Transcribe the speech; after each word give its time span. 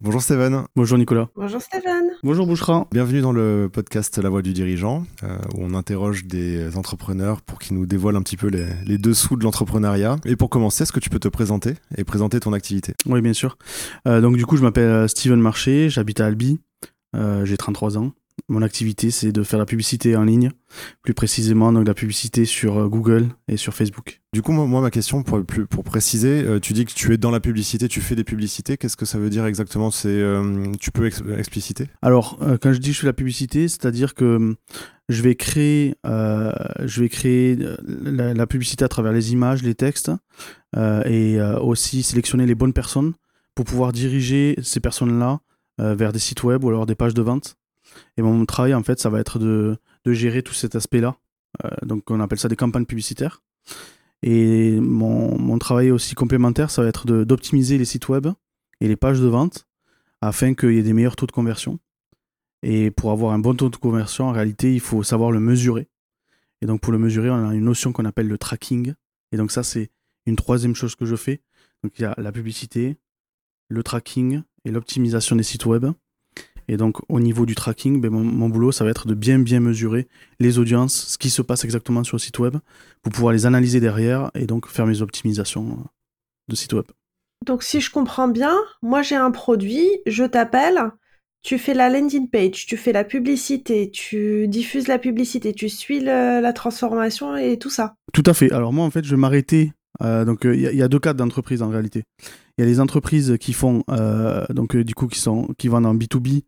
Bonjour 0.00 0.22
Steven. 0.22 0.64
Bonjour 0.76 0.96
Nicolas. 0.96 1.28
Bonjour 1.34 1.60
Stéphane. 1.60 2.10
Bonjour 2.22 2.46
Bouchra. 2.46 2.86
Bienvenue 2.92 3.20
dans 3.20 3.32
le 3.32 3.68
podcast 3.72 4.16
La 4.18 4.28
Voix 4.28 4.42
du 4.42 4.52
dirigeant, 4.52 5.04
euh, 5.24 5.36
où 5.54 5.64
on 5.64 5.74
interroge 5.74 6.24
des 6.24 6.76
entrepreneurs 6.76 7.42
pour 7.42 7.58
qu'ils 7.58 7.76
nous 7.76 7.84
dévoilent 7.84 8.14
un 8.14 8.22
petit 8.22 8.36
peu 8.36 8.46
les, 8.46 8.66
les 8.86 8.96
dessous 8.96 9.34
de 9.34 9.42
l'entrepreneuriat. 9.42 10.14
Et 10.24 10.36
pour 10.36 10.50
commencer, 10.50 10.84
est-ce 10.84 10.92
que 10.92 11.00
tu 11.00 11.10
peux 11.10 11.18
te 11.18 11.26
présenter 11.26 11.74
et 11.96 12.04
présenter 12.04 12.38
ton 12.38 12.52
activité? 12.52 12.94
Oui, 13.06 13.20
bien 13.20 13.32
sûr. 13.32 13.58
Euh, 14.06 14.20
donc 14.20 14.36
du 14.36 14.46
coup, 14.46 14.56
je 14.56 14.62
m'appelle 14.62 14.88
euh, 14.88 15.08
Steven 15.08 15.40
Marché, 15.40 15.90
j'habite 15.90 16.20
à 16.20 16.26
Albi, 16.26 16.60
euh, 17.16 17.44
j'ai 17.44 17.56
33 17.56 17.98
ans. 17.98 18.12
Mon 18.50 18.62
activité, 18.62 19.10
c'est 19.10 19.30
de 19.30 19.42
faire 19.42 19.58
la 19.58 19.66
publicité 19.66 20.16
en 20.16 20.24
ligne, 20.24 20.50
plus 21.02 21.12
précisément 21.12 21.70
donc 21.70 21.86
la 21.86 21.92
publicité 21.92 22.46
sur 22.46 22.78
euh, 22.78 22.88
Google 22.88 23.26
et 23.46 23.58
sur 23.58 23.74
Facebook. 23.74 24.22
Du 24.32 24.40
coup, 24.40 24.52
moi, 24.52 24.80
ma 24.80 24.90
question, 24.90 25.22
pour, 25.22 25.42
pour 25.44 25.84
préciser, 25.84 26.44
euh, 26.46 26.58
tu 26.58 26.72
dis 26.72 26.86
que 26.86 26.92
tu 26.92 27.12
es 27.12 27.18
dans 27.18 27.30
la 27.30 27.40
publicité, 27.40 27.88
tu 27.88 28.00
fais 28.00 28.14
des 28.14 28.24
publicités. 28.24 28.78
Qu'est-ce 28.78 28.96
que 28.96 29.04
ça 29.04 29.18
veut 29.18 29.28
dire 29.28 29.44
exactement? 29.44 29.90
C'est, 29.90 30.08
euh, 30.08 30.72
Tu 30.80 30.90
peux 30.90 31.06
ex- 31.06 31.22
expliciter? 31.36 31.88
Alors, 32.00 32.38
euh, 32.40 32.56
quand 32.60 32.72
je 32.72 32.78
dis 32.78 32.88
que 32.88 32.94
je 32.94 33.00
fais 33.00 33.06
la 33.06 33.12
publicité, 33.12 33.68
c'est-à-dire 33.68 34.14
que 34.14 34.36
hum, 34.36 34.56
je 35.10 35.22
vais 35.22 35.34
créer, 35.34 35.96
euh, 36.06 36.50
je 36.86 37.02
vais 37.02 37.10
créer 37.10 37.58
la, 38.02 38.32
la 38.32 38.46
publicité 38.46 38.82
à 38.82 38.88
travers 38.88 39.12
les 39.12 39.32
images, 39.32 39.62
les 39.62 39.74
textes, 39.74 40.10
et 41.06 41.38
aussi 41.62 42.02
sélectionner 42.02 42.44
les 42.46 42.54
bonnes 42.54 42.74
personnes 42.74 43.12
pour 43.54 43.64
pouvoir 43.64 43.92
diriger 43.92 44.54
ces 44.62 44.80
personnes-là 44.80 45.40
vers 45.78 46.12
des 46.12 46.18
sites 46.18 46.42
web 46.44 46.62
ou 46.64 46.68
alors 46.68 46.84
des 46.86 46.94
pages 46.94 47.14
de 47.14 47.22
vente. 47.22 47.56
Et 48.16 48.22
mon 48.22 48.44
travail, 48.46 48.74
en 48.74 48.82
fait, 48.82 48.98
ça 49.00 49.10
va 49.10 49.20
être 49.20 49.38
de, 49.38 49.78
gérer 50.06 50.42
tout 50.42 50.54
cet 50.54 50.74
aspect-là. 50.74 51.16
Euh, 51.64 51.68
donc, 51.82 52.10
on 52.10 52.20
appelle 52.20 52.38
ça 52.38 52.48
des 52.48 52.56
campagnes 52.56 52.86
publicitaires. 52.86 53.42
Et 54.22 54.80
mon, 54.80 55.38
mon 55.38 55.58
travail 55.58 55.90
aussi 55.90 56.14
complémentaire, 56.14 56.70
ça 56.70 56.82
va 56.82 56.88
être 56.88 57.06
d'optimiser 57.24 57.76
les 57.76 57.84
sites 57.84 58.08
web 58.08 58.28
et 58.80 58.88
les 58.88 58.96
pages 58.96 59.20
de 59.20 59.26
vente 59.26 59.66
afin 60.20 60.54
qu'il 60.54 60.72
y 60.72 60.78
ait 60.78 60.82
des 60.82 60.92
meilleurs 60.92 61.16
taux 61.16 61.26
de 61.26 61.32
conversion. 61.32 61.78
Et 62.62 62.90
pour 62.90 63.12
avoir 63.12 63.32
un 63.32 63.38
bon 63.38 63.54
taux 63.54 63.68
de 63.68 63.76
conversion, 63.76 64.26
en 64.28 64.32
réalité, 64.32 64.74
il 64.74 64.80
faut 64.80 65.02
savoir 65.02 65.30
le 65.30 65.40
mesurer. 65.40 65.88
Et 66.60 66.66
donc, 66.66 66.80
pour 66.80 66.92
le 66.92 66.98
mesurer, 66.98 67.30
on 67.30 67.48
a 67.48 67.54
une 67.54 67.64
notion 67.64 67.92
qu'on 67.92 68.04
appelle 68.04 68.26
le 68.26 68.38
tracking. 68.38 68.94
Et 69.30 69.36
donc, 69.36 69.52
ça, 69.52 69.62
c'est 69.62 69.90
une 70.26 70.36
troisième 70.36 70.74
chose 70.74 70.96
que 70.96 71.06
je 71.06 71.14
fais. 71.14 71.42
Donc, 71.82 71.92
il 71.98 72.02
y 72.02 72.04
a 72.04 72.14
la 72.18 72.32
publicité, 72.32 72.96
le 73.68 73.82
tracking 73.82 74.42
et 74.64 74.70
l'optimisation 74.70 75.36
des 75.36 75.44
sites 75.44 75.66
web. 75.66 75.86
Et 76.68 76.76
donc, 76.76 76.96
au 77.08 77.18
niveau 77.20 77.46
du 77.46 77.54
tracking, 77.54 78.00
ben, 78.00 78.10
mon, 78.10 78.22
mon 78.22 78.48
boulot, 78.48 78.72
ça 78.72 78.84
va 78.84 78.90
être 78.90 79.06
de 79.08 79.14
bien, 79.14 79.38
bien 79.38 79.60
mesurer 79.60 80.06
les 80.38 80.58
audiences, 80.58 80.94
ce 81.08 81.18
qui 81.18 81.30
se 81.30 81.42
passe 81.42 81.64
exactement 81.64 82.04
sur 82.04 82.16
le 82.16 82.20
site 82.20 82.38
web, 82.38 82.56
pour 83.02 83.12
pouvoir 83.12 83.32
les 83.32 83.46
analyser 83.46 83.80
derrière 83.80 84.30
et 84.34 84.46
donc 84.46 84.68
faire 84.68 84.86
mes 84.86 85.00
optimisations 85.02 85.70
euh, 85.72 85.84
de 86.48 86.56
site 86.56 86.72
web. 86.74 86.84
Donc 87.46 87.62
si 87.62 87.80
je 87.80 87.90
comprends 87.90 88.28
bien, 88.28 88.54
moi 88.82 89.02
j'ai 89.02 89.14
un 89.16 89.30
produit, 89.30 89.88
je 90.06 90.24
t'appelle, 90.24 90.90
tu 91.42 91.56
fais 91.56 91.72
la 91.72 91.88
landing 91.88 92.28
page, 92.28 92.66
tu 92.66 92.76
fais 92.76 92.92
la 92.92 93.04
publicité, 93.04 93.90
tu 93.90 94.48
diffuses 94.48 94.88
la 94.88 94.98
publicité, 94.98 95.54
tu 95.54 95.68
suis 95.68 96.00
le- 96.00 96.40
la 96.40 96.52
transformation 96.52 97.36
et 97.36 97.58
tout 97.58 97.70
ça. 97.70 97.94
Tout 98.12 98.24
à 98.26 98.34
fait. 98.34 98.50
Alors 98.52 98.72
moi, 98.72 98.84
en 98.84 98.90
fait, 98.90 99.04
je 99.04 99.10
vais 99.10 99.16
m'arrêter. 99.20 99.72
euh, 100.02 100.24
donc 100.24 100.40
il 100.44 100.60
y, 100.60 100.66
a- 100.66 100.72
y 100.72 100.82
a 100.82 100.88
deux 100.88 100.98
cas 100.98 101.14
d'entreprises 101.14 101.62
en 101.62 101.70
réalité. 101.70 102.02
Il 102.56 102.62
y 102.62 102.64
a 102.64 102.66
les 102.66 102.80
entreprises 102.80 103.36
qui 103.40 103.52
font, 103.52 103.84
euh, 103.90 104.44
donc 104.50 104.74
euh, 104.76 104.84
du 104.84 104.94
coup, 104.94 105.06
qui, 105.06 105.18
sont, 105.20 105.48
qui 105.58 105.68
vendent 105.68 105.86
en 105.86 105.94
B2B, 105.94 106.42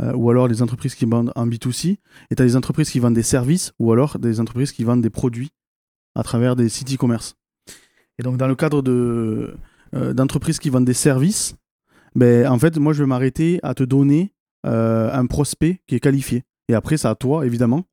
euh, 0.00 0.14
ou 0.14 0.30
alors 0.30 0.48
les 0.48 0.62
entreprises 0.62 0.94
qui 0.94 1.04
vendent 1.04 1.32
en 1.36 1.46
B2C. 1.46 1.98
Et 2.30 2.34
tu 2.36 2.42
as 2.42 2.44
les 2.44 2.56
entreprises 2.56 2.90
qui 2.90 2.98
vendent 2.98 3.14
des 3.14 3.22
services, 3.22 3.72
ou 3.78 3.92
alors 3.92 4.18
des 4.18 4.40
entreprises 4.40 4.72
qui 4.72 4.84
vendent 4.84 5.02
des 5.02 5.10
produits 5.10 5.50
à 6.14 6.22
travers 6.22 6.56
des 6.56 6.68
sites 6.68 6.92
e-commerce. 6.92 7.36
Et 8.18 8.22
donc 8.22 8.36
dans 8.36 8.48
le 8.48 8.54
cadre 8.54 8.82
de, 8.82 9.56
euh, 9.94 10.12
d'entreprises 10.12 10.58
qui 10.58 10.70
vendent 10.70 10.84
des 10.84 10.94
services, 10.94 11.54
ben, 12.14 12.46
en 12.46 12.58
fait, 12.58 12.76
moi, 12.76 12.92
je 12.92 13.02
vais 13.02 13.06
m'arrêter 13.06 13.58
à 13.62 13.74
te 13.74 13.82
donner 13.82 14.34
euh, 14.66 15.10
un 15.12 15.26
prospect 15.26 15.80
qui 15.86 15.94
est 15.94 16.00
qualifié. 16.00 16.44
Et 16.68 16.74
après, 16.74 16.96
c'est 16.96 17.08
à 17.08 17.14
toi, 17.14 17.46
évidemment, 17.46 17.84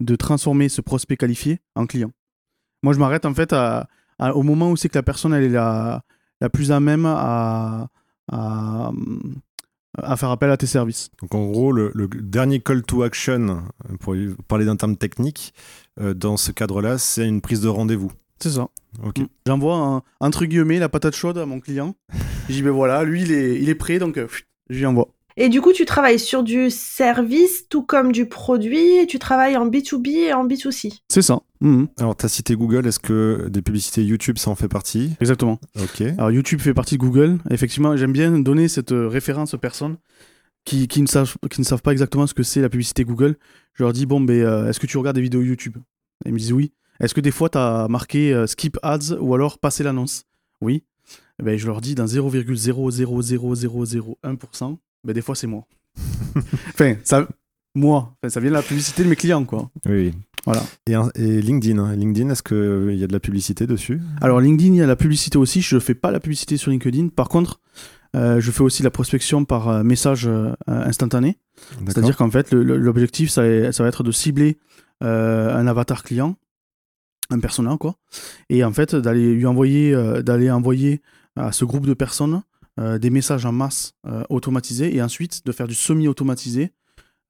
de 0.00 0.16
transformer 0.16 0.68
ce 0.68 0.80
prospect 0.80 1.16
qualifié 1.16 1.60
en 1.74 1.86
client. 1.86 2.10
Moi, 2.82 2.94
je 2.94 2.98
m'arrête 2.98 3.26
en 3.26 3.34
fait 3.34 3.54
au 4.18 4.42
moment 4.42 4.70
où 4.70 4.76
c'est 4.76 4.88
que 4.88 4.96
la 4.96 5.02
personne 5.02 5.34
elle 5.34 5.44
est 5.44 5.48
la, 5.50 6.02
la 6.40 6.48
plus 6.48 6.72
à 6.72 6.80
même 6.80 7.04
à, 7.06 7.88
à 10.02 10.16
faire 10.16 10.30
appel 10.30 10.50
à 10.50 10.56
tes 10.56 10.66
services. 10.66 11.10
Donc 11.22 11.34
en 11.34 11.44
gros, 11.46 11.72
le, 11.72 11.90
le 11.94 12.08
dernier 12.08 12.60
call 12.60 12.82
to 12.82 13.02
action, 13.02 13.62
euh, 13.90 13.96
pour 14.00 14.14
parler 14.48 14.64
d'un 14.64 14.76
terme 14.76 14.96
technique, 14.96 15.54
euh, 16.00 16.14
dans 16.14 16.36
ce 16.36 16.52
cadre-là, 16.52 16.98
c'est 16.98 17.26
une 17.26 17.40
prise 17.40 17.60
de 17.60 17.68
rendez-vous. 17.68 18.12
C'est 18.38 18.50
ça. 18.50 18.68
Ok. 19.04 19.18
Mm. 19.18 19.26
J'envoie 19.46 19.76
un- 19.76 20.02
entre 20.20 20.44
guillemets 20.46 20.78
la 20.78 20.88
patate 20.88 21.14
chaude 21.14 21.38
à 21.38 21.46
mon 21.46 21.60
client. 21.60 21.94
Je 22.48 22.54
dis 22.54 22.62
ben 22.62 22.70
voilà, 22.70 23.04
lui 23.04 23.22
il 23.22 23.32
est, 23.32 23.60
il 23.60 23.68
est 23.68 23.74
prêt 23.74 23.98
donc 23.98 24.16
euh, 24.18 24.26
je 24.70 24.78
lui 24.78 24.86
envoie. 24.86 25.08
Et 25.36 25.48
du 25.48 25.60
coup, 25.60 25.72
tu 25.72 25.84
travailles 25.84 26.18
sur 26.18 26.42
du 26.42 26.70
service 26.70 27.68
tout 27.68 27.82
comme 27.82 28.12
du 28.12 28.26
produit, 28.26 28.98
et 28.98 29.06
tu 29.06 29.18
travailles 29.18 29.56
en 29.56 29.68
B2B 29.68 30.08
et 30.08 30.32
en 30.32 30.46
B2C. 30.46 31.00
C'est 31.08 31.22
ça. 31.22 31.40
Mhm. 31.60 31.88
Alors, 31.98 32.16
tu 32.16 32.26
as 32.26 32.28
cité 32.28 32.56
Google, 32.56 32.86
est-ce 32.86 32.98
que 32.98 33.48
des 33.48 33.62
publicités 33.62 34.04
YouTube, 34.04 34.38
ça 34.38 34.50
en 34.50 34.54
fait 34.54 34.68
partie? 34.68 35.12
Exactement. 35.20 35.58
Ok. 35.80 36.00
Alors 36.00 36.30
YouTube 36.30 36.60
fait 36.60 36.74
partie 36.74 36.96
de 36.96 37.00
Google. 37.00 37.38
Effectivement, 37.50 37.96
j'aime 37.96 38.12
bien 38.12 38.38
donner 38.38 38.68
cette 38.68 38.92
euh, 38.92 39.08
référence 39.08 39.54
aux 39.54 39.58
personnes 39.58 39.96
qui, 40.64 40.88
qui, 40.88 41.02
ne 41.02 41.06
savent, 41.06 41.36
qui 41.50 41.60
ne 41.60 41.66
savent 41.66 41.82
pas 41.82 41.92
exactement 41.92 42.26
ce 42.26 42.34
que 42.34 42.42
c'est 42.42 42.60
la 42.60 42.68
publicité 42.68 43.04
Google. 43.04 43.36
Je 43.74 43.82
leur 43.82 43.92
dis, 43.92 44.06
bon, 44.06 44.20
ben, 44.20 44.40
euh, 44.40 44.68
est-ce 44.68 44.80
que 44.80 44.86
tu 44.86 44.98
regardes 44.98 45.16
des 45.16 45.22
vidéos 45.22 45.42
YouTube? 45.42 45.76
Et 46.24 46.28
Ils 46.28 46.32
me 46.32 46.38
disent 46.38 46.52
oui. 46.52 46.72
Est-ce 47.00 47.14
que 47.14 47.20
des 47.20 47.30
fois, 47.30 47.48
tu 47.48 47.58
as 47.58 47.86
marqué 47.88 48.32
euh, 48.32 48.46
skip 48.46 48.78
ads 48.82 49.16
ou 49.20 49.34
alors 49.34 49.58
passer 49.58 49.82
l'annonce? 49.82 50.24
Oui. 50.60 50.84
Eh 51.40 51.42
ben, 51.42 51.58
je 51.58 51.66
leur 51.66 51.80
dis, 51.80 51.94
dans 51.94 52.04
0,0000001%, 52.04 54.76
ben, 55.04 55.12
des 55.12 55.22
fois, 55.22 55.34
c'est 55.34 55.46
moi. 55.46 55.66
enfin, 56.68 56.94
ça, 57.04 57.26
moi. 57.74 58.14
Enfin, 58.22 58.30
ça 58.30 58.40
vient 58.40 58.50
de 58.50 58.56
la 58.56 58.62
publicité 58.62 59.04
de 59.04 59.08
mes 59.08 59.16
clients, 59.16 59.44
quoi. 59.44 59.70
Oui. 59.86 60.12
Voilà. 60.44 60.62
Et, 61.14 61.42
LinkedIn, 61.42 61.78
hein. 61.78 61.94
LinkedIn, 61.94 62.30
est-ce 62.30 62.42
qu'il 62.42 62.98
y 62.98 63.04
a 63.04 63.06
de 63.06 63.12
la 63.12 63.20
publicité 63.20 63.66
dessus? 63.66 64.00
Alors 64.22 64.40
LinkedIn, 64.40 64.72
il 64.72 64.78
y 64.78 64.82
a 64.82 64.86
la 64.86 64.96
publicité 64.96 65.36
aussi. 65.36 65.60
Je 65.60 65.74
ne 65.74 65.80
fais 65.80 65.94
pas 65.94 66.10
la 66.10 66.18
publicité 66.18 66.56
sur 66.56 66.70
LinkedIn. 66.70 67.08
Par 67.08 67.28
contre, 67.28 67.60
euh, 68.16 68.40
je 68.40 68.50
fais 68.50 68.62
aussi 68.62 68.82
la 68.82 68.90
prospection 68.90 69.44
par 69.44 69.68
euh, 69.68 69.82
message 69.82 70.26
euh, 70.26 70.54
instantané. 70.66 71.38
C'est-à-dire 71.86 72.16
qu'en 72.16 72.30
fait, 72.30 72.52
l'objectif, 72.52 73.28
ça, 73.30 73.42
ça 73.70 73.82
va 73.82 73.88
être 73.90 74.02
de 74.02 74.12
cibler 74.12 74.56
euh, 75.02 75.54
un 75.54 75.66
avatar 75.66 76.02
client, 76.02 76.36
un 77.30 77.40
persona, 77.40 77.76
quoi. 77.78 77.96
Et 78.50 78.64
en 78.64 78.72
fait, 78.72 78.94
d'aller 78.94 79.34
lui 79.34 79.46
envoyer, 79.46 79.94
euh, 79.94 80.20
d'aller 80.20 80.50
envoyer 80.50 81.00
à 81.36 81.52
ce 81.52 81.64
groupe 81.64 81.86
de 81.86 81.94
personnes 81.94 82.42
euh, 82.78 82.98
des 82.98 83.10
messages 83.10 83.44
en 83.44 83.52
masse 83.52 83.94
euh, 84.06 84.22
automatisés 84.30 84.94
et 84.94 85.02
ensuite 85.02 85.44
de 85.44 85.50
faire 85.50 85.66
du 85.66 85.74
semi-automatisé 85.74 86.70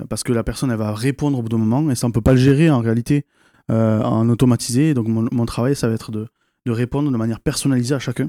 euh, 0.01 0.05
parce 0.07 0.23
que 0.23 0.35
la 0.35 0.45
personne, 0.45 0.71
elle 0.71 0.77
va 0.77 0.95
répondre 0.95 1.39
au 1.39 1.43
bout 1.43 1.49
d'un 1.49 1.57
moment 1.57 1.91
et 1.91 1.95
ça, 1.95 2.07
on 2.07 2.13
peut 2.13 2.21
pas 2.21 2.33
le 2.33 2.39
gérer 2.39 2.71
en 2.71 2.81
réalité 2.81 3.27
en 3.69 4.29
automatisé. 4.29 4.95
Donc, 4.95 5.07
mon, 5.07 5.47
travail, 5.47 5.77
ça 5.77 5.87
va 5.87 5.95
être 5.95 6.11
de, 6.11 6.27
répondre 6.67 7.13
de 7.13 7.17
manière 7.17 7.39
personnalisée 7.39 7.95
à 7.95 8.01
chacun. 8.01 8.29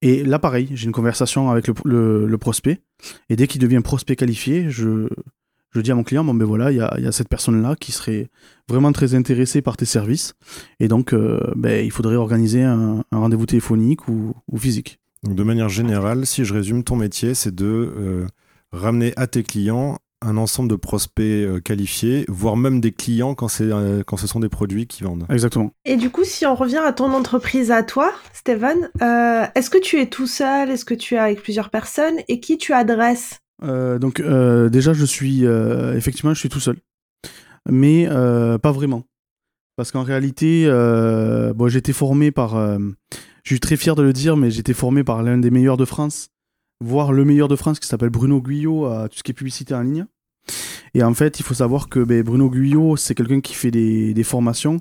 Et 0.00 0.24
là, 0.24 0.38
pareil, 0.38 0.70
j'ai 0.72 0.86
une 0.86 0.92
conversation 0.92 1.50
avec 1.50 1.68
le, 1.84 2.36
prospect. 2.38 2.80
Et 3.28 3.36
dès 3.36 3.46
qu'il 3.46 3.60
devient 3.60 3.82
prospect 3.84 4.16
qualifié, 4.16 4.70
je, 4.70 5.08
dis 5.74 5.90
à 5.90 5.94
mon 5.94 6.04
client, 6.04 6.24
bon 6.24 6.32
ben 6.32 6.46
voilà, 6.46 6.72
il 6.72 6.78
y 6.78 6.80
a, 6.80 7.12
cette 7.12 7.28
personne-là 7.28 7.76
qui 7.76 7.92
serait 7.92 8.30
vraiment 8.66 8.92
très 8.92 9.14
intéressée 9.14 9.60
par 9.60 9.76
tes 9.76 9.84
services. 9.84 10.32
Et 10.78 10.88
donc, 10.88 11.14
ben, 11.54 11.84
il 11.84 11.90
faudrait 11.90 12.16
organiser 12.16 12.62
un, 12.62 13.04
rendez-vous 13.12 13.44
téléphonique 13.44 14.08
ou 14.08 14.34
physique. 14.56 14.99
Donc, 15.22 15.34
de 15.34 15.42
manière 15.42 15.68
générale, 15.68 16.26
si 16.26 16.44
je 16.44 16.54
résume, 16.54 16.82
ton 16.82 16.96
métier, 16.96 17.34
c'est 17.34 17.54
de 17.54 17.66
euh, 17.66 18.26
ramener 18.72 19.12
à 19.16 19.26
tes 19.26 19.42
clients 19.42 19.98
un 20.22 20.36
ensemble 20.36 20.68
de 20.68 20.76
prospects 20.76 21.24
euh, 21.24 21.60
qualifiés, 21.60 22.26
voire 22.28 22.56
même 22.56 22.80
des 22.80 22.92
clients 22.92 23.34
quand, 23.34 23.48
c'est, 23.48 23.64
euh, 23.64 24.02
quand 24.06 24.18
ce 24.18 24.26
sont 24.26 24.40
des 24.40 24.50
produits 24.50 24.86
qu'ils 24.86 25.06
vendent. 25.06 25.24
Exactement. 25.30 25.72
Et 25.86 25.96
du 25.96 26.10
coup, 26.10 26.24
si 26.24 26.44
on 26.44 26.54
revient 26.54 26.82
à 26.84 26.92
ton 26.92 27.12
entreprise 27.14 27.70
à 27.70 27.82
toi, 27.82 28.12
Steven, 28.34 28.90
euh, 29.00 29.46
est-ce 29.54 29.70
que 29.70 29.78
tu 29.78 29.98
es 29.98 30.06
tout 30.06 30.26
seul? 30.26 30.70
Est-ce 30.70 30.84
que 30.84 30.94
tu 30.94 31.14
es 31.14 31.18
avec 31.18 31.42
plusieurs 31.42 31.70
personnes? 31.70 32.16
Et 32.28 32.38
qui 32.40 32.58
tu 32.58 32.74
adresses? 32.74 33.38
Euh, 33.62 33.98
donc, 33.98 34.20
euh, 34.20 34.68
déjà, 34.68 34.92
je 34.92 35.04
suis. 35.06 35.46
euh, 35.46 35.96
effectivement, 35.96 36.34
je 36.34 36.38
suis 36.40 36.50
tout 36.50 36.60
seul. 36.60 36.76
Mais 37.68 38.06
euh, 38.08 38.58
pas 38.58 38.72
vraiment. 38.72 39.04
Parce 39.76 39.90
qu'en 39.90 40.02
réalité, 40.02 40.64
euh, 40.66 41.54
bon, 41.54 41.68
j'ai 41.68 41.78
été 41.78 41.94
formé 41.94 42.30
par. 42.30 42.56
Je 43.44 43.54
suis 43.54 43.60
très 43.60 43.76
fier 43.76 43.94
de 43.94 44.02
le 44.02 44.12
dire, 44.12 44.36
mais 44.36 44.50
j'ai 44.50 44.60
été 44.60 44.74
formé 44.74 45.04
par 45.04 45.22
l'un 45.22 45.38
des 45.38 45.50
meilleurs 45.50 45.76
de 45.76 45.84
France, 45.84 46.30
voire 46.80 47.12
le 47.12 47.24
meilleur 47.24 47.48
de 47.48 47.56
France, 47.56 47.80
qui 47.80 47.88
s'appelle 47.88 48.10
Bruno 48.10 48.40
Guyot, 48.40 48.86
à 48.86 49.08
tout 49.08 49.18
ce 49.18 49.22
qui 49.22 49.30
est 49.30 49.34
publicité 49.34 49.74
en 49.74 49.82
ligne. 49.82 50.06
Et 50.94 51.02
en 51.02 51.14
fait, 51.14 51.38
il 51.38 51.42
faut 51.42 51.54
savoir 51.54 51.88
que 51.88 52.00
ben, 52.00 52.22
Bruno 52.22 52.50
Guyot, 52.50 52.96
c'est 52.96 53.14
quelqu'un 53.14 53.40
qui 53.40 53.54
fait 53.54 53.70
des, 53.70 54.24
formations 54.24 54.80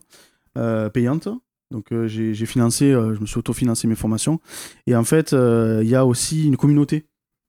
euh, 0.58 0.90
payantes. 0.90 1.30
Donc, 1.72 1.92
euh, 1.92 2.08
j'ai 2.08 2.46
financé, 2.46 2.92
euh, 2.92 3.14
je 3.14 3.22
me 3.22 3.26
suis 3.26 3.38
autofinancé 3.38 3.88
mes 3.88 3.96
formations. 3.96 4.40
Et 4.88 4.96
en 4.96 5.04
fait, 5.04 5.34
il 5.34 5.88
y 5.88 5.96
a 5.96 6.06
aussi 6.06 6.48
une 6.48 6.58
communauté. 6.58 7.06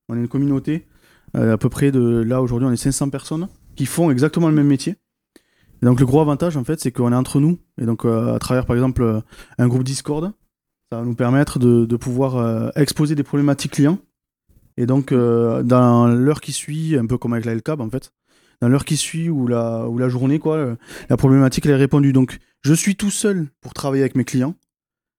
On 0.09 0.17
est 0.17 0.21
une 0.21 0.29
communauté 0.29 0.87
à 1.35 1.57
peu 1.57 1.69
près 1.69 1.93
de 1.93 2.25
là 2.27 2.43
aujourd'hui 2.43 2.67
on 2.67 2.73
est 2.73 2.77
500 2.77 3.09
personnes 3.09 3.47
qui 3.77 3.87
font 3.87 4.11
exactement 4.11 4.49
le 4.49 4.55
même 4.55 4.67
métier. 4.67 4.97
Donc 5.81 6.01
le 6.01 6.07
gros 6.07 6.21
avantage 6.21 6.57
en 6.57 6.65
fait 6.65 6.81
c'est 6.81 6.91
qu'on 6.91 7.13
est 7.13 7.17
entre 7.17 7.39
nous 7.39 7.61
et 7.81 7.87
donc 7.87 8.05
à 8.05 8.37
travers 8.41 8.67
par 8.67 8.75
exemple 8.75 9.23
un 9.59 9.69
groupe 9.69 9.85
Discord, 9.85 10.33
ça 10.91 10.99
va 10.99 11.05
nous 11.05 11.15
permettre 11.15 11.61
de, 11.61 11.97
pouvoir 11.97 12.37
euh, 12.37 12.71
exposer 12.75 13.15
des 13.15 13.23
problématiques 13.23 13.73
clients 13.73 14.01
Et 14.77 14.87
donc, 14.87 15.13
euh, 15.13 15.63
dans 15.63 16.09
l'heure 16.09 16.41
qui 16.41 16.51
suit, 16.51 16.97
un 16.99 17.07
peu 17.07 17.17
comme 17.17 17.33
avec 17.33 17.45
la 17.45 17.55
LCAB 17.55 17.81
en 17.81 17.89
fait, 17.89 18.13
dans 18.61 18.69
l'heure 18.69 18.85
qui 18.85 18.97
suit 18.97 19.31
ou 19.31 19.47
la, 19.47 19.89
ou 19.89 19.99
la 19.99 20.09
journée, 20.09 20.41
quoi, 20.41 20.57
euh, 20.57 20.75
la 21.09 21.17
problématique 21.17 21.67
est 21.67 21.77
répondue. 21.77 22.13
Donc, 22.13 22.39
je 22.63 22.75
suis 22.75 22.97
tout 22.97 23.11
seul 23.11 23.47
pour 23.61 23.73
travailler 23.73 24.03
avec 24.03 24.17
mes 24.17 24.25
clients, 24.25 24.57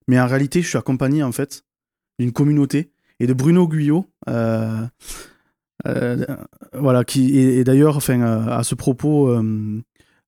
mais 0.10 0.20
en 0.20 0.28
réalité, 0.28 0.62
je 0.62 0.68
suis 0.68 0.78
accompagné 0.78 1.24
en 1.24 1.32
fait 1.32 1.64
d'une 2.20 2.34
communauté 2.34 2.92
et 3.22 3.28
de 3.28 3.34
Bruno 3.34 3.66
Guyot. 3.68 4.06
Voilà, 6.74 7.04
qui 7.06 7.38
et, 7.40 7.64
d'ailleurs, 7.64 7.96
enfin, 7.98 8.22
à 8.22 8.64
ce 8.64 8.76
propos, 8.76 9.42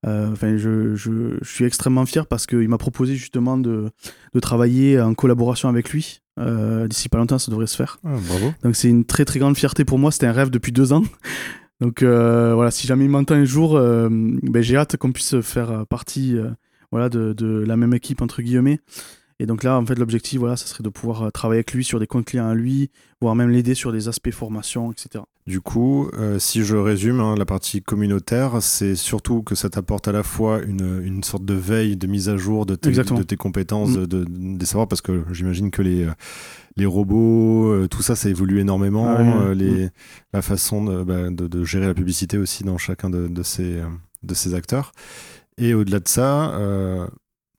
enfin, 0.05 0.57
je, 0.57 0.95
je, 0.95 1.37
je, 1.41 1.49
suis 1.49 1.65
extrêmement 1.65 2.05
fier 2.05 2.27
parce 2.27 2.45
qu'il 2.45 2.67
m'a 2.67 2.77
proposé 2.77 3.15
justement 3.15 3.57
de, 3.57 3.89
de, 4.33 4.39
travailler 4.39 4.99
en 4.99 5.13
collaboration 5.13 5.69
avec 5.69 5.89
lui. 5.91 6.21
D'ici 6.37 7.09
pas 7.09 7.17
longtemps, 7.17 7.39
ça 7.39 7.51
devrait 7.51 7.67
se 7.67 7.75
faire. 7.75 7.99
Ah, 8.03 8.15
bravo. 8.27 8.53
Donc 8.63 8.75
c'est 8.75 8.89
une 8.89 9.05
très 9.05 9.25
très 9.25 9.39
grande 9.39 9.57
fierté 9.57 9.85
pour 9.85 9.99
moi. 9.99 10.11
C'était 10.11 10.27
un 10.27 10.33
rêve 10.33 10.49
depuis 10.49 10.71
deux 10.71 10.93
ans. 10.93 11.03
Donc 11.83 12.01
euh, 12.01 12.53
voilà, 12.53 12.71
si 12.71 12.87
jamais 12.87 13.03
il 13.03 13.09
m'entend 13.09 13.35
un 13.35 13.43
jour, 13.43 13.75
euh, 13.75 14.07
ben, 14.09 14.61
j'ai 14.61 14.77
hâte 14.77 14.95
qu'on 14.95 15.11
puisse 15.11 15.41
faire 15.41 15.85
partie 15.87 16.37
euh, 16.37 16.49
voilà, 16.91 17.09
de, 17.09 17.33
de, 17.33 17.45
la 17.65 17.75
même 17.75 17.93
équipe, 17.93 18.21
entre 18.21 18.41
guillemets. 18.41 18.79
Et 19.43 19.45
donc 19.45 19.63
là, 19.63 19.77
en 19.77 19.85
fait, 19.85 19.95
l'objectif, 19.95 20.39
voilà, 20.39 20.55
ça 20.55 20.65
serait 20.65 20.83
de 20.83 20.89
pouvoir 20.89 21.31
travailler 21.31 21.59
avec 21.59 21.73
lui 21.73 21.83
sur 21.83 21.99
des 21.99 22.07
comptes 22.07 22.25
clients 22.25 22.47
à 22.47 22.55
lui, 22.55 22.89
voire 23.21 23.35
même 23.35 23.49
l'aider 23.49 23.75
sur 23.75 23.91
des 23.91 24.07
aspects 24.07 24.31
formation, 24.31 24.91
etc. 24.91 25.25
Du 25.45 25.59
coup, 25.59 26.09
si 26.39 26.63
je 26.63 26.77
résume, 26.77 27.19
hein, 27.19 27.35
la 27.37 27.45
partie 27.45 27.81
communautaire, 27.81 28.61
c'est 28.61 28.95
surtout 28.95 29.43
que 29.43 29.55
ça 29.55 29.69
t'apporte 29.69 30.07
à 30.07 30.13
la 30.13 30.23
fois 30.23 30.61
une, 30.61 31.01
une, 31.03 31.23
sorte 31.23 31.43
de 31.43 31.53
veille, 31.53 31.97
de 31.97 32.07
mise 32.07 32.29
à 32.29 32.37
jour 32.37 32.65
de 32.65 32.75
tes, 32.75 32.91
de 32.91 33.23
tes 33.23 33.35
compétences, 33.35 33.97
mm. 33.97 34.07
de, 34.07 34.25
des 34.29 34.65
savoirs, 34.65 34.87
parce 34.87 35.01
que 35.01 35.25
j'imagine 35.33 35.69
que 35.69 35.81
les 35.81 36.07
les 36.75 36.85
robots, 36.85 37.71
euh, 37.71 37.87
tout 37.87 38.01
ça, 38.01 38.15
ça 38.15 38.29
évolue 38.29 38.59
énormément. 38.59 39.07
Ah 39.07 39.21
euh, 39.21 39.53
les, 39.53 39.89
La 40.33 40.41
façon 40.41 40.83
bah, 41.03 41.29
de, 41.29 41.47
de, 41.47 41.63
gérer 41.63 41.87
la 41.87 41.93
publicité 41.93 42.37
aussi 42.37 42.63
dans 42.63 42.77
chacun 42.77 43.09
de, 43.09 43.27
de 43.27 43.43
ces, 43.43 43.79
euh, 43.79 43.87
de 44.23 44.33
ces 44.33 44.53
acteurs. 44.53 44.91
Et 45.57 45.73
au-delà 45.73 45.99
de 45.99 46.07
ça, 46.07 46.57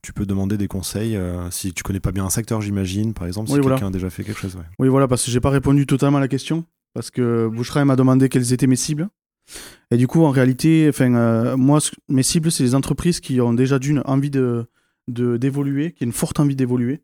tu 0.04 0.12
peux 0.12 0.26
demander 0.26 0.56
des 0.56 0.68
conseils 0.68 1.18
si 1.50 1.72
tu 1.72 1.82
connais 1.82 2.00
pas 2.00 2.12
bien 2.12 2.24
un 2.24 2.30
secteur, 2.30 2.60
j'imagine, 2.60 3.14
par 3.14 3.26
exemple, 3.26 3.50
si 3.50 3.60
quelqu'un 3.60 3.88
a 3.88 3.90
déjà 3.90 4.10
fait 4.10 4.22
quelque 4.22 4.40
chose. 4.40 4.56
Oui, 4.78 4.88
voilà, 4.88 5.08
parce 5.08 5.24
que 5.24 5.30
j'ai 5.30 5.40
pas 5.40 5.50
répondu 5.50 5.86
totalement 5.86 6.18
à 6.18 6.20
la 6.20 6.28
question, 6.28 6.64
parce 6.92 7.10
que 7.10 7.48
Bouchra 7.48 7.84
m'a 7.84 7.96
demandé 7.96 8.28
quelles 8.28 8.52
étaient 8.52 8.66
mes 8.66 8.76
cibles. 8.76 9.08
Et 9.90 9.96
du 9.96 10.06
coup, 10.06 10.24
en 10.24 10.30
réalité, 10.30 10.86
enfin, 10.88 11.56
moi, 11.56 11.80
mes 12.08 12.22
cibles, 12.22 12.52
c'est 12.52 12.62
les 12.62 12.74
entreprises 12.74 13.20
qui 13.20 13.40
ont 13.40 13.52
déjà 13.52 13.78
d'une 13.78 14.02
envie 14.04 14.30
de 14.30 14.66
d'évoluer, 15.08 15.92
qui 15.92 16.04
ont 16.04 16.06
une 16.06 16.12
forte 16.12 16.40
envie 16.40 16.56
d'évoluer, 16.56 17.02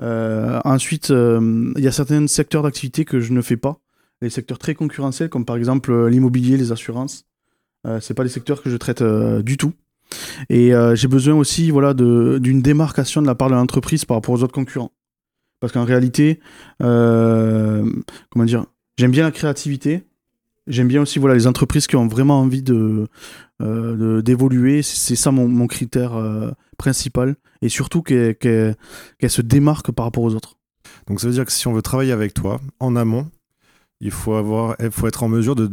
euh, 0.00 0.60
ensuite, 0.64 1.10
euh, 1.10 1.72
il 1.76 1.84
y 1.84 1.88
a 1.88 1.92
certains 1.92 2.26
secteurs 2.26 2.62
d'activité 2.62 3.04
que 3.04 3.20
je 3.20 3.32
ne 3.32 3.42
fais 3.42 3.56
pas. 3.56 3.80
Les 4.20 4.30
secteurs 4.30 4.58
très 4.58 4.74
concurrentiels, 4.74 5.28
comme 5.28 5.44
par 5.44 5.56
exemple 5.56 5.92
euh, 5.92 6.08
l'immobilier, 6.08 6.56
les 6.56 6.72
assurances. 6.72 7.26
Euh, 7.86 8.00
c'est 8.00 8.14
pas 8.14 8.24
des 8.24 8.30
secteurs 8.30 8.62
que 8.62 8.70
je 8.70 8.76
traite 8.76 9.02
du 9.02 9.56
tout. 9.56 9.72
Et 10.50 10.72
j'ai 10.94 11.08
besoin 11.08 11.34
aussi 11.34 11.70
voilà, 11.70 11.94
d'une 11.94 12.62
démarcation 12.62 13.22
de 13.22 13.26
la 13.26 13.34
part 13.34 13.48
de 13.48 13.54
l'entreprise 13.54 14.04
par 14.04 14.16
rapport 14.16 14.34
aux 14.34 14.42
autres 14.42 14.54
concurrents. 14.54 14.92
Parce 15.60 15.72
qu'en 15.72 15.84
réalité, 15.84 16.40
comment 16.78 18.44
dire, 18.44 18.66
j'aime 18.98 19.10
bien 19.10 19.24
la 19.24 19.30
créativité, 19.30 20.04
J'aime 20.66 20.88
bien 20.88 21.02
aussi 21.02 21.18
voilà, 21.18 21.34
les 21.34 21.46
entreprises 21.46 21.86
qui 21.86 21.96
ont 21.96 22.08
vraiment 22.08 22.40
envie 22.40 22.62
de, 22.62 23.06
euh, 23.60 24.22
d'évoluer. 24.22 24.82
C'est 24.82 25.16
ça 25.16 25.30
mon, 25.30 25.66
critère 25.66 26.14
euh, 26.14 26.50
principal. 26.78 27.36
Et 27.60 27.68
surtout 27.68 28.02
qu'elles 28.02 28.76
se 29.28 29.42
démarquent 29.42 29.92
par 29.92 30.06
rapport 30.06 30.22
aux 30.22 30.34
autres. 30.34 30.56
Donc 31.06 31.20
ça 31.20 31.26
veut 31.26 31.34
dire 31.34 31.44
que 31.44 31.52
si 31.52 31.66
on 31.66 31.72
veut 31.72 31.82
travailler 31.82 32.12
avec 32.12 32.32
toi, 32.32 32.60
en 32.80 32.96
amont, 32.96 33.28
il 34.04 34.10
faut, 34.10 34.34
avoir, 34.34 34.76
il 34.80 34.90
faut 34.90 35.08
être 35.08 35.22
en 35.22 35.28
mesure 35.28 35.54
de, 35.56 35.66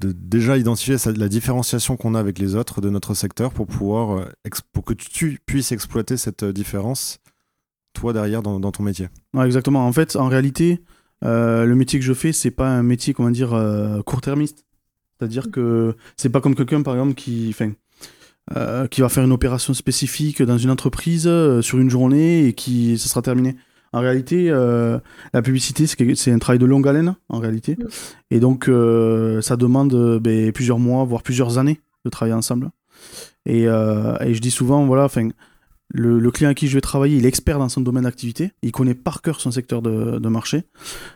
déjà 0.00 0.58
identifier 0.58 0.96
la 1.16 1.28
différenciation 1.28 1.96
qu'on 1.96 2.16
a 2.16 2.18
avec 2.18 2.40
les 2.40 2.56
autres 2.56 2.80
de 2.80 2.90
notre 2.90 3.14
secteur 3.14 3.52
pour, 3.52 3.68
pouvoir, 3.68 4.18
euh, 4.18 4.24
pour 4.72 4.84
que 4.84 4.94
tu 4.94 5.38
puisses 5.46 5.70
exploiter 5.70 6.16
cette 6.16 6.44
différence, 6.44 7.20
toi, 7.92 8.12
derrière, 8.12 8.42
dans, 8.42 8.60
ton 8.72 8.82
métier. 8.82 9.06
Exactement. 9.40 9.86
En 9.86 9.92
fait, 9.92 10.16
en 10.16 10.26
réalité, 10.26 10.82
euh, 11.24 11.66
le 11.66 11.76
métier 11.76 12.00
que 12.00 12.04
je 12.04 12.12
fais, 12.12 12.32
c'est 12.32 12.50
pas 12.50 12.68
un 12.68 12.82
métier, 12.82 13.14
comment 13.14 13.30
dire, 13.30 13.54
euh, 13.54 14.02
court-termiste. 14.02 14.66
C'est-à-dire 15.16 15.52
que 15.52 15.94
c'est 16.16 16.30
pas 16.30 16.40
comme 16.40 16.56
quelqu'un, 16.56 16.82
par 16.82 16.94
exemple, 16.94 17.14
qui, 17.14 17.54
euh, 18.56 18.88
qui 18.88 19.02
va 19.02 19.08
faire 19.08 19.22
une 19.22 19.32
opération 19.32 19.72
spécifique 19.72 20.42
dans 20.42 20.58
une 20.58 20.70
entreprise 20.70 21.30
sur 21.60 21.78
une 21.78 21.90
journée 21.90 22.46
et 22.46 22.54
qui 22.54 22.98
ça 22.98 23.08
sera 23.08 23.22
terminé. 23.22 23.56
En 23.92 24.00
réalité, 24.00 24.50
la 24.50 25.42
publicité, 25.42 25.86
c'est 25.86 26.32
un 26.32 26.38
travail 26.38 26.58
de 26.58 26.66
longue 26.66 26.86
haleine, 26.86 27.16
en 27.28 27.38
réalité. 27.38 27.76
Et 28.30 28.40
donc, 28.40 28.64
ça 28.66 29.56
demande 29.56 30.18
ben, 30.20 30.52
plusieurs 30.52 30.78
mois, 30.78 31.04
voire 31.04 31.22
plusieurs 31.22 31.58
années 31.58 31.80
de 32.04 32.10
travailler 32.10 32.34
ensemble. 32.34 32.70
Et, 33.46 33.62
et 33.62 34.34
je 34.34 34.40
dis 34.40 34.50
souvent, 34.50 34.84
voilà, 34.86 35.04
enfin, 35.04 35.28
le, 35.90 36.30
client 36.30 36.50
à 36.50 36.54
qui 36.54 36.68
je 36.68 36.74
vais 36.74 36.80
travailler, 36.80 37.16
il 37.16 37.24
est 37.24 37.28
expert 37.28 37.58
dans 37.58 37.68
son 37.68 37.80
domaine 37.80 38.04
d'activité. 38.04 38.52
Il 38.62 38.72
connaît 38.72 38.94
par 38.94 39.22
cœur 39.22 39.40
son 39.40 39.50
secteur 39.50 39.82
de, 39.82 40.28
marché, 40.28 40.64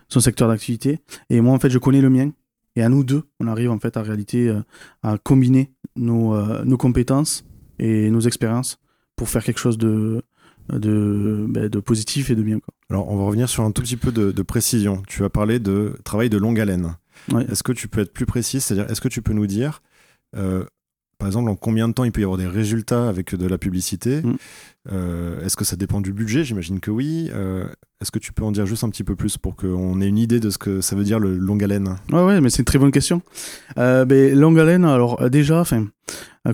son 0.08 0.20
secteur 0.20 0.48
d'activité. 0.48 1.00
Et 1.30 1.40
moi, 1.40 1.54
en 1.54 1.58
fait, 1.58 1.70
je 1.70 1.78
connais 1.78 2.00
le 2.00 2.10
mien. 2.10 2.30
Et 2.74 2.82
à 2.82 2.88
nous 2.88 3.04
deux, 3.04 3.24
on 3.38 3.48
arrive 3.48 3.70
en 3.70 3.78
fait 3.78 3.98
à 3.98 4.02
réalité 4.02 4.48
euh, 4.48 4.62
à 5.02 5.18
combiner 5.18 5.74
nos, 5.94 6.34
euh, 6.34 6.64
nos, 6.64 6.78
compétences 6.78 7.44
et 7.78 8.08
nos 8.08 8.20
expériences 8.20 8.78
pour 9.14 9.28
faire 9.28 9.44
quelque 9.44 9.60
chose 9.60 9.76
de, 9.76 10.22
de, 10.70 11.46
ben, 11.48 11.68
de 11.68 11.80
positif 11.80 12.30
et 12.30 12.34
de 12.34 12.42
bien. 12.42 12.58
Quoi. 12.58 12.74
Alors, 12.90 13.10
on 13.10 13.16
va 13.16 13.24
revenir 13.24 13.48
sur 13.48 13.64
un 13.64 13.70
tout 13.70 13.82
petit 13.82 13.96
peu 13.96 14.12
de, 14.12 14.42
précision. 14.42 15.02
Tu 15.06 15.24
as 15.24 15.30
parlé 15.30 15.58
de 15.58 15.96
travail 16.04 16.30
de 16.30 16.38
longue 16.38 16.60
haleine. 16.60 16.96
Est-ce 17.48 17.62
que 17.62 17.72
tu 17.72 17.88
peux 17.88 18.00
être 18.00 18.12
plus 18.12 18.26
précis 18.26 18.60
C'est-à-dire, 18.60 18.90
est-ce 18.90 19.00
que 19.00 19.08
tu 19.08 19.22
peux 19.22 19.32
nous 19.32 19.46
dire 19.46 19.82
euh, 20.36 20.64
par 21.18 21.28
exemple, 21.28 21.50
en 21.50 21.54
combien 21.54 21.86
de 21.86 21.92
temps 21.92 22.02
il 22.02 22.10
peut 22.10 22.20
y 22.20 22.24
avoir 22.24 22.36
des 22.36 22.48
résultats 22.48 23.08
avec 23.08 23.36
de 23.36 23.46
la 23.46 23.56
publicité? 23.56 24.22
Mm. 24.22 24.36
euh, 24.90 25.44
Est-ce 25.44 25.56
que 25.56 25.64
ça 25.64 25.76
dépend 25.76 26.00
du 26.00 26.12
budget? 26.12 26.42
J'imagine 26.42 26.80
que 26.80 26.90
oui. 26.90 27.30
Euh, 27.32 27.64
est-ce 28.00 28.10
que 28.10 28.18
tu 28.18 28.32
peux 28.32 28.42
en 28.42 28.50
dire 28.50 28.66
juste 28.66 28.82
un 28.82 28.90
petit 28.90 29.04
peu 29.04 29.14
plus 29.14 29.38
pour 29.38 29.54
qu'on 29.54 30.00
ait 30.00 30.08
une 30.08 30.18
idée 30.18 30.40
de 30.40 30.50
ce 30.50 30.58
que 30.58 30.80
ça 30.80 30.96
veut 30.96 31.04
dire 31.04 31.20
le 31.20 31.36
longue 31.36 31.62
haleine? 31.62 31.96
Ouais, 32.10 32.24
ouais, 32.24 32.40
mais 32.40 32.50
c'est 32.50 32.58
une 32.58 32.64
très 32.64 32.80
bonne 32.80 32.90
question. 32.90 33.22
Euh, 33.78 34.04
ben, 34.04 34.36
longue 34.36 34.58
haleine, 34.58 34.84
alors 34.84 35.30
déjà, 35.30 35.60
enfin, 35.60 35.86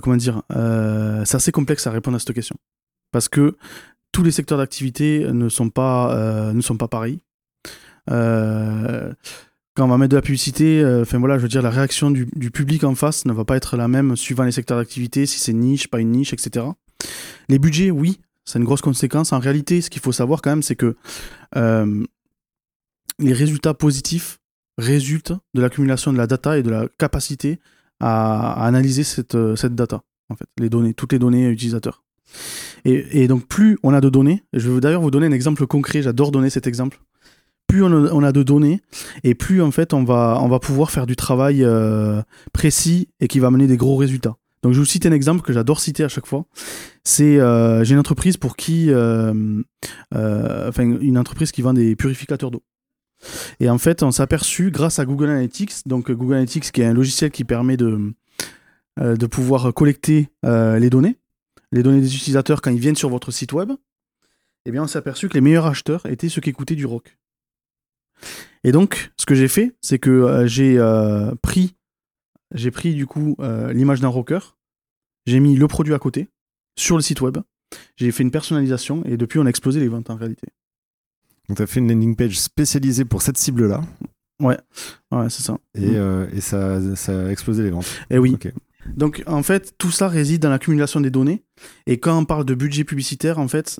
comment 0.03 0.17
dire, 0.17 0.43
c'est 0.51 1.35
assez 1.35 1.51
complexe 1.51 1.87
à 1.87 1.91
répondre 1.91 2.17
à 2.17 2.19
cette 2.19 2.33
question 2.33 2.55
parce 3.11 3.27
que 3.27 3.57
tous 4.11 4.23
les 4.23 4.31
secteurs 4.31 4.57
d'activité 4.57 5.31
ne 5.31 5.49
sont 5.49 5.69
pas 5.69 6.51
ne 6.53 6.61
sont 6.61 6.77
pas 6.77 6.87
pareils 6.87 7.19
quand 9.79 9.85
on 9.85 9.87
va 9.87 9.97
mettre 9.97 10.11
de 10.11 10.17
la 10.17 10.21
publicité, 10.21 10.81
euh, 10.81 11.03
enfin 11.03 11.19
voilà, 11.19 11.37
je 11.37 11.43
veux 11.43 11.47
dire, 11.47 11.61
la 11.61 11.69
réaction 11.69 12.11
du, 12.11 12.25
public 12.51 12.83
en 12.83 12.95
face 12.95 13.23
ne 13.23 13.31
va 13.31 13.45
pas 13.45 13.55
être 13.55 13.77
la 13.77 13.87
même 13.87 14.17
suivant 14.17 14.43
les 14.43 14.51
secteurs 14.51 14.77
d'activité, 14.77 15.25
si 15.25 15.39
c'est 15.39 15.53
niche, 15.53 15.87
pas 15.87 16.01
une 16.01 16.11
niche, 16.11 16.33
etc. 16.33 16.65
Les 17.47 17.59
budgets, 17.59 17.89
oui, 17.89 18.19
c'est 18.43 18.59
une 18.59 18.65
grosse 18.65 18.81
conséquence. 18.81 19.31
En 19.31 19.39
réalité, 19.39 19.79
ce 19.79 19.89
qu'il 19.89 20.01
faut 20.01 20.11
savoir 20.11 20.41
quand 20.41 20.49
même, 20.49 20.63
c'est 20.63 20.75
que 20.75 20.97
euh, 21.55 22.03
les 23.19 23.31
résultats 23.31 23.73
positifs 23.73 24.39
résultent 24.77 25.33
de 25.53 25.61
l'accumulation 25.61 26.11
de 26.11 26.17
la 26.17 26.27
data 26.27 26.57
et 26.57 26.63
de 26.63 26.69
la 26.69 26.89
capacité 26.97 27.61
à, 28.01 28.65
analyser 28.65 29.05
cette, 29.05 29.35
euh, 29.35 29.55
cette, 29.55 29.75
data, 29.75 30.03
en 30.27 30.35
fait, 30.35 30.47
les 30.57 30.69
données, 30.69 30.93
toutes 30.93 31.13
les 31.13 31.19
données 31.19 31.47
utilisateurs. 31.47 32.03
Et, 32.85 33.27
donc, 33.27 33.45
plus 33.47 33.77
on 33.83 33.93
a 33.93 34.01
de 34.01 34.09
données, 34.09 34.43
je 34.53 34.69
vais 34.69 34.79
d'ailleurs 34.79 35.01
vous 35.01 35.11
donner 35.11 35.27
un 35.27 35.31
exemple 35.31 35.65
concret, 35.67 36.01
j'adore 36.01 36.31
donner 36.31 36.49
cet 36.49 36.67
exemple 36.67 36.99
plus 37.69 37.83
on 37.83 38.23
a, 38.23 38.31
de 38.31 38.43
données 38.43 38.81
et 39.23 39.35
plus 39.35 39.61
en 39.61 39.69
fait 39.69 39.93
on 39.93 40.03
va, 40.03 40.39
on 40.41 40.47
va 40.49 40.59
pouvoir 40.59 40.89
faire 40.89 41.05
du 41.05 41.15
travail 41.15 41.63
euh, 41.63 42.21
précis 42.51 43.09
et 43.19 43.27
qui 43.27 43.39
va 43.39 43.51
mener 43.51 43.67
des 43.67 43.77
gros 43.77 43.95
résultats. 43.95 44.35
Donc 44.63 44.73
je 44.73 44.79
vous 44.79 44.85
cite 44.85 45.05
un 45.05 45.11
exemple 45.11 45.41
que 45.43 45.53
j'adore 45.53 45.79
citer 45.79 46.03
à 46.03 46.09
chaque 46.09 46.25
fois. 46.25 46.45
C'est 47.03 47.39
euh, 47.39 47.83
j'ai 47.83 47.93
une 47.93 47.99
entreprise 47.99 48.37
pour 48.37 48.57
qui, 48.57 48.87
euh, 48.89 49.61
enfin 50.11 50.83
une 50.83 51.17
entreprise 51.17 51.51
qui 51.51 51.61
vend 51.61 51.73
des 51.73 51.95
purificateurs 51.95 52.49
d'eau. 52.49 52.63
Et 53.59 53.69
en 53.69 53.77
fait, 53.77 54.01
on 54.01 54.11
s'est 54.11 54.23
aperçu 54.23 54.71
grâce 54.71 54.97
à 54.97 55.05
Google 55.05 55.29
Analytics, 55.29 55.85
donc 55.87 56.11
Google 56.11 56.33
Analytics 56.33 56.71
qui 56.71 56.81
est 56.81 56.85
un 56.85 56.93
logiciel 56.93 57.29
qui 57.29 57.43
permet 57.43 57.77
de 57.77 58.13
de 58.99 59.25
pouvoir 59.27 59.73
collecter 59.73 60.29
les 60.43 60.89
données, 60.89 61.18
les 61.71 61.83
données 61.83 62.01
des 62.01 62.15
utilisateurs 62.15 62.61
quand 62.61 62.71
ils 62.71 62.79
viennent 62.79 62.95
sur 62.95 63.09
votre 63.09 63.31
site 63.31 63.53
web. 63.53 63.71
Eh 64.65 64.71
bien, 64.71 64.83
on 64.83 64.87
s'est 64.87 64.99
aperçu 64.99 65.29
que 65.29 65.33
les 65.33 65.41
meilleurs 65.41 65.65
acheteurs 65.65 66.05
étaient 66.05 66.29
ceux 66.29 66.41
qui 66.41 66.49
écoutaient 66.49 66.75
du 66.75 66.85
rock. 66.85 67.17
Et 68.63 68.71
donc, 68.71 69.11
ce 69.17 69.25
que 69.25 69.35
j'ai 69.35 69.47
fait, 69.47 69.75
c'est 69.81 69.99
que 69.99 70.09
euh, 70.09 70.47
j'ai 70.47 70.77
euh, 70.77 71.33
pris, 71.41 71.75
j'ai 72.53 72.71
pris 72.71 72.93
du 72.93 73.05
coup 73.05 73.35
euh, 73.39 73.71
l'image 73.71 74.01
d'un 74.01 74.09
rocker, 74.09 74.39
j'ai 75.25 75.39
mis 75.39 75.55
le 75.55 75.67
produit 75.67 75.93
à 75.93 75.99
côté 75.99 76.27
sur 76.77 76.97
le 76.97 77.01
site 77.01 77.21
web, 77.21 77.37
j'ai 77.95 78.11
fait 78.11 78.23
une 78.23 78.31
personnalisation 78.31 79.03
et 79.05 79.15
depuis 79.15 79.39
on 79.39 79.45
a 79.45 79.49
explosé 79.49 79.79
les 79.79 79.87
ventes 79.87 80.09
en 80.09 80.15
réalité. 80.15 80.47
Donc 81.47 81.57
tu 81.57 81.63
as 81.63 81.67
fait 81.67 81.79
une 81.79 81.89
landing 81.89 82.15
page 82.15 82.39
spécialisée 82.39 83.05
pour 83.05 83.21
cette 83.21 83.37
cible-là. 83.37 83.81
Ouais, 84.41 84.57
ouais 85.11 85.29
c'est 85.29 85.43
ça. 85.43 85.57
Et, 85.75 85.97
mm. 85.97 86.39
ça, 86.41 86.95
ça, 86.95 87.27
a 87.27 87.31
explosé 87.31 87.63
les 87.63 87.71
ventes. 87.71 87.87
Et 88.09 88.15
eh 88.15 88.17
oui. 88.19 88.37
Donc 88.95 89.23
en 89.27 89.43
fait, 89.43 89.75
tout 89.77 89.91
ça 89.91 90.07
réside 90.07 90.41
dans 90.41 90.49
l'accumulation 90.49 91.01
des 91.01 91.11
données. 91.11 91.43
Et 91.87 91.99
quand 91.99 92.17
on 92.17 92.25
parle 92.25 92.45
de 92.45 92.53
budget 92.53 92.83
publicitaire, 92.83 93.39
en 93.39 93.47
fait, 93.47 93.79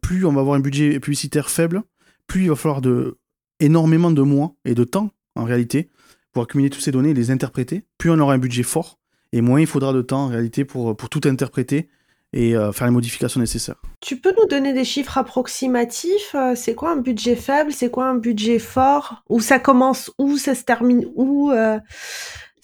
plus 0.00 0.24
on 0.24 0.32
va 0.32 0.40
avoir 0.40 0.56
un 0.56 0.60
budget 0.60 0.98
publicitaire 1.00 1.50
faible, 1.50 1.82
plus 2.26 2.42
il 2.44 2.48
va 2.48 2.56
falloir 2.56 2.80
de 2.80 3.18
énormément 3.60 4.10
de 4.10 4.22
mois 4.22 4.54
et 4.64 4.74
de 4.74 4.84
temps, 4.84 5.10
en 5.34 5.44
réalité, 5.44 5.90
pour 6.32 6.42
accumuler 6.42 6.70
toutes 6.70 6.82
ces 6.82 6.92
données 6.92 7.10
et 7.10 7.14
les 7.14 7.30
interpréter. 7.30 7.84
Plus 7.98 8.10
on 8.10 8.18
aura 8.18 8.34
un 8.34 8.38
budget 8.38 8.62
fort, 8.62 8.98
et 9.32 9.40
moins 9.40 9.60
il 9.60 9.66
faudra 9.66 9.92
de 9.92 10.02
temps, 10.02 10.24
en 10.24 10.28
réalité, 10.28 10.64
pour, 10.64 10.96
pour 10.96 11.08
tout 11.08 11.20
interpréter 11.24 11.88
et 12.32 12.56
euh, 12.56 12.72
faire 12.72 12.86
les 12.86 12.92
modifications 12.92 13.40
nécessaires. 13.40 13.80
Tu 14.00 14.16
peux 14.16 14.34
nous 14.38 14.46
donner 14.46 14.72
des 14.72 14.84
chiffres 14.84 15.16
approximatifs 15.16 16.34
euh, 16.34 16.54
C'est 16.54 16.74
quoi 16.74 16.90
un 16.90 16.96
budget 16.96 17.36
faible 17.36 17.72
C'est 17.72 17.90
quoi 17.90 18.06
un 18.06 18.16
budget 18.16 18.58
fort 18.58 19.22
Où 19.28 19.40
ça 19.40 19.58
commence 19.58 20.10
Où 20.18 20.36
ça 20.36 20.54
se 20.54 20.64
termine 20.64 21.06
Où 21.14 21.50
euh, 21.50 21.78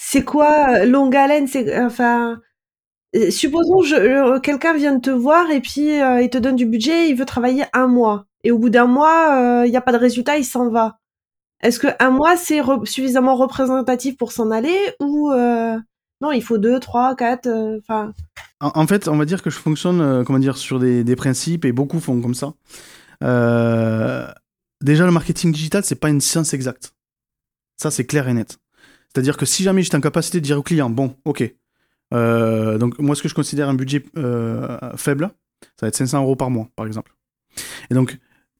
C'est 0.04 0.24
quoi 0.24 0.84
longue 0.84 1.16
haleine 1.16 1.46
C'est 1.46 1.78
enfin. 1.80 2.40
Supposons 3.30 3.80
que 3.80 4.38
quelqu'un 4.38 4.74
vient 4.74 4.94
de 4.94 5.00
te 5.00 5.10
voir 5.10 5.50
et 5.50 5.60
puis 5.60 5.98
il 5.98 6.30
te 6.30 6.38
donne 6.38 6.56
du 6.56 6.64
budget, 6.64 7.10
il 7.10 7.14
veut 7.14 7.26
travailler 7.26 7.64
un 7.74 7.86
mois. 7.86 8.26
Et 8.42 8.50
au 8.50 8.58
bout 8.58 8.70
d'un 8.70 8.86
mois, 8.86 9.62
il 9.66 9.70
n'y 9.70 9.76
a 9.76 9.82
pas 9.82 9.92
de 9.92 9.98
résultat, 9.98 10.38
il 10.38 10.44
s'en 10.44 10.70
va. 10.70 10.98
Est-ce 11.62 11.78
que 11.78 11.88
un 12.00 12.10
mois 12.10 12.36
c'est 12.36 12.60
suffisamment 12.84 13.36
représentatif 13.36 14.16
pour 14.16 14.32
s'en 14.32 14.50
aller 14.50 14.76
ou 14.98 15.30
non, 16.22 16.30
il 16.30 16.40
faut 16.40 16.56
deux, 16.56 16.78
trois, 16.78 17.16
quatre. 17.16 17.48
Euh, 17.48 17.80
enfin. 17.80 18.12
en, 18.60 18.86
fait, 18.86 19.08
on 19.08 19.16
va 19.16 19.24
dire 19.24 19.42
que 19.42 19.50
je 19.50 19.58
fonctionne, 19.58 20.00
euh, 20.00 20.22
comment 20.22 20.38
dire, 20.38 20.56
sur 20.56 20.78
des, 20.78 21.16
principes 21.16 21.64
et 21.64 21.72
beaucoup 21.72 21.98
font 21.98 22.20
comme 22.22 22.34
ça. 22.34 22.54
Euh, 23.24 24.24
déjà, 24.80 25.04
le 25.04 25.10
marketing 25.10 25.50
digital, 25.50 25.82
c'est 25.82 25.96
pas 25.96 26.10
une 26.10 26.20
science 26.20 26.54
exacte. 26.54 26.94
Ça, 27.76 27.90
c'est 27.90 28.06
clair 28.06 28.28
et 28.28 28.34
net. 28.34 28.58
C'est-à-dire 29.12 29.36
que 29.36 29.44
si 29.44 29.62
jamais 29.62 29.82
j'étais 29.82 29.96
en 29.96 30.00
capacité 30.00 30.40
de 30.40 30.44
dire 30.44 30.58
au 30.58 30.62
client, 30.62 30.88
bon, 30.88 31.14
ok, 31.24 31.54
donc 32.12 32.98
moi, 32.98 33.14
ce 33.14 33.22
que 33.22 33.28
je 33.28 33.34
considère 33.34 33.68
un 33.68 33.74
budget 33.74 34.04
faible, 34.96 35.30
ça 35.76 35.86
va 35.86 35.88
être 35.88 35.96
500 35.96 36.22
euros 36.22 36.36
par 36.36 36.50
mois, 36.50 36.68
par 36.76 36.86
exemple. 36.86 37.14
Et 37.90 37.94
donc, 37.94 38.18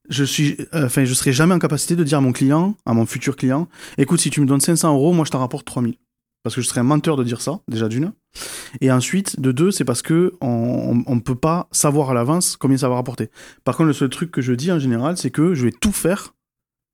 je 0.08 0.24
suis, 0.24 0.58
enfin, 0.72 1.04
je 1.04 1.14
serai 1.14 1.32
jamais 1.32 1.54
en 1.54 1.58
capacité 1.58 1.96
de 1.96 2.04
dire 2.04 2.18
à 2.18 2.20
mon 2.20 2.32
client, 2.32 2.76
à 2.84 2.92
mon 2.92 3.06
futur 3.06 3.36
client, 3.36 3.68
écoute, 3.98 4.20
si 4.20 4.30
tu 4.30 4.40
me 4.40 4.46
donnes 4.46 4.60
500 4.60 4.92
euros, 4.94 5.12
moi, 5.12 5.24
je 5.24 5.30
t'en 5.30 5.38
rapporte 5.38 5.66
3000 5.66 5.96
parce 6.42 6.56
que 6.56 6.60
je 6.60 6.66
serais 6.66 6.80
un 6.80 6.84
menteur 6.84 7.16
de 7.16 7.22
dire 7.22 7.40
ça, 7.40 7.60
déjà 7.68 7.88
d'une. 7.88 8.12
Et 8.80 8.90
ensuite, 8.90 9.38
de 9.38 9.52
deux, 9.52 9.70
c'est 9.70 9.84
parce 9.84 10.02
que 10.02 10.32
on 10.40 10.94
ne 11.06 11.20
peut 11.20 11.36
pas 11.36 11.68
savoir 11.70 12.10
à 12.10 12.14
l'avance 12.14 12.56
combien 12.56 12.76
ça 12.76 12.88
va 12.88 12.96
rapporter. 12.96 13.30
Par 13.62 13.76
contre, 13.76 13.86
le 13.86 13.92
seul 13.92 14.10
truc 14.10 14.32
que 14.32 14.42
je 14.42 14.52
dis 14.52 14.72
en 14.72 14.80
général, 14.80 15.16
c'est 15.16 15.30
que 15.30 15.54
je 15.54 15.64
vais 15.64 15.72
tout 15.72 15.92
faire 15.92 16.34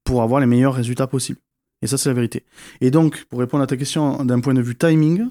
pour 0.05 0.23
avoir 0.23 0.41
les 0.41 0.47
meilleurs 0.47 0.75
résultats 0.75 1.07
possibles. 1.07 1.41
Et 1.83 1.87
ça, 1.87 1.97
c'est 1.97 2.09
la 2.09 2.15
vérité. 2.15 2.45
Et 2.81 2.91
donc, 2.91 3.25
pour 3.31 3.39
répondre 3.39 3.63
à 3.63 3.67
ta 3.67 3.77
question 3.77 4.25
d'un 4.25 4.41
point 4.41 4.55
de 4.55 4.63
vue 4.63 4.77
timing, 4.77 5.27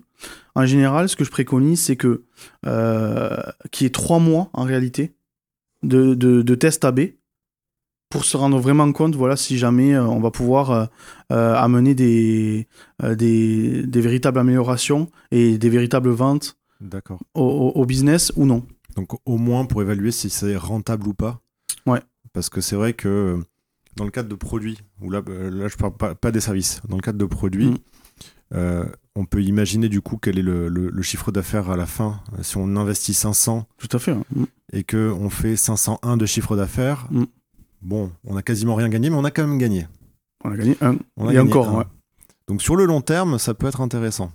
en 0.55 0.65
général, 0.65 1.09
ce 1.09 1.15
que 1.15 1.23
je 1.23 1.31
préconise, 1.31 1.81
c'est 1.81 1.97
que 1.97 2.23
euh, 2.65 3.37
qu'il 3.71 3.85
y 3.85 3.87
ait 3.87 3.91
trois 3.91 4.19
mois, 4.19 4.49
en 4.53 4.63
réalité, 4.63 5.13
de, 5.83 6.13
de, 6.15 6.41
de 6.41 6.55
test 6.55 6.85
AB 6.85 7.01
pour 8.09 8.23
se 8.23 8.37
rendre 8.37 8.59
vraiment 8.59 8.91
compte, 8.93 9.15
voilà, 9.15 9.35
si 9.35 9.57
jamais 9.57 9.93
euh, 9.93 10.05
on 10.05 10.19
va 10.19 10.31
pouvoir 10.31 10.71
euh, 10.71 10.85
euh, 11.31 11.55
amener 11.55 11.93
des, 11.93 12.67
des, 13.03 13.83
des, 13.85 14.01
véritables 14.01 14.39
améliorations 14.39 15.09
et 15.31 15.57
des 15.57 15.69
véritables 15.69 16.09
ventes 16.09 16.57
au, 17.33 17.71
au, 17.75 17.85
business 17.85 18.31
ou 18.35 18.45
non. 18.45 18.63
Donc 18.95 19.09
au 19.25 19.37
moins 19.37 19.65
pour 19.65 19.81
évaluer 19.81 20.11
si 20.11 20.29
c'est 20.29 20.55
rentable 20.55 21.07
ou 21.07 21.13
pas. 21.13 21.41
Ouais. 21.85 22.01
Parce 22.33 22.49
que 22.49 22.61
c'est 22.61 22.75
vrai 22.75 22.93
que 22.93 23.39
dans 23.97 24.05
le 24.05 24.11
cadre 24.11 24.29
de 24.29 24.35
produits, 24.35 24.77
ou 25.01 25.09
là, 25.09 25.21
là 25.27 25.67
je 25.67 25.75
parle 25.75 25.93
pas, 25.93 26.31
des 26.31 26.39
services, 26.39 26.81
dans 26.87 26.95
le 26.95 27.01
cadre 27.01 27.17
de 27.17 27.25
produits, 27.25 27.75
mm. 28.51 28.83
on 29.15 29.25
peut 29.25 29.43
imaginer 29.43 29.89
du 29.89 30.01
coup 30.01 30.17
quel 30.17 30.39
est 30.39 30.43
le, 30.43 30.69
le, 30.69 31.01
chiffre 31.01 31.31
d'affaires 31.31 31.69
à 31.69 31.75
la 31.75 31.85
fin. 31.85 32.21
Si 32.41 32.57
on 32.57 32.75
investit 32.75 33.13
500 33.13 33.67
Tout 33.77 33.89
à 33.91 33.99
fait, 33.99 34.13
mm. 34.13 34.45
et 34.73 34.83
qu'on 34.83 35.29
fait 35.29 35.55
501 35.55 36.17
de 36.17 36.25
chiffre 36.25 36.55
d'affaires, 36.55 37.07
mm 37.11 37.25
bon, 37.81 38.11
on 38.23 38.35
a 38.35 38.41
quasiment 38.41 38.75
rien 38.75 38.89
gagné, 38.89 39.09
mais 39.09 39.15
on 39.15 39.23
a 39.23 39.31
quand 39.31 39.45
même 39.45 39.57
gagné. 39.57 39.87
On 40.43 40.51
a 40.51 40.57
gagné 40.57 40.77
un. 40.81 40.97
On 41.15 41.27
a 41.27 41.33
Et 41.33 41.39
encore, 41.39 41.85
Donc 42.47 42.61
sur 42.61 42.75
le 42.75 42.85
long 42.85 43.01
terme, 43.01 43.39
ça 43.39 43.53
peut 43.53 43.67
être 43.67 43.81
intéressant. 43.81 44.31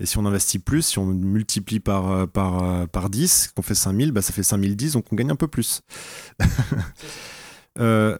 Et 0.00 0.06
si 0.06 0.16
on 0.16 0.24
investit 0.24 0.58
plus, 0.58 0.82
si 0.82 0.98
on 0.98 1.04
multiplie 1.04 1.78
par, 1.78 2.10
euh, 2.10 2.26
par, 2.26 2.62
euh, 2.62 2.86
par 2.86 3.10
10, 3.10 3.52
qu'on 3.54 3.60
fait 3.60 3.74
5000, 3.74 4.12
bah 4.12 4.22
ça 4.22 4.32
fait 4.32 4.42
5010, 4.42 4.94
donc 4.94 5.04
on 5.12 5.16
gagne 5.16 5.30
un 5.30 5.36
peu 5.36 5.48
plus. 5.48 5.82
Euh, 7.78 8.16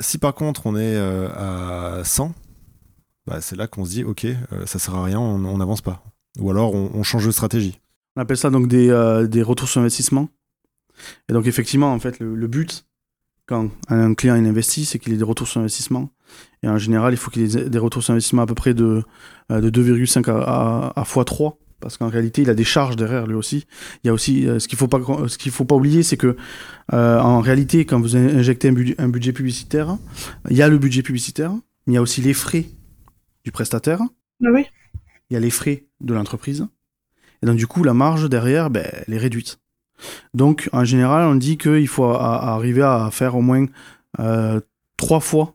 si 0.00 0.18
par 0.18 0.34
contre 0.34 0.66
on 0.66 0.76
est 0.76 0.96
à 0.96 2.02
100, 2.04 2.34
bah 3.26 3.40
c'est 3.40 3.56
là 3.56 3.66
qu'on 3.66 3.84
se 3.84 3.90
dit, 3.90 4.04
ok, 4.04 4.26
ça 4.66 4.78
sert 4.78 4.94
à 4.94 5.04
rien, 5.04 5.18
on 5.20 5.58
n'avance 5.58 5.80
pas. 5.80 6.02
Ou 6.38 6.50
alors 6.50 6.74
on, 6.74 7.02
change 7.02 7.26
de 7.26 7.30
stratégie. 7.30 7.80
On 8.16 8.22
appelle 8.22 8.36
ça 8.36 8.50
donc 8.50 8.68
des, 8.68 8.88
des 9.28 9.42
retours 9.42 9.68
sur 9.68 9.80
investissement. 9.80 10.28
Et 11.28 11.32
donc 11.32 11.46
effectivement, 11.46 11.92
en 11.92 12.00
fait, 12.00 12.18
le 12.18 12.46
but, 12.46 12.84
quand 13.46 13.70
un 13.88 14.14
client 14.14 14.34
investit, 14.34 14.84
c'est 14.84 14.98
qu'il 14.98 15.12
ait 15.12 15.18
des 15.18 15.24
retours 15.24 15.48
sur 15.48 15.60
investissement. 15.60 16.10
Et 16.62 16.68
en 16.68 16.78
général, 16.78 17.12
il 17.12 17.16
faut 17.16 17.30
qu'il 17.30 17.42
ait 17.42 17.68
des 17.68 17.78
retours 17.78 18.02
sur 18.02 18.12
investissement 18.12 18.42
à 18.42 18.46
peu 18.46 18.54
près 18.54 18.74
de, 18.74 19.02
euh, 19.50 19.60
de 19.60 19.70
2,5 19.70 20.30
à, 20.30 20.92
à, 20.96 21.02
x3 21.02 21.56
parce 21.84 21.98
qu'en 21.98 22.08
réalité, 22.08 22.40
il 22.40 22.48
a 22.48 22.54
des 22.54 22.64
charges 22.64 22.96
derrière 22.96 23.26
lui 23.26 23.34
aussi. 23.34 23.66
Il 24.02 24.06
y 24.06 24.10
a 24.10 24.14
aussi 24.14 24.48
euh, 24.48 24.58
ce 24.58 24.68
qu'il 24.68 24.78
faut 24.78 24.88
pas 24.88 24.98
ce 25.28 25.36
qu'il 25.36 25.52
faut 25.52 25.66
pas 25.66 25.74
oublier, 25.74 26.02
c'est 26.02 26.16
que 26.16 26.34
euh, 26.94 27.20
en 27.20 27.40
réalité, 27.40 27.84
quand 27.84 28.00
vous 28.00 28.16
injectez 28.16 28.68
un, 28.68 28.72
budget, 28.72 28.94
un 28.96 29.08
budget 29.08 29.34
publicitaire, 29.34 29.98
il 30.48 30.56
y 30.56 30.62
a 30.62 30.68
le 30.68 30.78
budget 30.78 31.02
publicitaire, 31.02 31.52
mais 31.86 31.92
il 31.92 31.94
y 31.96 31.98
a 31.98 32.02
aussi 32.02 32.22
les 32.22 32.32
frais 32.32 32.64
du 33.44 33.52
prestataire. 33.52 34.00
Ah 34.42 34.48
oui. 34.50 34.64
Il 35.28 35.34
y 35.34 35.36
a 35.36 35.40
les 35.40 35.50
frais 35.50 35.84
de 36.00 36.14
l'entreprise. 36.14 36.66
Et 37.42 37.46
donc 37.46 37.56
du 37.56 37.66
coup, 37.66 37.84
la 37.84 37.92
marge 37.92 38.30
derrière, 38.30 38.70
ben, 38.70 38.86
elle 39.06 39.12
est 39.12 39.18
réduite. 39.18 39.58
Donc, 40.32 40.68
en 40.72 40.84
général, 40.84 41.28
on 41.28 41.34
dit 41.34 41.58
qu'il 41.58 41.86
faut 41.86 42.06
arriver 42.06 42.82
à 42.82 43.10
faire 43.12 43.36
au 43.36 43.42
moins 43.42 43.66
euh, 44.20 44.60
trois 44.96 45.20
fois 45.20 45.54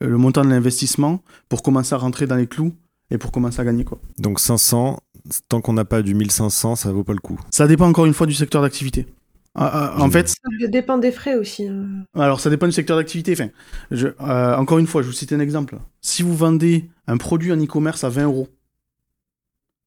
le 0.00 0.16
montant 0.18 0.44
de 0.44 0.50
l'investissement 0.50 1.22
pour 1.48 1.62
commencer 1.62 1.94
à 1.94 1.98
rentrer 1.98 2.26
dans 2.26 2.36
les 2.36 2.46
clous 2.46 2.72
et 3.10 3.18
pour 3.18 3.32
commencer 3.32 3.60
à 3.60 3.64
gagner. 3.64 3.84
Quoi. 3.84 3.98
Donc 4.18 4.40
500, 4.40 5.00
tant 5.48 5.60
qu'on 5.60 5.72
n'a 5.72 5.84
pas 5.84 6.02
du 6.02 6.14
1500, 6.14 6.76
ça 6.76 6.92
vaut 6.92 7.04
pas 7.04 7.12
le 7.12 7.18
coup. 7.20 7.38
Ça 7.50 7.66
dépend 7.66 7.86
encore 7.86 8.06
une 8.06 8.14
fois 8.14 8.26
du 8.26 8.34
secteur 8.34 8.62
d'activité. 8.62 9.06
Ah, 9.54 9.92
ah, 9.96 10.02
en 10.02 10.10
fait, 10.10 10.28
ça 10.28 10.36
dépend 10.68 10.98
des 10.98 11.10
frais 11.10 11.34
aussi. 11.34 11.66
Hein. 11.66 12.04
Alors, 12.14 12.40
ça 12.40 12.50
dépend 12.50 12.66
du 12.66 12.72
secteur 12.72 12.96
d'activité. 12.96 13.32
Enfin, 13.32 13.48
euh, 13.92 14.56
encore 14.56 14.78
une 14.78 14.86
fois, 14.86 15.02
je 15.02 15.08
vous 15.08 15.12
cite 15.12 15.32
un 15.32 15.40
exemple. 15.40 15.76
Si 16.00 16.22
vous 16.22 16.36
vendez 16.36 16.88
un 17.08 17.16
produit 17.16 17.52
en 17.52 17.56
e-commerce 17.56 18.04
à 18.04 18.08
20 18.08 18.24
euros, 18.24 18.48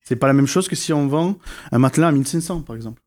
c'est 0.02 0.18
pas 0.18 0.28
la 0.28 0.34
même 0.34 0.48
chose 0.48 0.68
que 0.68 0.76
si 0.76 0.92
on 0.92 1.08
vend 1.08 1.38
un 1.72 1.80
matelas 1.80 2.10
à 2.10 2.12
1500, 2.12 2.62
par 2.62 2.76
exemple. 2.76 3.02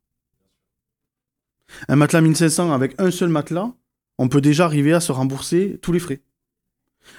Un 1.89 1.97
matelas 1.97 2.23
1500 2.23 2.73
avec 2.73 2.95
un 2.99 3.11
seul 3.11 3.29
matelas, 3.29 3.73
on 4.19 4.29
peut 4.29 4.41
déjà 4.41 4.65
arriver 4.65 4.95
à 4.95 5.01
se 5.01 5.13
rembourser 5.13 5.79
tous 5.83 5.93
les 5.93 5.99
frais. 5.99 6.23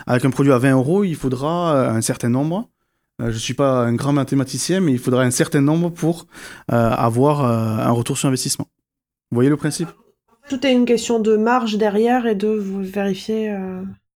Avec 0.08 0.26
un 0.26 0.32
produit 0.32 0.52
à 0.52 0.58
20 0.58 0.72
euros, 0.72 1.04
il 1.04 1.16
faudra 1.16 1.76
euh, 1.76 1.90
un 1.92 2.02
certain 2.02 2.30
nombre. 2.30 2.70
Euh, 3.22 3.30
je 3.30 3.36
ne 3.36 3.40
suis 3.40 3.54
pas 3.54 3.84
un 3.84 3.94
grand 3.94 4.14
mathématicien, 4.14 4.80
mais 4.80 4.92
il 4.92 5.00
faudra 5.00 5.24
un 5.24 5.32
certain 5.32 5.62
nombre 5.62 5.90
pour 5.90 6.28
euh, 6.72 6.76
avoir 6.76 7.44
un 7.44 7.92
retour 7.92 8.18
sur 8.18 8.28
investissement. 8.28 8.68
Vous 9.32 9.36
voyez 9.36 9.50
le 9.50 9.58
principe? 9.58 9.90
Tout 10.50 10.66
est 10.66 10.72
une 10.72 10.86
question 10.86 11.20
de 11.20 11.36
marge 11.36 11.78
derrière 11.78 12.26
et 12.26 12.36
de 12.36 12.48
vérifier. 12.48 13.54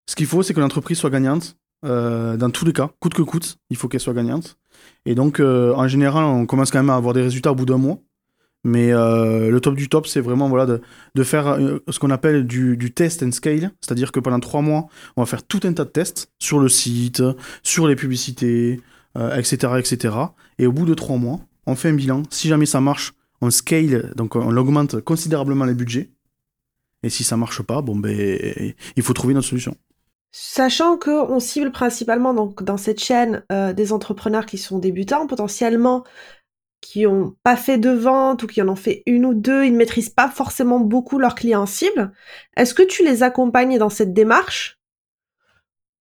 Ce 0.08 0.15
qu'il 0.15 0.27
faut, 0.27 0.43
c'est 0.43 0.53
que 0.53 0.62
l'entreprise 0.62 0.98
soit 0.98 1.10
gagnante. 1.10 1.58
dans 1.84 2.50
tous 2.53 2.63
les 2.63 2.72
cas, 2.72 2.89
coûte 3.01 3.13
que 3.13 3.22
coûte, 3.22 3.58
il 3.70 3.75
faut 3.75 3.89
qu'elle 3.89 4.00
soit 4.00 4.13
gagnante. 4.13 4.58
Et 5.05 5.13
donc, 5.13 5.41
en 5.41 5.88
général, 5.89 6.24
on 6.24 6.46
commence 6.46 6.72
quand 6.72 6.79
même 6.79 6.89
à 6.89 6.96
avoir 6.96 7.13
des 7.13 7.22
résultats 7.22 7.51
au 7.51 7.55
bout 7.55 7.65
d'un 7.65 7.77
mois. 7.77 8.00
Mais 8.63 8.91
euh, 8.93 9.50
le 9.50 9.60
top 9.60 9.75
du 9.75 9.89
top, 9.89 10.05
c'est 10.05 10.22
vraiment 10.22 10.48
voilà, 10.48 10.65
de, 10.65 10.81
de 11.15 11.24
faire 11.24 11.48
euh, 11.48 11.79
ce 11.89 11.98
qu'on 11.98 12.12
appelle 12.12 12.46
du, 12.46 12.77
du, 12.77 12.93
test 12.93 13.24
and 13.24 13.31
scale. 13.31 13.72
C'est-à-dire 13.81 14.12
que 14.12 14.20
pendant 14.20 14.39
trois 14.39 14.62
mois, 14.62 14.88
on 15.17 15.24
va 15.24 15.25
faire 15.25 15.43
tout 15.43 15.62
un 15.63 15.74
tas 15.74 15.86
de 15.86 15.89
tests 15.89 16.31
sur 16.38 16.60
le 16.60 16.70
site, 16.70 17.24
sur 17.63 17.88
les 17.88 17.96
publicités, 17.96 18.79
euh, 19.18 19.36
etc. 19.38 20.13
Et 20.58 20.68
au 20.68 20.72
bout 20.72 20.86
de 20.86 20.94
trois 20.94 21.18
mois, 21.18 21.39
on 21.65 21.75
fait 21.75 21.89
un 21.89 21.94
bilan. 21.94 22.24
Si 22.30 22.48
jamais 22.48 22.65
ça 22.65 22.82
marche, 22.82 23.13
on 23.41 23.50
scale, 23.50 24.13
donc 24.15 24.36
on 24.36 24.56
augmente 24.58 25.01
considérablement 25.01 25.65
les 25.65 25.74
budgets. 25.74 26.12
Et 27.03 27.10
si 27.10 27.24
ça 27.24 27.38
marche 27.38 27.62
pas, 27.63 27.82
bon 27.82 27.96
ben, 27.96 28.74
il 28.96 29.03
faut 29.03 29.13
trouver 29.13 29.32
une 29.32 29.39
autre 29.39 29.48
solution. 29.48 29.75
Sachant 30.32 30.98
qu'on 30.98 31.39
cible 31.39 31.72
principalement 31.72 32.34
donc, 32.34 32.63
dans 32.63 32.77
cette 32.77 33.00
chaîne 33.00 33.44
des 33.50 33.91
entrepreneurs 33.91 34.46
qui 34.46 34.58
sont 34.58 34.77
débutants, 34.77 35.27
potentiellement 35.27 36.03
qui 36.82 37.06
ont 37.06 37.36
pas 37.44 37.56
fait 37.56 37.77
de 37.77 37.91
vente 37.91 38.44
ou 38.44 38.48
qui 38.48 38.62
en 38.62 38.68
ont 38.68 38.75
fait 38.75 39.03
une 39.06 39.25
ou 39.25 39.34
deux, 39.34 39.65
ils 39.65 39.72
ne 39.72 39.77
maîtrisent 39.77 40.10
pas 40.10 40.30
forcément 40.30 40.80
beaucoup 40.80 41.20
leurs 41.20 41.36
clients 41.36 41.68
cibles. 41.68 42.12
Est-ce 42.58 42.74
que 42.74 42.84
tu 42.84 43.06
les 43.06 43.24
accompagnes 43.24 43.77
dans 43.77 43.89
cette 43.89 44.13
démarche? 44.13 44.80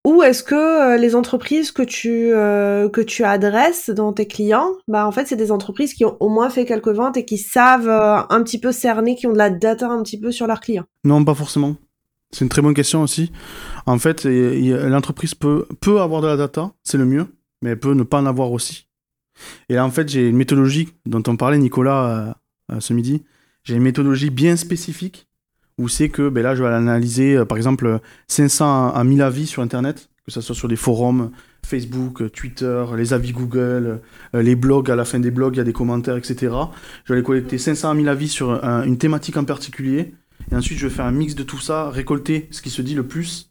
Ou 0.07 0.23
est-ce 0.23 0.43
que 0.43 0.55
euh, 0.55 0.97
les 0.97 1.15
entreprises 1.15 1.73
que 1.73 1.83
tu 1.83 2.33
euh, 2.33 2.89
que 2.89 3.03
tu 3.03 3.23
adresses 3.25 3.91
dans 3.91 4.13
tes 4.13 4.27
clients, 4.27 4.73
bah 4.89 5.07
en 5.07 5.13
fait 5.13 5.27
c'est 5.27 5.37
des 5.37 5.53
entreprises 5.53 5.93
qui 5.93 6.07
ont 6.07 6.17
au 6.21 6.31
moins 6.31 6.49
fait 6.49 6.65
quelques 6.65 6.89
ventes 6.89 7.19
et 7.19 7.25
qui 7.27 7.37
savent 7.37 7.89
euh, 7.89 8.23
un 8.31 8.43
petit 8.43 8.59
peu 8.59 8.73
cerner, 8.73 9.15
qui 9.15 9.27
ont 9.27 9.33
de 9.33 9.39
la 9.39 9.51
data 9.51 9.89
un 9.89 10.03
petit 10.03 10.19
peu 10.19 10.33
sur 10.33 10.47
leurs 10.47 10.61
clients? 10.61 10.87
Non, 11.05 11.23
pas 11.25 11.35
forcément. 11.35 11.77
C'est 12.33 12.45
une 12.45 12.49
très 12.49 12.63
bonne 12.63 12.75
question 12.75 13.03
aussi. 13.03 13.33
En 13.87 13.99
fait, 13.99 14.25
l'entreprise 14.25 15.35
peut 15.35 15.67
peut 15.81 16.01
avoir 16.01 16.23
de 16.23 16.29
la 16.29 16.37
data, 16.37 16.73
c'est 16.83 16.97
le 16.97 17.05
mieux, 17.05 17.27
mais 17.61 17.71
elle 17.71 17.81
peut 17.81 17.93
ne 17.93 18.05
pas 18.05 18.21
en 18.21 18.27
avoir 18.27 18.53
aussi. 18.53 18.87
Et 19.69 19.75
là, 19.75 19.85
en 19.85 19.91
fait, 19.91 20.09
j'ai 20.09 20.29
une 20.29 20.37
méthodologie 20.37 20.89
dont 21.07 21.23
on 21.27 21.37
parlait, 21.37 21.59
Nicolas, 21.59 22.37
ce 22.79 22.93
midi. 22.93 23.25
J'ai 23.65 23.75
une 23.75 23.83
méthodologie 23.83 24.31
bien 24.31 24.57
spécifique 24.57 25.30
où 25.81 25.89
c'est 25.89 26.11
que 26.11 26.29
ben 26.29 26.43
là, 26.43 26.55
je 26.55 26.63
vais 26.63 26.69
analyser, 26.69 27.43
par 27.47 27.57
exemple, 27.57 28.01
500 28.29 28.93
à 28.93 29.03
1000 29.03 29.23
avis 29.23 29.47
sur 29.47 29.63
Internet, 29.63 30.09
que 30.27 30.33
ce 30.33 30.41
soit 30.41 30.55
sur 30.55 30.69
des 30.69 30.77
forums, 30.77 31.31
Facebook, 31.65 32.31
Twitter, 32.33 32.85
les 32.97 33.13
avis 33.13 33.33
Google, 33.33 34.01
les 34.35 34.55
blogs, 34.55 34.91
à 34.91 34.97
la 34.97 35.05
fin 35.05 35.19
des 35.19 35.31
blogs, 35.31 35.55
il 35.55 35.59
y 35.59 35.61
a 35.61 35.65
des 35.65 35.73
commentaires, 35.73 36.17
etc. 36.17 36.55
Je 37.05 37.13
vais 37.13 37.19
aller 37.19 37.25
collecter 37.25 37.59
500 37.59 37.91
à 37.91 37.95
1000 37.95 38.09
avis 38.09 38.29
sur 38.29 38.63
une 38.63 38.99
thématique 38.99 39.37
en 39.37 39.45
particulier, 39.45 40.15
et 40.53 40.55
ensuite 40.55 40.79
je 40.79 40.87
vais 40.87 40.95
faire 40.95 41.07
un 41.07 41.13
mix 41.13 41.35
de 41.35 41.43
tout 41.43 41.61
ça, 41.61 41.91
récolter 41.91 42.49
ce 42.51 42.63
qui 42.63 42.71
se 42.71 42.83
dit 42.83 42.95
le 42.95 43.07
plus, 43.07 43.50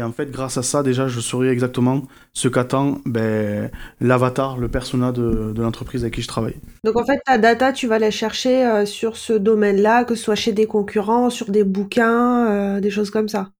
et 0.00 0.02
en 0.02 0.12
fait, 0.12 0.30
grâce 0.30 0.56
à 0.56 0.62
ça, 0.62 0.82
déjà, 0.82 1.08
je 1.08 1.20
saurai 1.20 1.50
exactement 1.50 2.04
ce 2.32 2.48
qu'attend 2.48 3.02
ben, 3.04 3.70
l'avatar, 4.00 4.56
le 4.56 4.68
persona 4.68 5.12
de, 5.12 5.52
l'entreprise 5.58 6.04
avec 6.04 6.14
qui 6.14 6.22
je 6.22 6.26
travaille. 6.26 6.56
Donc 6.84 6.96
en 6.96 7.04
fait, 7.04 7.20
ta 7.26 7.36
data, 7.36 7.70
tu 7.70 7.86
vas 7.86 7.98
la 7.98 8.10
chercher 8.10 8.64
euh, 8.64 8.86
sur 8.86 9.18
ce 9.18 9.34
domaine-là, 9.34 10.04
que 10.04 10.14
ce 10.14 10.24
soit 10.24 10.36
chez 10.36 10.52
des 10.52 10.64
concurrents, 10.64 11.28
sur 11.28 11.50
des 11.50 11.64
bouquins, 11.64 12.46
euh, 12.50 12.80
des 12.80 12.88
choses 12.88 13.10
comme 13.10 13.28
ça. 13.28 13.50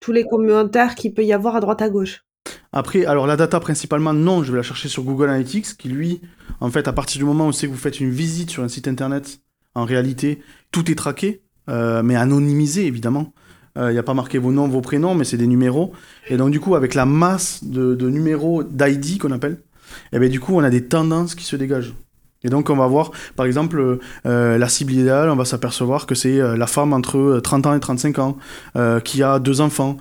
Tous 0.00 0.10
les 0.10 0.24
commentaires 0.24 0.96
qu'il 0.96 1.14
peut 1.14 1.22
y 1.22 1.32
avoir 1.32 1.54
à 1.54 1.60
droite 1.60 1.82
à 1.82 1.88
gauche. 1.88 2.24
Après, 2.72 3.04
alors 3.04 3.28
la 3.28 3.36
data 3.36 3.60
principalement, 3.60 4.12
non, 4.12 4.42
je 4.42 4.50
vais 4.50 4.58
la 4.58 4.64
chercher 4.64 4.88
sur 4.88 5.04
Google 5.04 5.28
Analytics, 5.28 5.76
qui 5.76 5.88
lui, 5.88 6.20
en 6.58 6.70
fait, 6.70 6.88
à 6.88 6.92
partir 6.92 7.20
du 7.20 7.24
moment 7.24 7.46
où 7.46 7.52
c'est 7.52 7.68
que 7.68 7.72
vous 7.72 7.78
faites 7.78 8.00
une 8.00 8.10
visite 8.10 8.50
sur 8.50 8.64
un 8.64 8.68
site 8.68 8.88
internet, 8.88 9.38
en 9.76 9.84
réalité, 9.84 10.42
tout 10.72 10.90
est 10.90 10.96
traqué, 10.96 11.42
euh, 11.68 12.02
mais 12.02 12.16
anonymisé 12.16 12.86
évidemment. 12.86 13.32
Il 13.76 13.82
euh, 13.82 13.92
n'y 13.92 13.98
a 13.98 14.02
pas 14.02 14.14
marqué 14.14 14.38
vos 14.38 14.52
noms, 14.52 14.68
vos 14.68 14.80
prénoms, 14.80 15.14
mais 15.14 15.24
c'est 15.24 15.36
des 15.36 15.46
numéros. 15.46 15.92
Et 16.28 16.36
donc, 16.36 16.50
du 16.50 16.58
coup, 16.58 16.74
avec 16.74 16.94
la 16.94 17.06
masse 17.06 17.62
de, 17.62 17.94
numéros 18.08 18.64
d'ID 18.64 19.20
qu'on 19.20 19.30
appelle, 19.30 19.58
et 20.12 20.16
eh 20.16 20.18
bien, 20.18 20.28
du 20.28 20.40
coup, 20.40 20.56
on 20.56 20.62
a 20.62 20.70
des 20.70 20.84
tendances 20.84 21.34
qui 21.34 21.44
se 21.44 21.56
dégagent. 21.56 21.94
Et 22.42 22.48
donc, 22.48 22.70
on 22.70 22.76
va 22.76 22.86
voir, 22.86 23.10
par 23.36 23.46
exemple, 23.46 23.98
euh, 24.26 24.58
la 24.58 24.68
cible 24.68 24.92
idéale, 24.92 25.30
on 25.30 25.36
va 25.36 25.44
s'apercevoir 25.44 26.06
que 26.06 26.14
c'est 26.14 26.40
euh, 26.40 26.56
la 26.56 26.66
femme 26.66 26.92
entre 26.92 27.40
30 27.42 27.66
ans 27.66 27.74
et 27.74 27.80
35 27.80 28.18
ans, 28.18 28.38
qui 29.04 29.22
a 29.22 29.38
deux 29.38 29.60
enfants, 29.60 29.98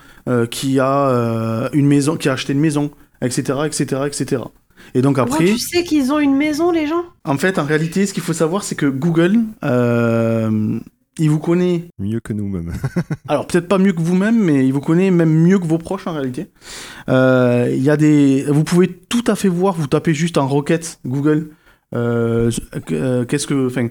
qui 0.50 0.80
a 0.80 1.70
une 1.74 1.88
maison, 1.88 2.16
qui 2.16 2.30
a 2.30 2.34
acheté 2.34 2.54
une 2.54 2.60
maison, 2.60 2.92
etc., 3.22 3.60
etc., 3.66 4.02
etc. 4.06 4.44
Et 4.96 5.02
donc 5.02 5.20
après. 5.20 5.46
tu 5.46 5.60
sais 5.60 5.84
qu'ils 5.84 6.12
ont 6.12 6.20
une 6.20 6.36
maison, 6.36 6.72
les 6.72 6.88
gens? 6.88 7.04
En 7.26 7.38
fait, 7.38 7.60
en 7.60 7.66
réalité, 7.66 8.06
ce 8.06 8.14
qu'il 8.14 8.24
faut 8.24 8.34
savoir, 8.34 8.64
c'est 8.64 8.76
que 8.76 8.88
Google 8.88 9.40
il 11.20 11.30
vous 11.30 11.40
connaît. 11.40 11.90
Mieux 12.00 12.20
que 12.20 12.34
nous-mêmes. 12.34 12.74
Alors, 13.28 13.46
peut-être 13.46 13.68
pas 13.68 13.78
mieux 13.78 13.94
que 13.94 14.02
vous-même, 14.02 14.42
mais 14.42 14.66
il 14.66 14.74
vous 14.74 14.82
connaît 14.82 15.12
même 15.12 15.32
mieux 15.32 15.60
que 15.60 15.66
vos 15.66 15.78
proches 15.78 16.08
en 16.08 16.14
réalité. 16.14 16.48
Euh, 17.10 17.74
y 17.78 17.90
a 17.90 17.98
des. 17.98 18.46
Vous 18.48 18.64
pouvez 18.64 18.88
tout 18.88 19.24
à 19.28 19.36
fait 19.36 19.50
voir, 19.50 19.76
vous 19.76 19.88
tapez 19.88 20.14
juste 20.14 20.38
en 20.38 20.48
requête 20.48 21.00
Google. 21.06 21.50
Euh, 21.94 22.52
euh, 22.92 23.26
qu'est-ce 23.26 23.48
que. 23.48 23.68
Enfin. 23.68 23.90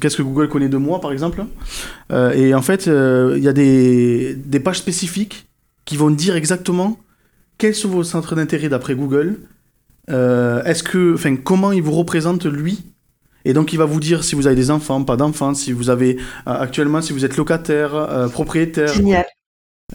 qu'est-ce 0.00 0.16
que 0.16 0.22
Google 0.22 0.48
connaît 0.48 0.68
de 0.68 0.76
moi, 0.76 1.00
par 1.00 1.12
exemple 1.12 1.44
Et 2.10 2.54
en 2.54 2.62
fait, 2.62 2.86
il 2.86 3.42
y 3.42 3.48
a 3.48 3.52
des, 3.52 4.34
des 4.34 4.60
pages 4.60 4.78
spécifiques 4.78 5.48
qui 5.84 5.96
vont 5.96 6.10
dire 6.10 6.36
exactement 6.36 6.98
quels 7.58 7.74
sont 7.74 7.88
vos 7.88 8.04
centres 8.04 8.34
d'intérêt 8.34 8.68
d'après 8.68 8.94
Google. 8.94 9.38
Est-ce 10.08 10.82
que, 10.82 11.14
enfin, 11.14 11.36
comment 11.36 11.72
il 11.72 11.82
vous 11.82 11.92
représente 11.92 12.46
lui 12.46 12.89
et 13.44 13.52
donc 13.52 13.72
il 13.72 13.78
va 13.78 13.84
vous 13.84 14.00
dire 14.00 14.24
si 14.24 14.34
vous 14.34 14.46
avez 14.46 14.56
des 14.56 14.70
enfants, 14.70 15.02
pas 15.04 15.16
d'enfants, 15.16 15.54
si 15.54 15.72
vous 15.72 15.90
avez 15.90 16.16
euh, 16.46 16.52
actuellement, 16.52 17.00
si 17.00 17.12
vous 17.12 17.24
êtes 17.24 17.36
locataire, 17.36 17.94
euh, 17.94 18.28
propriétaire. 18.28 18.92
Génial. 18.92 19.26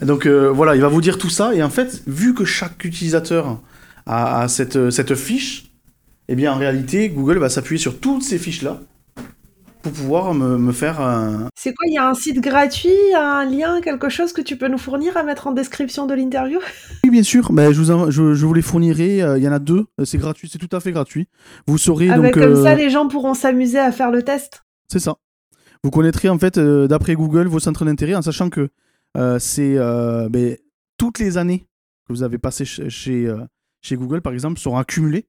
Donc 0.02 0.26
euh, 0.26 0.50
voilà, 0.50 0.74
il 0.74 0.82
va 0.82 0.88
vous 0.88 1.00
dire 1.00 1.18
tout 1.18 1.30
ça. 1.30 1.54
Et 1.54 1.62
en 1.62 1.70
fait, 1.70 2.02
vu 2.06 2.34
que 2.34 2.44
chaque 2.44 2.84
utilisateur 2.84 3.60
a, 4.06 4.46
cette, 4.48 4.90
cette 4.90 5.14
fiche, 5.14 5.72
eh 6.28 6.34
bien 6.34 6.52
en 6.52 6.58
réalité, 6.58 7.08
Google 7.08 7.38
va 7.38 7.48
s'appuyer 7.48 7.80
sur 7.80 7.98
toutes 7.98 8.22
ces 8.22 8.38
fiches-là 8.38 8.80
pour 9.86 9.92
pouvoir 9.92 10.34
me, 10.34 10.72
faire 10.72 11.00
un... 11.00 11.48
C'est 11.54 11.72
quoi 11.72 11.86
Il 11.86 11.94
y 11.94 11.98
a 11.98 12.08
un 12.08 12.14
site 12.14 12.40
gratuit, 12.40 12.90
un 13.16 13.44
lien, 13.44 13.80
quelque 13.80 14.08
chose 14.08 14.32
que 14.32 14.40
tu 14.40 14.56
peux 14.56 14.66
nous 14.66 14.78
fournir 14.78 15.16
à 15.16 15.22
mettre 15.22 15.46
en 15.46 15.52
description 15.52 16.06
de 16.06 16.14
l'interview? 16.14 16.58
Oui, 17.04 17.10
bien 17.10 17.22
sûr. 17.22 17.52
Ben, 17.52 17.72
je, 17.72 17.80
vous 17.80 18.10
je, 18.10 18.46
vous 18.46 18.54
les 18.54 18.62
fournirai. 18.62 19.22
Euh, 19.22 19.38
il 19.38 19.44
y 19.44 19.48
en 19.48 19.52
a 19.52 19.60
deux. 19.60 19.86
Euh, 20.00 20.04
c'est 20.04 20.18
gratuit, 20.18 20.48
c'est 20.50 20.58
tout 20.58 20.74
à 20.74 20.80
fait 20.80 20.90
gratuit. 20.90 21.28
Vous 21.68 21.78
saurez 21.78 22.10
ah, 22.10 22.18
donc. 22.18 22.32
comme 22.32 22.64
ça, 22.64 22.72
euh, 22.72 22.74
les 22.74 22.90
gens 22.90 23.06
pourront 23.06 23.34
s'amuser 23.34 23.78
à 23.78 23.92
faire 23.92 24.10
le 24.10 24.24
test? 24.24 24.64
C'est 24.88 24.98
ça. 24.98 25.14
Vous 25.84 25.90
connaîtrez 25.90 26.28
en 26.28 26.38
fait, 26.40 26.58
d'après 26.58 27.14
Google, 27.14 27.46
vos 27.46 27.60
centres 27.60 27.84
d'intérêt 27.84 28.16
en 28.16 28.22
sachant 28.22 28.50
que 28.50 28.70
c'est 29.38 29.76
ben, 29.76 30.56
toutes 30.98 31.20
les 31.20 31.38
années 31.38 31.68
que 32.08 32.12
vous 32.12 32.24
avez 32.24 32.38
passées 32.38 32.64
chez, 32.64 32.88
chez 32.88 33.96
Google, 33.96 34.20
par 34.20 34.32
exemple, 34.32 34.58
seront 34.58 34.78
accumulées 34.78 35.28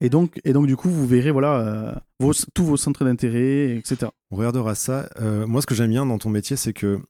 et 0.00 0.10
donc, 0.10 0.40
et 0.44 0.52
donc 0.52 0.66
du 0.66 0.76
coup, 0.76 0.88
vous 0.88 1.06
verrez 1.06 1.30
voilà, 1.30 2.00
euh, 2.20 2.34
tous 2.54 2.64
vos 2.64 2.76
centres 2.76 3.04
d'intérêt, 3.04 3.76
etc. 3.76 4.10
On 4.30 4.36
regardera 4.36 4.74
ça. 4.74 5.08
Euh, 5.20 5.46
moi, 5.46 5.60
ce 5.60 5.66
que 5.66 5.74
j'aime 5.74 5.90
bien 5.90 6.06
dans 6.06 6.18
ton 6.18 6.30
métier, 6.30 6.56
c'est 6.56 6.72
que 6.72 7.00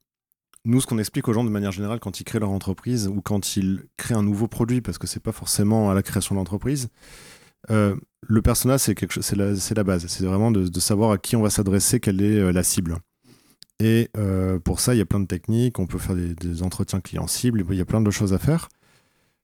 nous, 0.64 0.80
ce 0.80 0.86
qu'on 0.86 0.98
explique 0.98 1.28
aux 1.28 1.32
gens 1.32 1.44
de 1.44 1.50
manière 1.50 1.72
générale 1.72 2.00
quand 2.00 2.20
ils 2.20 2.24
créent 2.24 2.40
leur 2.40 2.50
entreprise 2.50 3.06
ou 3.08 3.20
quand 3.20 3.56
ils 3.56 3.84
créent 3.96 4.14
un 4.14 4.22
nouveau 4.22 4.48
produit, 4.48 4.80
parce 4.80 4.96
que 4.98 5.06
c'est 5.06 5.22
pas 5.22 5.32
forcément 5.32 5.90
à 5.90 5.94
la 5.94 6.02
création 6.02 6.34
de 6.34 6.40
l'entreprise, 6.40 6.88
euh, 7.70 7.94
le 8.26 8.42
personnage, 8.42 8.80
c'est 8.80 8.94
quelque 8.94 9.20
c'est 9.20 9.36
la, 9.36 9.84
base. 9.84 10.06
C'est 10.06 10.24
vraiment 10.24 10.50
de, 10.50 10.66
de, 10.68 10.80
savoir 10.80 11.10
à 11.10 11.18
qui 11.18 11.36
on 11.36 11.42
va 11.42 11.50
s'adresser, 11.50 12.00
quelle 12.00 12.22
est 12.22 12.52
la 12.52 12.62
cible. 12.62 12.96
Et 13.80 14.10
pour 14.64 14.80
ça, 14.80 14.94
il 14.94 14.98
y 14.98 15.00
a 15.00 15.06
plein 15.06 15.20
de 15.20 15.26
techniques. 15.26 15.78
On 15.78 15.86
peut 15.86 15.98
faire 15.98 16.16
des, 16.16 16.34
des 16.34 16.62
entretiens 16.62 17.00
clients 17.00 17.28
cibles. 17.28 17.64
Il 17.70 17.76
y 17.76 17.80
a 17.80 17.84
plein 17.84 18.00
de 18.00 18.10
choses 18.10 18.32
à 18.32 18.38
faire. 18.38 18.68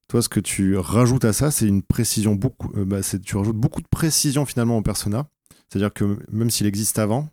Toi, 0.08 0.22
ce 0.22 0.28
que 0.28 0.40
tu 0.40 0.76
rajoutes 0.76 1.24
à 1.24 1.32
ça, 1.32 1.50
c'est 1.50 1.66
une 1.66 1.82
précision 1.82 2.34
beaucoup. 2.34 2.70
Euh, 2.76 2.84
bah, 2.84 3.00
tu 3.02 3.36
rajoutes 3.36 3.56
beaucoup 3.56 3.80
de 3.80 3.88
précision 3.88 4.44
finalement 4.44 4.78
au 4.78 4.82
persona. 4.82 5.26
C'est-à-dire 5.68 5.92
que 5.92 6.18
même 6.30 6.50
s'il 6.50 6.66
existe 6.66 6.98
avant, 6.98 7.30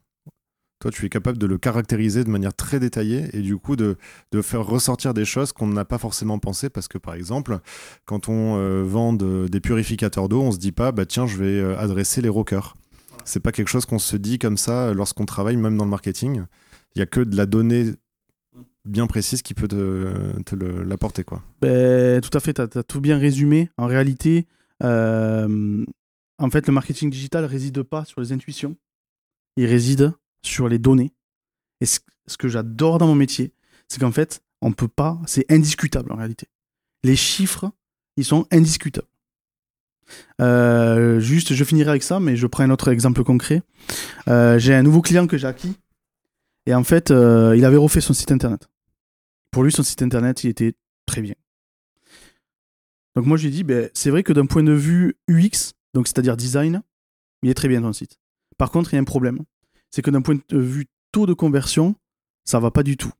toi, 0.82 0.90
tu 0.90 1.06
es 1.06 1.10
capable 1.10 1.38
de 1.38 1.46
le 1.46 1.60
caractériser 1.60 2.24
de 2.24 2.30
manière 2.30 2.56
très 2.56 2.80
détaillée 2.80 3.30
et 3.34 3.42
du 3.42 3.58
coup 3.58 3.76
de, 3.76 3.98
faire 4.42 4.66
ressortir 4.66 5.14
des 5.14 5.26
choses 5.26 5.54
qu'on 5.54 5.68
n'a 5.68 5.86
pas 5.86 6.00
forcément 6.00 6.40
pensé 6.40 6.72
parce 6.72 6.88
que 6.88 6.98
par 6.98 7.14
exemple, 7.14 7.60
quand 8.06 8.30
on 8.30 8.58
euh, 8.58 8.84
vend 8.84 9.14
des 9.14 9.60
purificateurs 9.60 10.28
d'eau, 10.28 10.42
on 10.42 10.52
se 10.52 10.58
dit 10.58 10.72
pas, 10.72 10.92
bah 10.92 11.06
tiens, 11.06 11.28
je 11.28 11.38
vais 11.38 11.60
euh, 11.60 11.78
adresser 11.78 12.22
les 12.22 12.30
rockers. 12.30 12.74
C'est 13.26 13.40
pas 13.40 13.52
quelque 13.52 13.68
chose 13.68 13.86
qu'on 13.86 14.00
se 14.00 14.18
dit 14.18 14.40
comme 14.40 14.58
ça 14.58 14.92
lorsqu'on 14.96 15.26
travaille, 15.26 15.56
même 15.56 15.78
dans 15.78 15.86
le 15.86 15.92
marketing. 15.92 16.46
Il 16.96 17.00
y 17.00 17.02
a 17.04 17.06
que 17.06 17.22
de 17.22 17.38
la 17.38 17.46
donnée 17.46 17.92
bien 18.86 19.08
précise 19.08 19.42
qui 19.42 19.54
peut 19.54 19.68
te, 19.68 20.56
l'apporter. 20.84 21.24
quoi. 21.24 21.42
Ben, 21.62 22.22
tout 22.22 22.36
à 22.36 22.40
fait, 22.40 22.54
tu 22.54 22.62
as, 22.62 22.84
tout 22.84 23.02
bien 23.02 23.18
résumé. 23.18 23.70
En 23.78 23.88
réalité, 23.88 24.48
euh, 24.84 25.86
en 26.40 26.50
fait, 26.50 26.68
le 26.68 26.74
marketing 26.74 27.10
digital 27.10 27.46
réside 27.46 27.84
pas 27.84 28.06
sur 28.06 28.22
les 28.22 28.32
intuitions, 28.32 28.76
il 29.58 29.66
réside 29.66 30.14
sur 30.44 30.68
les 30.68 30.80
données. 30.80 31.14
Et 31.82 31.86
ce, 31.86 32.00
que 32.38 32.48
j'adore 32.48 32.98
dans 32.98 33.08
mon 33.08 33.16
métier, 33.16 33.54
c'est 33.88 34.00
qu'en 34.00 34.12
fait, 34.12 34.42
on 34.62 34.72
peut 34.72 34.88
pas, 34.88 35.20
c'est 35.26 35.52
indiscutable 35.52 36.12
en 36.12 36.16
réalité. 36.16 36.48
Les 37.04 37.16
chiffres, 37.16 37.72
ils 38.18 38.26
sont 38.26 38.48
indiscutables. 38.52 39.08
Euh, 40.42 41.20
juste, 41.20 41.54
je 41.54 41.64
finirai 41.64 41.90
avec 41.90 42.04
ça, 42.04 42.20
mais 42.20 42.36
je 42.36 42.48
prends 42.48 42.64
un 42.64 42.70
autre 42.70 42.90
exemple 42.90 43.24
concret. 43.24 43.62
Euh, 44.28 44.60
j'ai 44.60 44.74
un 44.74 44.84
nouveau 44.84 45.02
client 45.02 45.28
que 45.28 45.38
j'ai 45.38 45.48
acquis 45.48 45.76
et 46.66 46.76
en 46.76 46.84
fait, 46.84 47.10
il 47.10 47.66
avait 47.66 47.78
refait 47.78 48.02
son 48.02 48.14
site 48.14 48.32
internet. 48.32 48.71
Pour 49.52 49.64
lui, 49.64 49.72
son 49.72 49.84
site 49.84 50.02
internet, 50.02 50.44
il 50.44 50.50
était 50.50 50.74
très 51.06 51.22
bien. 51.22 51.36
Donc 53.16 53.26
moi, 53.26 53.38
je 53.38 53.44
lui 53.44 53.50
ai 53.50 53.52
dit, 53.52 53.64
ben, 53.64 53.90
c'est 53.94 54.10
vrai 54.10 54.24
que 54.24 54.34
d'un 54.34 54.46
point 54.46 54.64
de 54.64 54.72
vue 54.72 55.18
UX, 55.28 55.74
donc 55.94 56.08
c'est-à-dire 56.08 56.38
design, 56.38 56.82
il 57.44 57.50
est 57.50 57.54
très 57.54 57.68
bien 57.68 57.82
ton 57.82 57.94
site. 57.94 58.18
Par 58.58 58.72
contre, 58.72 58.94
il 58.94 58.96
y 58.96 59.00
a 59.00 59.02
un 59.02 59.06
problème. 59.06 59.40
C'est 59.90 60.02
que 60.02 60.12
d'un 60.12 60.22
point 60.22 60.40
de 60.48 60.58
vue 60.58 60.88
taux 61.12 61.26
de 61.26 61.34
conversion, 61.34 61.96
ça 62.46 62.60
va 62.60 62.72
pas 62.72 62.84
du 62.84 62.96
tout. 62.96 63.12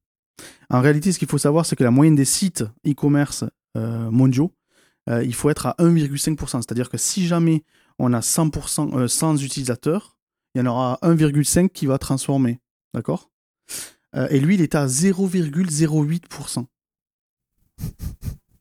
En 0.70 0.82
réalité, 0.82 1.12
ce 1.12 1.20
qu'il 1.20 1.28
faut 1.28 1.38
savoir, 1.38 1.66
c'est 1.66 1.76
que 1.76 1.84
la 1.84 1.92
moyenne 1.92 2.16
des 2.16 2.26
sites 2.26 2.64
e-commerce 2.88 3.44
euh, 3.76 4.10
mondiaux, 4.10 4.54
euh, 5.10 5.24
il 5.24 5.34
faut 5.34 5.50
être 5.50 5.66
à 5.66 5.76
1,5%. 5.80 6.62
C'est-à-dire 6.62 6.90
que 6.90 6.98
si 6.98 7.28
jamais 7.28 7.64
on 8.00 8.14
a 8.14 8.20
100%, 8.20 9.08
100 9.08 9.38
utilisateurs, 9.38 10.16
il 10.56 10.60
y 10.60 10.62
en 10.62 10.68
aura 10.68 11.00
1,5 11.02 11.70
qui 11.70 11.86
va 11.86 11.98
transformer. 11.98 12.60
D'accord? 12.94 13.30
Euh, 14.16 14.28
et 14.30 14.40
lui, 14.40 14.56
il 14.56 14.62
est 14.62 14.76
à 14.76 14.88
0,08%. 14.88 16.66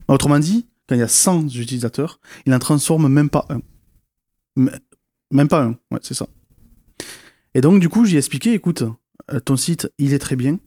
Autrement 0.08 0.38
dit, 0.38 0.68
quand 0.88 0.94
il 0.94 0.98
y 0.98 1.02
a 1.02 1.08
100 1.08 1.48
utilisateurs, 1.56 2.20
il 2.46 2.50
n'en 2.50 2.58
transforme 2.58 3.08
même 3.08 3.30
pas 3.30 3.46
un. 3.48 3.60
Même 5.30 5.48
pas 5.48 5.62
un, 5.62 5.78
ouais, 5.90 6.00
c'est 6.02 6.14
ça. 6.14 6.26
Et 7.54 7.60
donc, 7.60 7.80
du 7.80 7.88
coup, 7.88 8.04
j'ai 8.04 8.18
expliqué, 8.18 8.52
écoute, 8.52 8.84
euh, 9.32 9.40
ton 9.40 9.56
site, 9.56 9.92
il 9.98 10.12
est 10.12 10.18
très 10.18 10.36
bien, 10.36 10.58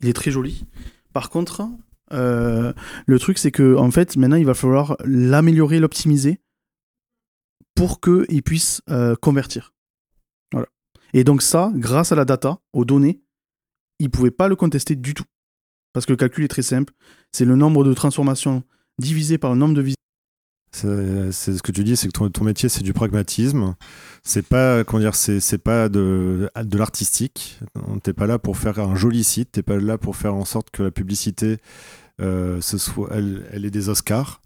il 0.00 0.08
est 0.08 0.12
très 0.12 0.30
joli. 0.30 0.64
Par 1.12 1.30
contre, 1.30 1.68
euh, 2.12 2.72
le 3.06 3.18
truc, 3.18 3.38
c'est 3.38 3.50
que, 3.50 3.76
en 3.76 3.90
fait, 3.90 4.16
maintenant, 4.16 4.36
il 4.36 4.46
va 4.46 4.54
falloir 4.54 4.96
l'améliorer, 5.04 5.80
l'optimiser 5.80 6.40
pour 7.74 8.00
qu'il 8.00 8.42
puisse 8.42 8.80
convertir. 9.20 9.74
Voilà. 10.52 10.68
Et 11.12 11.24
donc, 11.24 11.42
ça, 11.42 11.72
grâce 11.74 12.12
à 12.12 12.14
la 12.14 12.24
data, 12.24 12.58
aux 12.72 12.84
données, 12.84 13.20
il 13.98 14.10
pouvait 14.10 14.30
pas 14.30 14.48
le 14.48 14.56
contester 14.56 14.96
du 14.96 15.14
tout. 15.14 15.24
Parce 15.92 16.06
que 16.06 16.12
le 16.12 16.16
calcul 16.16 16.44
est 16.44 16.48
très 16.48 16.62
simple. 16.62 16.92
C'est 17.32 17.44
le 17.44 17.56
nombre 17.56 17.84
de 17.84 17.94
transformations 17.94 18.62
divisé 18.98 19.38
par 19.38 19.52
le 19.52 19.58
nombre 19.58 19.74
de 19.74 19.82
visites. 19.82 19.96
C'est 20.72 21.32
ce 21.32 21.62
que 21.62 21.72
tu 21.72 21.84
dis, 21.84 21.96
c'est 21.96 22.08
que 22.08 22.28
ton, 22.28 22.44
métier, 22.44 22.68
c'est 22.68 22.82
du 22.82 22.92
pragmatisme. 22.92 23.76
C'est 24.22 24.46
pas, 24.46 24.84
comment 24.84 25.00
dire, 25.00 25.14
c'est 25.14 25.58
pas 25.58 25.88
de, 25.88 26.50
de 26.62 26.78
l'artistique. 26.78 27.60
T'es 28.02 28.12
pas 28.12 28.26
là 28.26 28.38
pour 28.38 28.58
faire 28.58 28.78
un 28.78 28.94
joli 28.94 29.24
site. 29.24 29.52
T'es 29.52 29.62
pas 29.62 29.78
là 29.78 29.96
pour 29.96 30.16
faire 30.16 30.34
en 30.34 30.44
sorte 30.44 30.70
que 30.70 30.82
la 30.82 30.90
publicité, 30.90 31.56
euh, 32.20 32.60
ce 32.60 32.76
soit, 32.76 33.08
elle, 33.12 33.46
elle 33.52 33.64
ait 33.64 33.70
des 33.70 33.88
Oscars. 33.88 34.42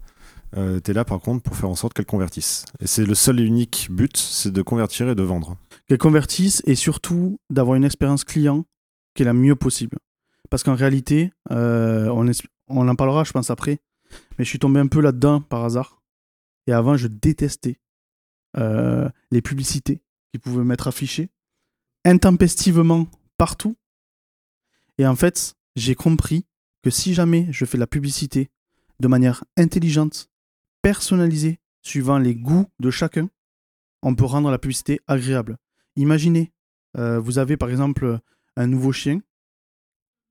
Euh, 0.57 0.79
tu 0.83 0.91
es 0.91 0.93
là 0.93 1.05
par 1.05 1.19
contre 1.19 1.43
pour 1.43 1.55
faire 1.55 1.69
en 1.69 1.75
sorte 1.75 1.93
qu'elle 1.93 2.05
convertisse. 2.05 2.65
Et 2.81 2.87
c'est 2.87 3.05
le 3.05 3.15
seul 3.15 3.39
et 3.39 3.43
unique 3.43 3.87
but, 3.89 4.17
c'est 4.17 4.51
de 4.51 4.61
convertir 4.61 5.09
et 5.09 5.15
de 5.15 5.23
vendre. 5.23 5.57
Qu'elle 5.87 5.97
convertisse 5.97 6.61
et 6.65 6.75
surtout 6.75 7.39
d'avoir 7.49 7.75
une 7.75 7.85
expérience 7.85 8.23
client 8.23 8.65
qui 9.13 9.23
est 9.23 9.25
la 9.25 9.33
mieux 9.33 9.55
possible. 9.55 9.97
Parce 10.49 10.63
qu'en 10.63 10.75
réalité, 10.75 11.31
euh, 11.51 12.07
on, 12.67 12.87
en 12.87 12.95
parlera 12.95 13.23
je 13.23 13.31
pense 13.31 13.49
après, 13.49 13.79
mais 14.37 14.43
je 14.45 14.49
suis 14.49 14.59
tombé 14.59 14.79
un 14.79 14.87
peu 14.87 15.01
là-dedans 15.01 15.41
par 15.41 15.63
hasard. 15.63 16.01
Et 16.67 16.73
avant, 16.73 16.97
je 16.97 17.07
détestais 17.07 17.79
euh, 18.57 19.09
les 19.31 19.41
publicités 19.41 20.01
qui 20.31 20.39
pouvaient 20.39 20.63
m'être 20.63 20.87
affichées 20.87 21.29
intempestivement 22.05 23.07
partout. 23.37 23.75
Et 24.97 25.05
en 25.05 25.15
fait, 25.15 25.55
j'ai 25.75 25.95
compris 25.95 26.45
que 26.83 26.89
si 26.89 27.13
jamais 27.13 27.47
je 27.51 27.65
fais 27.65 27.77
la 27.77 27.87
publicité 27.87 28.49
de 28.99 29.07
manière 29.07 29.43
intelligente, 29.57 30.29
personnalisée, 30.81 31.59
suivant 31.81 32.17
les 32.17 32.35
goûts 32.35 32.67
de 32.79 32.91
chacun, 32.91 33.29
on 34.03 34.15
peut 34.15 34.25
rendre 34.25 34.51
la 34.51 34.59
publicité 34.59 34.99
agréable. 35.07 35.57
Imaginez, 35.95 36.51
euh, 36.97 37.19
vous 37.19 37.37
avez 37.37 37.57
par 37.57 37.69
exemple 37.69 38.19
un 38.57 38.67
nouveau 38.67 38.91
chien 38.91 39.19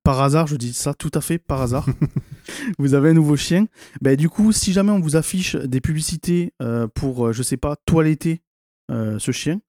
par 0.03 0.23
hasard, 0.23 0.47
je 0.47 0.57
dis 0.57 0.73
ça 0.73 0.95
tout 0.95 1.11
à 1.15 1.21
fait 1.21 1.39
par 1.39 1.61
hasard, 1.61 1.87
vous 2.79 2.95
avez 2.95 3.11
un 3.11 3.15
nouveau 3.15 3.37
chien, 3.37 3.67
ben, 4.01 4.17
du 4.17 4.29
coup, 4.29 4.51
si 4.53 4.73
jamais 4.73 4.93
on 4.93 5.01
vous 5.01 5.17
affiche 5.17 5.57
des 5.57 5.81
publicités 5.81 6.55
euh, 6.63 6.89
pour, 6.89 7.27
euh, 7.27 7.33
je 7.33 7.43
sais 7.43 7.57
pas, 7.57 7.77
toiletter 7.85 8.43
euh, 8.91 9.19
ce 9.19 9.33
chien, 9.33 9.61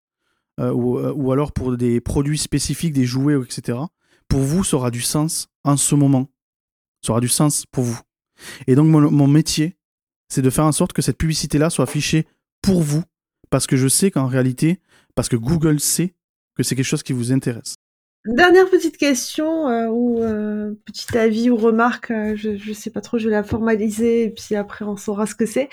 ou, 0.60 1.32
alors 1.32 1.54
pour 1.54 1.76
des 1.76 2.02
produits 2.02 2.38
spécifiques, 2.38 2.94
des 2.94 3.06
jouets, 3.06 3.36
etc., 3.36 3.80
pour 4.28 4.42
vous, 4.42 4.64
ça 4.64 4.78
aura 4.78 4.92
du 4.92 5.02
sens 5.02 5.48
en 5.64 5.76
ce 5.76 5.96
moment. 5.96 6.30
Ça 7.04 7.14
aura 7.14 7.20
du 7.20 7.30
sens 7.30 7.66
pour 7.72 7.84
vous. 7.84 8.00
Et 8.68 8.76
donc, 8.76 8.88
mon, 8.88 9.10
mon 9.10 9.28
métier, 9.28 9.76
c'est 10.30 10.44
de 10.44 10.50
faire 10.52 10.66
en 10.66 10.72
sorte 10.72 10.94
que 10.94 11.02
cette 11.02 11.18
publicité-là 11.18 11.72
soit 11.72 11.86
affichée 11.86 12.28
pour 12.62 12.84
vous, 12.84 13.04
parce 13.50 13.66
que 13.66 13.76
je 13.76 13.88
sais 13.88 14.12
qu'en 14.12 14.28
réalité, 14.28 14.80
parce 15.16 15.30
que 15.30 15.36
Google 15.36 15.80
sait 15.80 16.14
que 16.56 16.62
c'est 16.62 16.76
quelque 16.76 16.86
chose 16.86 17.02
qui 17.02 17.14
vous 17.14 17.32
intéresse. 17.32 17.78
Dernière 18.26 18.70
petite 18.70 18.98
question 18.98 19.68
euh, 19.68 19.88
ou 19.88 20.22
euh, 20.22 20.76
petit 20.86 21.18
avis 21.18 21.50
ou 21.50 21.56
remarque, 21.56 22.12
euh, 22.12 22.36
je, 22.36 22.56
je 22.56 22.72
sais 22.72 22.92
pas 22.92 23.02
trop, 23.02 23.18
je 23.18 23.28
vais 23.28 23.36
la 23.36 23.44
formaliser 23.44 24.26
et 24.26 24.30
puis 24.30 24.56
après 24.56 24.86
on 24.86 24.96
saura 24.96 25.26
ce 25.26 25.34
que 25.34 25.48
c'est. 25.48 25.70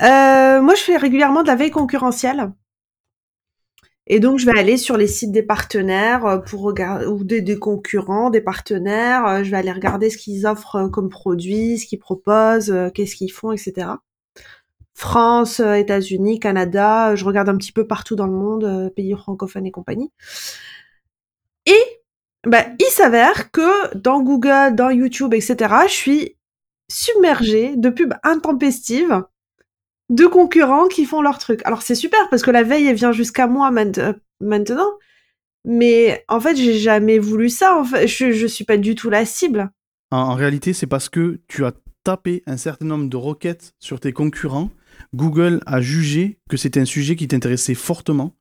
moi, 0.00 0.74
je 0.76 0.82
fais 0.82 0.96
régulièrement 0.96 1.42
de 1.42 1.48
la 1.48 1.56
veille 1.56 1.72
concurrentielle. 1.72 2.52
Et 4.06 4.20
donc, 4.20 4.38
je 4.38 4.46
vais 4.46 4.58
aller 4.58 4.76
sur 4.76 4.96
les 4.96 5.06
sites 5.06 5.32
des 5.32 5.42
partenaires 5.42 6.42
pour 6.46 6.62
regarder 6.62 7.06
ou 7.06 7.24
des, 7.24 7.42
des, 7.42 7.58
concurrents, 7.58 8.30
des 8.30 8.40
partenaires. 8.40 9.44
Je 9.44 9.50
vais 9.50 9.56
aller 9.56 9.72
regarder 9.72 10.10
ce 10.10 10.18
qu'ils 10.18 10.46
offrent 10.46 10.88
comme 10.88 11.08
produits, 11.08 11.78
ce 11.78 11.86
qu'ils 11.86 11.98
proposent, 11.98 12.74
qu'est-ce 12.94 13.14
qu'ils 13.16 13.32
font, 13.32 13.52
etc. 13.52 13.88
France, 14.94 15.60
États-Unis, 15.60 16.40
Canada. 16.40 17.14
Je 17.14 17.24
regarde 17.24 17.48
un 17.48 17.56
petit 17.56 17.72
peu 17.72 17.86
partout 17.86 18.16
dans 18.16 18.26
le 18.26 18.32
monde, 18.32 18.92
pays 18.96 19.14
francophones 19.16 19.66
et 19.66 19.70
compagnie. 19.70 20.10
Et 21.66 21.82
bah, 22.46 22.64
il 22.78 22.90
s'avère 22.90 23.50
que 23.50 23.94
dans 23.96 24.22
Google, 24.22 24.74
dans 24.74 24.90
YouTube, 24.90 25.34
etc., 25.34 25.56
je 25.86 25.92
suis 25.92 26.36
submergée 26.90 27.76
de 27.76 27.90
pubs 27.90 28.14
intempestives 28.22 29.24
de 30.10 30.26
concurrents 30.26 30.88
qui 30.88 31.04
font 31.04 31.22
leur 31.22 31.38
truc. 31.38 31.60
Alors 31.64 31.82
c'est 31.82 31.94
super 31.94 32.28
parce 32.30 32.42
que 32.42 32.50
la 32.50 32.64
veille 32.64 32.86
elle 32.86 32.96
vient 32.96 33.12
jusqu'à 33.12 33.46
moi 33.46 33.70
euh, 33.72 34.12
maintenant, 34.40 34.90
mais 35.64 36.24
en 36.28 36.40
fait 36.40 36.56
j'ai 36.56 36.78
jamais 36.78 37.18
voulu 37.18 37.48
ça. 37.48 37.78
En 37.78 37.84
fait, 37.84 38.08
je, 38.08 38.32
je 38.32 38.46
suis 38.46 38.64
pas 38.64 38.76
du 38.76 38.94
tout 38.94 39.08
la 39.08 39.24
cible. 39.24 39.70
En, 40.10 40.34
réalité, 40.34 40.72
c'est 40.72 40.88
parce 40.88 41.08
que 41.08 41.40
tu 41.46 41.64
as 41.64 41.72
tapé 42.02 42.42
un 42.46 42.56
certain 42.56 42.86
nombre 42.86 43.08
de 43.08 43.16
requêtes 43.16 43.74
sur 43.78 44.00
tes 44.00 44.12
concurrents. 44.12 44.70
Google 45.14 45.60
a 45.66 45.80
jugé 45.80 46.40
que 46.48 46.56
c'était 46.56 46.80
un 46.80 46.84
sujet 46.84 47.14
qui 47.14 47.28
t'intéressait 47.28 47.74
fortement 47.74 48.34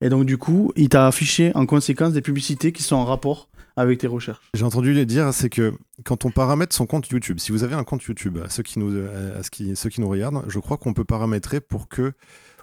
et 0.00 0.08
donc, 0.08 0.24
du 0.24 0.38
coup, 0.38 0.72
il 0.76 0.88
t'a 0.88 1.06
affiché 1.06 1.52
en 1.54 1.66
conséquence 1.66 2.12
des 2.12 2.20
publicités 2.20 2.72
qui 2.72 2.82
sont 2.82 2.96
en 2.96 3.04
rapport 3.04 3.48
avec 3.76 3.98
tes 3.98 4.06
recherches. 4.06 4.50
J'ai 4.54 4.64
entendu 4.64 5.04
dire, 5.06 5.32
c'est 5.32 5.50
que 5.50 5.74
quand 6.04 6.24
on 6.24 6.30
paramètre 6.30 6.74
son 6.74 6.86
compte 6.86 7.08
YouTube, 7.08 7.38
si 7.38 7.52
vous 7.52 7.62
avez 7.62 7.74
un 7.74 7.84
compte 7.84 8.02
YouTube, 8.04 8.38
à 8.44 8.48
ceux 8.48 8.62
qui 8.62 8.78
nous, 8.78 8.90
nous 8.90 10.08
regardent, 10.08 10.44
je 10.48 10.58
crois 10.58 10.78
qu'on 10.78 10.94
peut 10.94 11.04
paramétrer 11.04 11.60
pour 11.60 11.88
que 11.88 12.12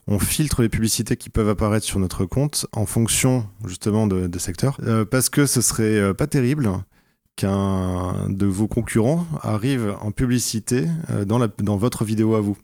on 0.08 0.19
filtre 0.19 0.62
les 0.62 0.69
publicités 0.69 1.15
qui 1.15 1.30
peuvent 1.30 1.48
apparaître 1.50 1.86
sur 1.86 2.00
notre 2.00 2.26
compte 2.26 2.65
en 2.74 2.86
fonction 2.86 3.48
justement 3.65 4.06
de, 4.06 4.28
de 4.28 4.39
secteur, 4.39 4.78
euh, 4.84 5.06
parce 5.06 5.30
que 5.30 5.46
ce 5.46 5.62
serait 5.62 5.98
euh, 5.98 6.13
pas 6.13 6.28
terrible 6.28 6.69
qu'un 7.36 8.28
de 8.30 8.46
vos 8.46 8.67
concurrents 8.67 9.26
arrive 9.41 9.96
en 10.02 10.12
publicité 10.12 10.88
euh, 11.10 11.26
dans 11.26 11.78
votre 11.78 12.04
vidéo 12.04 12.36
à 12.36 12.41
vous. 12.41 12.58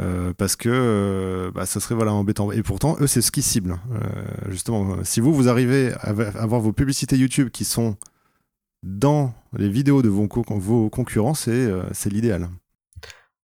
Euh, 0.00 0.32
parce 0.32 0.56
que 0.56 0.70
euh, 0.72 1.50
bah, 1.50 1.66
ça 1.66 1.80
serait 1.80 1.94
voilà 1.94 2.12
embêtant. 2.12 2.50
Et 2.52 2.62
pourtant, 2.62 2.96
eux, 3.00 3.06
c'est 3.06 3.20
ce 3.20 3.30
qu'ils 3.30 3.42
ciblent. 3.42 3.78
Euh, 3.92 3.98
justement, 4.48 5.04
si 5.04 5.20
vous, 5.20 5.34
vous 5.34 5.48
arrivez 5.48 5.92
à 6.00 6.10
avoir 6.40 6.60
vos 6.60 6.72
publicités 6.72 7.16
YouTube 7.16 7.50
qui 7.50 7.64
sont 7.64 7.96
dans 8.82 9.34
les 9.56 9.68
vidéos 9.68 10.02
de 10.02 10.08
vos, 10.08 10.28
vos 10.48 10.90
concurrents, 10.90 11.34
c'est 11.34 11.70
l'idéal. 12.06 12.48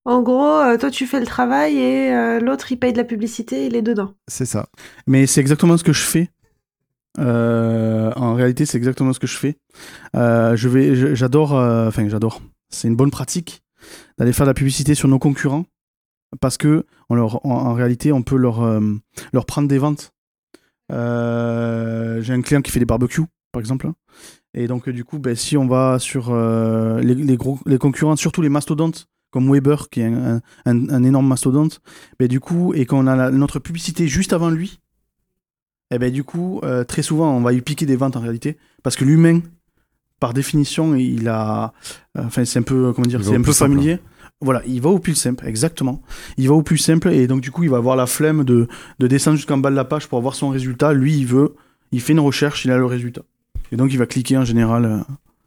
En 0.04 0.22
gros, 0.22 0.76
toi, 0.78 0.90
tu 0.90 1.06
fais 1.06 1.20
le 1.20 1.26
travail 1.26 1.76
et 1.76 2.40
l'autre, 2.40 2.72
il 2.72 2.78
paye 2.78 2.92
de 2.92 2.96
la 2.96 3.04
publicité, 3.04 3.66
il 3.66 3.76
est 3.76 3.82
dedans. 3.82 4.14
C'est 4.26 4.46
ça. 4.46 4.68
Mais 5.06 5.26
c'est 5.26 5.40
exactement 5.40 5.76
ce 5.76 5.84
que 5.84 5.92
je 5.92 6.00
fais. 6.00 6.30
en 7.18 8.34
réalité, 8.34 8.64
c'est 8.64 8.78
exactement 8.78 9.12
ce 9.12 9.20
que 9.20 9.26
je 9.26 9.36
fais. 9.36 9.58
je 10.14 10.68
vais, 10.68 11.14
j'adore, 11.14 11.52
enfin, 11.52 12.08
j'adore. 12.08 12.40
C'est 12.70 12.88
une 12.88 12.96
bonne 12.96 13.10
pratique 13.10 13.62
d'aller 14.18 14.32
faire 14.32 14.46
de 14.46 14.50
la 14.50 14.54
publicité 14.54 14.94
sur 14.96 15.08
nos 15.08 15.18
concurrents 15.20 15.66
parce 16.40 16.58
que 16.58 16.84
en, 17.08 17.74
réalité, 17.74 18.12
on 18.12 18.22
peut 18.22 18.36
leur, 18.36 18.62
euh, 18.62 18.80
leur 19.32 19.46
prendre 19.46 19.68
des 19.68 19.78
ventes. 19.78 20.12
Euh, 20.92 22.20
j'ai 22.22 22.32
un 22.32 22.42
client 22.42 22.62
qui 22.62 22.70
fait 22.70 22.80
des 22.80 22.86
barbecues, 22.86 23.24
par 23.52 23.60
exemple. 23.60 23.90
Et 24.54 24.66
donc, 24.66 24.88
du 24.88 25.04
coup, 25.04 25.18
ben, 25.18 25.34
si 25.34 25.56
on 25.56 25.66
va 25.66 25.98
sur 25.98 26.30
euh, 26.30 27.00
les, 27.00 27.36
gros, 27.36 27.58
les 27.66 27.78
concurrents, 27.78 28.16
surtout 28.16 28.42
les 28.42 28.48
mastodontes, 28.48 29.08
comme 29.30 29.52
Weber, 29.52 29.90
qui 29.90 30.00
est 30.00 30.10
un, 30.64 31.04
énorme 31.04 31.26
mastodonte, 31.26 31.80
ben, 32.18 32.28
du 32.28 32.40
coup, 32.40 32.72
et 32.74 32.86
qu'on 32.86 33.06
a 33.06 33.30
notre 33.30 33.58
publicité 33.58 34.08
juste 34.08 34.32
avant 34.32 34.50
lui, 34.50 34.80
et 35.90 35.94
eh 35.94 35.98
ben, 35.98 36.12
du 36.12 36.22
coup, 36.22 36.60
très 36.86 37.00
souvent, 37.00 37.34
on 37.34 37.40
va 37.40 37.52
lui 37.52 37.62
piquer 37.62 37.86
des 37.86 37.96
ventes 37.96 38.16
en 38.16 38.20
réalité, 38.20 38.58
parce 38.82 38.94
que 38.94 39.06
l'humain, 39.06 39.40
par 40.20 40.34
définition, 40.34 40.94
il 40.94 41.28
a. 41.28 41.72
Enfin, 42.18 42.44
c'est 42.44 42.58
un 42.58 42.62
peu, 42.62 42.92
comment 42.92 43.06
dire, 43.06 43.24
c'est 43.24 43.36
un 43.36 43.42
peu 43.42 43.52
familier. 43.52 44.00
Voilà, 44.40 44.62
il 44.66 44.80
va 44.80 44.90
au 44.90 45.00
plus 45.00 45.16
simple, 45.16 45.46
exactement. 45.46 46.00
Il 46.36 46.48
va 46.48 46.54
au 46.54 46.62
plus 46.62 46.78
simple 46.78 47.08
et 47.08 47.26
donc 47.26 47.40
du 47.40 47.50
coup, 47.50 47.64
il 47.64 47.70
va 47.70 47.78
avoir 47.78 47.96
la 47.96 48.06
flemme 48.06 48.44
de, 48.44 48.68
descendre 49.00 49.36
jusqu'en 49.36 49.58
bas 49.58 49.70
de 49.70 49.76
la 49.76 49.84
page 49.84 50.06
pour 50.06 50.18
avoir 50.18 50.34
son 50.36 50.50
résultat. 50.50 50.92
Lui, 50.92 51.18
il 51.18 51.26
veut, 51.26 51.56
il 51.90 52.00
fait 52.00 52.12
une 52.12 52.20
recherche, 52.20 52.64
il 52.64 52.70
a 52.70 52.76
le 52.76 52.86
résultat. 52.86 53.22
Et 53.72 53.76
donc, 53.76 53.92
il 53.92 53.98
va 53.98 54.06
cliquer 54.06 54.38
en 54.38 54.44
général. 54.44 54.84
Euh. 54.84 54.98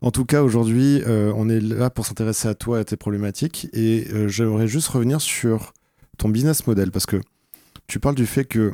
En 0.02 0.12
tout 0.12 0.26
cas, 0.26 0.44
aujourd'hui, 0.44 1.02
euh, 1.08 1.32
on 1.36 1.48
est 1.48 1.62
là 1.62 1.90
pour 1.90 2.06
s'intéresser 2.06 2.48
à 2.48 2.56
toi 2.56 2.80
et 2.80 2.82
à 2.82 2.84
tes 2.84 2.98
problématiques. 2.98 3.68
Et 3.72 4.08
euh, 4.12 4.28
j'aimerais 4.28 4.68
juste 4.68 4.90
revenir 4.90 5.22
sur 5.22 5.74
ton 6.18 6.28
business 6.28 6.68
model 6.68 6.92
parce 6.92 7.06
que 7.06 7.22
tu 7.88 8.00
parles 8.00 8.16
du 8.16 8.26
fait 8.26 8.46
que 8.46 8.74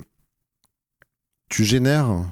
tu 1.49 1.63
génères, 1.63 2.25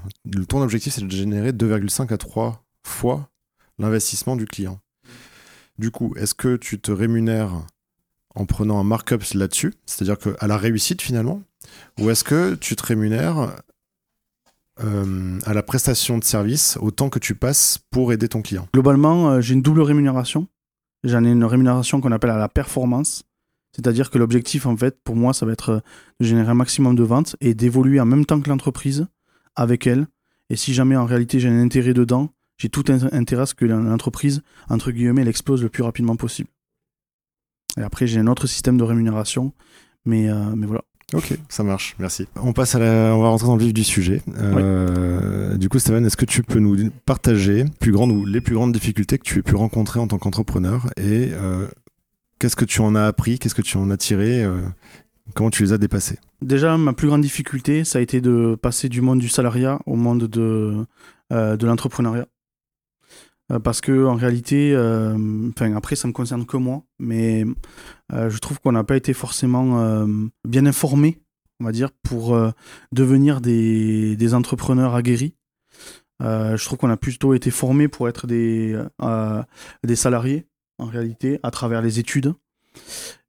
ton 0.49 0.61
objectif, 0.61 0.93
c'est 0.93 1.05
de 1.05 1.11
générer 1.11 1.51
2,5 1.51 2.13
à 2.13 2.17
3 2.17 2.65
fois 2.83 3.29
l'investissement 3.77 4.35
du 4.35 4.45
client. 4.45 4.79
Du 5.77 5.91
coup, 5.91 6.13
est-ce 6.17 6.33
que 6.33 6.55
tu 6.55 6.79
te 6.79 6.91
rémunères 6.91 7.65
en 8.35 8.45
prenant 8.45 8.79
un 8.79 8.83
markup 8.83 9.23
là-dessus, 9.33 9.73
c'est-à-dire 9.85 10.17
à 10.39 10.47
la 10.47 10.57
réussite 10.57 11.01
finalement, 11.01 11.41
ou 11.99 12.09
est-ce 12.09 12.23
que 12.23 12.55
tu 12.55 12.75
te 12.75 12.85
rémunères 12.85 13.55
euh, 14.83 15.39
à 15.45 15.53
la 15.53 15.63
prestation 15.63 16.17
de 16.17 16.23
service 16.23 16.77
au 16.81 16.91
temps 16.91 17.09
que 17.09 17.19
tu 17.19 17.35
passes 17.35 17.79
pour 17.91 18.11
aider 18.11 18.27
ton 18.27 18.41
client? 18.41 18.67
Globalement, 18.73 19.31
euh, 19.31 19.41
j'ai 19.41 19.53
une 19.53 19.61
double 19.61 19.81
rémunération. 19.81 20.47
J'en 21.03 21.23
ai 21.23 21.31
une 21.31 21.45
rémunération 21.45 22.01
qu'on 22.01 22.11
appelle 22.11 22.31
à 22.31 22.37
la 22.37 22.49
performance, 22.49 23.23
c'est-à-dire 23.75 24.09
que 24.09 24.17
l'objectif 24.17 24.65
en 24.65 24.75
fait 24.75 24.97
pour 25.03 25.15
moi 25.15 25.33
ça 25.33 25.45
va 25.45 25.51
être 25.51 25.69
euh, 25.69 25.79
de 26.19 26.25
générer 26.25 26.49
un 26.49 26.55
maximum 26.55 26.95
de 26.95 27.03
ventes 27.03 27.35
et 27.41 27.53
d'évoluer 27.53 27.99
en 27.99 28.05
même 28.05 28.25
temps 28.25 28.41
que 28.41 28.49
l'entreprise 28.49 29.07
avec 29.55 29.87
elle. 29.87 30.07
Et 30.49 30.55
si 30.55 30.73
jamais 30.73 30.95
en 30.95 31.05
réalité 31.05 31.39
j'ai 31.39 31.49
un 31.49 31.61
intérêt 31.61 31.93
dedans, 31.93 32.31
j'ai 32.57 32.69
tout 32.69 32.85
intérêt 32.89 33.41
à 33.41 33.45
ce 33.45 33.53
que 33.53 33.65
l'entreprise, 33.65 34.41
entre 34.69 34.91
guillemets, 34.91 35.21
elle 35.21 35.27
explose 35.27 35.61
le 35.61 35.69
plus 35.69 35.83
rapidement 35.83 36.15
possible. 36.15 36.49
Et 37.77 37.81
après, 37.81 38.07
j'ai 38.07 38.19
un 38.19 38.27
autre 38.27 38.47
système 38.47 38.77
de 38.77 38.83
rémunération, 38.83 39.53
mais, 40.05 40.29
euh, 40.29 40.55
mais 40.55 40.65
voilà. 40.65 40.81
Ok, 41.13 41.37
ça 41.49 41.63
marche, 41.63 41.95
merci. 41.99 42.27
On 42.41 42.51
passe 42.51 42.73
à 42.75 42.79
la... 42.79 43.15
on 43.15 43.21
va 43.21 43.29
rentrer 43.29 43.47
dans 43.47 43.55
le 43.55 43.63
vif 43.63 43.73
du 43.73 43.83
sujet. 43.83 44.21
Euh, 44.37 45.55
du 45.55 45.69
coup, 45.69 45.77
Stéphane, 45.77 46.05
est-ce 46.05 46.17
que 46.17 46.25
tu 46.25 46.41
peux 46.41 46.59
nous 46.59 46.89
partager 47.05 47.65
plus 47.79 47.91
grandes 47.91 48.11
ou 48.11 48.25
les 48.25 48.41
plus 48.41 48.55
grandes 48.55 48.73
difficultés 48.73 49.19
que 49.19 49.23
tu 49.23 49.39
aies 49.39 49.43
pu 49.43 49.55
rencontrer 49.55 49.99
en 49.99 50.07
tant 50.07 50.17
qu'entrepreneur 50.17 50.87
et 50.97 51.29
euh, 51.31 51.67
Qu'est-ce 52.39 52.55
que 52.55 52.65
tu 52.65 52.81
en 52.81 52.95
as 52.95 53.05
appris 53.05 53.39
Qu'est-ce 53.39 53.55
que 53.55 53.61
tu 53.61 53.77
en 53.77 53.89
as 53.91 53.97
tiré 53.97 54.45
Comment 55.35 55.49
tu 55.49 55.63
les 55.63 55.71
as 55.71 55.77
dépassés 55.77 56.19
Déjà, 56.41 56.77
ma 56.77 56.91
plus 56.91 57.07
grande 57.07 57.21
difficulté, 57.21 57.85
ça 57.85 57.99
a 57.99 58.01
été 58.01 58.19
de 58.19 58.57
passer 58.61 58.89
du 58.89 59.01
monde 59.01 59.19
du 59.19 59.29
salariat 59.29 59.79
au 59.85 59.95
monde 59.95 60.25
de, 60.27 60.85
de 61.31 61.65
l'entrepreneuriat. 61.65 62.25
Parce 63.63 63.81
que 63.81 64.05
en 64.05 64.15
réalité, 64.15 64.75
enfin 64.75 65.75
après, 65.75 65.95
ça 65.95 66.07
me 66.07 66.13
concerne 66.13 66.45
que 66.45 66.57
moi, 66.57 66.83
mais 66.99 67.45
je 68.11 68.37
trouve 68.39 68.59
qu'on 68.59 68.71
n'a 68.71 68.83
pas 68.83 68.97
été 68.97 69.13
forcément 69.13 70.07
bien 70.47 70.65
informé, 70.65 71.21
on 71.59 71.65
va 71.65 71.71
dire, 71.71 71.91
pour 72.03 72.37
devenir 72.91 73.41
des, 73.41 74.15
des 74.15 74.33
entrepreneurs 74.33 74.95
aguerris. 74.95 75.35
Euh, 76.21 76.55
je 76.55 76.65
trouve 76.65 76.77
qu'on 76.77 76.89
a 76.89 76.97
plutôt 76.97 77.33
été 77.33 77.51
formés 77.51 77.87
pour 77.87 78.07
être 78.07 78.27
des, 78.27 78.77
euh, 79.01 79.43
des 79.83 79.95
salariés, 79.95 80.47
en 80.77 80.85
réalité, 80.85 81.39
à 81.43 81.51
travers 81.51 81.81
les 81.81 81.99
études. 81.99 82.33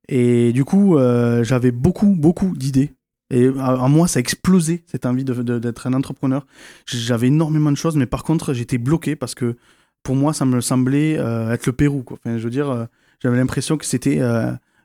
Et 0.09 0.53
du 0.53 0.65
coup, 0.65 0.97
euh, 0.97 1.43
j'avais 1.43 1.73
beaucoup, 1.73 2.15
beaucoup 2.15 2.57
d'idées. 2.57 2.93
Et 3.31 3.49
à, 3.59 3.89
moi, 3.89 4.07
ça 4.07 4.19
a 4.19 4.21
explosé, 4.21 4.85
cette 4.87 5.05
envie 5.05 5.25
d'être 5.25 5.87
un 5.89 5.95
entrepreneur. 5.95 6.47
J'avais 6.87 7.27
énormément 7.27 7.73
de 7.73 7.77
choses, 7.77 7.97
mais 7.97 8.07
par 8.07 8.23
contre, 8.23 8.55
j'étais 8.55 8.79
bloqué 8.79 9.17
parce 9.17 9.35
que 9.35 9.57
pour 10.07 10.15
moi, 10.15 10.33
ça 10.33 10.45
me 10.45 10.61
semblait 10.61 11.15
être 11.15 11.67
le 11.67 11.73
Pérou. 11.73 12.05
Quoi. 12.05 12.19
Enfin, 12.21 12.39
je 12.39 12.45
veux 12.45 12.51
dire, 12.51 12.87
j'avais 13.21 13.37
l'impression 13.37 13.77
que 13.77 13.85
c'était 13.85 14.21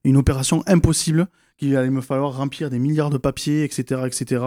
une 0.03 0.17
opération 0.17 0.63
impossible, 0.65 1.27
qu'il 1.57 1.77
allait 1.77 1.91
me 1.91 2.01
falloir 2.01 2.35
remplir 2.35 2.71
des 2.71 2.79
milliards 2.79 3.11
de 3.11 3.19
papiers, 3.19 3.63
etc. 3.63 4.01
etc. 4.07 4.43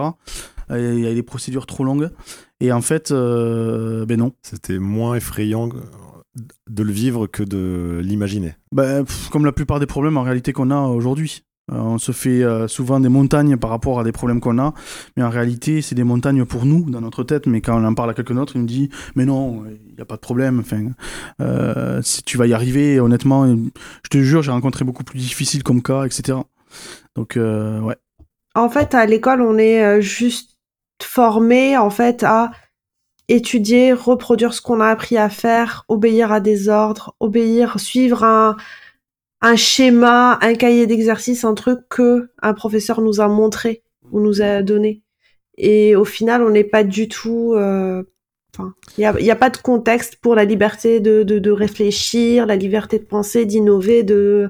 Il 0.69 0.99
y 0.99 1.05
avait 1.05 1.15
des 1.15 1.23
procédures 1.23 1.65
trop 1.65 1.85
longues. 1.85 2.09
Et 2.59 2.73
en 2.73 2.81
fait, 2.81 3.11
euh, 3.11 4.05
ben 4.05 4.19
non. 4.19 4.33
C'était 4.41 4.77
moins 4.79 5.15
effrayant 5.15 5.69
de 5.69 6.83
le 6.83 6.91
vivre 6.91 7.27
que 7.27 7.43
de 7.43 8.01
l'imaginer. 8.03 8.55
Ben, 8.73 9.05
comme 9.31 9.45
la 9.45 9.53
plupart 9.53 9.79
des 9.79 9.85
problèmes 9.85 10.17
en 10.17 10.23
réalité 10.23 10.51
qu'on 10.51 10.71
a 10.71 10.81
aujourd'hui. 10.87 11.43
Euh, 11.71 11.77
on 11.77 11.97
se 11.97 12.11
fait 12.11 12.43
euh, 12.43 12.67
souvent 12.67 12.99
des 12.99 13.09
montagnes 13.09 13.57
par 13.57 13.71
rapport 13.71 13.99
à 13.99 14.03
des 14.03 14.11
problèmes 14.11 14.39
qu'on 14.39 14.59
a, 14.59 14.73
mais 15.17 15.23
en 15.23 15.29
réalité, 15.29 15.81
c'est 15.81 15.95
des 15.95 16.03
montagnes 16.03 16.45
pour 16.45 16.65
nous, 16.65 16.89
dans 16.89 17.01
notre 17.01 17.23
tête. 17.23 17.47
Mais 17.47 17.61
quand 17.61 17.81
on 17.81 17.85
en 17.85 17.93
parle 17.95 18.11
à 18.11 18.13
quelqu'un 18.13 18.35
d'autre, 18.35 18.53
il 18.55 18.61
nous 18.61 18.67
dit 18.67 18.89
Mais 19.15 19.25
non, 19.25 19.63
il 19.67 19.95
n'y 19.95 20.01
a 20.01 20.05
pas 20.05 20.15
de 20.15 20.21
problème. 20.21 20.59
Enfin, 20.59 22.01
si 22.03 22.23
tu 22.23 22.37
vas 22.37 22.47
y 22.47 22.53
arriver, 22.53 22.99
honnêtement, 22.99 23.47
je 23.47 24.09
te 24.09 24.17
jure, 24.19 24.43
j'ai 24.43 24.51
rencontré 24.51 24.85
beaucoup 24.85 25.03
plus 25.03 25.19
difficile 25.19 25.63
comme 25.63 25.81
cas, 25.81 26.03
etc. 26.05 26.37
Donc, 27.15 27.35
ouais. 27.37 27.95
En 28.53 28.69
fait, 28.69 28.93
à 28.93 29.05
l'école, 29.05 29.41
on 29.41 29.57
est 29.57 30.01
juste 30.01 30.57
formé 31.01 31.77
en 31.77 31.89
fait 31.89 32.23
à 32.23 32.51
étudier, 33.27 33.91
reproduire 33.91 34.53
ce 34.53 34.61
qu'on 34.61 34.79
a 34.79 34.87
appris 34.87 35.17
à 35.17 35.29
faire, 35.29 35.83
obéir 35.87 36.31
à 36.31 36.39
des 36.39 36.69
ordres, 36.69 37.15
obéir, 37.19 37.79
suivre 37.79 38.23
un, 38.23 38.55
un 39.45 39.55
schéma, 39.55 40.39
un 40.41 40.55
cahier 40.55 40.87
d'exercice, 40.87 41.43
un 41.43 41.53
truc 41.53 41.79
que 41.87 42.29
un 42.41 42.53
professeur 42.55 43.01
nous 43.01 43.21
a 43.21 43.27
montré 43.27 43.83
ou 44.11 44.19
nous 44.19 44.41
a 44.41 44.63
donné. 44.63 45.03
Et 45.57 45.95
au 45.95 46.03
final, 46.03 46.41
on 46.41 46.49
n'est 46.49 46.63
pas 46.63 46.83
du 46.83 47.07
tout. 47.07 47.53
Euh, 47.53 48.03
enfin, 48.53 48.73
il 48.97 49.01
n'y 49.01 49.05
a, 49.05 49.19
y 49.21 49.29
a, 49.29 49.35
pas 49.35 49.51
de 49.51 49.57
contexte 49.57 50.15
pour 50.15 50.33
la 50.33 50.45
liberté 50.45 50.99
de, 50.99 51.21
de, 51.21 51.37
de 51.37 51.51
réfléchir, 51.51 52.47
la 52.47 52.55
liberté 52.55 52.97
de 52.97 53.05
penser, 53.05 53.45
d'innover, 53.45 54.01
de, 54.01 54.49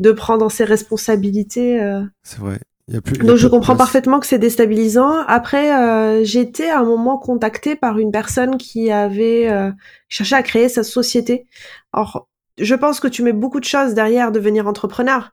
de 0.00 0.10
prendre 0.10 0.50
ses 0.50 0.64
responsabilités. 0.64 1.80
Euh. 1.80 2.02
C'est 2.24 2.40
vrai. 2.40 2.58
Donc 2.88 3.36
je 3.36 3.46
comprends 3.46 3.76
parfaitement 3.76 4.18
que 4.18 4.26
c'est 4.26 4.40
déstabilisant. 4.40 5.20
Après, 5.28 5.72
euh, 5.72 6.24
j'étais 6.24 6.68
à 6.68 6.80
un 6.80 6.84
moment 6.84 7.16
contactée 7.16 7.76
par 7.76 7.98
une 7.98 8.10
personne 8.10 8.58
qui 8.58 8.90
avait 8.90 9.48
euh, 9.48 9.70
cherché 10.08 10.34
à 10.34 10.42
créer 10.42 10.68
sa 10.68 10.82
société. 10.82 11.46
Alors, 11.92 12.28
je 12.58 12.74
pense 12.74 13.00
que 13.00 13.08
tu 13.08 13.22
mets 13.22 13.32
beaucoup 13.32 13.60
de 13.60 13.64
choses 13.64 13.94
derrière 13.94 14.32
devenir 14.32 14.66
entrepreneur. 14.66 15.30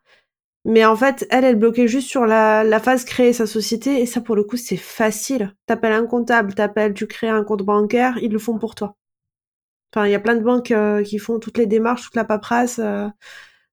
Mais 0.65 0.85
en 0.85 0.95
fait, 0.95 1.25
elle, 1.29 1.45
elle 1.45 1.55
bloquait 1.55 1.87
juste 1.87 2.09
sur 2.09 2.25
la, 2.25 2.63
la 2.63 2.79
phase 2.79 3.05
créer 3.05 3.33
sa 3.33 3.47
société. 3.47 4.01
Et 4.01 4.05
ça, 4.05 4.21
pour 4.21 4.35
le 4.35 4.43
coup, 4.43 4.57
c'est 4.57 4.77
facile. 4.77 5.53
T'appelles 5.65 5.93
un 5.93 6.05
comptable, 6.05 6.53
t'appelles, 6.53 6.93
tu 6.93 7.07
crées 7.07 7.29
un 7.29 7.43
compte 7.43 7.63
bancaire, 7.63 8.17
ils 8.21 8.31
le 8.31 8.39
font 8.39 8.57
pour 8.57 8.75
toi. 8.75 8.95
Enfin, 9.93 10.05
il 10.05 10.11
y 10.11 10.15
a 10.15 10.19
plein 10.19 10.35
de 10.35 10.43
banques 10.43 10.71
euh, 10.71 11.01
qui 11.01 11.17
font 11.17 11.39
toutes 11.39 11.57
les 11.57 11.65
démarches, 11.65 12.03
toute 12.03 12.15
la 12.15 12.25
paperasse. 12.25 12.79
Euh. 12.83 13.07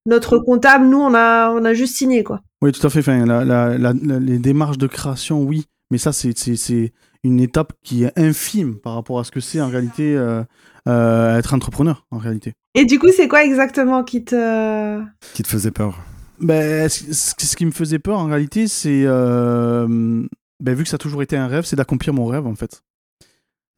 notre 0.06 0.38
comptable, 0.38 0.86
nous, 0.86 1.00
on 1.00 1.12
a, 1.14 1.50
on 1.50 1.64
a 1.64 1.74
juste 1.74 1.96
signé, 1.96 2.24
quoi. 2.24 2.40
Oui, 2.62 2.72
tout 2.72 2.86
à 2.86 2.90
fait. 2.90 3.00
Enfin, 3.00 3.24
les 4.20 4.38
démarches 4.38 4.78
de 4.78 4.86
création, 4.86 5.42
oui, 5.42 5.66
mais 5.90 5.98
ça, 5.98 6.12
c'est 6.12 6.92
une 7.24 7.40
étape 7.40 7.72
qui 7.82 8.04
est 8.04 8.18
infime 8.18 8.78
par 8.78 8.94
rapport 8.94 9.18
à 9.18 9.24
ce 9.24 9.30
que 9.30 9.40
c'est 9.40 9.60
en 9.60 9.68
réalité 9.68 10.16
euh, 10.88 11.36
être 11.36 11.52
entrepreneur, 11.52 12.06
en 12.10 12.18
réalité. 12.18 12.54
Et 12.76 12.84
du 12.84 12.98
coup, 12.98 13.08
c'est 13.14 13.26
quoi 13.26 13.44
exactement 13.44 14.04
qui 14.04 14.24
te... 14.24 15.02
Qui 15.34 15.42
te 15.42 15.48
faisait 15.48 15.70
peur? 15.70 15.98
Ben, 16.38 16.88
ce, 16.88 17.56
qui 17.56 17.66
me 17.66 17.70
faisait 17.70 17.98
peur, 17.98 18.18
en 18.18 18.26
réalité, 18.26 18.68
c'est... 18.68 19.02
Euh, 19.04 20.24
ben, 20.60 20.74
vu 20.74 20.84
que 20.84 20.88
ça 20.88 20.96
a 20.96 20.98
toujours 20.98 21.22
été 21.22 21.36
un 21.36 21.48
rêve, 21.48 21.64
c'est 21.64 21.76
d'accomplir 21.76 22.14
mon 22.14 22.26
rêve, 22.26 22.46
en 22.46 22.54
fait. 22.54 22.82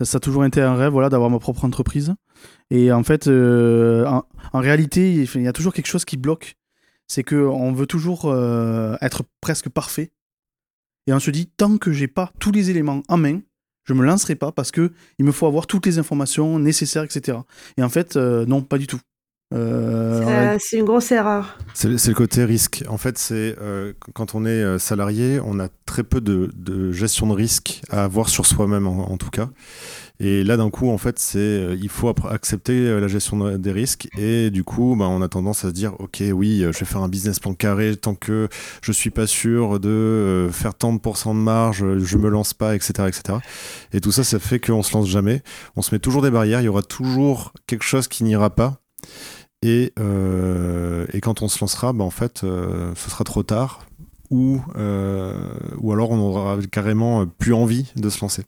Ça 0.02 0.18
a 0.18 0.20
toujours 0.20 0.44
été 0.44 0.60
un 0.60 0.74
rêve, 0.74 0.92
voilà, 0.92 1.08
d'avoir 1.08 1.30
ma 1.30 1.38
propre 1.38 1.64
entreprise. 1.64 2.14
Et 2.70 2.92
en 2.92 3.02
fait, 3.02 3.26
en, 3.28 4.24
en, 4.52 4.60
réalité, 4.60 5.12
il 5.12 5.42
y 5.42 5.48
a 5.48 5.52
toujours 5.52 5.72
quelque 5.72 5.86
chose 5.86 6.04
qui 6.04 6.16
bloque 6.16 6.56
c'est 7.08 7.24
qu'on 7.24 7.72
veut 7.72 7.86
toujours 7.86 8.26
euh, 8.26 8.96
être 9.00 9.24
presque 9.40 9.70
parfait. 9.70 10.12
Et 11.06 11.12
on 11.12 11.18
se 11.18 11.30
dit, 11.30 11.46
tant 11.46 11.78
que 11.78 11.90
j'ai 11.90 12.06
pas 12.06 12.30
tous 12.38 12.52
les 12.52 12.70
éléments 12.70 13.02
en 13.08 13.16
main, 13.16 13.40
je 13.88 13.94
me 13.94 14.04
lancerai 14.04 14.34
pas 14.34 14.52
parce 14.52 14.70
que 14.70 14.92
il 15.18 15.24
me 15.24 15.32
faut 15.32 15.46
avoir 15.46 15.66
toutes 15.66 15.86
les 15.86 15.98
informations 15.98 16.58
nécessaires, 16.58 17.04
etc. 17.04 17.38
Et 17.76 17.82
en 17.82 17.88
fait, 17.88 18.16
euh, 18.16 18.44
non, 18.46 18.62
pas 18.62 18.78
du 18.78 18.86
tout. 18.86 19.00
Euh, 19.54 20.58
c'est 20.60 20.76
une 20.76 20.84
grosse 20.84 21.10
erreur. 21.10 21.58
C'est 21.72 21.88
le 21.88 22.14
côté 22.14 22.44
risque. 22.44 22.84
En 22.86 22.98
fait, 22.98 23.16
c'est 23.16 23.56
quand 24.12 24.34
on 24.34 24.44
est 24.44 24.78
salarié, 24.78 25.40
on 25.42 25.58
a 25.58 25.68
très 25.86 26.04
peu 26.04 26.20
de, 26.20 26.92
gestion 26.92 27.26
de 27.28 27.32
risque 27.32 27.80
à 27.88 28.04
avoir 28.04 28.28
sur 28.28 28.44
soi-même, 28.44 28.86
en, 28.86 29.16
tout 29.16 29.30
cas. 29.30 29.48
Et 30.20 30.42
là, 30.42 30.56
d'un 30.56 30.68
coup, 30.68 30.90
en 30.90 30.98
fait, 30.98 31.18
c'est 31.20 31.38
euh, 31.38 31.76
il 31.80 31.88
faut 31.88 32.12
accepter 32.28 32.72
euh, 32.72 32.98
la 33.00 33.06
gestion 33.06 33.56
des 33.56 33.72
risques. 33.72 34.08
Et 34.18 34.50
du 34.50 34.64
coup, 34.64 34.96
bah, 34.98 35.06
on 35.06 35.22
a 35.22 35.28
tendance 35.28 35.64
à 35.64 35.68
se 35.68 35.72
dire, 35.72 35.94
ok, 36.00 36.22
oui, 36.32 36.64
euh, 36.64 36.72
je 36.72 36.80
vais 36.80 36.86
faire 36.86 37.02
un 37.02 37.08
business 37.08 37.38
plan 37.38 37.54
carré 37.54 37.96
tant 37.96 38.16
que 38.16 38.48
je 38.82 38.90
suis 38.90 39.10
pas 39.10 39.28
sûr 39.28 39.78
de 39.78 40.48
faire 40.50 40.74
tant 40.74 40.92
de 40.92 40.98
pourcents 40.98 41.34
de 41.34 41.40
marge, 41.40 41.84
je 41.98 42.18
me 42.18 42.28
lance 42.28 42.52
pas, 42.52 42.74
etc., 42.74 42.92
etc. 43.06 43.38
Et 43.92 44.00
tout 44.00 44.10
ça, 44.10 44.24
ça 44.24 44.40
fait 44.40 44.58
qu'on 44.58 44.82
se 44.82 44.92
lance 44.92 45.08
jamais. 45.08 45.42
On 45.76 45.82
se 45.82 45.94
met 45.94 46.00
toujours 46.00 46.22
des 46.22 46.30
barrières. 46.30 46.60
Il 46.60 46.64
y 46.64 46.68
aura 46.68 46.82
toujours 46.82 47.52
quelque 47.68 47.84
chose 47.84 48.08
qui 48.08 48.24
n'ira 48.24 48.50
pas. 48.50 48.80
Et, 49.62 49.92
quand 51.22 51.42
on 51.42 51.48
se 51.48 51.60
lancera, 51.60 51.92
bah, 51.92 52.04
en 52.04 52.10
fait, 52.10 52.40
ce 52.40 53.10
sera 53.10 53.24
trop 53.24 53.44
tard. 53.44 53.86
Ou, 54.30 54.60
ou 55.78 55.92
alors 55.92 56.10
on 56.10 56.18
aura 56.18 56.58
carrément 56.70 57.26
plus 57.26 57.54
envie 57.54 57.92
de 57.96 58.10
se 58.10 58.20
lancer. 58.20 58.44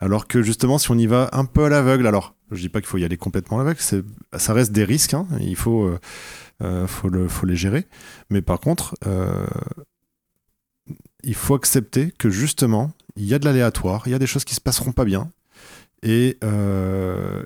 Alors 0.00 0.28
que 0.28 0.42
justement, 0.42 0.78
si 0.78 0.90
on 0.90 0.98
y 0.98 1.06
va 1.06 1.28
un 1.32 1.44
peu 1.44 1.64
à 1.64 1.68
l'aveugle, 1.68 2.06
alors 2.06 2.34
je 2.50 2.60
dis 2.60 2.68
pas 2.68 2.80
qu'il 2.80 2.88
faut 2.88 2.98
y 2.98 3.04
aller 3.04 3.16
complètement 3.16 3.58
à 3.58 3.64
l'aveugle, 3.64 3.80
ça 3.80 4.52
reste 4.52 4.72
des 4.72 4.84
risques, 4.84 5.14
hein, 5.14 5.26
il 5.40 5.56
faut, 5.56 5.84
euh, 5.84 5.98
euh, 6.62 6.86
faut, 6.86 7.08
le, 7.08 7.28
les 7.44 7.56
gérer. 7.56 7.86
Mais 8.30 8.40
par 8.40 8.60
contre, 8.60 8.96
euh, 9.06 9.46
il 11.24 11.34
faut 11.34 11.54
accepter 11.54 12.12
que 12.16 12.30
justement, 12.30 12.92
il 13.16 13.24
y 13.24 13.34
a 13.34 13.38
de 13.38 13.44
l'aléatoire, 13.44 14.02
il 14.06 14.12
y 14.12 14.14
a 14.14 14.18
des 14.18 14.26
choses 14.26 14.44
qui 14.44 14.54
se 14.54 14.60
passeront 14.60 14.92
pas 14.92 15.04
bien. 15.04 15.30
Et, 16.04 16.38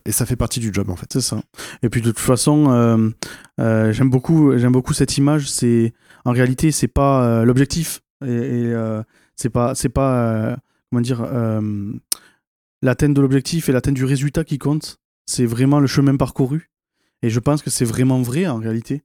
et 0.04 0.12
ça 0.12 0.26
fait 0.26 0.36
partie 0.36 0.60
du 0.60 0.74
job 0.74 0.90
en 0.90 0.96
fait. 0.96 1.10
C'est 1.10 1.22
ça. 1.22 1.42
Et 1.82 1.88
puis 1.88 2.02
de 2.02 2.10
toute 2.10 2.18
façon, 2.18 3.14
j'aime 3.58 4.10
beaucoup, 4.10 4.58
j'aime 4.58 4.72
beaucoup 4.72 4.92
cette 4.92 5.16
image. 5.16 5.50
C'est 5.50 5.94
en 6.26 6.32
réalité, 6.32 6.70
c'est 6.70 6.86
pas 6.86 7.46
l'objectif 7.46 8.02
et, 8.22 8.30
et 8.30 8.74
c'est 9.36 9.48
pas, 9.48 9.74
c'est 9.74 9.88
pas 9.88 10.58
comment 10.90 11.00
dire 11.00 11.26
l'atteinte 12.82 13.14
de 13.14 13.20
l'objectif 13.20 13.68
et 13.68 13.72
l'atteinte 13.72 13.94
du 13.94 14.04
résultat 14.04 14.44
qui 14.44 14.58
compte. 14.58 14.98
C'est 15.26 15.46
vraiment 15.46 15.80
le 15.80 15.86
chemin 15.86 16.16
parcouru. 16.16 16.70
Et 17.22 17.30
je 17.30 17.40
pense 17.40 17.62
que 17.62 17.70
c'est 17.70 17.84
vraiment 17.84 18.20
vrai 18.20 18.46
en 18.46 18.58
réalité. 18.58 19.02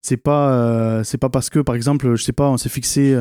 C'est 0.00 0.16
pas, 0.16 0.52
euh, 0.52 1.04
pas 1.20 1.28
parce 1.28 1.50
que, 1.50 1.58
par 1.58 1.74
exemple, 1.74 2.14
je 2.14 2.22
sais 2.22 2.32
pas, 2.32 2.48
on 2.48 2.56
s'est 2.56 2.68
fixé 2.68 3.20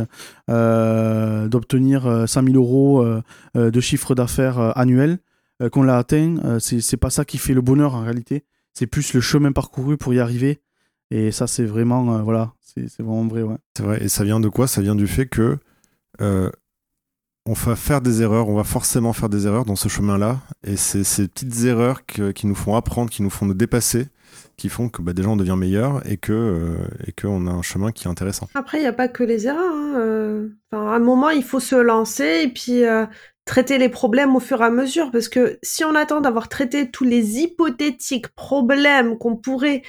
euh, 0.49 1.47
d'obtenir 1.47 2.27
100 2.27 2.43
000 2.43 2.55
euros 2.55 3.03
euh, 3.03 3.71
de 3.71 3.81
chiffre 3.81 4.15
d'affaires 4.15 4.77
annuel 4.77 5.19
qu'on 5.71 5.81
l'a 5.81 5.97
atteint. 5.97 6.59
c'est 6.59 6.97
pas 6.97 7.09
ça 7.09 7.25
qui 7.25 7.39
fait 7.39 7.55
le 7.55 7.61
bonheur 7.61 7.95
en 7.95 8.01
réalité. 8.01 8.45
C'est 8.73 8.85
plus 8.85 9.13
le 9.13 9.21
chemin 9.21 9.51
parcouru 9.51 9.97
pour 9.97 10.13
y 10.13 10.19
arriver. 10.19 10.61
Et 11.09 11.31
ça, 11.31 11.47
c'est 11.47 11.65
vraiment, 11.65 12.21
voilà, 12.21 12.53
c'est 12.61 13.01
vraiment 13.01 13.25
vrai. 13.25 13.41
Ouais. 13.41 13.57
C'est 13.75 13.83
vrai. 13.83 14.03
Et 14.03 14.07
ça 14.07 14.23
vient 14.23 14.39
de 14.39 14.49
quoi? 14.49 14.67
Ça 14.67 14.81
vient 14.81 14.95
du 14.95 15.07
fait 15.07 15.25
que 15.25 15.57
on 17.47 17.53
va 17.53 17.75
faire 17.75 18.01
des 18.01 18.21
erreurs, 18.21 18.49
on 18.49 18.55
va 18.55 18.65
forcément 18.65 19.13
faire 19.13 19.29
des 19.29 19.47
erreurs 19.47 19.65
dans 19.65 19.77
ce 19.77 19.88
chemin-là. 19.88 20.39
Et 20.65 20.75
c'est 20.75 21.03
ces 21.03 21.27
petites 21.27 21.63
erreurs 21.63 22.05
qui 22.05 22.45
nous 22.45 22.55
font 22.55 22.75
apprendre, 22.75 23.10
qui 23.10 23.23
nous 23.23 23.29
font 23.29 23.45
nous 23.45 23.53
dépasser, 23.53 24.07
qui 24.57 24.67
font 24.67 24.89
que 24.89 25.01
bah, 25.01 25.13
déjà 25.13 25.29
on 25.29 25.38
devient 25.38 25.55
meilleur 25.57 26.05
et 26.05 26.17
que 26.17 26.33
euh, 26.33 26.75
qu'on 27.19 27.47
a 27.47 27.51
un 27.51 27.62
chemin 27.62 27.91
qui 27.91 28.05
est 28.05 28.12
intéressant. 28.12 28.49
Après, 28.53 28.79
il 28.79 28.81
n'y 28.81 28.88
a 28.88 28.93
pas 28.93 29.07
que 29.07 29.23
les 29.23 29.47
erreurs. 29.47 29.73
Hein, 29.73 29.93
euh. 29.97 30.49
à 30.73 30.77
un 30.77 30.99
moment, 30.99 31.29
il 31.29 31.43
faut 31.43 31.62
se 31.62 31.75
lancer 31.75 32.41
et 32.43 32.49
puis 32.49 32.83
euh, 32.83 33.05
traiter 33.45 33.77
les 33.77 33.89
problèmes 33.89 34.36
au 34.36 34.41
fur 34.41 34.62
et 34.62 34.65
à 34.65 34.69
mesure. 34.69 35.10
Parce 35.12 35.29
que 35.29 35.57
si 35.63 35.86
on 35.86 35.95
attend 35.95 36.19
d'avoir 36.19 36.49
traité 36.49 36.91
tous 36.91 37.05
les 37.05 37.39
hypothétiques 37.39 38.27
problèmes 38.36 39.17
qu'on 39.17 39.38
pourrait 39.38 39.83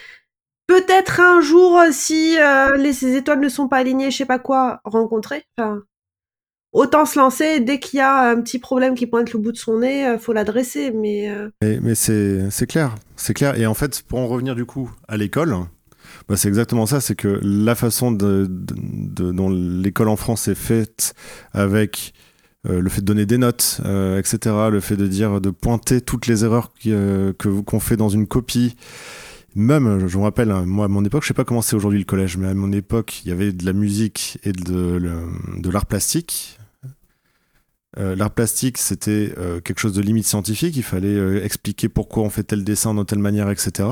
peut-être 0.68 1.20
un 1.20 1.40
jour, 1.40 1.80
si 1.90 2.36
les, 2.76 2.92
ces 2.92 3.16
étoiles 3.16 3.40
ne 3.40 3.48
sont 3.48 3.68
pas 3.68 3.78
alignées, 3.78 4.12
je 4.12 4.18
sais 4.18 4.26
pas 4.26 4.38
quoi, 4.38 4.80
rencontrer. 4.84 5.44
Autant 6.72 7.06
se 7.06 7.18
lancer 7.18 7.60
dès 7.60 7.78
qu'il 7.80 7.98
y 7.98 8.02
a 8.02 8.30
un 8.30 8.40
petit 8.40 8.58
problème 8.58 8.94
qui 8.94 9.06
pointe 9.06 9.32
le 9.32 9.38
bout 9.38 9.52
de 9.52 9.56
son 9.56 9.78
nez, 9.78 10.16
faut 10.20 10.32
l'adresser. 10.32 10.90
Mais, 10.90 11.30
mais, 11.62 11.94
c'est 11.94 12.66
clair, 12.68 12.94
c'est 13.16 13.34
clair. 13.34 13.58
Et 13.58 13.66
en 13.66 13.74
fait, 13.74 14.02
pour 14.02 14.18
en 14.18 14.26
revenir 14.26 14.54
du 14.54 14.64
coup 14.64 14.90
à 15.08 15.16
l'école, 15.16 15.54
bah, 16.28 16.36
c'est 16.36 16.48
exactement 16.48 16.86
ça, 16.86 17.00
c'est 17.00 17.14
que 17.14 17.40
la 17.42 17.74
façon 17.74 18.12
de, 18.12 18.46
dont 18.48 19.50
l'école 19.50 20.08
en 20.08 20.16
France 20.16 20.48
est 20.48 20.54
faite 20.54 21.14
avec 21.52 22.12
euh, 22.68 22.80
le 22.80 22.90
fait 22.90 23.00
de 23.00 23.06
donner 23.06 23.26
des 23.26 23.38
notes, 23.38 23.80
euh, 23.84 24.18
etc., 24.18 24.54
le 24.70 24.80
fait 24.80 24.96
de 24.96 25.06
dire, 25.06 25.40
de 25.40 25.50
pointer 25.50 26.00
toutes 26.00 26.26
les 26.26 26.44
erreurs 26.44 26.72
euh, 26.86 27.32
que 27.32 27.48
qu'on 27.60 27.80
fait 27.80 27.96
dans 27.96 28.08
une 28.08 28.26
copie. 28.26 28.76
Même, 29.54 30.06
je 30.06 30.18
me 30.18 30.22
rappelle, 30.24 30.50
hein, 30.50 30.64
moi 30.66 30.84
à 30.84 30.88
mon 30.88 31.04
époque, 31.04 31.22
je 31.22 31.28
sais 31.28 31.34
pas 31.34 31.44
comment 31.44 31.62
c'est 31.62 31.76
aujourd'hui 31.76 31.98
le 31.98 32.04
collège, 32.04 32.36
mais 32.36 32.48
à 32.48 32.54
mon 32.54 32.72
époque, 32.72 33.22
il 33.24 33.28
y 33.28 33.32
avait 33.32 33.52
de 33.52 33.64
la 33.64 33.72
musique 33.72 34.38
et 34.44 34.52
de, 34.52 35.00
de 35.56 35.70
l'art 35.70 35.86
plastique. 35.86 36.57
L'art 37.98 38.30
plastique, 38.30 38.78
c'était 38.78 39.34
quelque 39.64 39.78
chose 39.78 39.92
de 39.92 40.00
limite 40.00 40.26
scientifique. 40.26 40.76
Il 40.76 40.82
fallait 40.82 41.44
expliquer 41.44 41.88
pourquoi 41.88 42.22
on 42.22 42.30
fait 42.30 42.44
tel 42.44 42.64
dessin 42.64 42.94
de 42.94 43.02
telle 43.02 43.18
manière, 43.18 43.50
etc. 43.50 43.88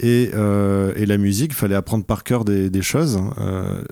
Et, 0.00 0.30
euh, 0.34 0.92
la 1.06 1.18
musique, 1.18 1.52
il 1.52 1.56
fallait 1.56 1.74
apprendre 1.74 2.04
par 2.04 2.24
cœur 2.24 2.44
des, 2.44 2.82
choses. 2.82 3.20
Euh, 3.38 3.82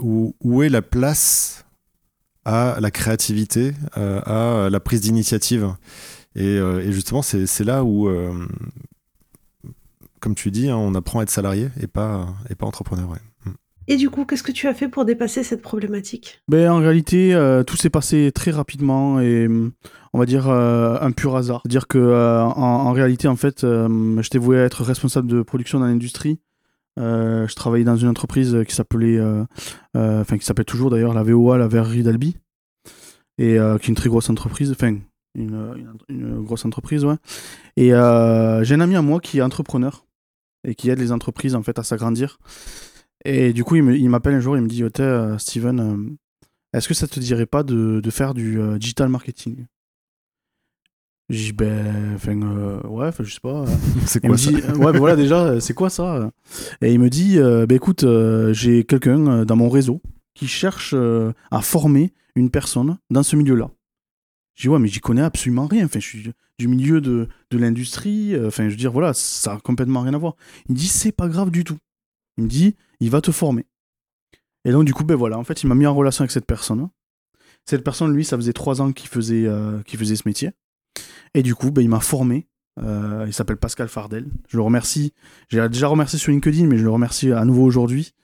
où, 0.00 0.62
est 0.62 0.68
la 0.68 0.82
place 0.82 1.64
à 2.44 2.78
la 2.80 2.90
créativité, 2.90 3.72
euh, 3.96 4.20
à 4.66 4.70
la 4.70 4.80
prise 4.80 5.00
d'initiative? 5.00 5.74
Et, 6.34 6.58
justement, 6.90 7.22
c'est 7.22 7.64
là 7.64 7.84
où, 7.84 8.08
comme 10.20 10.34
tu 10.34 10.50
dis, 10.50 10.68
hein, 10.68 10.76
on 10.76 10.94
apprend 10.94 11.20
à 11.20 11.22
être 11.24 11.30
salarié 11.30 11.70
et 11.80 11.86
pas, 11.86 12.34
et 12.48 12.54
pas 12.54 12.66
entrepreneur. 12.66 13.08
Et 13.88 13.96
du 13.96 14.10
coup, 14.10 14.24
qu'est-ce 14.24 14.42
que 14.42 14.52
tu 14.52 14.68
as 14.68 14.74
fait 14.74 14.88
pour 14.88 15.04
dépasser 15.04 15.42
cette 15.42 15.62
problématique? 15.62 16.42
Ben, 16.48 16.70
En 16.70 16.78
réalité, 16.78 17.34
euh, 17.34 17.64
tout 17.64 17.76
s'est 17.76 17.90
passé 17.90 18.30
très 18.32 18.50
rapidement 18.50 19.20
et 19.20 19.48
on 20.12 20.18
va 20.18 20.26
dire 20.26 20.48
euh, 20.48 20.98
un 21.00 21.10
pur 21.10 21.36
hasard. 21.36 21.62
C'est-à-dire 21.62 21.88
que 21.88 21.98
euh, 21.98 22.42
en, 22.42 22.92
réalité, 22.92 23.28
en 23.28 23.36
fait, 23.36 23.66
j'étais 24.20 24.38
voué 24.38 24.60
à 24.60 24.64
être 24.64 24.84
responsable 24.84 25.28
de 25.28 25.42
production 25.42 25.80
dans 25.80 25.86
l'industrie. 25.86 26.38
je 26.96 27.54
travaillais 27.54 27.84
dans 27.84 27.96
une 27.96 28.08
entreprise 28.08 28.56
qui 28.66 28.74
s'appelait, 28.74 29.20
enfin 29.94 30.38
qui 30.38 30.44
s'appelle 30.44 30.64
toujours 30.64 30.90
d'ailleurs 30.90 31.14
la 31.14 31.22
VOA, 31.22 31.58
la 31.58 31.68
Verrerie 31.68 32.02
d'Albi, 32.02 32.36
et 33.38 33.56
qui 33.56 33.86
est 33.86 33.88
une 33.88 33.94
très 33.94 34.08
grosse 34.08 34.30
entreprise, 34.30 34.70
enfin 34.70 34.96
une, 35.34 35.96
une, 36.08 36.42
grosse 36.42 36.66
entreprise, 36.66 37.04
ouais. 37.04 37.16
Et 37.76 37.88
j'ai 37.88 38.74
un 38.74 38.80
ami 38.80 38.94
à 38.94 39.02
moi 39.02 39.18
qui 39.18 39.38
est 39.38 39.42
entrepreneur 39.42 40.04
et 40.64 40.76
qui 40.76 40.90
aide 40.90 41.00
les 41.00 41.10
entreprises 41.10 41.56
en 41.56 41.62
fait 41.62 41.78
à 41.78 41.82
s'agrandir. 41.82 42.38
Et 43.24 43.52
du 43.52 43.64
coup, 43.64 43.76
il 43.76 44.10
m'appelle 44.10 44.34
un 44.34 44.40
jour, 44.40 44.56
il 44.56 44.62
me 44.62 44.68
dit 44.68 44.82
euh, 44.82 45.38
Steven, 45.38 45.80
euh, 45.80 46.10
est-ce 46.72 46.88
que 46.88 46.94
ça 46.94 47.06
te 47.06 47.20
dirait 47.20 47.46
pas 47.46 47.62
de, 47.62 48.00
de 48.00 48.10
faire 48.10 48.34
du 48.34 48.60
euh, 48.60 48.78
digital 48.78 49.08
marketing? 49.08 49.66
J'ai 51.28 51.46
dit 51.46 51.52
ben, 51.52 52.14
enfin, 52.14 52.36
ouais, 52.88 53.10
je 53.20 53.32
sais 53.32 53.40
pas. 53.40 53.64
c'est 54.06 54.20
quoi 54.20 54.36
ça 54.36 54.50
Ouais, 54.50 54.92
ben 54.92 54.98
voilà, 54.98 55.16
déjà, 55.16 55.60
c'est 55.60 55.72
quoi 55.72 55.88
ça 55.88 56.30
Et 56.82 56.92
il 56.92 56.98
me 56.98 57.08
dit 57.08 57.38
ben 57.38 57.70
écoute, 57.70 58.04
j'ai 58.52 58.84
quelqu'un 58.84 59.44
dans 59.44 59.56
mon 59.56 59.70
réseau 59.70 60.02
qui 60.34 60.46
cherche 60.46 60.94
à 60.94 61.62
former 61.62 62.12
une 62.34 62.50
personne 62.50 62.98
dans 63.08 63.22
ce 63.22 63.36
milieu-là. 63.36 63.70
J'ai 64.56 64.62
dit 64.62 64.68
ouais, 64.68 64.78
mais 64.78 64.88
j'y 64.88 65.00
connais 65.00 65.22
absolument 65.22 65.66
rien. 65.66 65.86
Enfin, 65.86 66.00
je 66.00 66.06
suis 66.06 66.30
du 66.58 66.68
milieu 66.68 67.00
de, 67.00 67.28
de 67.50 67.58
l'industrie. 67.58 68.34
Enfin, 68.44 68.64
je 68.64 68.70
veux 68.70 68.76
dire, 68.76 68.92
voilà, 68.92 69.14
ça 69.14 69.54
a 69.54 69.58
complètement 69.60 70.02
rien 70.02 70.12
à 70.12 70.18
voir. 70.18 70.34
Il 70.68 70.72
me 70.72 70.76
dit 70.76 70.88
c'est 70.88 71.12
pas 71.12 71.28
grave 71.28 71.50
du 71.50 71.64
tout. 71.64 71.78
Il 72.38 72.44
me 72.44 72.48
dit, 72.48 72.76
il 73.02 73.10
va 73.10 73.20
te 73.20 73.32
former. 73.32 73.66
Et 74.64 74.70
donc, 74.70 74.84
du 74.84 74.94
coup, 74.94 75.02
ben 75.02 75.16
voilà, 75.16 75.36
en 75.36 75.42
fait, 75.42 75.62
il 75.64 75.66
m'a 75.66 75.74
mis 75.74 75.86
en 75.86 75.94
relation 75.94 76.22
avec 76.22 76.30
cette 76.30 76.46
personne. 76.46 76.88
Cette 77.68 77.82
personne, 77.82 78.14
lui, 78.14 78.24
ça 78.24 78.36
faisait 78.36 78.52
trois 78.52 78.80
ans 78.80 78.92
qu'il 78.92 79.08
faisait, 79.08 79.44
euh, 79.46 79.82
faisait 79.82 80.14
ce 80.14 80.22
métier. 80.26 80.52
Et 81.34 81.42
du 81.42 81.56
coup, 81.56 81.72
ben, 81.72 81.82
il 81.82 81.88
m'a 81.88 81.98
formé. 81.98 82.46
Euh, 82.80 83.24
il 83.26 83.32
s'appelle 83.32 83.56
Pascal 83.56 83.88
Fardel. 83.88 84.26
Je 84.48 84.56
le 84.56 84.62
remercie. 84.62 85.12
J'ai 85.48 85.68
déjà 85.68 85.88
remercié 85.88 86.16
sur 86.16 86.30
LinkedIn, 86.30 86.66
mais 86.66 86.78
je 86.78 86.84
le 86.84 86.90
remercie 86.90 87.32
à 87.32 87.44
nouveau 87.44 87.64
aujourd'hui 87.64 88.14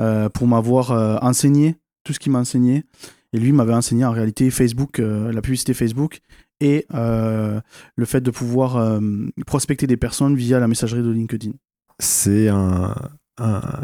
euh, 0.00 0.28
pour 0.28 0.46
m'avoir 0.46 1.22
enseigné 1.24 1.76
tout 2.04 2.12
ce 2.12 2.20
qu'il 2.20 2.30
m'a 2.30 2.38
enseigné. 2.38 2.84
Et 3.32 3.38
lui 3.38 3.50
m'avait 3.50 3.74
enseigné 3.74 4.04
en 4.04 4.12
réalité 4.12 4.48
Facebook, 4.50 4.98
la 4.98 5.42
publicité 5.42 5.74
Facebook 5.74 6.20
et 6.60 6.86
le 6.90 7.62
fait 8.04 8.20
de 8.20 8.30
pouvoir 8.30 9.00
prospecter 9.46 9.86
des 9.86 9.96
personnes 9.96 10.34
via 10.34 10.58
la 10.58 10.66
messagerie 10.66 11.02
de 11.02 11.10
LinkedIn. 11.10 11.52
C'est 12.00 12.48
un, 12.48 12.94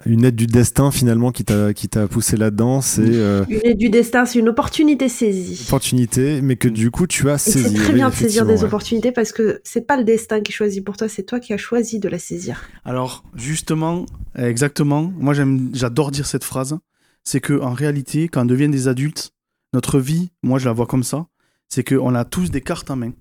une 0.05 0.25
aide 0.25 0.37
du 0.37 0.47
destin 0.47 0.91
finalement 0.91 1.33
qui 1.33 1.45
t'a 1.45 1.73
qui 1.73 1.89
t'a 1.89 2.07
poussé 2.09 2.37
là-dedans 2.37 2.81
c'est 2.81 3.03
euh, 3.03 3.45
une 3.49 3.61
aide 3.65 3.79
du 3.79 3.89
destin 3.89 4.27
c'est 4.27 4.39
une 4.39 4.49
opportunité 4.49 5.09
saisie. 5.09 5.65
Opportunité 5.69 6.43
mais 6.43 6.57
que 6.57 6.69
du 6.69 6.91
coup 6.91 7.07
tu 7.07 7.31
as 7.31 7.39
saisi 7.39 7.77
c'est 7.77 7.83
très 7.83 7.93
bien 7.93 8.11
de 8.11 8.15
saisir 8.15 8.45
des 8.45 8.65
opportunités 8.65 9.13
parce 9.13 9.33
que 9.33 9.61
c'est 9.65 9.87
pas 9.87 9.97
le 9.97 10.05
destin 10.05 10.41
qui 10.41 10.53
choisit 10.53 10.85
pour 10.85 10.97
toi 10.97 11.09
c'est 11.09 11.23
toi 11.23 11.41
qui 11.41 11.53
as 11.53 11.59
choisi 11.59 11.99
de 11.99 12.09
la 12.09 12.19
saisir. 12.19 12.69
Alors 12.85 13.25
justement 13.35 14.07
exactement 14.37 15.13
moi 15.19 15.33
j'aime 15.33 15.71
j'adore 15.73 16.11
dire 16.11 16.27
cette 16.27 16.45
phrase. 16.45 16.79
C'est 17.25 17.41
que 17.41 17.59
en 17.61 17.73
réalité 17.73 18.29
quand 18.29 18.43
on 18.43 18.47
devient 18.47 18.69
des 18.69 18.89
adultes 18.89 19.33
notre 19.73 19.99
vie 19.99 20.31
moi 20.43 20.59
je 20.59 20.67
la 20.67 20.73
vois 20.73 20.87
comme 20.87 21.05
ça 21.05 21.27
c'est 21.69 21.83
qu'on 21.83 22.15
a 22.15 22.25
tous 22.25 22.51
des 22.51 22.61
cartes 22.61 22.91
en 22.91 22.97
main. 22.97 23.13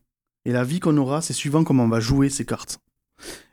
Et 0.46 0.52
la 0.52 0.64
vie 0.64 0.80
qu'on 0.80 0.98
aura 0.98 1.22
c'est 1.22 1.34
suivant 1.34 1.64
comment 1.64 1.86
on 1.86 1.90
va 1.90 2.00
jouer 2.00 2.30
ces 2.30 2.46
cartes 2.46 2.80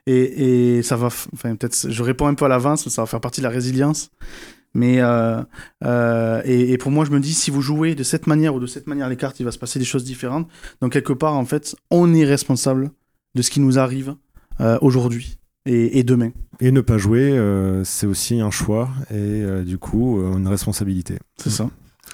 et, 0.05 0.81
ça 0.83 0.95
va, 0.95 1.07
enfin, 1.07 1.55
peut-être, 1.55 1.89
je 1.89 2.03
réponds 2.03 2.27
un 2.27 2.33
peu 2.33 2.45
à 2.45 2.49
l'avance, 2.49 2.87
ça 2.89 3.01
va 3.01 3.05
faire 3.05 3.21
partie 3.21 3.41
de 3.41 3.45
la 3.45 3.51
résilience. 3.51 4.09
Mais 4.73 5.01
euh, 5.01 5.41
euh, 5.83 6.41
et, 6.45 6.77
pour 6.77 6.91
moi, 6.91 7.05
je 7.05 7.11
me 7.11 7.19
dis, 7.19 7.33
si 7.33 7.51
vous 7.51 7.61
jouez 7.61 7.95
de 7.95 8.03
cette 8.03 8.27
manière 8.27 8.55
ou 8.55 8.59
de 8.59 8.65
cette 8.65 8.87
manière 8.87 9.07
les 9.07 9.17
cartes, 9.17 9.39
il 9.39 9.43
va 9.43 9.51
se 9.51 9.59
passer 9.59 9.79
des 9.79 9.85
choses 9.85 10.03
différentes. 10.03 10.47
Donc 10.81 10.93
quelque 10.93 11.13
part, 11.13 11.33
en 11.33 11.45
fait, 11.45 11.75
on 11.91 12.13
est 12.13 12.25
responsable 12.25 12.91
de 13.35 13.41
ce 13.41 13.51
qui 13.51 13.59
nous 13.59 13.77
arrive 13.79 14.15
euh, 14.61 14.77
aujourd'hui 14.81 15.37
et, 15.65 16.03
demain. 16.03 16.31
Et 16.59 16.71
ne 16.71 16.81
pas 16.81 16.97
jouer, 16.97 17.39
c'est 17.85 18.07
aussi 18.07 18.41
un 18.41 18.51
choix 18.51 18.89
et 19.11 19.63
du 19.63 19.77
coup 19.77 20.19
une 20.19 20.47
responsabilité. 20.47 21.17
C'est 21.37 21.49
ça. 21.49 21.69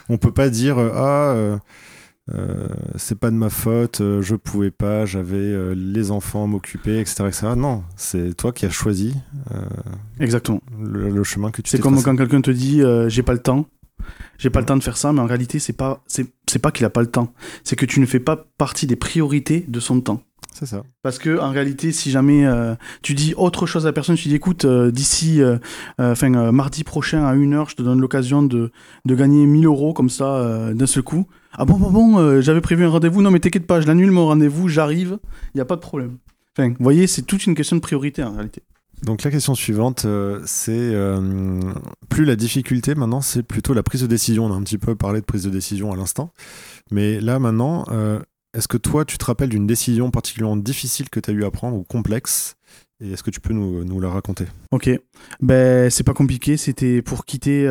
On 0.07 0.17
peut 0.17 0.31
pas 0.31 0.49
dire 0.49 0.77
ah 0.77 1.59
c'est 2.95 3.17
pas 3.17 3.31
de 3.31 3.35
ma 3.35 3.49
faute, 3.49 4.01
euh, 4.01 4.21
je 4.21 4.35
pouvais 4.35 4.71
pas, 4.71 5.05
j'avais 5.05 5.37
euh, 5.37 5.73
les 5.73 6.11
enfants 6.11 6.43
à 6.43 6.47
m'occuper, 6.47 6.99
etc., 6.99 7.25
Non, 7.55 7.83
c'est 7.95 8.35
toi 8.35 8.51
qui 8.51 8.65
as 8.65 8.69
choisi 8.69 9.15
Exactement. 10.19 10.61
Le, 10.79 11.23
chemin 11.23 11.51
que 11.51 11.61
tu 11.61 11.69
C'est 11.69 11.79
comme 11.79 12.01
quand 12.01 12.15
quelqu'un 12.15 12.41
te 12.41 12.51
dit 12.51 12.81
j'ai 13.07 13.23
pas 13.23 13.33
le 13.33 13.39
temps, 13.39 13.65
j'ai 14.37 14.49
pas 14.49 14.59
le 14.59 14.65
temps 14.65 14.77
de 14.77 14.83
faire 14.83 14.97
ça, 14.97 15.11
mais 15.13 15.19
en 15.19 15.25
réalité, 15.25 15.59
c'est 15.59 15.73
pas, 15.73 16.03
c'est, 16.07 16.31
pas 16.61 16.71
qu'il 16.71 16.85
a 16.85 16.89
pas 16.89 17.01
le 17.01 17.07
temps, 17.07 17.33
c'est 17.63 17.75
que 17.75 17.85
tu 17.85 17.99
ne 17.99 18.05
fais 18.05 18.19
pas 18.19 18.47
partie 18.57 18.87
des 18.87 18.95
priorités 18.95 19.65
de 19.67 19.79
son 19.79 20.01
temps. 20.01 20.23
C'est 20.53 20.65
ça. 20.65 20.83
Parce 21.03 21.19
que 21.19 21.39
en 21.39 21.51
réalité, 21.51 21.91
si 21.91 22.11
jamais 22.11 22.45
tu 23.01 23.13
dis 23.13 23.33
autre 23.37 23.65
chose 23.65 23.85
à 23.85 23.89
la 23.89 23.93
personne, 23.93 24.15
tu 24.15 24.27
dis 24.27 24.35
écoute, 24.35 24.65
d'ici, 24.65 25.41
enfin 25.97 26.51
mardi 26.51 26.83
prochain 26.83 27.23
à 27.25 27.33
1h, 27.33 27.69
je 27.69 27.75
te 27.75 27.81
donne 27.81 28.01
l'occasion 28.01 28.43
de, 28.43 28.71
de 29.05 29.15
gagner 29.15 29.45
1000 29.45 29.65
euros 29.65 29.93
comme 29.93 30.09
ça 30.09 30.73
d'un 30.73 30.87
seul 30.87 31.03
coup. 31.03 31.27
Ah 31.53 31.65
bon, 31.65 31.77
bon, 31.77 31.89
bon, 31.89 32.19
euh, 32.19 32.41
j'avais 32.41 32.61
prévu 32.61 32.85
un 32.85 32.89
rendez-vous. 32.89 33.21
Non, 33.21 33.31
mais 33.31 33.39
t'inquiète 33.39 33.65
pas, 33.65 33.81
je 33.81 33.87
l'annule 33.87 34.11
mon 34.11 34.27
rendez-vous, 34.27 34.67
j'arrive, 34.67 35.17
il 35.53 35.57
n'y 35.57 35.61
a 35.61 35.65
pas 35.65 35.75
de 35.75 35.81
problème. 35.81 36.17
Enfin, 36.57 36.69
vous 36.69 36.83
voyez, 36.83 37.07
c'est 37.07 37.23
toute 37.23 37.45
une 37.45 37.55
question 37.55 37.75
de 37.75 37.81
priorité 37.81 38.23
en 38.23 38.33
réalité. 38.33 38.61
Donc 39.03 39.23
la 39.23 39.31
question 39.31 39.55
suivante, 39.55 40.03
euh, 40.05 40.41
c'est 40.45 40.71
euh, 40.73 41.59
plus 42.09 42.25
la 42.25 42.35
difficulté 42.35 42.95
maintenant, 42.95 43.21
c'est 43.21 43.43
plutôt 43.43 43.73
la 43.73 43.81
prise 43.81 44.01
de 44.01 44.07
décision. 44.07 44.45
On 44.45 44.53
a 44.53 44.55
un 44.55 44.61
petit 44.61 44.77
peu 44.77 44.95
parlé 44.95 45.21
de 45.21 45.25
prise 45.25 45.43
de 45.43 45.49
décision 45.49 45.91
à 45.91 45.95
l'instant. 45.95 46.31
Mais 46.91 47.19
là 47.19 47.39
maintenant, 47.39 47.85
est-ce 48.53 48.67
que 48.67 48.77
toi, 48.77 49.05
tu 49.05 49.17
te 49.17 49.25
rappelles 49.25 49.49
d'une 49.49 49.67
décision 49.67 50.11
particulièrement 50.11 50.57
difficile 50.57 51.09
que 51.09 51.19
tu 51.19 51.29
as 51.29 51.33
eu 51.33 51.43
à 51.43 51.51
prendre 51.51 51.77
ou 51.77 51.83
complexe? 51.83 52.55
Et 53.01 53.11
est-ce 53.11 53.23
que 53.23 53.31
tu 53.31 53.39
peux 53.39 53.53
nous, 53.53 53.83
nous 53.85 53.99
la 53.99 54.09
raconter? 54.09 54.45
Ok, 54.71 54.89
ben 55.39 55.89
c'est 55.89 56.03
pas 56.03 56.13
compliqué, 56.13 56.57
c'était 56.57 57.01
pour 57.01 57.25
quitter, 57.25 57.65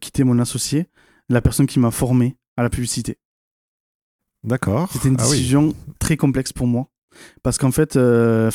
quitter 0.00 0.24
mon 0.24 0.38
associé, 0.38 0.88
la 1.30 1.40
personne 1.40 1.66
qui 1.66 1.78
m'a 1.78 1.90
formé 1.90 2.36
à 2.56 2.62
la 2.62 2.68
publicité. 2.68 3.16
D'accord. 4.44 4.90
C'était 4.92 5.08
une 5.08 5.16
ah 5.18 5.22
décision 5.22 5.74
très 5.98 6.16
complexe 6.16 6.52
pour 6.52 6.66
moi. 6.66 6.88
Parce 7.42 7.58
qu'en 7.58 7.70
fait, 7.70 7.96
euh, 7.96 8.50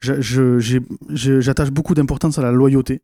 j'attache 0.00 1.70
beaucoup 1.70 1.94
d'importance 1.94 2.38
à 2.38 2.42
la 2.42 2.52
loyauté. 2.52 3.02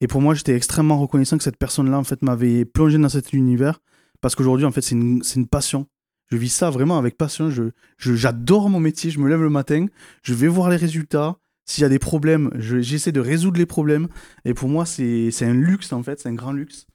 Et 0.00 0.08
pour 0.08 0.20
moi, 0.20 0.34
j'étais 0.34 0.54
extrêmement 0.54 0.98
reconnaissant 0.98 1.38
que 1.38 1.44
cette 1.44 1.56
personne-là, 1.56 1.98
en 1.98 2.04
fait, 2.04 2.22
m'avait 2.22 2.64
plongé 2.64 2.98
dans 2.98 3.08
cet 3.08 3.32
univers. 3.32 3.80
Parce 4.20 4.34
qu'aujourd'hui, 4.34 4.66
en 4.66 4.72
fait, 4.72 4.82
c'est 4.82 4.94
une, 4.94 5.22
une, 5.36 5.46
passion. 5.46 5.86
Je 6.28 6.36
vis 6.36 6.48
ça 6.48 6.70
vraiment 6.70 6.98
avec 6.98 7.16
passion. 7.16 7.50
Je, 7.50 7.70
j'adore 7.98 8.68
mon 8.68 8.80
métier. 8.80 9.10
Je 9.10 9.20
me 9.20 9.28
lève 9.28 9.42
le 9.42 9.50
matin. 9.50 9.86
Je 10.22 10.34
vais 10.34 10.48
voir 10.48 10.70
les 10.70 10.76
résultats. 10.76 11.36
S'il 11.68 11.82
y 11.82 11.84
a 11.84 11.88
des 11.88 11.98
problèmes, 11.98 12.50
j'essaie 12.58 13.10
de 13.10 13.20
résoudre 13.20 13.58
les 13.58 13.66
problèmes. 13.66 14.06
Et 14.44 14.54
pour 14.54 14.68
moi, 14.68 14.86
c'est 14.86 15.32
un 15.42 15.52
luxe, 15.52 15.92
en 15.92 16.02
fait, 16.02 16.20
c'est 16.20 16.28
un 16.28 16.34
grand 16.34 16.52
luxe. 16.52 16.86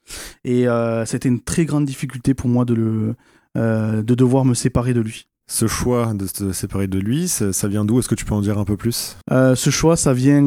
Et 0.46 0.68
euh, 0.68 1.06
c'était 1.06 1.28
une 1.28 1.42
très 1.42 1.66
grande 1.66 1.84
difficulté 1.84 2.34
pour 2.34 2.48
moi 2.48 2.64
de, 2.64 2.74
le, 2.74 3.16
euh, 3.58 4.02
de 4.02 4.16
devoir 4.16 4.46
me 4.46 4.54
séparer 4.54 4.94
de 4.94 5.02
lui. 5.02 5.28
Ce 5.48 5.68
choix 5.68 6.14
de 6.14 6.26
te 6.26 6.54
séparer 6.54 6.88
de 6.88 7.00
lui, 7.00 7.28
ça, 7.28 7.68
vient 7.68 7.84
d'où? 7.84 8.00
Est-ce 8.00 8.08
que 8.08 8.16
tu 8.16 8.24
peux 8.24 8.34
en 8.34 8.40
dire 8.40 8.58
un 8.58 8.64
peu 8.64 8.78
plus? 8.78 9.18
Ce 9.30 9.70
choix, 9.70 9.98
ça 9.98 10.14
vient 10.14 10.42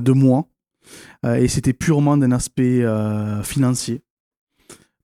de 0.00 0.12
moi. 0.12 0.48
et 1.24 1.48
c'était 1.48 1.72
purement 1.72 2.18
d'un 2.18 2.32
aspect 2.32 2.84
financier. 3.42 4.02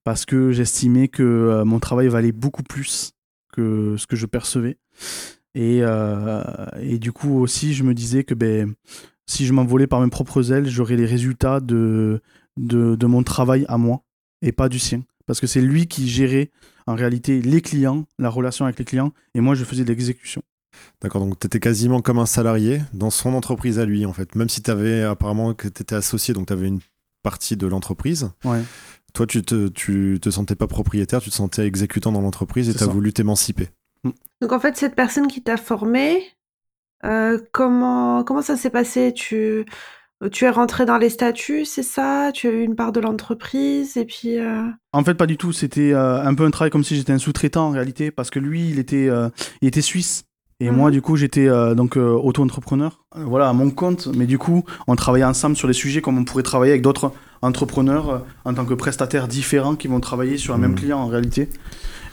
Parce 0.05 0.27
que 0.27 0.53
j'estimais 0.53 1.09
que 1.09 1.63
mon 1.65 1.81
travail 1.81 2.09
valait 2.09 2.33
beaucoup 2.33 2.63
plus 2.63 3.13
que 3.59 3.97
ce 3.97 4.07
que 4.07 4.17
je 4.17 4.27
percevais. 4.27 4.79
Et, 5.55 5.81
et, 6.81 6.99
du 6.99 7.11
coup 7.11 7.41
aussi, 7.41 7.75
je 7.75 7.83
me 7.83 7.93
disais 7.93 8.23
que 8.23 8.35
ben, 8.35 8.75
si 9.27 9.45
je 9.45 9.53
m'envolais 9.53 9.89
par 9.89 10.01
mes 10.01 10.11
propres 10.11 10.53
ailes, 10.53 10.69
j'aurais 10.69 10.97
les 10.97 11.07
résultats 11.07 11.59
de, 11.61 12.21
de, 12.57 13.07
mon 13.07 13.23
travail 13.23 13.65
à 13.69 13.77
moi 13.77 14.03
et 14.43 14.53
pas 14.53 14.69
du 14.69 14.79
sien. 14.79 15.03
Parce 15.27 15.41
que 15.41 15.47
c'est 15.47 15.61
lui 15.61 15.87
qui 15.87 16.09
gérait 16.09 16.51
en 16.87 16.95
réalité 16.95 17.43
les 17.43 17.61
clients, 17.61 18.07
la 18.19 18.31
relation 18.31 18.65
avec 18.65 18.79
les 18.79 18.85
clients, 18.85 19.13
et 19.35 19.41
moi 19.41 19.55
je 19.55 19.65
faisais 19.65 19.85
de 19.85 19.89
l'exécution. 19.89 20.43
D'accord, 21.03 21.23
donc 21.23 21.39
tu 21.39 21.47
étais 21.47 21.61
quasiment 21.61 22.01
comme 22.01 22.19
un 22.19 22.27
salarié 22.27 22.81
dans 22.93 23.11
son 23.11 23.35
entreprise 23.35 23.79
à 23.79 23.85
lui, 23.85 24.07
en 24.07 24.13
fait. 24.13 24.35
Même 24.37 24.49
si 24.49 24.63
tu 24.63 24.71
avais 24.71 25.03
apparemment 25.03 25.55
que 25.55 25.67
tu 25.67 25.83
étais 25.83 25.97
associé, 25.97 26.35
donc 26.35 26.47
tu 26.47 26.53
avais 26.53 26.69
une 26.69 26.81
partie 27.23 27.57
de 27.57 27.67
l'entreprise. 27.67 28.31
Ouais. 28.45 28.63
Toi, 29.19 29.27
tu 29.27 29.43
te, 29.43 29.67
tu 29.67 30.21
te 30.23 30.31
sentais 30.31 30.55
pas 30.55 30.69
propriétaire, 30.69 31.21
tu 31.21 31.31
te 31.31 31.35
sentais 31.35 31.67
exécutant 31.67 32.13
dans 32.13 32.21
l'entreprise 32.21 32.69
et 32.69 32.75
tu 32.75 32.85
as 32.85 32.87
voulu 32.87 33.13
t'émanciper. 33.13 33.67
Mm. 34.05 34.11
Donc 34.41 34.53
en 34.53 34.61
fait, 34.61 34.77
cette 34.77 34.95
personne 34.95 35.27
qui 35.27 35.43
t'a 35.43 35.57
formé, 35.57 36.23
euh, 37.05 37.41
comment, 37.51 38.23
comment 38.23 38.43
ça 38.43 38.57
s'est 38.57 38.71
passé? 38.71 39.13
Tu, 39.13 39.65
tu 40.31 40.45
es 40.45 40.51
rentré 40.51 40.87
dans 40.87 40.99
les 40.99 41.11
statuts, 41.11 41.65
c'est 41.65 41.83
ça? 41.83 42.31
Tu 42.33 42.47
as 42.47 42.53
eu 42.53 42.63
une 42.63 42.77
part 42.77 42.93
de 42.93 43.01
l'entreprise 43.01 43.97
et 43.97 44.05
puis. 44.05 44.39
Euh 44.39 44.63
en 44.93 45.03
fait, 45.03 45.15
pas 45.15 45.27
du 45.27 45.37
tout. 45.37 45.51
C'était 45.51 45.93
euh, 45.93 46.23
un 46.23 46.35
peu 46.37 46.45
un 46.45 46.53
travail 46.53 46.71
comme 46.71 46.85
si 46.85 46.95
j'étais 46.95 47.13
un 47.13 47.19
sous-traitant 47.19 47.67
en 47.67 47.71
réalité, 47.71 48.13
parce 48.13 48.31
que 48.31 48.39
lui, 48.39 48.71
il 48.71 48.79
était, 48.79 49.09
il 49.61 49.67
était 49.67 49.83
suisse. 49.83 50.27
Et 50.61 50.71
moi, 50.71 50.91
mhm. 50.91 50.93
du 50.93 51.03
coup, 51.03 51.17
j'étais 51.17 51.49
donc 51.75 51.97
auto-entrepreneur, 51.97 53.05
voilà, 53.17 53.49
à 53.49 53.53
mon 53.53 53.71
compte. 53.71 54.07
Mais 54.15 54.27
du 54.27 54.39
coup, 54.39 54.63
on 54.87 54.95
travaillait 54.95 55.27
ensemble 55.27 55.57
sur 55.57 55.67
des 55.67 55.75
sujets 55.75 56.03
comme 56.03 56.19
on 56.19 56.25
pourrait 56.25 56.45
travailler 56.45 56.71
avec 56.71 56.83
d'autres 56.83 57.13
entrepreneurs 57.43 58.25
en 58.45 58.55
tant 58.55 58.65
que 58.65 58.75
prestataires 58.75 59.29
différents 59.29 59.77
qui 59.77 59.89
vont 59.89 60.01
travailler 60.01 60.39
sur 60.39 60.55
un 60.55 60.59
même 60.59 60.73
mhm. 60.73 60.79
client 60.79 60.99
en 60.99 61.07
réalité. 61.07 61.49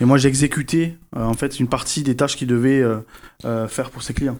Et 0.01 0.05
moi, 0.05 0.17
j'ai 0.17 0.27
exécuté 0.27 0.97
en 1.15 1.33
fait 1.33 1.59
une 1.59 1.67
partie 1.67 2.03
des 2.03 2.15
tâches 2.15 2.35
qu'il 2.35 2.47
devait 2.47 2.83
faire 3.67 3.89
pour 3.91 4.03
ses 4.03 4.13
clients. 4.13 4.37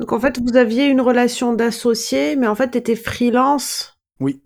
Donc 0.00 0.12
en 0.12 0.20
fait, 0.20 0.40
vous 0.40 0.56
aviez 0.56 0.86
une 0.86 1.00
relation 1.00 1.54
d'associé, 1.54 2.36
mais 2.36 2.46
en 2.46 2.54
fait, 2.54 2.70
tu 2.72 2.78
étais 2.78 2.96
freelance. 2.96 3.98
Oui. 4.20 4.40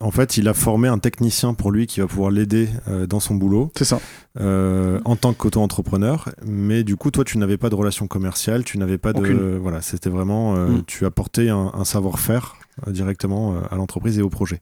En 0.00 0.10
fait, 0.10 0.38
il 0.38 0.48
a 0.48 0.54
formé 0.54 0.88
un 0.88 0.98
technicien 0.98 1.52
pour 1.52 1.70
lui 1.70 1.86
qui 1.86 2.00
va 2.00 2.06
pouvoir 2.06 2.30
l'aider 2.30 2.68
euh, 2.88 3.06
dans 3.06 3.20
son 3.20 3.34
boulot. 3.34 3.70
C'est 3.76 3.84
ça. 3.84 4.00
Euh, 4.40 4.98
en 5.04 5.16
tant 5.16 5.34
qu'auto-entrepreneur. 5.34 6.30
Mais 6.46 6.84
du 6.84 6.96
coup, 6.96 7.10
toi, 7.10 7.22
tu 7.24 7.36
n'avais 7.36 7.58
pas 7.58 7.68
de 7.68 7.74
relation 7.74 8.06
commerciale, 8.06 8.64
tu 8.64 8.78
n'avais 8.78 8.96
pas 8.96 9.12
de. 9.12 9.58
Voilà, 9.60 9.82
c'était 9.82 10.08
vraiment. 10.08 10.56
Euh, 10.56 10.68
mm. 10.68 10.84
Tu 10.86 11.04
apportais 11.04 11.50
un, 11.50 11.72
un 11.74 11.84
savoir-faire 11.84 12.56
directement 12.86 13.56
à 13.70 13.76
l'entreprise 13.76 14.18
et 14.18 14.22
au 14.22 14.30
projet. 14.30 14.60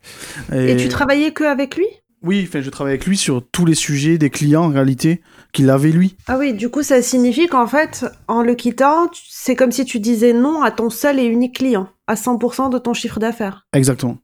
Et... 0.53 0.77
tu 0.77 0.89
travaillais 0.89 1.33
que 1.33 1.45
avec 1.45 1.77
lui? 1.77 1.87
Oui, 2.23 2.45
enfin, 2.47 2.61
je 2.61 2.71
travaille 2.71 2.95
avec 2.95 3.07
lui 3.07 3.17
sur 3.17 3.47
tous 3.47 3.65
les 3.65 3.75
sujets 3.75 4.19
des 4.19 4.31
clients 4.31 4.65
en 4.65 4.69
réalité 4.69 5.21
qu'il 5.53 5.71
avait 5.71 5.93
lui. 5.93 6.17
Ah 6.27 6.39
oui, 6.39 6.55
du 6.55 6.71
coup, 6.71 6.83
ça 6.83 7.03
signifie 7.03 7.47
qu'en 7.47 7.67
fait, 7.67 8.07
en 8.27 8.43
le 8.43 8.55
quittant, 8.55 9.11
c'est 9.29 9.55
comme 9.55 9.71
si 9.71 9.85
tu 9.85 10.01
disais 10.01 10.33
non 10.33 10.63
à 10.63 10.71
ton 10.71 10.91
seul 10.91 11.21
et 11.21 11.25
unique 11.25 11.57
client, 11.57 11.89
à 12.07 12.15
100% 12.15 12.71
de 12.71 12.79
ton 12.79 12.95
chiffre 12.95 13.21
d'affaires. 13.21 13.67
Exactement. 13.73 14.19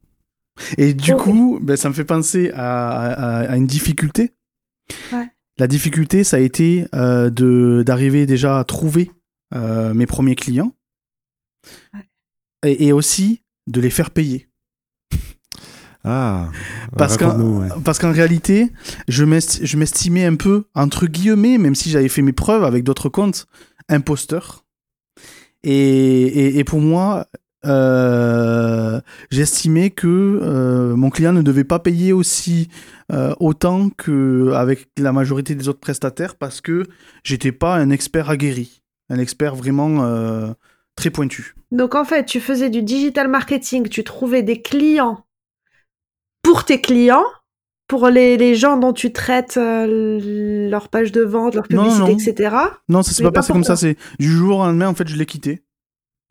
Et 0.78 0.94
du 0.94 1.14
coup, 1.14 1.58
ben, 1.62 1.76
ça 1.76 1.88
me 1.88 1.94
fait 1.94 2.04
penser 2.04 2.50
à, 2.54 3.54
une 3.56 3.66
difficulté. 3.66 4.32
La 5.58 5.66
difficulté, 5.66 6.24
ça 6.24 6.38
a 6.38 6.40
été 6.40 6.86
euh, 6.94 7.30
de 7.30 7.84
d'arriver 7.86 8.26
déjà 8.26 8.58
à 8.58 8.64
trouver 8.64 9.10
euh, 9.54 9.94
mes 9.94 10.06
premiers 10.06 10.34
clients 10.34 10.72
et 12.64 12.92
aussi 12.92 13.41
de 13.66 13.80
les 13.80 13.90
faire 13.90 14.10
payer. 14.10 14.48
Ah, 16.04 16.50
parce 16.96 17.16
qu'en 17.16 18.12
réalité, 18.12 18.72
je 19.08 19.24
m'estimais 19.24 20.24
un 20.24 20.34
peu, 20.34 20.64
entre 20.74 21.06
guillemets, 21.06 21.58
même 21.58 21.76
si 21.76 21.90
j'avais 21.90 22.08
fait 22.08 22.22
mes 22.22 22.32
preuves 22.32 22.64
avec 22.64 22.82
d'autres 22.82 23.08
comptes, 23.08 23.46
imposteur. 23.88 24.64
Et, 25.62 26.58
et, 26.58 26.64
pour 26.64 26.80
moi, 26.80 27.28
euh, 27.64 29.00
j'estimais 29.30 29.90
que 29.90 30.08
euh, 30.42 30.96
mon 30.96 31.10
client 31.10 31.32
ne 31.32 31.42
devait 31.42 31.62
pas 31.62 31.78
payer 31.78 32.12
aussi 32.12 32.68
euh, 33.12 33.34
autant 33.38 33.88
qu'avec 33.90 34.88
la 34.98 35.12
majorité 35.12 35.54
des 35.54 35.68
autres 35.68 35.78
prestataires 35.78 36.34
parce 36.34 36.60
que 36.60 36.84
j'étais 37.22 37.52
pas 37.52 37.76
un 37.76 37.90
expert 37.90 38.30
aguerri, 38.30 38.82
un 39.08 39.18
expert 39.18 39.54
vraiment 39.54 40.02
très 40.96 41.10
pointu. 41.10 41.54
Donc 41.70 41.94
en 41.94 42.04
fait, 42.04 42.24
tu 42.24 42.40
faisais 42.40 42.70
du 42.70 42.82
digital 42.82 43.28
marketing, 43.28 43.88
tu 43.88 44.04
trouvais 44.04 44.42
des 44.42 44.60
clients 44.60 45.24
pour 46.42 46.64
tes 46.64 46.80
clients, 46.80 47.24
pour 47.88 48.08
les, 48.08 48.36
les 48.36 48.54
gens 48.54 48.76
dont 48.76 48.92
tu 48.92 49.12
traites 49.12 49.56
euh, 49.56 50.68
leur 50.68 50.88
page 50.88 51.12
de 51.12 51.22
vente, 51.22 51.54
leur 51.54 51.68
publicité, 51.68 52.12
etc. 52.12 52.56
Non, 52.88 53.02
ça 53.02 53.12
s'est 53.12 53.22
pas, 53.22 53.32
passé 53.32 53.52
comme 53.52 53.64
ça. 53.64 53.76
C'est 53.76 53.96
du 54.18 54.28
jour 54.28 54.58
au 54.58 54.62
lendemain, 54.64 54.88
en 54.88 54.94
fait, 54.94 55.08
je 55.08 55.16
l'ai 55.16 55.26
quitté. 55.26 55.62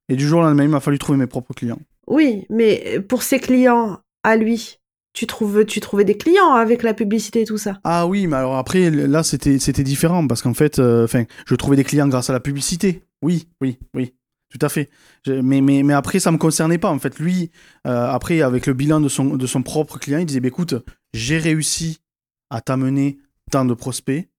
Et 0.09 0.15
du 0.15 0.27
jour 0.27 0.41
au 0.41 0.43
lendemain, 0.43 0.63
il 0.63 0.69
m'a 0.69 0.79
fallu 0.79 0.99
trouver 0.99 1.17
mes 1.17 1.27
propres 1.27 1.53
clients. 1.53 1.79
Oui, 2.07 2.45
mais 2.49 2.99
pour 3.07 3.23
ses 3.23 3.39
clients, 3.39 3.99
à 4.23 4.35
lui, 4.35 4.79
tu 5.13 5.27
trouves 5.27 5.65
tu 5.65 5.79
trouvais 5.79 6.05
des 6.05 6.17
clients 6.17 6.53
avec 6.53 6.83
la 6.83 6.93
publicité 6.93 7.41
et 7.41 7.45
tout 7.45 7.57
ça 7.57 7.79
ah 7.83 8.07
oui 8.07 8.27
mais 8.27 8.37
alors 8.37 8.55
après 8.55 8.89
là 8.89 9.23
c'était 9.23 9.59
c'était 9.59 9.83
différent 9.83 10.25
parce 10.25 10.41
qu'en 10.41 10.53
fait 10.53 10.79
euh, 10.79 11.03
enfin 11.03 11.25
je 11.45 11.55
trouvais 11.55 11.75
des 11.75 11.83
clients 11.83 12.07
grâce 12.07 12.29
à 12.29 12.33
la 12.33 12.39
publicité 12.39 13.03
oui 13.21 13.49
oui 13.59 13.77
oui 13.93 14.13
tout 14.51 14.63
à 14.65 14.69
fait. 14.69 14.89
mais, 15.27 15.61
mais, 15.61 15.81
mais 15.81 15.93
après, 15.93 16.19
ça 16.19 16.31
me 16.31 16.37
concernait 16.37 16.77
pas. 16.77 16.89
En 16.89 16.99
fait, 16.99 17.17
lui, 17.19 17.51
euh, 17.87 18.07
après, 18.07 18.41
avec 18.41 18.67
le 18.67 18.73
bilan 18.73 18.99
de 18.99 19.07
son, 19.07 19.37
de 19.37 19.47
son 19.47 19.63
propre 19.63 19.97
client, 19.97 20.19
il 20.19 20.25
disait 20.25 20.41
bah, 20.41 20.49
écoute, 20.49 20.75
j'ai 21.13 21.37
réussi 21.37 22.01
à 22.49 22.61
t'amener 22.61 23.17
tant 23.49 23.65
de 23.65 23.73
prospects, 23.73 24.29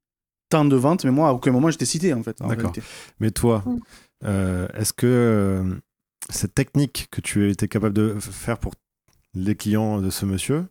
tant 0.51 0.65
de 0.67 0.77
ventes, 0.77 1.05
mais 1.05 1.11
moi, 1.11 1.31
à 1.31 1.33
aucun 1.33 1.51
moment, 1.51 1.71
j'étais 1.71 1.87
cité, 1.87 2.13
en 2.13 2.23
fait. 2.23 2.37
D'accord. 2.41 2.73
Mais 3.21 3.31
toi, 3.31 3.65
mm. 3.65 3.79
euh, 4.25 4.69
est-ce 4.75 4.93
que 4.93 5.07
euh, 5.07 5.75
cette 6.29 6.55
technique 6.55 7.09
que 7.11 7.23
tu 7.23 7.51
étais 7.51 7.69
capable 7.69 7.95
de 7.95 8.15
faire 8.21 8.59
pour 8.59 8.75
les 9.35 9.55
clients 9.55 10.01
de 10.03 10.11
ce 10.11 10.27
monsieur, 10.27 10.67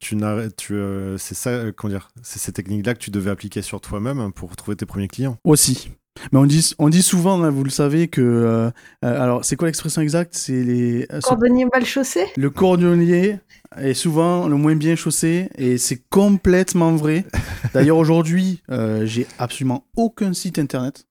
tu 0.00 0.16
tu, 0.56 0.74
c'est 1.16 1.36
ça, 1.36 1.70
comment 1.76 1.92
dire, 1.92 2.10
c'est 2.22 2.40
ces 2.40 2.52
techniques-là 2.52 2.94
que 2.94 2.98
tu 2.98 3.12
devais 3.12 3.30
appliquer 3.30 3.62
sur 3.62 3.80
toi-même 3.80 4.32
pour 4.32 4.56
trouver 4.56 4.76
tes 4.76 4.84
premiers 4.84 5.06
clients? 5.06 5.38
Aussi. 5.44 5.92
Mais 6.30 6.38
on 6.38 6.46
dit, 6.46 6.74
on 6.78 6.88
dit 6.88 7.02
souvent, 7.02 7.42
hein, 7.42 7.50
vous 7.50 7.64
le 7.64 7.70
savez, 7.70 8.08
que. 8.08 8.20
Euh, 8.20 8.70
euh, 9.04 9.22
alors, 9.22 9.44
c'est 9.44 9.56
quoi 9.56 9.68
l'expression 9.68 10.02
exacte? 10.02 10.34
C'est 10.34 10.62
les. 10.62 11.06
Euh, 11.12 11.20
cordonnier 11.20 11.66
mal 11.72 11.84
chaussé? 11.84 12.26
Le 12.36 12.50
cordonnier 12.50 13.38
est 13.76 13.94
souvent 13.94 14.48
le 14.48 14.56
moins 14.56 14.76
bien 14.76 14.94
chaussé, 14.94 15.48
et 15.56 15.78
c'est 15.78 16.02
complètement 16.10 16.94
vrai. 16.94 17.24
D'ailleurs, 17.72 17.96
aujourd'hui, 17.98 18.62
j'ai 19.04 19.26
absolument 19.38 19.86
aucun 19.96 20.32
site 20.32 20.58
internet 20.58 21.06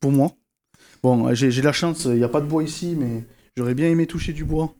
pour 0.00 0.12
moi. 0.12 0.32
Bon, 1.02 1.34
j'ai 1.34 1.50
la 1.62 1.72
chance, 1.72 2.04
il 2.04 2.14
n'y 2.14 2.24
a 2.24 2.28
pas 2.28 2.40
de 2.40 2.46
bois 2.46 2.62
ici, 2.62 2.94
mais 2.98 3.24
j'aurais 3.56 3.74
bien 3.74 3.88
aimé 3.88 4.06
toucher 4.06 4.32
du 4.32 4.44
bois. 4.44 4.74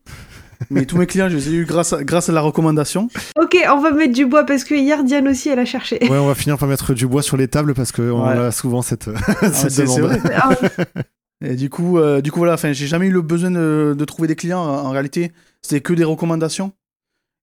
Mais 0.68 0.84
tous 0.84 0.98
mes 0.98 1.06
clients, 1.06 1.28
je 1.28 1.36
les 1.36 1.48
ai 1.48 1.52
eu 1.52 1.64
grâce 1.64 1.92
à, 1.92 2.04
grâce 2.04 2.28
à 2.28 2.32
la 2.32 2.40
recommandation. 2.42 3.08
Ok, 3.40 3.56
on 3.68 3.80
va 3.80 3.92
mettre 3.92 4.12
du 4.12 4.26
bois 4.26 4.44
parce 4.44 4.64
que 4.64 4.74
hier, 4.74 5.02
Diane 5.04 5.28
aussi, 5.28 5.48
elle 5.48 5.58
a 5.58 5.64
cherché. 5.64 5.98
Ouais, 6.02 6.18
on 6.18 6.26
va 6.26 6.34
finir 6.34 6.58
par 6.58 6.68
mettre 6.68 6.92
du 6.92 7.06
bois 7.06 7.22
sur 7.22 7.36
les 7.36 7.48
tables 7.48 7.74
parce 7.74 7.92
qu'on 7.92 8.22
a 8.22 8.50
souvent 8.50 8.82
cette, 8.82 9.08
cette 9.52 9.76
demande. 9.78 10.00
Vrai. 10.00 10.20
Ah 10.34 10.50
Et 11.42 11.56
du 11.56 11.70
coup, 11.70 11.98
euh, 11.98 12.20
du 12.20 12.30
coup 12.30 12.38
voilà, 12.38 12.54
enfin, 12.54 12.72
j'ai 12.72 12.86
jamais 12.86 13.06
eu 13.06 13.10
le 13.10 13.22
besoin 13.22 13.50
de, 13.50 14.04
trouver 14.04 14.28
des 14.28 14.36
clients. 14.36 14.60
En 14.60 14.90
réalité, 14.90 15.32
c'était 15.62 15.80
que 15.80 15.92
des 15.92 16.04
recommandations. 16.04 16.72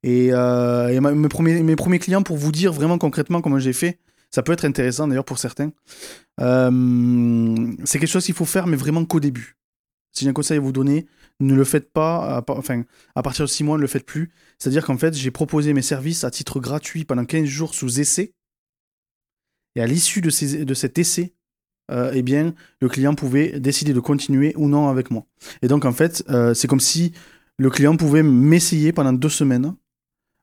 Et, 0.03 0.29
euh, 0.31 1.01
mes, 1.01 1.27
premiers, 1.29 1.63
mes 1.63 1.75
premiers 1.75 1.99
clients, 1.99 2.21
pour 2.21 2.37
vous 2.37 2.51
dire 2.51 2.71
vraiment 2.71 2.97
concrètement 2.97 3.41
comment 3.41 3.57
j'ai 3.57 3.73
fait, 3.73 3.97
ça 4.29 4.43
peut 4.43 4.51
être 4.51 4.65
intéressant 4.65 5.07
d'ailleurs 5.07 5.25
pour 5.25 5.39
certains. 5.39 5.71
Euh, 6.39 7.73
c'est 7.85 7.97
quelque 7.97 8.09
chose 8.09 8.25
qu'il 8.25 8.35
faut 8.35 8.45
faire, 8.45 8.67
mais 8.67 8.77
vraiment 8.77 9.03
qu'au 9.05 9.19
début. 9.19 9.57
Si 10.11 10.25
j'ai 10.25 10.29
un 10.29 10.33
conseil 10.33 10.57
à 10.57 10.61
vous 10.61 10.71
donner, 10.71 11.07
ne 11.39 11.53
le 11.53 11.63
faites 11.63 11.91
pas, 11.91 12.43
enfin, 12.47 12.83
à 13.15 13.21
partir 13.21 13.45
de 13.45 13.49
6 13.49 13.63
mois, 13.63 13.77
ne 13.77 13.81
le 13.81 13.87
faites 13.87 14.05
plus. 14.05 14.31
C'est-à-dire 14.57 14.85
qu'en 14.85 14.97
fait, 14.97 15.13
j'ai 15.13 15.31
proposé 15.31 15.73
mes 15.73 15.81
services 15.81 16.23
à 16.23 16.31
titre 16.31 16.59
gratuit 16.59 17.05
pendant 17.05 17.25
15 17.25 17.45
jours 17.45 17.73
sous 17.75 17.99
essai. 17.99 18.33
Et 19.75 19.81
à 19.81 19.85
l'issue 19.85 20.21
de 20.21 20.29
cet 20.73 20.97
essai, 20.97 21.35
euh, 21.89 22.11
eh 22.13 22.21
bien, 22.21 22.53
le 22.81 22.89
client 22.89 23.15
pouvait 23.15 23.59
décider 23.59 23.93
de 23.93 23.99
continuer 23.99 24.53
ou 24.57 24.67
non 24.67 24.89
avec 24.89 25.09
moi. 25.09 25.25
Et 25.61 25.67
donc, 25.67 25.85
en 25.85 25.93
fait, 25.93 26.23
euh, 26.29 26.53
c'est 26.53 26.67
comme 26.67 26.79
si 26.79 27.13
le 27.57 27.69
client 27.69 27.95
pouvait 27.95 28.23
m'essayer 28.23 28.91
pendant 28.91 29.13
deux 29.13 29.29
semaines 29.29 29.73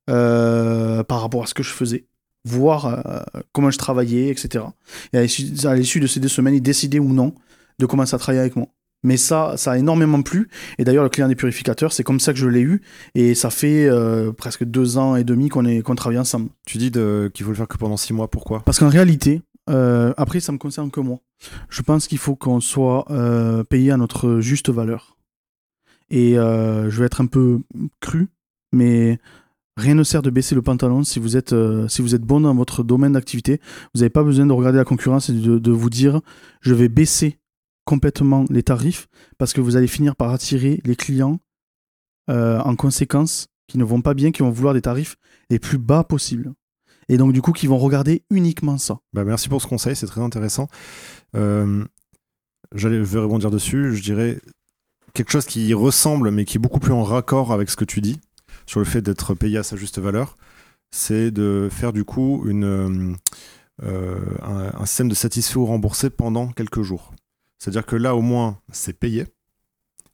euh, 0.09 1.03
par 1.05 1.21
rapport 1.21 1.43
à 1.43 1.47
ce 1.47 1.55
que 1.55 1.63
je 1.63 1.71
faisais, 1.71 2.07
voir 2.45 3.25
comment 3.53 3.71
je 3.71 3.79
travaillais, 3.79 4.29
etc. 4.29 4.65
Et 5.13 5.19
à 5.19 5.75
l'issue 5.75 6.01
de 6.01 6.07
ces 6.07 6.21
deux 6.21 6.29
semaines, 6.29 6.55
il 6.55 6.63
décidait 6.63 6.99
ou 6.99 7.13
non 7.13 7.35
de 7.79 7.87
commencer 7.87 8.15
à 8.15 8.19
travailler 8.19 8.41
avec 8.41 8.57
moi. 8.57 8.69
Mais 9.05 9.17
ça, 9.17 9.55
ça 9.57 9.73
a 9.73 9.79
énormément 9.79 10.23
plu. 10.23 10.49
Et 10.79 10.85
d'ailleurs, 10.85 11.05
le 11.05 11.11
client 11.11 11.29
des 11.29 11.37
purificateurs, 11.37 11.93
c'est 11.93 12.03
comme 12.03 12.19
ça 12.19 12.33
que 12.33 12.39
je 12.39 12.49
l'ai 12.49 12.63
eu. 12.63 12.81
Et 13.15 13.35
ça 13.35 13.51
fait 13.51 13.87
euh, 13.87 14.33
presque 14.33 14.65
deux 14.65 14.99
ans 14.99 15.15
et 15.15 15.23
demi 15.23 15.51
qu'on 15.51 15.65
qu'on 15.83 15.95
travaille 15.95 16.19
ensemble. 16.19 16.49
Tu 16.67 16.79
dis 16.79 16.91
qu'il 16.91 17.45
faut 17.45 17.51
le 17.51 17.57
faire 17.57 17.69
que 17.69 17.77
pendant 17.77 17.97
six 17.97 18.13
mois. 18.13 18.29
Pourquoi? 18.29 18.61
Parce 18.65 18.79
qu'en 18.79 18.89
réalité, 18.89 19.43
après, 19.67 20.41
ça 20.41 20.53
me 20.53 20.59
concerne 20.59 20.91
que 20.91 21.01
moi. 21.01 21.21
Je 21.69 21.83
pense 21.83 22.09
qu'il 22.09 22.19
faut 22.19 22.35
qu'on 22.35 22.61
soit 22.61 23.07
payé 23.69 23.93
à 23.93 23.97
notre 23.97 24.41
juste 24.41 24.71
valeur. 24.71 25.17
Et 26.11 26.35
je 26.35 26.99
vais 26.99 27.07
être 27.07 27.21
un 27.21 27.27
peu 27.27 27.61
cru, 28.01 28.29
mais 28.73 29.19
rien 29.77 29.95
ne 29.95 30.03
sert 30.03 30.23
de 30.23 30.31
baisser 30.31 30.55
le 30.55 30.63
pantalon 30.63 31.03
si 31.03 31.19
vous 31.19 31.37
êtes, 31.37 31.55
si 31.89 32.03
vous 32.03 32.15
êtes 32.15 32.23
bon 32.23 32.41
dans 32.41 32.55
votre 32.55 32.83
domaine 32.83 33.13
d'activité. 33.13 33.61
Vous 33.95 34.01
n'avez 34.01 34.11
pas 34.11 34.23
besoin 34.23 34.47
de 34.47 34.53
regarder 34.53 34.79
la 34.79 34.85
concurrence 34.85 35.29
et 35.29 35.33
de, 35.33 35.59
de, 35.59 35.71
vous 35.71 35.91
dire 35.91 36.21
je 36.61 36.75
vais 36.75 36.89
baisser 36.89 37.39
complètement 37.85 38.45
les 38.51 38.63
tarifs 38.63 39.09
parce 39.39 39.53
que 39.53 39.61
vous 39.61 39.77
allez 39.77 39.87
finir 39.87 40.17
par 40.17 40.31
attirer 40.31 40.81
les 40.85 40.97
clients 40.97 41.39
en 42.29 42.75
conséquence 42.75 43.49
qui 43.67 43.79
ne 43.79 43.85
vont 43.85 44.01
pas 44.01 44.15
bien, 44.15 44.33
qui 44.33 44.43
vont 44.43 44.51
vouloir 44.51 44.75
des 44.75 44.83
tarifs 44.83 45.17
les 45.51 45.59
plus 45.59 45.79
bas 45.79 46.05
possibles. 46.05 46.55
Et 47.09 47.17
donc, 47.17 47.33
du 47.33 47.43
coup, 47.43 47.53
qui 47.53 47.67
vont 47.67 47.79
regarder 47.79 48.25
uniquement 48.31 48.79
ça. 48.79 48.99
Bah, 49.13 49.25
merci 49.25 49.49
pour 49.49 49.61
ce 49.61 49.67
conseil, 49.67 49.95
c'est 49.95 50.07
très 50.07 50.23
intéressant. 50.23 50.69
Euh, 51.37 51.85
J'allais 52.75 53.01
rebondir 53.01 53.51
dessus, 53.51 53.95
je 53.95 54.03
dirais 54.03 54.41
quelque 55.13 55.31
chose 55.31 55.45
qui 55.45 55.73
ressemble, 55.75 56.33
mais 56.33 56.45
qui 56.45 56.57
est 56.57 56.61
beaucoup 56.61 56.81
plus 56.81 56.93
en 56.93 57.05
raccord 57.05 57.53
avec 57.53 57.71
ce 57.71 57.77
que 57.77 57.85
tu 57.85 58.01
dis, 58.01 58.21
sur 58.67 58.81
le 58.81 58.87
fait 58.87 59.01
d'être 59.01 59.35
payé 59.35 59.59
à 59.59 59.63
sa 59.63 59.77
juste 59.77 60.01
valeur, 60.01 60.37
c'est 60.91 61.31
de 61.31 61.69
faire 61.71 61.93
du 61.93 62.05
coup 62.05 62.45
euh, 62.49 63.15
un, 63.81 64.71
un, 64.75 64.87
système 64.87 65.09
de 65.09 65.15
satisfait 65.15 65.57
ou 65.57 65.67
remboursé 65.67 66.11
pendant 66.11 66.49
quelques 66.49 66.83
jours. 66.83 67.13
C'est-à-dire 67.59 67.87
que 67.87 67.97
là, 67.97 68.15
au 68.15 68.21
moins, 68.21 68.61
c'est 68.73 68.99
payé. 68.99 69.27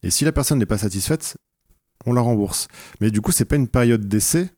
Et 0.02 0.10
si 0.10 0.24
la 0.24 0.32
personne 0.32 0.58
n'est 0.58 0.66
pas 0.66 0.78
satisfaite, 0.78 1.36
on 2.06 2.12
la 2.12 2.20
rembourse. 2.20 2.68
Mais 3.00 3.10
du 3.10 3.20
coup, 3.20 3.32
c'est 3.32 3.44
pas 3.44 3.56
une 3.56 3.68
période 3.68 4.08
d'essai 4.08 4.50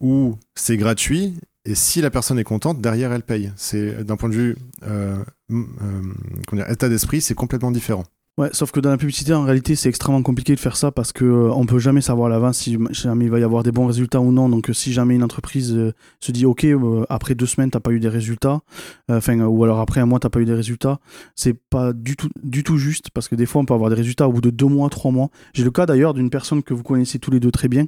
où 0.00 0.36
c'est 0.54 0.76
gratuit 0.76 1.34
et 1.66 1.74
si 1.74 2.00
la 2.00 2.10
personne 2.10 2.38
est 2.38 2.44
contente, 2.44 2.80
derrière 2.80 3.12
elle 3.12 3.24
paye. 3.24 3.52
C'est 3.56 4.04
d'un 4.04 4.16
point 4.16 4.28
de 4.28 4.34
vue 4.34 4.56
euh, 4.84 5.22
euh, 5.50 6.64
état 6.68 6.88
d'esprit, 6.88 7.20
c'est 7.20 7.34
complètement 7.34 7.72
différent. 7.72 8.04
Ouais, 8.38 8.50
sauf 8.52 8.70
que 8.70 8.80
dans 8.80 8.90
la 8.90 8.98
publicité, 8.98 9.32
en 9.32 9.44
réalité, 9.44 9.74
c'est 9.76 9.88
extrêmement 9.88 10.22
compliqué 10.22 10.54
de 10.54 10.60
faire 10.60 10.76
ça 10.76 10.92
parce 10.92 11.10
que 11.10 11.24
euh, 11.24 11.50
on 11.54 11.64
peut 11.64 11.78
jamais 11.78 12.02
savoir 12.02 12.26
à 12.26 12.30
l'avance 12.30 12.58
si 12.58 12.76
jamais 12.90 13.24
il 13.24 13.30
va 13.30 13.38
y 13.38 13.42
avoir 13.42 13.62
des 13.62 13.72
bons 13.72 13.86
résultats 13.86 14.20
ou 14.20 14.30
non. 14.30 14.50
Donc, 14.50 14.68
si 14.74 14.92
jamais 14.92 15.14
une 15.14 15.22
entreprise 15.22 15.74
euh, 15.74 15.94
se 16.20 16.32
dit, 16.32 16.44
ok, 16.44 16.64
euh, 16.64 17.06
après 17.08 17.34
deux 17.34 17.46
semaines, 17.46 17.70
t'as 17.70 17.80
pas 17.80 17.92
eu 17.92 17.98
des 17.98 18.10
résultats, 18.10 18.60
enfin, 19.08 19.40
ou 19.40 19.64
alors 19.64 19.80
après 19.80 20.02
un 20.02 20.06
mois, 20.06 20.18
t'as 20.18 20.28
pas 20.28 20.40
eu 20.40 20.44
des 20.44 20.52
résultats, 20.52 21.00
c'est 21.34 21.54
pas 21.54 21.94
du 21.94 22.14
tout, 22.14 22.28
du 22.42 22.62
tout 22.62 22.76
juste 22.76 23.08
parce 23.10 23.26
que 23.26 23.36
des 23.36 23.46
fois, 23.46 23.62
on 23.62 23.64
peut 23.64 23.72
avoir 23.72 23.88
des 23.88 23.96
résultats 23.96 24.28
au 24.28 24.32
bout 24.32 24.42
de 24.42 24.50
deux 24.50 24.66
mois, 24.66 24.90
trois 24.90 25.10
mois. 25.10 25.30
J'ai 25.54 25.64
le 25.64 25.70
cas 25.70 25.86
d'ailleurs 25.86 26.12
d'une 26.12 26.28
personne 26.28 26.62
que 26.62 26.74
vous 26.74 26.82
connaissez 26.82 27.18
tous 27.18 27.30
les 27.30 27.40
deux 27.40 27.50
très 27.50 27.68
bien, 27.68 27.86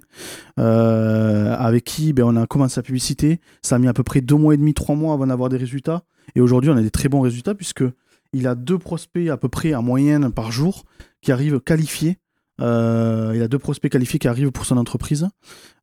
avec 0.57 1.85
qui, 1.85 2.15
ben, 2.15 2.25
on 2.25 2.37
a 2.37 2.47
commencé 2.47 2.79
la 2.79 2.85
publicité. 2.85 3.39
Ça 3.61 3.77
a 3.77 3.79
mis 3.79 3.89
à 3.89 3.93
peu 3.93 4.03
près 4.03 4.23
deux 4.23 4.37
mois 4.37 4.55
et 4.55 4.57
demi, 4.57 4.73
trois 4.73 4.95
mois 4.95 5.13
avant 5.13 5.27
d'avoir 5.27 5.51
des 5.51 5.59
résultats. 5.59 6.05
Et 6.35 6.41
aujourd'hui, 6.41 6.71
on 6.71 6.77
a 6.77 6.83
des 6.83 6.91
très 6.91 7.11
bons 7.11 7.21
résultats 7.21 7.55
puisque 7.55 7.85
il 8.33 8.47
a 8.47 8.55
deux 8.55 8.79
prospects 8.79 9.29
à 9.29 9.37
peu 9.37 9.49
près 9.49 9.75
en 9.75 9.83
moyenne 9.83 10.33
par 10.33 10.53
jour 10.53 10.85
qui 11.21 11.33
arrivent 11.33 11.61
qualifiés. 11.61 12.19
Euh, 12.61 13.33
il 13.35 13.43
a 13.43 13.49
deux 13.49 13.59
prospects 13.59 13.91
qualifiés 13.91 14.19
qui 14.19 14.27
arrivent 14.27 14.51
pour 14.51 14.67
son 14.67 14.77
entreprise, 14.77 15.29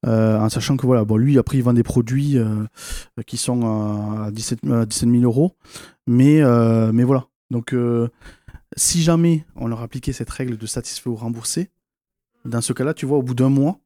euh, 0.06 0.38
en 0.38 0.50
sachant 0.50 0.76
que 0.76 0.86
voilà, 0.86 1.06
bon, 1.06 1.16
lui 1.16 1.38
après 1.40 1.58
il 1.58 1.64
vend 1.64 1.72
des 1.72 1.84
produits 1.84 2.38
euh, 2.38 2.66
qui 3.26 3.38
sont 3.38 4.26
à 4.26 4.32
17, 4.32 4.66
17 4.66 5.10
000 5.10 5.24
euros, 5.24 5.56
mais, 6.06 6.42
mais 6.92 7.04
voilà. 7.04 7.28
Donc 7.50 7.74
si 8.76 9.02
jamais 9.02 9.46
on 9.56 9.68
leur 9.68 9.82
appliquait 9.82 10.14
cette 10.14 10.30
règle 10.30 10.58
de 10.58 10.66
satisfait 10.66 11.10
ou 11.10 11.16
remboursé, 11.16 11.70
dans 12.44 12.62
ce 12.62 12.74
cas-là, 12.74 12.94
tu 12.94 13.06
vois, 13.06 13.18
au 13.18 13.24
bout 13.24 13.36
d'un 13.36 13.50
mois, 13.50 13.80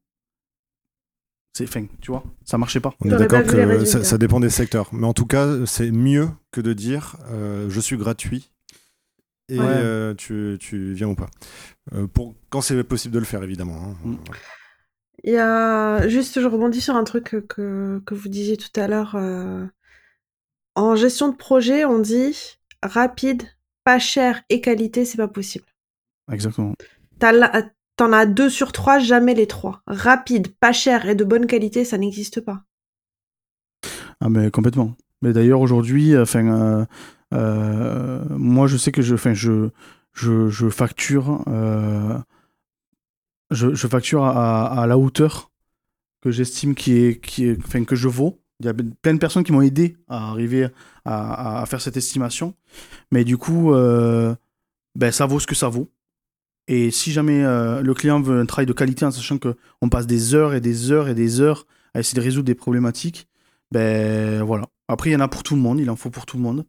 c'est 1.52 1.66
fin, 1.66 1.86
tu 2.00 2.12
vois, 2.12 2.22
ça 2.44 2.58
marchait 2.58 2.80
pas. 2.80 2.94
On 3.00 3.06
est 3.06 3.16
d'accord 3.16 3.42
que 3.42 3.84
ça, 3.84 4.18
dépend 4.18 4.40
des 4.40 4.50
secteurs, 4.50 4.88
mais 4.92 5.06
en 5.06 5.12
tout 5.12 5.26
cas, 5.26 5.66
c'est 5.66 5.90
mieux 5.90 6.28
que 6.52 6.60
de 6.60 6.72
dire 6.72 7.16
euh, 7.30 7.68
je 7.68 7.80
suis 7.80 7.96
gratuit 7.96 8.50
et 9.48 9.58
euh, 9.58 10.14
tu, 10.14 10.58
tu, 10.60 10.92
viens 10.92 11.08
ou 11.08 11.16
pas. 11.16 11.28
Euh, 11.92 12.06
pour 12.06 12.36
quand 12.50 12.60
c'est 12.60 12.82
possible 12.84 13.14
de 13.14 13.18
le 13.18 13.24
faire, 13.24 13.42
évidemment. 13.42 13.82
Hein. 13.82 13.96
Mm. 14.04 14.16
Il 15.24 15.32
y 15.32 15.38
a 15.38 16.08
juste, 16.08 16.40
je 16.40 16.46
rebondis 16.46 16.80
sur 16.80 16.96
un 16.96 17.04
truc 17.04 17.24
que, 17.46 18.00
que 18.06 18.14
vous 18.14 18.28
disiez 18.28 18.56
tout 18.56 18.80
à 18.80 18.88
l'heure. 18.88 19.16
En 20.76 20.96
gestion 20.96 21.28
de 21.28 21.36
projet, 21.36 21.84
on 21.84 21.98
dit 21.98 22.58
rapide, 22.82 23.42
pas 23.84 23.98
cher 23.98 24.42
et 24.48 24.62
qualité, 24.62 25.04
c'est 25.04 25.18
pas 25.18 25.28
possible. 25.28 25.66
Exactement. 26.32 26.74
T'as 27.18 27.32
T'en 28.00 28.14
as 28.14 28.24
deux 28.24 28.48
sur 28.48 28.72
trois, 28.72 28.98
jamais 28.98 29.34
les 29.34 29.46
trois. 29.46 29.82
Rapide, 29.86 30.48
pas 30.58 30.72
cher 30.72 31.06
et 31.06 31.14
de 31.14 31.22
bonne 31.22 31.46
qualité, 31.46 31.84
ça 31.84 31.98
n'existe 31.98 32.40
pas. 32.40 32.64
Ah 34.20 34.30
mais 34.30 34.50
complètement. 34.50 34.96
Mais 35.20 35.34
d'ailleurs 35.34 35.60
aujourd'hui, 35.60 36.16
enfin, 36.16 36.46
euh, 36.48 36.86
euh, 37.34 38.24
moi 38.30 38.68
je 38.68 38.78
sais 38.78 38.90
que 38.90 39.02
je, 39.02 39.16
enfin, 39.16 39.34
je, 39.34 39.68
je, 40.14 40.70
facture, 40.70 41.44
euh, 41.46 42.18
je, 43.50 43.86
facture 43.86 44.24
à, 44.24 44.86
la 44.86 44.96
hauteur 44.96 45.50
que 46.22 46.30
j'estime 46.30 46.74
qui 46.74 46.96
est, 46.96 47.20
qui 47.20 47.54
enfin, 47.62 47.84
que 47.84 47.96
je 47.96 48.08
vaux. 48.08 48.40
Il 48.60 48.66
y 48.66 48.70
a 48.70 48.74
plein 49.02 49.12
de 49.12 49.18
personnes 49.18 49.44
qui 49.44 49.52
m'ont 49.52 49.60
aidé 49.60 49.98
à 50.08 50.30
arriver 50.30 50.68
à, 51.04 51.62
faire 51.66 51.82
cette 51.82 51.98
estimation, 51.98 52.54
mais 53.10 53.24
du 53.24 53.36
coup, 53.36 53.74
ben 53.74 55.12
ça 55.12 55.26
vaut 55.26 55.38
ce 55.38 55.46
que 55.46 55.54
ça 55.54 55.68
vaut. 55.68 55.90
Et 56.72 56.92
si 56.92 57.10
jamais 57.10 57.42
euh, 57.42 57.82
le 57.82 57.94
client 57.94 58.20
veut 58.20 58.38
un 58.38 58.46
travail 58.46 58.64
de 58.64 58.72
qualité 58.72 59.04
en 59.04 59.10
sachant 59.10 59.38
qu'on 59.38 59.88
passe 59.88 60.06
des 60.06 60.36
heures 60.36 60.54
et 60.54 60.60
des 60.60 60.92
heures 60.92 61.08
et 61.08 61.14
des 61.14 61.40
heures 61.40 61.66
à 61.94 61.98
essayer 61.98 62.14
de 62.14 62.22
résoudre 62.22 62.44
des 62.44 62.54
problématiques, 62.54 63.28
ben 63.72 64.44
voilà. 64.44 64.68
Après, 64.86 65.10
il 65.10 65.12
y 65.12 65.16
en 65.16 65.20
a 65.20 65.26
pour 65.26 65.42
tout 65.42 65.56
le 65.56 65.60
monde, 65.60 65.80
il 65.80 65.90
en 65.90 65.96
faut 65.96 66.10
pour 66.10 66.26
tout 66.26 66.36
le 66.36 66.44
monde. 66.44 66.64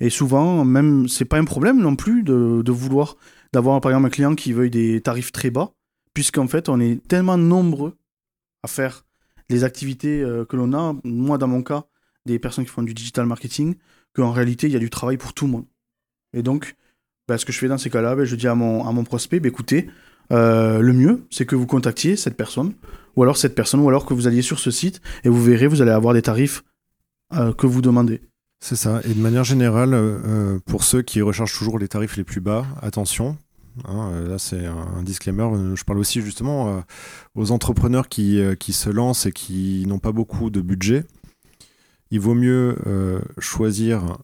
Et 0.00 0.10
souvent, 0.10 0.64
même, 0.64 1.06
c'est 1.06 1.24
pas 1.24 1.38
un 1.38 1.44
problème 1.44 1.80
non 1.80 1.94
plus 1.94 2.24
de, 2.24 2.68
vouloir, 2.72 3.16
d'avoir 3.52 3.80
par 3.80 3.92
exemple 3.92 4.06
un 4.08 4.10
client 4.10 4.34
qui 4.34 4.52
veuille 4.52 4.70
des 4.70 5.00
tarifs 5.00 5.30
très 5.30 5.50
bas, 5.50 5.72
puisqu'en 6.14 6.48
fait, 6.48 6.68
on 6.68 6.80
est 6.80 7.06
tellement 7.06 7.38
nombreux 7.38 7.96
à 8.64 8.66
faire 8.66 9.06
les 9.50 9.62
activités 9.62 10.20
euh, 10.20 10.44
que 10.44 10.56
l'on 10.56 10.72
a. 10.72 10.96
Moi, 11.04 11.38
dans 11.38 11.48
mon 11.48 11.62
cas, 11.62 11.84
des 12.26 12.40
personnes 12.40 12.64
qui 12.64 12.72
font 12.72 12.82
du 12.82 12.94
digital 12.94 13.26
marketing, 13.26 13.76
qu'en 14.14 14.32
réalité, 14.32 14.66
il 14.66 14.72
y 14.72 14.76
a 14.76 14.80
du 14.80 14.90
travail 14.90 15.16
pour 15.16 15.32
tout 15.32 15.46
le 15.46 15.52
monde. 15.52 15.66
Et 16.32 16.42
donc, 16.42 16.74
bah, 17.28 17.38
ce 17.38 17.44
que 17.44 17.52
je 17.52 17.58
fais 17.58 17.68
dans 17.68 17.78
ces 17.78 17.90
cas-là, 17.90 18.14
bah, 18.16 18.24
je 18.24 18.36
dis 18.36 18.48
à 18.48 18.54
mon, 18.54 18.86
à 18.86 18.92
mon 18.92 19.04
prospect, 19.04 19.40
bah, 19.40 19.48
écoutez, 19.48 19.88
euh, 20.32 20.80
le 20.80 20.92
mieux, 20.92 21.26
c'est 21.30 21.46
que 21.46 21.56
vous 21.56 21.66
contactiez 21.66 22.16
cette 22.16 22.36
personne, 22.36 22.74
ou 23.16 23.22
alors 23.22 23.36
cette 23.36 23.54
personne, 23.54 23.80
ou 23.80 23.88
alors 23.88 24.04
que 24.04 24.14
vous 24.14 24.26
alliez 24.26 24.42
sur 24.42 24.58
ce 24.58 24.70
site, 24.70 25.00
et 25.24 25.28
vous 25.28 25.42
verrez, 25.42 25.66
vous 25.66 25.82
allez 25.82 25.90
avoir 25.90 26.14
des 26.14 26.22
tarifs 26.22 26.64
euh, 27.34 27.52
que 27.52 27.66
vous 27.66 27.80
demandez. 27.80 28.22
C'est 28.60 28.76
ça. 28.76 29.00
Et 29.04 29.12
de 29.12 29.20
manière 29.20 29.44
générale, 29.44 29.92
euh, 29.94 30.58
pour 30.66 30.84
ceux 30.84 31.02
qui 31.02 31.20
recherchent 31.20 31.56
toujours 31.56 31.78
les 31.78 31.88
tarifs 31.88 32.16
les 32.16 32.24
plus 32.24 32.40
bas, 32.40 32.66
attention. 32.80 33.36
Hein, 33.86 34.22
là, 34.28 34.38
c'est 34.38 34.66
un, 34.66 35.02
disclaimer. 35.02 35.48
Je 35.74 35.84
parle 35.84 35.98
aussi 35.98 36.22
justement 36.22 36.84
aux 37.34 37.50
entrepreneurs 37.50 38.08
qui, 38.08 38.40
qui 38.60 38.72
se 38.72 38.88
lancent 38.88 39.26
et 39.26 39.32
qui 39.32 39.84
n'ont 39.88 39.98
pas 39.98 40.12
beaucoup 40.12 40.48
de 40.48 40.60
budget. 40.60 41.04
Il 42.12 42.20
vaut 42.20 42.34
mieux 42.34 42.76
choisir 43.38 44.18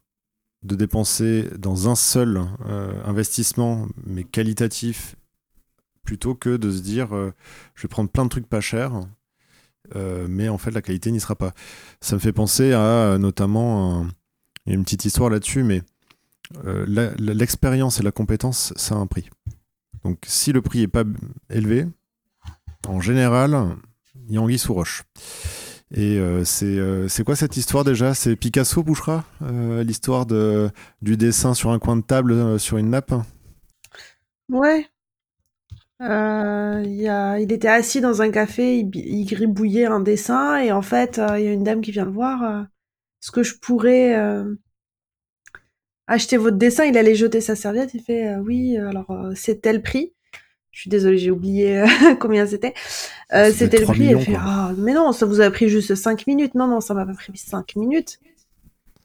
de 0.62 0.76
dépenser 0.76 1.48
dans 1.58 1.88
un 1.88 1.94
seul 1.94 2.42
euh, 2.66 2.92
investissement, 3.04 3.88
mais 4.04 4.24
qualitatif, 4.24 5.16
plutôt 6.04 6.34
que 6.34 6.56
de 6.56 6.70
se 6.70 6.80
dire 6.80 7.14
euh, 7.14 7.32
je 7.74 7.82
vais 7.82 7.88
prendre 7.88 8.10
plein 8.10 8.24
de 8.24 8.30
trucs 8.30 8.48
pas 8.48 8.60
chers, 8.60 8.92
euh, 9.96 10.26
mais 10.28 10.48
en 10.48 10.58
fait 10.58 10.70
la 10.70 10.82
qualité 10.82 11.10
n'y 11.10 11.20
sera 11.20 11.34
pas. 11.34 11.52
Ça 12.00 12.14
me 12.14 12.20
fait 12.20 12.32
penser 12.32 12.72
à 12.72 13.16
notamment, 13.18 14.06
a 14.66 14.72
une 14.72 14.84
petite 14.84 15.04
histoire 15.04 15.30
là-dessus, 15.30 15.62
mais 15.62 15.82
l'expérience 17.18 18.00
et 18.00 18.02
la 18.02 18.12
compétence, 18.12 18.72
ça 18.76 18.96
a 18.96 18.98
un 18.98 19.06
prix. 19.06 19.30
Donc 20.04 20.18
si 20.26 20.52
le 20.52 20.62
prix 20.62 20.82
est 20.82 20.88
pas 20.88 21.04
élevé, 21.48 21.86
en 22.86 23.00
général, 23.00 23.76
il 24.28 24.34
y 24.34 24.38
a 24.38 24.42
anguille 24.42 24.58
sous 24.58 24.74
roche. 24.74 25.04
Et 25.92 26.18
euh, 26.18 26.44
euh, 26.62 27.08
c'est 27.08 27.24
quoi 27.24 27.34
cette 27.34 27.56
histoire 27.56 27.82
déjà? 27.82 28.14
C'est 28.14 28.36
Picasso, 28.36 28.82
Bouchera 28.82 29.24
euh, 29.42 29.82
L'histoire 29.82 30.24
du 30.24 31.16
dessin 31.16 31.54
sur 31.54 31.70
un 31.70 31.78
coin 31.78 31.96
de 31.96 32.02
table, 32.02 32.60
sur 32.60 32.78
une 32.78 32.90
nappe? 32.90 33.12
Ouais. 34.48 34.86
Il, 36.00 37.38
il 37.40 37.52
était 37.52 37.68
assis 37.68 38.00
dans 38.00 38.22
un 38.22 38.30
café, 38.30 38.78
il, 38.78 39.24
gribouillait 39.26 39.86
un 39.86 40.00
dessin, 40.00 40.58
et 40.58 40.72
en 40.72 40.82
fait, 40.82 41.20
il 41.36 41.44
y 41.44 41.48
a 41.48 41.52
une 41.52 41.64
dame 41.64 41.80
qui 41.80 41.90
vient 41.90 42.04
le 42.04 42.12
voir. 42.12 42.66
Est-ce 43.20 43.32
que 43.32 43.42
je 43.42 43.56
pourrais 43.58 44.14
acheter 46.06 46.36
votre 46.36 46.56
dessin? 46.56 46.84
Il 46.84 46.96
allait 46.96 47.16
jeter 47.16 47.40
sa 47.40 47.56
serviette, 47.56 47.94
il 47.94 48.02
fait 48.02 48.36
Oui, 48.36 48.78
alors 48.78 49.12
c'est 49.34 49.60
tel 49.60 49.82
prix. 49.82 50.14
Je 50.72 50.80
suis 50.82 50.90
désolée, 50.90 51.18
j'ai 51.18 51.30
oublié 51.30 51.80
euh, 51.80 51.86
combien 52.20 52.46
c'était. 52.46 52.74
Euh, 53.32 53.52
c'était 53.52 53.78
le 53.78 53.86
prix. 53.86 54.06
elle 54.06 54.20
fait 54.20 54.36
ah, 54.38 54.72
Mais 54.76 54.92
non, 54.92 55.12
ça 55.12 55.26
vous 55.26 55.40
a 55.40 55.50
pris 55.50 55.68
juste 55.68 55.94
5 55.94 56.26
minutes. 56.26 56.54
Non, 56.54 56.66
non, 56.66 56.80
ça 56.80 56.94
m'a 56.94 57.04
pas 57.04 57.14
pris 57.14 57.36
5 57.36 57.76
minutes. 57.76 58.20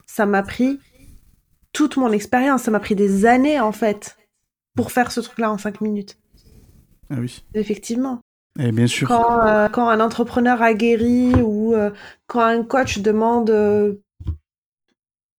Ça 0.05 0.26
m'a 0.26 0.43
pris 0.43 0.80
toute 1.74 1.97
mon 1.97 2.11
expérience. 2.11 2.63
Ça 2.63 2.72
m'a 2.72 2.80
pris 2.80 2.95
des 2.95 3.26
années, 3.26 3.59
en 3.59 3.72
fait, 3.72 4.18
pour 4.76 4.91
faire 4.91 5.11
ce 5.11 5.20
truc-là 5.22 5.51
en 5.51 5.57
5 5.57 5.82
minutes. 5.82 6.18
Ah 7.09 7.16
oui. 7.20 7.43
Effectivement. 7.53 8.20
Et 8.59 8.72
bien 8.72 8.88
sûr. 8.88 9.07
Quand, 9.07 9.45
euh, 9.45 9.68
quand 9.68 9.89
un 9.89 9.99
entrepreneur 9.99 10.61
aguerri 10.61 11.34
ou 11.41 11.76
quand 12.28 12.41
un 12.41 12.63
coach 12.63 12.99
demande 12.99 13.49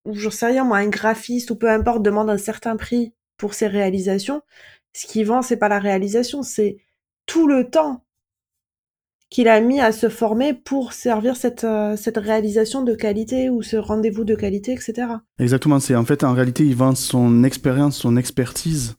ou 0.07 0.15
j'en 0.15 0.31
sais 0.31 0.47
rien 0.47 0.65
moi, 0.65 0.79
un 0.79 0.89
graphiste 0.89 1.51
ou 1.51 1.57
peu 1.57 1.71
importe 1.71 2.03
demande 2.03 2.31
un 2.31 2.39
certain 2.39 2.77
prix 2.77 3.13
pour 3.37 3.55
ses 3.55 3.67
réalisations, 3.67 4.43
ce 4.97 5.07
qui 5.07 5.25
vend 5.25 5.43
c'est 5.43 5.59
pas 5.59 5.69
la 5.69 5.79
réalisation, 5.79 6.43
c'est 6.43 6.79
tout 7.27 7.47
le 7.47 7.69
temps 7.69 8.03
qu'il 9.29 9.49
a 9.49 9.61
mis 9.61 9.81
à 9.81 9.93
se 9.93 10.09
former 10.09 10.55
pour 10.55 10.93
servir 10.93 11.37
cette, 11.37 11.65
euh, 11.65 11.97
cette 11.97 12.17
réalisation 12.17 12.83
de 12.83 12.95
qualité 12.95 13.51
ou 13.51 13.63
ce 13.63 13.77
rendez-vous 13.77 14.25
de 14.25 14.35
qualité, 14.35 14.73
etc. 14.73 15.09
Exactement, 15.39 15.81
c'est 15.81 15.97
en 15.97 16.05
fait 16.05 16.25
en 16.25 16.33
réalité 16.33 16.65
il 16.65 16.77
vend 16.77 16.95
son 16.95 17.45
expérience, 17.45 17.97
son 17.97 18.17
expertise 18.17 18.95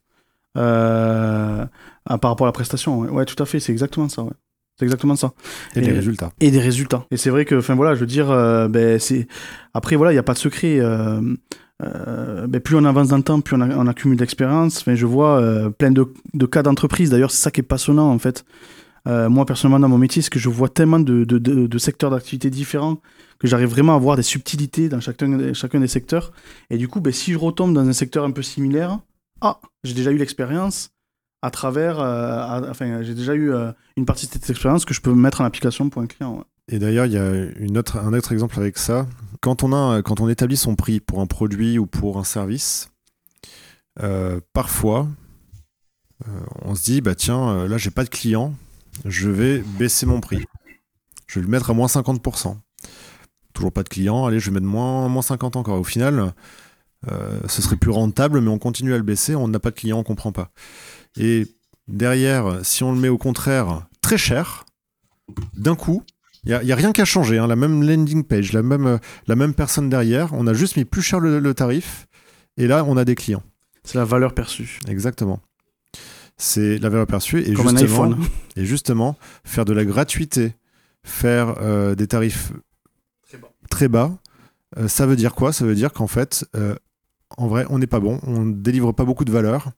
euh, 0.57 1.65
par 2.05 2.29
rapport 2.31 2.45
à 2.45 2.49
la 2.49 2.53
prestation. 2.53 2.99
Ouais, 2.99 3.25
tout 3.25 3.41
à 3.41 3.45
fait, 3.45 3.59
c'est 3.59 3.71
exactement 3.71 4.09
ça. 4.09 4.23
Ouais. 4.23 4.33
C'est 4.77 4.85
exactement 4.85 5.15
ça. 5.15 5.33
Et, 5.75 5.81
des 5.81 5.91
résultats. 5.91 6.31
Et 6.39 6.51
des 6.51 6.59
résultats. 6.59 7.05
Et 7.09 7.17
c'est 7.17 7.31
vrai 7.31 7.45
que, 7.45 7.55
enfin 7.55 7.73
voilà, 7.73 7.95
je 7.95 8.01
veux 8.01 8.05
dire, 8.05 8.29
euh, 8.29 8.67
ben, 8.67 8.99
c'est 8.99 9.27
après 9.73 9.95
voilà, 9.95 10.11
il 10.11 10.15
n'y 10.15 10.19
a 10.19 10.23
pas 10.23 10.33
de 10.33 10.37
secret. 10.37 10.79
Ben, 11.79 12.59
plus 12.59 12.75
on 12.75 12.85
avance 12.85 13.09
dans 13.09 13.17
le 13.17 13.23
temps, 13.23 13.41
plus 13.41 13.55
on, 13.55 13.87
accumule 13.87 14.17
d'expérience. 14.17 14.83
Je 14.85 15.05
vois 15.05 15.71
plein 15.77 15.91
de, 15.91 16.45
cas 16.45 16.63
d'entreprise. 16.63 17.09
D'ailleurs, 17.09 17.31
c'est 17.31 17.41
ça 17.43 17.51
qui 17.51 17.61
est 17.61 17.63
passionnant 17.63 18.11
en 18.11 18.19
fait. 18.19 18.45
Euh, 19.07 19.29
moi, 19.29 19.45
personnellement, 19.45 19.79
dans 19.79 19.89
mon 19.89 19.97
métier, 19.97 20.21
c'est 20.21 20.29
que 20.29 20.39
je 20.39 20.49
vois 20.49 20.69
tellement 20.69 20.99
de, 20.99 21.77
secteurs 21.77 22.11
d'activité 22.11 22.49
différents 22.49 22.99
que 23.39 23.47
j'arrive 23.47 23.69
vraiment 23.69 23.95
à 23.95 23.99
voir 23.99 24.15
des 24.17 24.23
subtilités 24.23 24.89
dans 24.89 24.99
chacun, 24.99 25.29
des 25.37 25.87
secteurs. 25.87 26.33
Et 26.69 26.77
du 26.77 26.87
coup, 26.87 26.99
ben, 26.99 27.13
si 27.13 27.31
je 27.31 27.37
retombe 27.37 27.73
dans 27.73 27.87
un 27.87 27.93
secteur 27.93 28.23
un 28.25 28.31
peu 28.31 28.41
similaire, 28.41 28.99
ah, 29.41 29.59
j'ai 29.83 29.93
déjà 29.93 30.11
eu 30.11 30.17
l'expérience 30.17 30.89
à 31.41 31.51
travers. 31.51 31.99
Euh, 31.99 32.69
enfin, 32.69 33.03
j'ai 33.03 33.13
déjà 33.13 33.35
eu 33.35 33.53
euh, 33.53 33.71
une 33.95 34.05
partie 34.05 34.27
de 34.27 34.31
cette 34.31 34.49
expérience 34.49 34.85
que 34.85 34.93
je 34.93 35.01
peux 35.01 35.13
mettre 35.13 35.41
en 35.41 35.45
application 35.45 35.89
pour 35.89 36.01
un 36.01 36.07
client. 36.07 36.43
Et 36.69 36.79
d'ailleurs, 36.79 37.05
il 37.05 37.13
y 37.13 37.17
a 37.17 37.23
un 37.23 38.13
autre 38.13 38.31
exemple 38.33 38.59
avec 38.59 38.77
ça. 38.77 39.05
Quand 39.41 39.63
on, 39.63 40.29
établit 40.29 40.57
son 40.57 40.75
prix 40.75 40.99
pour 40.99 41.21
un 41.21 41.27
produit 41.27 41.79
ou 41.79 41.85
pour 41.85 42.17
un 42.17 42.23
service, 42.23 42.91
parfois, 44.53 45.07
on 46.61 46.75
se 46.75 46.83
dit, 46.83 47.01
bah 47.01 47.15
tiens, 47.15 47.67
là, 47.67 47.77
j'ai 47.77 47.91
pas 47.91 48.03
de 48.03 48.09
clients 48.09 48.53
je 49.05 49.29
vais 49.29 49.59
baisser 49.59 50.05
mon 50.05 50.21
prix. 50.21 50.45
Je 51.27 51.39
vais 51.39 51.45
le 51.45 51.51
mettre 51.51 51.69
à 51.69 51.73
moins 51.73 51.87
50%. 51.87 52.57
Toujours 53.53 53.71
pas 53.71 53.83
de 53.83 53.89
clients, 53.89 54.25
allez, 54.25 54.39
je 54.39 54.49
vais 54.49 54.55
mettre 54.55 54.65
moins, 54.65 55.07
moins 55.07 55.21
50 55.21 55.55
encore. 55.55 55.79
Au 55.79 55.83
final, 55.83 56.33
euh, 57.11 57.39
ce 57.47 57.61
serait 57.61 57.75
plus 57.75 57.91
rentable, 57.91 58.41
mais 58.41 58.49
on 58.49 58.59
continue 58.59 58.93
à 58.93 58.97
le 58.97 59.03
baisser, 59.03 59.35
on 59.35 59.47
n'a 59.47 59.59
pas 59.59 59.71
de 59.71 59.75
clients, 59.75 59.99
on 59.99 60.03
comprend 60.03 60.31
pas. 60.31 60.51
Et 61.17 61.47
derrière, 61.87 62.63
si 62.63 62.83
on 62.83 62.91
le 62.91 62.99
met 62.99 63.09
au 63.09 63.17
contraire 63.17 63.87
très 64.01 64.17
cher, 64.17 64.65
d'un 65.53 65.75
coup, 65.75 66.03
il 66.47 66.65
n'y 66.65 66.71
a, 66.71 66.75
rien 66.75 66.91
qu'à 66.91 67.05
changer. 67.05 67.37
Hein. 67.37 67.47
la 67.47 67.55
même 67.55 67.83
landing 67.83 68.23
page, 68.23 68.53
la 68.53 68.63
même, 68.63 68.99
la 69.27 69.35
même 69.35 69.53
personne 69.53 69.89
derrière, 69.89 70.33
on 70.33 70.47
a 70.47 70.53
juste 70.53 70.77
mis 70.77 70.85
plus 70.85 71.01
cher 71.01 71.19
le 71.19 71.53
tarif, 71.53 72.07
et 72.57 72.67
là, 72.67 72.83
on 72.87 72.97
a 72.97 73.05
des 73.05 73.15
clients. 73.15 73.43
C'est 73.83 73.97
la 73.97 74.05
valeur 74.05 74.33
perçue. 74.33 74.79
Exactement 74.87 75.41
c'est 76.37 76.77
la 76.77 76.89
valeur 76.89 77.07
perçue 77.07 77.41
et 77.41 77.55
justement, 77.55 78.15
et 78.55 78.65
justement 78.65 79.17
faire 79.43 79.65
de 79.65 79.73
la 79.73 79.85
gratuité, 79.85 80.53
faire 81.03 81.55
euh, 81.61 81.95
des 81.95 82.07
tarifs 82.07 82.53
très 83.69 83.87
bas, 83.87 84.17
euh, 84.77 84.87
ça 84.87 85.05
veut 85.05 85.15
dire 85.15 85.33
quoi? 85.33 85.51
Ça 85.51 85.65
veut 85.65 85.75
dire 85.75 85.91
qu'en 85.93 86.07
fait, 86.07 86.45
euh, 86.55 86.75
en 87.37 87.47
vrai, 87.47 87.65
on 87.69 87.79
n'est 87.79 87.87
pas 87.87 87.99
bon, 87.99 88.19
on 88.23 88.45
délivre 88.45 88.93
pas 88.93 89.03
beaucoup 89.03 89.25
de 89.25 89.31
valeur, 89.31 89.71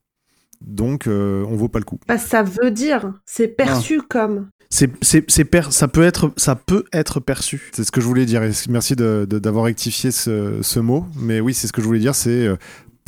donc 0.61 1.07
on 1.07 1.55
vaut 1.55 1.69
pas 1.69 1.79
le 1.79 1.85
coup. 1.85 1.99
Bah, 2.07 2.17
ça 2.17 2.43
veut 2.43 2.71
dire, 2.71 3.13
c'est 3.25 3.47
perçu 3.47 4.01
comme. 4.01 4.49
C'est, 4.71 4.91
c'est, 5.03 5.25
ça 5.71 5.87
peut 5.87 6.03
être, 6.03 6.31
ça 6.37 6.55
peut 6.55 6.85
être 6.93 7.19
perçu. 7.19 7.71
C'est 7.73 7.83
ce 7.83 7.91
que 7.91 8.01
je 8.01 8.05
voulais 8.05 8.25
dire. 8.25 8.41
merci 8.69 8.95
d'avoir 8.95 9.65
rectifié 9.65 10.11
ce, 10.11 10.59
ce, 10.61 10.79
mot. 10.79 11.05
Mais 11.15 11.39
oui, 11.39 11.53
c'est 11.53 11.67
ce 11.67 11.73
que 11.73 11.81
je 11.81 11.87
voulais 11.87 11.99
dire. 11.99 12.13
C'est 12.13 12.47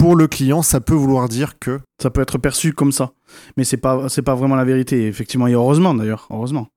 pour 0.01 0.15
le 0.15 0.27
client, 0.27 0.63
ça 0.63 0.81
peut 0.81 0.95
vouloir 0.95 1.29
dire 1.29 1.59
que. 1.59 1.79
Ça 2.01 2.09
peut 2.09 2.21
être 2.21 2.39
perçu 2.39 2.73
comme 2.73 2.91
ça. 2.91 3.11
Mais 3.55 3.63
c'est 3.63 3.77
pas, 3.77 4.09
c'est 4.09 4.23
pas 4.23 4.33
vraiment 4.33 4.55
la 4.55 4.65
vérité, 4.65 5.05
effectivement. 5.05 5.45
Et 5.45 5.53
heureusement, 5.53 5.93
d'ailleurs. 5.93 6.27
Heureusement. 6.31 6.69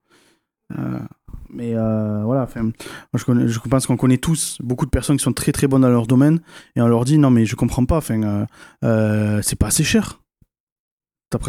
Euh, 0.78 0.98
mais 1.48 1.74
euh, 1.74 2.22
voilà, 2.24 2.46
je, 3.14 3.24
connais, 3.24 3.48
je, 3.48 3.58
pense 3.60 3.86
qu'on 3.86 3.96
connaît 3.96 4.18
tous 4.18 4.58
beaucoup 4.60 4.84
de 4.84 4.90
personnes 4.90 5.16
qui 5.16 5.22
sont 5.22 5.32
très 5.32 5.52
très 5.52 5.66
bonnes 5.68 5.82
dans 5.82 5.88
leur 5.88 6.06
domaine 6.06 6.40
et 6.74 6.82
on 6.82 6.88
leur 6.88 7.04
dit 7.04 7.16
non, 7.16 7.30
mais 7.30 7.46
je 7.46 7.54
comprends 7.54 7.84
pas, 7.84 7.98
enfin, 7.98 8.46
euh, 8.82 9.40
c'est 9.42 9.58
pas 9.58 9.68
assez 9.68 9.84
cher. 9.84 10.20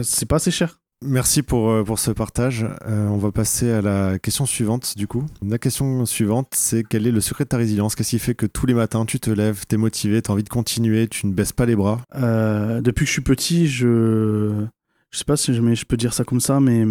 C'est 0.04 0.28
pas 0.28 0.38
assez 0.38 0.52
cher. 0.52 0.80
Merci 1.04 1.44
pour, 1.44 1.70
euh, 1.70 1.84
pour 1.84 2.00
ce 2.00 2.12
partage. 2.12 2.66
Euh, 2.88 3.08
on 3.08 3.18
va 3.18 3.32
passer 3.32 3.70
à 3.70 3.82
la 3.82 4.18
question 4.18 4.46
suivante 4.46 4.98
du 4.98 5.08
coup. 5.08 5.26
La 5.46 5.58
question 5.58 6.06
suivante, 6.06 6.54
c'est 6.56 6.84
quel 6.84 7.06
est 7.06 7.12
le 7.12 7.22
secret 7.22 7.44
de 7.44 7.50
ta 7.50 7.58
résilience? 7.58 7.96
Qu'est-ce 7.96 8.12
qui 8.12 8.20
fait 8.20 8.34
que 8.34 8.46
tous 8.46 8.66
les 8.66 8.74
matins 8.74 9.06
tu 9.06 9.20
te 9.20 9.30
lèves, 9.30 9.66
tu 9.68 9.76
es 9.76 9.78
motivé, 9.78 10.22
tu 10.22 10.32
as 10.32 10.34
envie 10.34 10.44
de 10.44 10.50
continuer, 10.50 11.08
tu 11.08 11.28
ne 11.28 11.34
baisses 11.34 11.52
pas 11.52 11.66
les 11.66 11.76
bras? 11.76 12.02
Euh, 12.16 12.82
Depuis 12.82 13.04
que 13.04 13.08
je 13.08 13.14
suis 13.14 13.22
petit, 13.22 13.68
je 13.68 14.66
je 15.12 15.18
sais 15.18 15.26
pas 15.26 15.38
si 15.38 15.54
je, 15.54 15.74
je 15.76 15.86
peux 15.86 15.98
dire 15.98 16.14
ça 16.14 16.24
comme 16.24 16.42
ça, 16.42 16.60
mais 16.60 16.86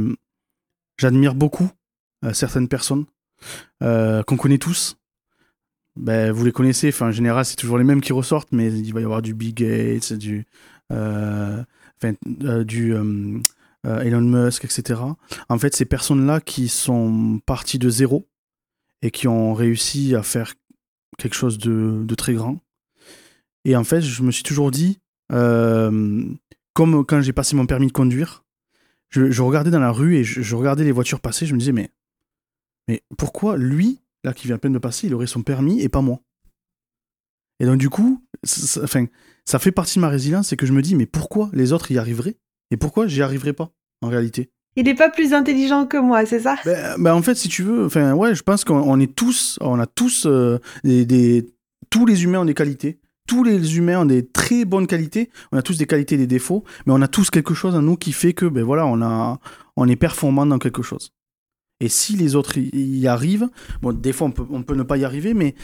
j'admire 0.99 1.35
beaucoup 1.35 1.69
certaines 2.33 2.69
personnes 2.69 3.05
qu'on 3.81 4.37
connaît 4.37 4.59
tous. 4.59 4.97
Ben, 5.97 6.33
vous 6.33 6.45
les 6.45 6.53
connaissez, 6.53 6.93
en 7.03 7.11
général, 7.11 7.45
c'est 7.45 7.57
toujours 7.57 7.79
les 7.79 7.85
mêmes 7.85 8.01
qui 8.01 8.13
ressortent, 8.13 8.53
mais 8.53 8.73
il 8.73 8.93
va 8.93 9.01
y 9.01 9.05
avoir 9.05 9.23
du 9.23 9.35
Big 9.35 9.55
Gates, 9.57 10.13
du. 10.13 10.47
du 12.65 12.95
Elon 13.85 14.23
Musk, 14.23 14.65
etc. 14.65 15.01
En 15.49 15.59
fait, 15.59 15.75
ces 15.77 15.85
personnes-là 15.85 16.41
qui 16.41 16.69
sont 16.69 17.41
parties 17.47 17.79
de 17.79 17.91
zéro 17.91 18.27
et 19.03 19.11
qui 19.11 19.29
ont 19.29 19.53
réussi 19.53 20.15
à 20.15 20.23
faire 20.23 20.55
quelque 21.19 21.35
chose 21.35 21.59
de, 21.59 22.15
très 22.15 22.35
grand. 22.35 22.61
Et 23.65 23.77
en 23.77 23.85
fait, 23.85 24.01
je 24.01 24.23
me 24.23 24.31
suis 24.31 24.43
toujours 24.43 24.71
dit, 24.71 25.01
euh, 25.33 26.25
comme 26.75 27.05
quand 27.05 27.21
j'ai 27.21 27.33
passé 27.33 27.57
mon 27.57 27.67
permis 27.67 27.87
de 27.87 27.93
conduire, 27.93 28.45
je, 29.11 29.43
regardais 29.43 29.71
dans 29.71 29.81
la 29.81 29.93
rue 29.93 30.17
et 30.17 30.25
je, 30.25 30.57
regardais 30.57 30.85
les 30.85 30.93
voitures 30.93 31.21
passer, 31.21 31.47
je 31.47 31.55
me 31.55 31.59
disais, 31.59 31.73
mais, 31.73 31.91
pourquoi 33.17 33.57
lui, 33.57 34.01
là 34.25 34.33
qui 34.33 34.47
vient 34.47 34.57
à 34.57 34.59
peine 34.59 34.73
de 34.73 34.79
passer, 34.79 35.07
il 35.07 35.15
aurait 35.15 35.27
son 35.27 35.43
permis 35.43 35.81
et 35.81 35.89
pas 35.89 36.01
moi? 36.01 36.21
Et 37.61 37.67
donc 37.67 37.79
du 37.79 37.89
coup, 37.89 38.27
ça 38.43 38.89
fait 39.59 39.73
partie 39.73 39.99
de 39.99 40.01
ma 40.01 40.09
résilience, 40.09 40.49
c'est 40.49 40.57
que 40.57 40.67
je 40.67 40.73
me 40.73 40.83
dis, 40.83 40.97
mais 40.97 41.07
pourquoi 41.07 41.51
les 41.53 41.73
autres 41.73 41.93
y 41.93 41.99
arriveraient? 41.99 42.37
Et 42.75 42.77
pourquoi 42.77 43.07
j'y 43.07 43.23
arriverai 43.23 43.53
pas, 43.53 43.71
en 44.03 44.09
réalité? 44.09 44.51
Il 44.75 44.87
n'est 44.87 44.97
pas 44.97 45.09
plus 45.09 45.33
intelligent 45.33 45.87
que 45.87 45.97
moi, 45.97 46.27
c'est 46.27 46.41
ça? 46.41 46.57
Ben, 46.65 46.97
ben, 46.99 47.15
En 47.15 47.23
fait, 47.23 47.37
si 47.37 47.49
tu 47.49 47.63
veux, 47.63 47.85
enfin, 47.87 48.13
ouais, 48.15 48.35
je 48.35 48.43
pense 48.43 48.65
qu'on 48.65 48.99
est 48.99 49.15
tous, 49.15 49.59
on 49.61 49.79
a 49.79 49.87
tous 49.87 50.27
euh, 50.27 50.59
des, 50.83 51.47
Tous 51.89 52.05
les 52.05 52.25
humains 52.25 52.41
ont 52.41 52.45
des 52.45 52.55
qualités. 52.55 52.99
Tous 53.29 53.45
les 53.45 53.77
humains 53.77 54.01
ont 54.01 54.05
des 54.05 54.27
très 54.27 54.65
bonnes 54.65 54.89
qualités. 54.89 55.31
On 55.53 55.57
a 55.57 55.63
tous 55.63 55.79
des 55.79 55.87
qualités 55.87 56.17
et 56.17 56.19
des 56.19 56.27
défauts, 56.27 56.65
mais 56.85 56.93
on 56.93 57.01
a 57.01 57.07
tous 57.07 57.31
quelque 57.31 57.55
chose 57.55 57.77
en 57.77 57.83
nous 57.83 57.97
qui 57.97 58.13
fait 58.13 58.33
que, 58.33 58.47
ben 58.47 58.65
voilà, 58.65 58.85
on, 58.87 59.01
a, 59.01 59.39
on 59.77 59.87
est 59.89 59.97
performant 59.97 60.45
dans 60.45 60.59
quelque 60.59 60.83
chose. 60.83 61.13
Et 61.81 61.89
si 61.89 62.17
les 62.17 62.37
autres 62.37 62.57
y 62.57 63.07
arrivent, 63.09 63.49
bon, 63.83 63.93
des 63.93 64.13
fois 64.13 64.29
on 64.29 64.31
peut, 64.31 64.47
on 64.51 64.63
peut 64.63 64.75
ne 64.75 64.85
pas 64.85 64.97
y 64.97 65.05
arriver, 65.05 65.35
mais, 65.35 65.55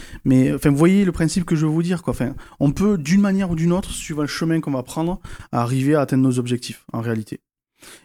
enfin, 0.53 0.71
vous 0.71 0.77
voyez 0.77 1.05
le 1.05 1.13
principe 1.13 1.45
que 1.45 1.55
je 1.55 1.67
veux 1.67 1.73
vous 1.73 1.83
dire. 1.83 2.03
Quoi. 2.03 2.15
On 2.59 2.73
peut 2.73 2.99
d'une 2.99 3.21
manière 3.21 3.51
ou 3.51 3.55
d'une 3.55 3.73
autre, 3.73 3.91
suivant 3.91 4.23
le 4.23 4.29
chemin 4.29 4.61
qu'on 4.61 4.73
va 4.73 4.83
prendre, 4.83 5.21
arriver 5.53 5.95
à 5.95 6.01
atteindre 6.03 6.25
nos 6.25 6.39
objectifs, 6.39 6.85
en 6.93 7.01
réalité. 7.01 7.41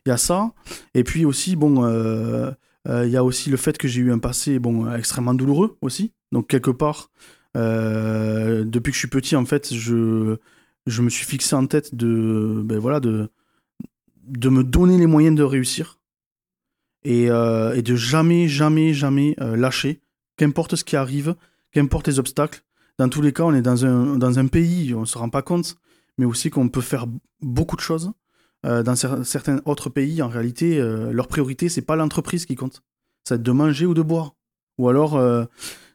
Il 0.06 0.10
y 0.10 0.12
a 0.12 0.18
ça. 0.18 0.54
Et 0.94 1.04
puis 1.04 1.26
aussi, 1.26 1.56
bon, 1.56 1.84
euh, 1.84 2.52
euh, 2.88 3.06
il 3.06 3.12
y 3.12 3.18
a 3.18 3.24
aussi 3.24 3.50
le 3.50 3.58
fait 3.58 3.78
que 3.78 3.88
j'ai 3.88 4.02
eu 4.02 4.12
un 4.12 4.20
passé 4.20 4.60
extrêmement 4.96 5.34
douloureux 5.34 5.78
aussi. 5.82 6.14
Donc, 6.32 6.48
quelque 6.48 6.72
part, 6.72 7.10
euh, 7.58 8.64
depuis 8.66 8.92
que 8.92 8.96
je 8.96 9.00
suis 9.00 9.08
petit, 9.10 9.36
en 9.36 9.46
fait, 9.46 9.74
je, 9.74 10.38
me 10.88 11.10
suis 11.10 11.26
fixé 11.26 11.56
en 11.56 11.66
tête 11.66 11.96
de, 11.96 12.62
ben, 12.64 12.78
voilà, 12.78 13.00
de 13.00 13.30
me 14.50 14.64
donner 14.64 14.98
les 14.98 15.08
moyens 15.08 15.36
de 15.36 15.44
réussir 15.44 16.00
euh, 17.06 17.74
et, 17.74 17.82
de 17.82 17.96
jamais, 17.96 18.48
jamais, 18.48 18.94
jamais 18.94 19.36
euh, 19.42 19.56
lâcher, 19.56 20.02
qu'importe 20.38 20.76
ce 20.76 20.84
qui 20.84 20.96
arrive, 20.96 21.36
qu'importe 21.72 22.08
les 22.08 22.20
obstacles. 22.20 22.64
Dans 22.98 23.10
tous 23.10 23.22
les 23.22 23.34
cas, 23.34 23.44
on 23.44 23.54
est 23.54 23.62
dans 23.62 23.86
un, 23.86 24.18
dans 24.18 24.40
un 24.40 24.48
pays, 24.48 24.94
on 24.94 25.02
ne 25.02 25.06
se 25.06 25.18
rend 25.18 25.30
pas 25.30 25.42
compte, 25.42 25.78
mais 26.18 26.26
aussi 26.26 26.50
qu'on 26.50 26.70
peut 26.70 26.82
faire 26.82 27.06
beaucoup 27.42 27.76
de 27.76 27.82
choses. 27.82 28.12
Euh, 28.66 28.82
dans 28.82 28.96
certains 28.96 29.62
autres 29.66 29.90
pays, 29.90 30.22
en 30.22 30.30
réalité, 30.30 30.80
leur 31.12 31.28
priorité, 31.28 31.70
c'est 31.70 31.82
pas 31.82 31.96
l'entreprise 31.96 32.46
qui 32.46 32.56
compte. 32.56 32.82
Ça 33.24 33.36
va 33.36 33.40
être 33.40 33.44
de 33.44 33.52
manger 33.52 33.86
ou 33.86 33.94
de 33.94 34.02
boire. 34.02 34.34
Ou 34.78 34.90
alors, 34.90 35.22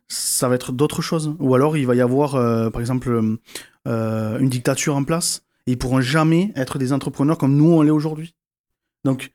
ça 0.09 0.49
va 0.49 0.55
être 0.55 0.73
d'autres 0.73 1.03
choses. 1.03 1.35
Ou 1.39 1.55
alors, 1.55 1.77
il 1.77 1.87
va 1.87 1.95
y 1.95 2.01
avoir, 2.01 2.33
par 2.71 2.81
exemple, 2.81 3.39
une 3.87 4.49
dictature 4.49 4.95
en 4.95 5.05
place. 5.05 5.43
Et 5.67 5.73
ils 5.73 5.79
pourront 5.79 6.01
jamais 6.01 6.53
être 6.55 6.79
des 6.79 6.93
entrepreneurs 6.93 7.39
comme 7.39 7.57
nous, 7.57 7.73
on 7.73 7.83
l'est 7.83 7.91
aujourd'hui. 7.91 8.35
Donc, 9.05 9.33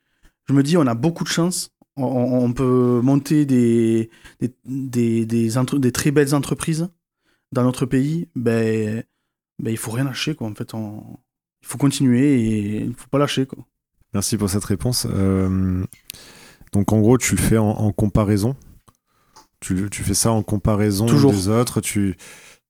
je 0.48 0.54
me 0.54 0.64
dis, 0.64 0.78
on 0.78 0.88
a 0.88 0.93
beaucoup 0.93 1.24
de 1.24 1.30
chance. 1.30 1.72
On, 1.98 2.52
peut 2.52 3.00
monter 3.02 3.46
des, 3.46 4.10
des, 4.41 5.26
des, 5.26 5.26
des, 5.26 5.91
très 5.93 6.12
belles 6.12 6.36
entreprises 6.36 6.89
dans 7.54 7.64
notre 7.64 7.86
pays. 7.86 8.28
Ben, 8.36 9.04
ben, 9.60 9.72
il 9.72 9.78
faut 9.78 9.91
rien 9.91 10.04
lâcher, 10.04 10.36
quoi. 10.36 10.48
En 10.48 10.54
fait, 10.54 10.74
on, 10.74 11.18
il 11.62 11.68
faut 11.68 11.78
continuer 11.78 12.41
et 12.41 12.84
il 12.84 12.93
faut 12.93 13.08
pas 13.08 13.18
lâcher, 13.18 13.46
quoi. 13.46 13.66
Merci 14.14 14.38
pour 14.38 14.50
cette 14.50 14.66
réponse. 14.66 15.08
Euh, 15.10 15.86
donc, 16.74 16.91
en 16.91 17.00
gros, 17.00 17.18
tu 17.18 17.36
le 17.36 17.41
fais 17.41 17.58
en, 17.58 17.91
comparaison. 17.93 18.58
Tu, 19.62 19.89
tu, 19.89 20.04
fais 20.04 20.14
ça 20.14 20.32
en 20.32 20.43
comparaison 20.43 21.06
des 21.06 21.48
autres. 21.48 21.80
Tu, 21.80 22.18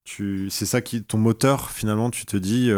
Tu, 0.03 0.51
c'est 0.51 0.67
ça 0.67 0.81
qui, 0.81 1.03
ton 1.03 1.17
moteur, 1.17 1.71
finalement, 1.71 2.11
tu 2.11 2.27
te 2.27 2.37
dis, 2.37 2.71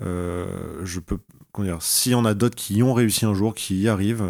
je 0.00 1.00
peux, 1.00 1.18
comment 1.52 1.68
dire, 1.68 1.82
s'il 1.82 2.12
y 2.12 2.14
en 2.14 2.24
a 2.24 2.34
d'autres 2.34 2.56
qui 2.56 2.76
y 2.76 2.82
ont 2.82 2.94
réussi 2.94 3.26
un 3.26 3.34
jour, 3.34 3.54
qui 3.54 3.80
y 3.80 3.88
arrivent, 3.88 4.24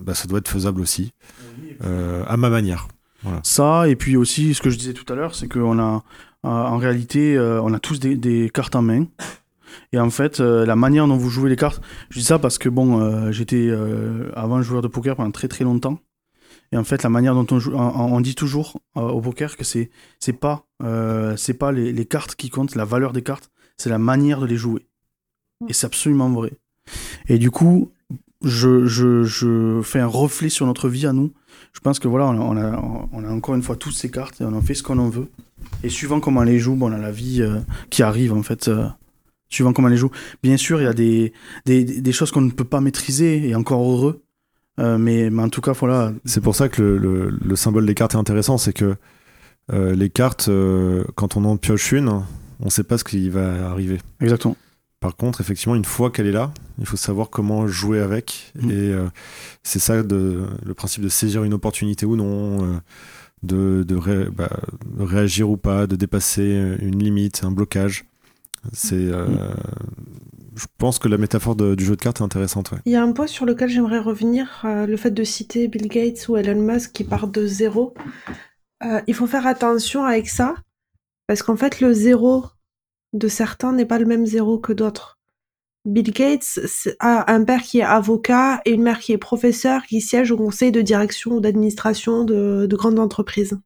bah, 0.00 0.14
ça 0.14 0.26
doit 0.26 0.38
être 0.38 0.48
faisable 0.48 0.80
aussi, 0.80 1.12
à 1.80 2.36
ma 2.36 2.50
manière. 2.50 2.88
Ça, 3.42 3.88
et 3.88 3.96
puis 3.96 4.16
aussi, 4.16 4.54
ce 4.54 4.62
que 4.62 4.70
je 4.70 4.78
disais 4.78 4.92
tout 4.92 5.10
à 5.12 5.16
l'heure, 5.16 5.34
c'est 5.34 5.48
qu'on 5.48 5.78
a, 5.78 6.02
en 6.42 6.76
réalité, 6.76 7.38
on 7.38 7.72
a 7.72 7.78
tous 7.78 7.98
des, 8.00 8.50
cartes 8.52 8.76
en 8.76 8.82
main. 8.82 9.06
Et 9.92 9.98
en 9.98 10.10
fait, 10.10 10.40
euh, 10.40 10.66
la 10.66 10.76
manière 10.76 11.06
dont 11.06 11.16
vous 11.16 11.30
jouez 11.30 11.50
les 11.50 11.56
cartes, 11.56 11.80
je 12.10 12.18
dis 12.18 12.24
ça 12.24 12.38
parce 12.38 12.58
que 12.58 12.68
bon, 12.68 13.00
euh, 13.00 13.32
j'étais 13.32 13.68
euh, 13.68 14.30
avant 14.34 14.60
joueur 14.62 14.82
de 14.82 14.88
poker 14.88 15.16
pendant 15.16 15.30
très 15.30 15.48
très 15.48 15.64
longtemps. 15.64 15.98
Et 16.72 16.76
en 16.76 16.84
fait, 16.84 17.02
la 17.02 17.08
manière 17.08 17.34
dont 17.34 17.46
on 17.50 17.58
joue, 17.58 17.72
on, 17.74 18.20
dit 18.20 18.34
toujours 18.34 18.78
au 18.94 19.22
poker 19.22 19.56
que 19.56 19.64
c'est 19.64 19.90
c'est 20.20 20.34
pas 20.34 20.66
c'est 21.36 21.54
pas 21.54 21.72
les, 21.72 22.04
cartes 22.04 22.34
qui 22.34 22.50
comptent, 22.50 22.74
la 22.74 22.84
valeur 22.84 23.14
des 23.14 23.22
cartes, 23.22 23.50
c'est 23.78 23.90
la 23.90 23.98
manière 23.98 24.40
de 24.40 24.46
les 24.46 24.56
jouer. 24.56 24.86
Et 25.68 25.72
c'est 25.72 25.86
absolument 25.86 26.30
vrai. 26.30 26.52
Et 27.28 27.38
du 27.38 27.50
coup, 27.50 27.90
je, 28.44 28.86
je, 28.86 29.24
je, 29.24 29.80
fais 29.82 30.00
un 30.00 30.06
reflet 30.06 30.48
sur 30.48 30.66
notre 30.66 30.88
vie 30.88 31.06
à 31.06 31.12
nous. 31.12 31.32
Je 31.72 31.80
pense 31.80 31.98
que 31.98 32.08
voilà, 32.08 32.26
on 32.26 32.56
a, 32.56 33.08
on 33.12 33.24
a, 33.24 33.30
encore 33.30 33.54
une 33.54 33.62
fois 33.62 33.76
toutes 33.76 33.94
ces 33.94 34.10
cartes 34.10 34.40
et 34.40 34.44
on 34.44 34.52
en 34.52 34.62
fait 34.62 34.74
ce 34.74 34.82
qu'on 34.82 34.98
en 34.98 35.08
veut. 35.08 35.28
Et 35.82 35.88
suivant 35.88 36.20
comment 36.20 36.40
on 36.40 36.44
les 36.44 36.58
joue, 36.58 36.76
bon, 36.76 36.90
on 36.90 36.94
a 36.94 36.98
la 36.98 37.10
vie 37.10 37.42
qui 37.90 38.02
arrive 38.02 38.32
en 38.32 38.42
fait 38.42 38.70
suivant 39.48 39.72
comment 39.72 39.88
elle 39.88 39.94
les 39.94 39.98
joue. 39.98 40.10
Bien 40.42 40.56
sûr, 40.56 40.80
il 40.80 40.84
y 40.84 40.88
a 40.88 40.92
des, 40.92 41.32
des, 41.66 41.84
des 41.84 42.12
choses 42.12 42.30
qu'on 42.30 42.40
ne 42.40 42.50
peut 42.50 42.64
pas 42.64 42.80
maîtriser, 42.80 43.48
et 43.48 43.54
encore 43.54 43.82
heureux. 43.82 44.22
Euh, 44.78 44.96
mais, 44.96 45.30
mais, 45.30 45.42
en 45.42 45.48
tout 45.48 45.60
cas, 45.60 45.72
voilà. 45.72 46.12
C'est 46.24 46.40
pour 46.40 46.54
ça 46.54 46.68
que 46.68 46.82
le, 46.82 47.30
le, 47.30 47.56
symbole 47.56 47.84
des 47.84 47.94
cartes 47.94 48.14
est 48.14 48.18
intéressant, 48.18 48.58
c'est 48.58 48.72
que 48.72 48.96
euh, 49.72 49.94
les 49.94 50.08
cartes, 50.08 50.48
euh, 50.48 51.04
quand 51.16 51.36
on 51.36 51.44
en 51.44 51.56
pioche 51.56 51.92
une, 51.92 52.22
on 52.60 52.66
ne 52.66 52.70
sait 52.70 52.84
pas 52.84 52.98
ce 52.98 53.04
qui 53.04 53.28
va 53.28 53.70
arriver. 53.70 53.98
Exactement. 54.20 54.56
Par 55.00 55.14
contre, 55.16 55.40
effectivement, 55.40 55.76
une 55.76 55.84
fois 55.84 56.10
qu'elle 56.10 56.26
est 56.26 56.32
là, 56.32 56.52
il 56.78 56.86
faut 56.86 56.96
savoir 56.96 57.30
comment 57.30 57.68
jouer 57.68 58.00
avec. 58.00 58.52
Mm. 58.56 58.70
Et 58.70 58.94
c'est 59.62 59.78
ça 59.78 60.02
de, 60.02 60.46
le 60.64 60.74
principe 60.74 61.04
de 61.04 61.08
saisir 61.08 61.44
une 61.44 61.54
opportunité 61.54 62.04
ou 62.04 62.16
non, 62.16 62.80
de, 63.44 63.84
de 63.86 64.28
bah, 64.30 64.50
réagir 64.98 65.50
ou 65.50 65.56
pas, 65.56 65.86
de 65.86 65.94
dépasser 65.94 66.76
une 66.80 67.00
limite, 67.00 67.42
un 67.44 67.52
blocage. 67.52 68.06
C'est, 68.72 68.96
euh, 68.96 69.26
je 70.56 70.66
pense 70.78 70.98
que 70.98 71.08
la 71.08 71.18
métaphore 71.18 71.56
du 71.56 71.84
jeu 71.84 71.96
de 71.96 72.00
cartes 72.00 72.20
est 72.20 72.24
intéressante. 72.24 72.72
Il 72.84 72.92
y 72.92 72.96
a 72.96 73.02
un 73.02 73.12
point 73.12 73.26
sur 73.26 73.46
lequel 73.46 73.68
j'aimerais 73.68 73.98
revenir, 73.98 74.62
euh, 74.64 74.86
le 74.86 74.96
fait 74.96 75.10
de 75.10 75.24
citer 75.24 75.68
Bill 75.68 75.88
Gates 75.88 76.28
ou 76.28 76.36
Elon 76.36 76.60
Musk 76.60 76.92
qui 76.92 77.04
partent 77.04 77.32
de 77.32 77.46
zéro. 77.46 77.94
Euh, 78.84 79.00
il 79.06 79.14
faut 79.14 79.26
faire 79.26 79.46
attention 79.46 80.04
avec 80.04 80.28
ça, 80.28 80.54
parce 81.28 81.42
qu'en 81.42 81.56
fait, 81.56 81.80
le 81.80 81.92
zéro 81.92 82.46
de 83.12 83.28
certains 83.28 83.72
n'est 83.72 83.86
pas 83.86 84.00
le 84.00 84.06
même 84.06 84.26
zéro 84.26 84.58
que 84.58 84.72
d'autres. 84.72 85.18
Bill 85.84 86.10
Gates 86.12 86.58
a 86.98 87.32
un 87.32 87.44
père 87.44 87.62
qui 87.62 87.78
est 87.78 87.82
avocat 87.82 88.60
et 88.64 88.72
une 88.72 88.82
mère 88.82 88.98
qui 88.98 89.12
est 89.12 89.18
professeur 89.18 89.84
qui 89.84 90.00
siège 90.00 90.32
au 90.32 90.36
conseil 90.36 90.72
de 90.72 90.80
direction 90.80 91.32
ou 91.32 91.40
d'administration 91.40 92.24
de, 92.24 92.66
de 92.66 92.76
grandes 92.76 92.98
entreprises. 92.98 93.58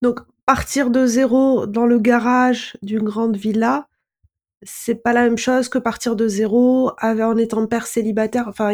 Donc, 0.00 0.20
partir 0.46 0.90
de 0.90 1.06
zéro 1.06 1.66
dans 1.66 1.86
le 1.86 1.98
garage 1.98 2.76
d'une 2.82 3.02
grande 3.02 3.36
villa, 3.36 3.88
c'est 4.62 5.02
pas 5.02 5.12
la 5.12 5.22
même 5.22 5.38
chose 5.38 5.68
que 5.68 5.78
partir 5.78 6.16
de 6.16 6.28
zéro 6.28 6.92
en 7.02 7.36
étant 7.36 7.66
père 7.66 7.86
célibataire. 7.86 8.48
Enfin, 8.48 8.72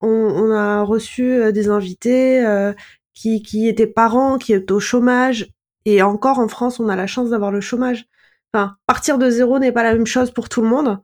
on, 0.00 0.50
a 0.52 0.82
reçu 0.82 1.24
euh, 1.32 1.52
des 1.52 1.68
invités 1.68 2.44
euh, 2.44 2.72
qui, 3.14 3.42
qui 3.42 3.68
étaient 3.68 3.86
parents, 3.86 4.38
qui 4.38 4.52
étaient 4.52 4.72
au 4.72 4.80
chômage. 4.80 5.50
Et 5.84 6.02
encore 6.02 6.38
en 6.38 6.48
France, 6.48 6.80
on 6.80 6.88
a 6.88 6.96
la 6.96 7.06
chance 7.06 7.30
d'avoir 7.30 7.50
le 7.50 7.60
chômage. 7.60 8.06
Enfin, 8.52 8.76
partir 8.86 9.18
de 9.18 9.30
zéro 9.30 9.58
n'est 9.58 9.72
pas 9.72 9.82
la 9.82 9.94
même 9.94 10.06
chose 10.06 10.30
pour 10.30 10.48
tout 10.48 10.62
le 10.62 10.68
monde. 10.68 11.00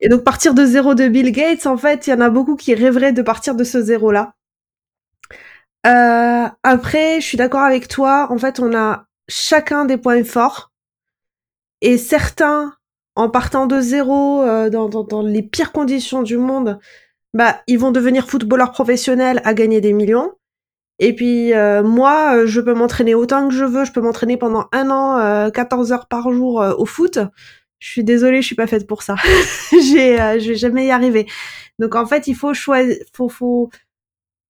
Et 0.00 0.08
donc 0.08 0.24
partir 0.24 0.54
de 0.54 0.64
zéro 0.64 0.94
de 0.94 1.08
Bill 1.08 1.32
Gates, 1.32 1.66
en 1.66 1.76
fait, 1.76 2.06
il 2.06 2.10
y 2.10 2.12
en 2.14 2.20
a 2.20 2.30
beaucoup 2.30 2.56
qui 2.56 2.74
rêveraient 2.74 3.12
de 3.12 3.22
partir 3.22 3.54
de 3.54 3.64
ce 3.64 3.82
zéro-là. 3.82 4.34
Euh, 5.86 6.48
après, 6.62 7.20
je 7.20 7.26
suis 7.26 7.36
d'accord 7.36 7.62
avec 7.62 7.88
toi. 7.88 8.28
En 8.30 8.38
fait, 8.38 8.60
on 8.60 8.74
a 8.74 9.06
chacun 9.28 9.84
des 9.84 9.96
points 9.96 10.24
forts. 10.24 10.72
Et 11.82 11.98
certains, 11.98 12.74
en 13.14 13.30
partant 13.30 13.66
de 13.66 13.80
zéro, 13.80 14.42
euh, 14.42 14.70
dans, 14.70 14.88
dans, 14.88 15.22
les 15.22 15.42
pires 15.42 15.72
conditions 15.72 16.22
du 16.22 16.36
monde, 16.36 16.78
bah, 17.34 17.60
ils 17.66 17.78
vont 17.78 17.90
devenir 17.90 18.28
footballeurs 18.28 18.72
professionnels 18.72 19.40
à 19.44 19.54
gagner 19.54 19.80
des 19.80 19.92
millions. 19.92 20.32
Et 21.00 21.14
puis 21.14 21.52
euh, 21.54 21.82
moi, 21.82 22.46
je 22.46 22.60
peux 22.60 22.74
m'entraîner 22.74 23.14
autant 23.14 23.48
que 23.48 23.54
je 23.54 23.64
veux. 23.64 23.84
Je 23.84 23.92
peux 23.92 24.00
m'entraîner 24.00 24.36
pendant 24.36 24.68
un 24.70 24.90
an, 24.90 25.50
14 25.50 25.92
heures 25.92 26.06
par 26.06 26.32
jour 26.32 26.64
au 26.78 26.86
foot. 26.86 27.18
Je 27.80 27.88
suis 27.88 28.04
désolée, 28.04 28.42
je 28.42 28.46
suis 28.46 28.56
pas 28.56 28.66
faite 28.66 28.86
pour 28.86 29.02
ça. 29.02 29.16
J'ai, 29.72 30.16
je 30.38 30.48
vais 30.50 30.54
jamais 30.56 30.86
y 30.86 30.90
arriver. 30.90 31.26
Donc 31.78 31.94
en 31.94 32.06
fait, 32.06 32.28
il 32.28 32.34
faut 32.34 32.52
choisir, 32.54 32.96
faut, 33.14 33.30
faut, 33.30 33.70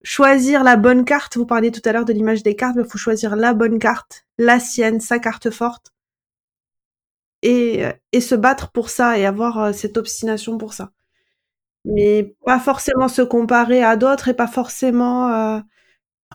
choisir 0.03 0.64
la 0.64 0.76
bonne 0.76 1.05
carte. 1.05 1.36
Vous 1.36 1.46
parliez 1.46 1.70
tout 1.70 1.82
à 1.84 1.92
l'heure 1.92 2.05
de 2.05 2.12
l'image 2.12 2.42
des 2.42 2.57
cartes, 2.57 2.76
il 2.78 2.84
faut 2.84 2.98
choisir 2.98 3.36
la 3.36 3.55
bonne 3.55 3.78
carte, 3.78 4.24
la 4.38 4.61
sienne, 4.61 5.01
sa 5.01 5.18
carte 5.18 5.51
forte, 5.51 5.92
et, 7.42 7.86
euh, 7.86 7.92
et 8.12 8.20
se 8.20 8.34
battre 8.34 8.70
pour 8.72 8.90
ça 8.90 9.18
et 9.18 9.26
avoir 9.26 9.59
euh, 9.59 9.72
cette 9.72 9.96
obstination 9.96 10.59
pour 10.59 10.74
ça. 10.74 10.90
Mais 11.84 12.34
pas 12.44 12.61
forcément 12.61 13.09
se 13.09 13.22
comparer 13.22 13.82
à 13.82 13.96
d'autres 13.96 14.28
et 14.28 14.34
pas 14.34 14.46
forcément. 14.46 15.62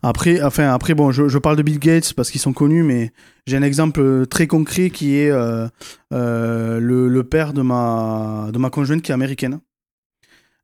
Euh, 0.03 0.09
après, 0.09 0.41
enfin, 0.41 0.73
après, 0.73 0.93
bon, 0.93 1.11
je, 1.11 1.27
je 1.27 1.37
parle 1.37 1.55
de 1.55 1.63
Bill 1.63 1.79
Gates 1.79 2.13
parce 2.13 2.31
qu'ils 2.31 2.41
sont 2.41 2.53
connus, 2.53 2.83
mais 2.83 3.11
j'ai 3.47 3.57
un 3.57 3.63
exemple 3.63 4.25
très 4.27 4.47
concret 4.47 4.89
qui 4.89 5.15
est 5.15 5.31
euh, 5.31 5.67
le, 6.11 7.07
le, 7.07 7.23
père 7.23 7.53
de 7.53 7.61
ma, 7.61 8.49
de 8.51 8.57
ma 8.57 8.69
conjointe 8.69 9.01
qui 9.01 9.11
est 9.11 9.13
américaine. 9.13 9.59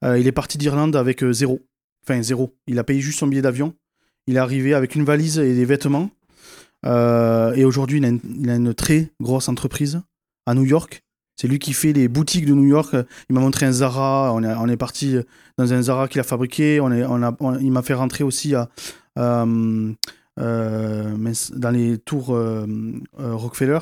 il 0.03 0.27
est 0.27 0.31
parti 0.31 0.57
d'Irlande 0.57 0.95
avec 0.95 1.23
zéro. 1.31 1.61
Enfin, 2.03 2.21
zéro. 2.21 2.55
Il 2.67 2.79
a 2.79 2.83
payé 2.83 2.99
juste 2.99 3.19
son 3.19 3.27
billet 3.27 3.41
d'avion. 3.41 3.73
Il 4.27 4.35
est 4.35 4.39
arrivé 4.39 4.73
avec 4.73 4.95
une 4.95 5.03
valise 5.03 5.39
et 5.39 5.55
des 5.55 5.65
vêtements. 5.65 6.09
Euh, 6.85 7.53
et 7.53 7.65
aujourd'hui, 7.65 7.99
il, 7.99 8.49
a 8.49 8.55
une 8.55 8.73
très 8.73 9.11
grosse 9.19 9.49
entreprise 9.49 10.01
à 10.45 10.53
New 10.53 10.65
York. 10.65 11.03
C'est 11.35 11.47
lui 11.47 11.59
qui 11.59 11.73
fait 11.73 11.93
les 11.93 12.07
boutiques 12.07 12.45
de 12.45 12.53
New 12.53 12.67
York. 12.67 12.95
Il 13.29 13.33
m'a 13.33 13.41
montré 13.41 13.65
un 13.65 13.71
Zara. 13.71 14.31
On 14.33 14.43
est, 14.43 14.53
on 14.53 14.67
est 14.67 14.77
parti 14.77 15.15
dans 15.57 15.73
un 15.73 15.81
Zara 15.81 16.07
qu'il 16.07 16.19
a 16.19 16.23
fabriqué. 16.23 16.79
On 16.79 16.91
est, 16.91 17.03
on 17.03 17.23
a, 17.23 17.35
il 17.61 17.71
m'a 17.71 17.81
fait 17.81 17.93
rentrer 17.93 18.23
aussi 18.23 18.53
à, 18.53 18.69
euh, 19.17 19.93
euh, 20.39 21.33
dans 21.55 21.71
les 21.71 21.97
tours 21.97 22.37
Rockefeller. 23.17 23.79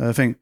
Enfin, 0.00 0.32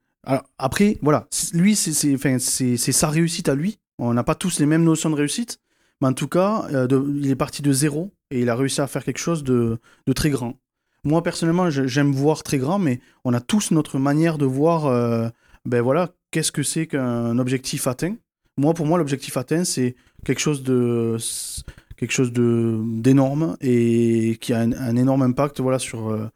après, 0.58 0.98
voilà. 1.02 1.26
Lui, 1.52 1.76
c'est 1.76 2.76
sa 2.76 3.08
réussite 3.08 3.48
à 3.48 3.54
lui. 3.54 3.78
On 3.98 4.14
n'a 4.14 4.24
pas 4.24 4.34
tous 4.34 4.58
les 4.58 4.66
mêmes 4.66 4.84
notions 4.84 5.10
de 5.10 5.16
réussite. 5.16 5.58
Mais 6.02 6.08
en 6.08 6.12
tout 6.14 6.26
cas, 6.26 6.66
euh, 6.72 6.88
il 7.14 7.30
est 7.30 7.36
parti 7.36 7.62
de 7.62 7.72
zéro 7.72 8.10
et 8.32 8.40
il 8.40 8.50
a 8.50 8.56
réussi 8.56 8.80
à 8.80 8.88
faire 8.88 9.04
quelque 9.04 9.20
chose 9.20 9.44
de, 9.44 9.78
très 10.16 10.30
grand. 10.30 10.58
Moi, 11.04 11.22
personnellement, 11.22 11.70
j'aime 11.70 12.10
voir 12.10 12.42
très 12.42 12.58
grand, 12.58 12.80
mais 12.80 12.98
on 13.24 13.32
a 13.34 13.40
tous 13.40 13.70
notre 13.70 14.00
manière 14.00 14.36
de 14.36 14.44
voir, 14.44 14.86
euh, 14.86 15.28
ben 15.64 15.80
voilà, 15.80 16.10
qu'est-ce 16.32 16.50
que 16.50 16.64
c'est 16.64 16.88
qu'un 16.88 17.38
objectif 17.38 17.86
atteint. 17.86 18.16
Moi, 18.56 18.74
pour 18.74 18.86
moi, 18.86 18.98
l'objectif 18.98 19.36
atteint, 19.36 19.62
c'est 19.62 19.94
quelque 20.24 20.40
chose 20.40 20.64
de 20.64 21.16
quelque 22.02 22.12
chose 22.12 22.32
d'énorme 22.32 23.56
et 23.60 24.36
qui 24.40 24.52
a 24.52 24.60
un, 24.60 24.96
énorme 24.96 25.22
impact 25.22 25.60
voilà 25.60 25.78
sur 25.78 26.10
euh, 26.10 26.28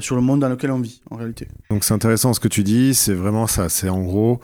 sur 0.00 0.14
le 0.16 0.22
monde 0.22 0.40
dans 0.40 0.48
lequel 0.48 0.70
on 0.70 0.80
vit 0.80 1.00
en 1.10 1.16
réalité. 1.16 1.48
Donc 1.70 1.84
c'est 1.84 1.94
intéressant 1.94 2.34
ce 2.34 2.40
que 2.40 2.48
tu 2.48 2.62
dis, 2.62 2.94
c'est 2.94 3.14
vraiment 3.14 3.46
ça, 3.46 3.68
c'est 3.68 3.88
en 3.88 4.02
gros 4.02 4.40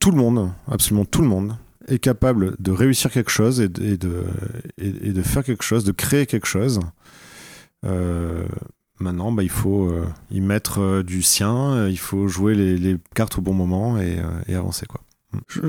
tout 0.00 0.10
le 0.10 0.16
monde, 0.16 0.50
absolument 0.66 1.04
tout 1.04 1.22
le 1.22 1.28
monde 1.28 1.56
est 1.88 1.98
capable 1.98 2.54
de 2.58 2.70
réussir 2.70 3.10
quelque 3.10 3.30
chose 3.30 3.60
et 3.60 3.68
de, 3.68 4.26
et 4.78 5.12
de, 5.12 5.22
faire 5.22 5.42
quelque 5.42 5.64
chose, 5.64 5.84
de 5.84 5.92
créer 5.92 6.26
quelque 6.26 6.46
chose. 6.46 6.80
Euh, 7.84 8.46
maintenant, 9.00 9.32
bah, 9.32 9.42
il 9.42 9.50
faut 9.50 9.86
euh, 9.86 10.06
y 10.30 10.40
mettre 10.40 10.80
euh, 10.80 11.02
du 11.02 11.22
sien, 11.22 11.88
il 11.88 11.98
faut 11.98 12.28
jouer 12.28 12.54
les, 12.54 12.96
cartes 13.14 13.38
au 13.38 13.40
bon 13.40 13.54
moment 13.54 13.98
et, 13.98 14.18
et 14.46 14.54
avancer. 14.54 14.86
Quoi. 14.86 15.00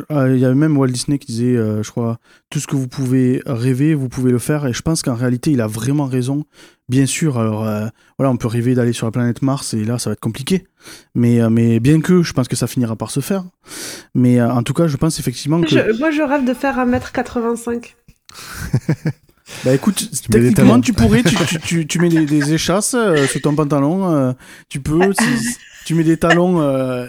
Il 0.09 0.38
y 0.38 0.45
a 0.45 0.53
même 0.53 0.78
Walt 0.78 0.88
Disney 0.88 1.20
qui 1.20 1.28
disait, 1.28 1.55
je 1.55 1.89
crois, 1.89 2.20
tout 2.49 2.59
ce 2.59 2.67
que 2.67 2.76
vous 2.76 2.88
pouvez 2.88 3.41
rêver, 3.45 3.93
vous 3.93 4.09
pouvez 4.09 4.32
le 4.32 4.39
faire. 4.39 4.65
Et 4.65 4.74
je 4.74 4.82
pense 4.82 5.01
qu'en 5.01 5.15
réalité, 5.15 5.51
il 5.51 5.61
a 5.61 5.67
vraiment 5.67 6.05
raison. 6.05 6.45
Bien 6.88 7.05
sûr, 7.05 7.38
alors 7.38 7.61
voilà, 8.17 8.32
on 8.32 8.38
peut 8.38 8.47
rêver 8.47 8.76
d'aller 8.76 8.93
sur 8.93 9.07
la 9.07 9.11
planète 9.11 9.41
Mars 9.41 9.74
et 9.74 9.84
là, 9.84 9.99
ça 9.99 10.09
va 10.09 10.13
être 10.13 10.20
compliqué. 10.20 10.65
Mais, 11.15 11.39
mais 11.49 11.80
bien 11.80 12.01
que, 12.01 12.24
je 12.24 12.34
pense 12.34 12.47
que 12.47 12.55
ça 12.55 12.67
finira 12.67 12.95
par 12.95 13.11
se 13.11 13.20
faire. 13.20 13.43
Mais 14.15 14.41
en 14.41 14.63
tout 14.63 14.74
cas, 14.74 14.88
je 14.88 14.97
pense 14.97 15.20
effectivement 15.20 15.61
que. 15.61 15.99
moi, 15.99 16.11
je 16.11 16.22
rêve 16.22 16.45
de 16.45 16.53
faire 16.53 16.78
1m85. 16.78 17.95
Bah 19.65 19.74
écoute, 19.74 20.09
techniquement 20.30 20.80
tu 20.80 20.93
pourrais, 20.93 21.24
tu, 21.24 21.36
tu, 21.59 21.88
tu, 21.88 21.99
mets 21.99 22.09
des, 22.09 22.53
échasses 22.53 22.95
sur 23.30 23.41
ton 23.41 23.55
pantalon, 23.55 24.36
tu 24.70 24.80
peux, 24.80 25.11
tu 25.90 25.96
mets 25.96 26.04
des 26.04 26.18
talons 26.18 26.62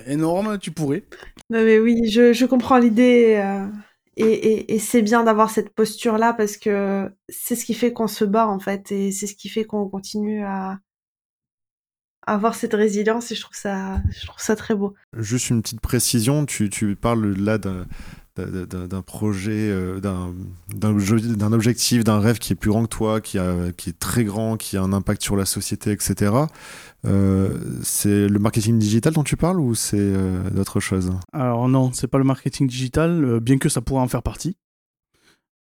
énormes, 0.06 0.58
tu 0.58 0.70
pourrais. 0.70 1.04
Non 1.50 1.62
mais 1.62 1.78
oui, 1.78 2.08
je, 2.08 2.32
je 2.32 2.46
comprends 2.46 2.78
l'idée 2.78 3.34
euh, 3.36 3.66
et, 4.16 4.24
et, 4.24 4.74
et 4.74 4.78
c'est 4.78 5.02
bien 5.02 5.22
d'avoir 5.22 5.50
cette 5.50 5.74
posture-là 5.74 6.32
parce 6.32 6.56
que 6.56 7.12
c'est 7.28 7.56
ce 7.56 7.66
qui 7.66 7.74
fait 7.74 7.92
qu'on 7.92 8.06
se 8.06 8.24
bat 8.24 8.48
en 8.48 8.58
fait 8.58 8.90
et 8.90 9.12
c'est 9.12 9.26
ce 9.26 9.34
qui 9.34 9.50
fait 9.50 9.66
qu'on 9.66 9.86
continue 9.86 10.42
à, 10.44 10.78
avoir 12.26 12.54
cette 12.54 12.72
résilience 12.72 13.30
et 13.32 13.34
je 13.34 13.42
trouve 13.42 13.56
ça, 13.56 14.00
je 14.18 14.26
trouve 14.26 14.40
ça 14.40 14.56
très 14.56 14.74
beau. 14.74 14.94
Juste 15.18 15.50
une 15.50 15.60
petite 15.60 15.82
précision, 15.82 16.46
tu, 16.46 16.70
tu 16.70 16.96
parles 16.96 17.34
là 17.36 17.58
d'un 18.36 19.02
projet, 19.02 19.70
euh, 19.70 20.00
d'un 20.00 21.52
objectif, 21.52 22.04
d'un 22.04 22.20
rêve 22.20 22.38
qui 22.38 22.52
est 22.52 22.56
plus 22.56 22.70
grand 22.70 22.84
que 22.84 22.88
toi, 22.88 23.20
qui, 23.20 23.38
a, 23.38 23.72
qui 23.72 23.90
est 23.90 23.98
très 23.98 24.24
grand, 24.24 24.56
qui 24.56 24.76
a 24.76 24.82
un 24.82 24.92
impact 24.92 25.22
sur 25.22 25.36
la 25.36 25.44
société, 25.44 25.90
etc. 25.92 26.32
Euh, 27.06 27.58
c'est 27.82 28.28
le 28.28 28.38
marketing 28.38 28.78
digital 28.78 29.12
dont 29.12 29.24
tu 29.24 29.36
parles 29.36 29.60
ou 29.60 29.74
c'est 29.74 29.98
euh, 29.98 30.48
d'autres 30.50 30.80
choses? 30.80 31.12
Alors 31.32 31.68
non, 31.68 31.92
c'est 31.92 32.08
pas 32.08 32.18
le 32.18 32.24
marketing 32.24 32.66
digital, 32.66 33.40
bien 33.40 33.58
que 33.58 33.68
ça 33.68 33.80
pourrait 33.80 34.02
en 34.02 34.08
faire 34.08 34.22
partie. 34.22 34.56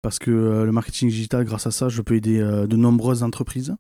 Parce 0.03 0.19
que 0.19 0.31
le 0.31 0.71
marketing 0.71 1.09
digital, 1.09 1.45
grâce 1.45 1.67
à 1.67 1.71
ça, 1.73 1.89
je 1.89 2.03
peux 2.03 2.15
aider 2.15 2.39
de 2.39 2.77
nombreuses 2.77 3.25
entreprises. 3.25 3.75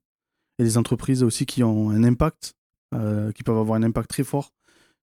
Et 0.58 0.64
des 0.64 0.76
entreprises 0.76 1.22
aussi 1.22 1.46
qui 1.46 1.62
ont 1.62 1.90
un 1.90 2.02
impact, 2.02 2.54
qui 2.92 3.42
peuvent 3.44 3.58
avoir 3.58 3.78
un 3.78 3.84
impact 3.84 4.10
très 4.10 4.24
fort 4.24 4.50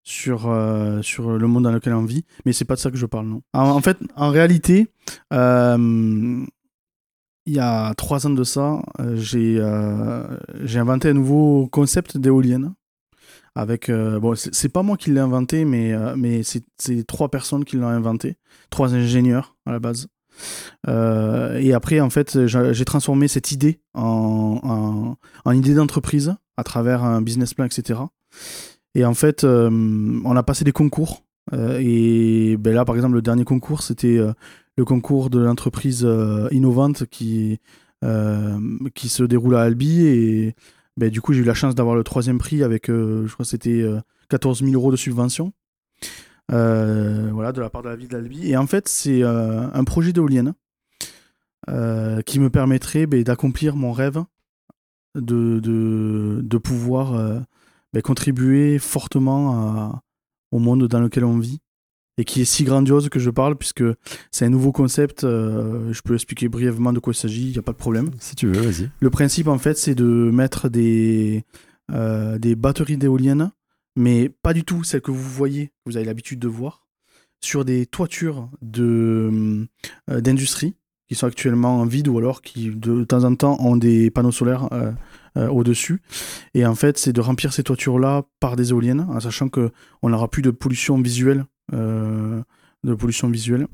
sur, 0.06 0.48
euh, 0.48 1.02
sur 1.02 1.32
le 1.32 1.48
monde 1.48 1.64
dans 1.64 1.72
lequel 1.72 1.94
on 1.94 2.06
vit, 2.06 2.24
mais 2.46 2.54
c'est 2.54 2.64
pas 2.64 2.76
de 2.76 2.80
ça 2.80 2.92
que 2.92 2.98
je 2.98 3.08
parle, 3.08 3.26
non. 3.28 3.42
En, 3.54 3.82
fait, 3.82 3.98
en 4.16 4.30
réalité, 4.30 4.88
euh, 5.34 6.46
il 7.48 7.54
y 7.54 7.60
a 7.60 7.94
trois 7.96 8.26
ans 8.26 8.30
de 8.30 8.44
ça, 8.44 8.82
euh, 9.02 9.18
j'ai 10.64 10.80
inventé 10.80 11.10
un 11.10 11.14
nouveau 11.14 11.68
concept 11.68 12.18
d'éolienne. 12.18 12.74
Avec, 13.58 13.90
bon, 13.90 14.36
c'est 14.36 14.68
pas 14.68 14.84
moi 14.84 14.98
qui 14.98 15.12
l'ai 15.12 15.22
inventé, 15.22 15.64
mais, 15.64 15.94
mais 16.18 16.42
c'est 16.44 17.08
trois 17.08 17.30
personnes 17.30 17.64
qui 17.64 17.78
l'ont 17.78 17.88
inventé, 17.88 18.36
trois 18.70 18.94
ingénieurs 18.94 19.56
à 19.66 19.72
la 19.72 19.80
base. 19.80 20.08
et 20.88 21.74
après, 21.74 22.02
en 22.02 22.10
fait, 22.10 22.48
j'ai 22.48 22.86
transformé 22.86 23.30
cette 23.30 23.54
idée 23.54 23.80
en, 23.94 24.60
en, 24.62 25.18
en 25.46 25.52
idée 25.54 25.74
d'entreprise 25.74 26.36
à 26.58 26.64
travers 26.66 27.06
un 27.06 27.22
business 27.22 27.54
plan, 27.54 27.64
etc. 27.64 28.02
Et 28.96 29.04
en 29.04 29.14
fait, 29.14 29.44
euh, 29.44 29.70
on 30.24 30.36
a 30.36 30.44
passé 30.44 30.64
des 30.64 30.72
concours. 30.72 31.24
Euh, 31.54 31.78
et 31.82 32.58
ben 32.58 32.74
là, 32.74 32.86
par 32.86 32.96
exemple, 32.96 33.16
le 33.16 33.22
dernier 33.22 33.44
concours, 33.44 33.84
c'était 33.84 34.18
euh, 34.18 34.32
le 34.78 34.86
concours 34.86 35.30
de 35.30 35.40
l'entreprise 35.40 36.08
innovante 36.52 37.06
qui, 37.06 37.60
qui 38.94 39.10
se 39.10 39.24
déroule 39.24 39.56
à 39.56 39.62
Albi. 39.62 40.08
Et 40.08 40.56
ben, 40.98 41.10
du 41.10 41.22
coup, 41.22 41.34
j'ai 41.34 41.42
eu 41.42 41.46
la 41.46 41.54
chance 41.54 41.76
d'avoir 41.76 41.96
le 41.96 42.04
troisième 42.04 42.38
prix 42.38 42.64
avec, 42.64 42.88
je 42.88 43.32
crois 43.32 43.44
que 43.44 43.50
c'était 43.50 43.86
14 44.30 44.64
000 44.64 44.74
euros 44.74 44.92
de 44.92 44.98
subvention. 44.98 45.54
voilà, 46.50 47.52
de 47.52 47.62
la 47.62 47.70
part 47.70 47.84
de 47.84 47.90
la 47.90 47.96
ville 47.96 48.08
d'Albi. 48.08 48.50
Et 48.50 48.58
en 48.58 48.68
fait, 48.68 48.88
c'est 48.88 49.24
un 49.24 49.84
projet 49.84 50.14
d'éolienne 50.14 50.54
qui 51.68 52.40
me 52.40 52.50
permettrait 52.50 53.08
ben, 53.08 53.24
d'accomplir 53.24 53.76
mon 53.76 53.92
rêve 53.92 54.24
de, 55.16 55.60
de, 55.60 56.42
de 56.44 56.58
pouvoir 56.58 57.46
ben, 57.96 58.02
contribuer 58.02 58.78
fortement 58.78 60.02
au 60.52 60.60
monde 60.60 60.88
dans 60.88 61.00
lequel 61.00 61.24
on 61.26 61.40
vit 61.40 61.60
et 62.18 62.24
qui 62.24 62.42
est 62.42 62.46
si 62.46 62.64
grandiose 62.64 63.10
que 63.10 63.20
je 63.20 63.30
parle 63.30 63.56
puisque 63.56 63.84
c'est 64.32 64.46
un 64.46 64.50
nouveau 64.50 64.72
concept. 64.72 65.24
Euh, 65.24 65.92
je 65.92 66.02
peux 66.02 66.14
expliquer 66.14 66.48
brièvement 66.48 66.94
de 66.94 67.00
quoi 67.00 67.14
il 67.14 67.18
s'agit, 67.18 67.48
il 67.48 67.52
n'y 67.52 67.58
a 67.58 67.62
pas 67.62 67.72
de 67.72 67.78
problème. 67.78 68.12
Si 68.20 68.36
tu 68.36 68.48
veux, 68.48 68.62
vas-y. 68.62 68.90
Le 69.00 69.10
principe 69.10 69.48
en 69.48 69.58
fait 69.58 69.78
c'est 69.78 69.96
de 69.96 70.04
mettre 70.06 70.70
des, 70.70 71.44
euh, 71.92 72.38
des 72.38 72.56
batteries 72.56 72.98
d'éoliennes, 72.98 73.52
mais 73.96 74.30
pas 74.30 74.54
du 74.54 74.64
tout 74.64 74.84
celles 74.84 75.02
que 75.02 75.12
vous 75.12 75.30
voyez, 75.30 75.68
que 75.68 75.92
vous 75.92 75.98
avez 75.98 76.06
l'habitude 76.06 76.40
de 76.40 76.48
voir, 76.48 76.88
sur 77.42 77.66
des 77.66 77.86
toitures 77.86 78.50
de, 78.62 79.68
euh, 80.10 80.22
d'industrie 80.22 80.76
qui 81.08 81.16
sont 81.16 81.28
actuellement 81.28 81.86
vides 81.86 82.08
ou 82.08 82.18
alors 82.18 82.42
qui 82.42 82.70
de 82.70 83.04
temps 83.04 83.24
en 83.24 83.36
temps 83.36 83.58
ont 83.60 83.76
des 83.76 84.10
panneaux 84.10 84.32
solaires 84.32 84.70
euh, 84.72 85.48
au-dessus. 85.50 86.02
Et 86.54 86.66
en 86.66 86.76
fait, 86.76 86.98
c'est 86.98 87.14
de 87.14 87.22
remplir 87.22 87.54
ces 87.54 87.64
toitures-là 87.64 88.24
par 88.40 88.56
des 88.56 88.72
éoliennes, 88.72 89.06
en 89.10 89.20
sachant 89.20 89.50
qu'on 89.50 89.70
n'aura 90.04 90.30
plus 90.30 90.42
de 90.42 90.52
pollution 90.52 91.00
visuelle. 91.02 91.46
Euh, 91.74 92.42
de 92.86 92.94
pollution 92.94 93.30
visuelle. 93.30 93.68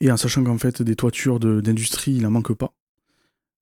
Et 0.00 0.10
en 0.10 0.16
sachant 0.16 0.42
qu'en 0.42 0.58
fait, 0.58 0.82
des 0.82 0.96
toitures 0.96 1.38
d'industrie, 1.38 2.12
il 2.12 2.22
n'en 2.22 2.30
manque 2.30 2.52
pas. 2.54 2.72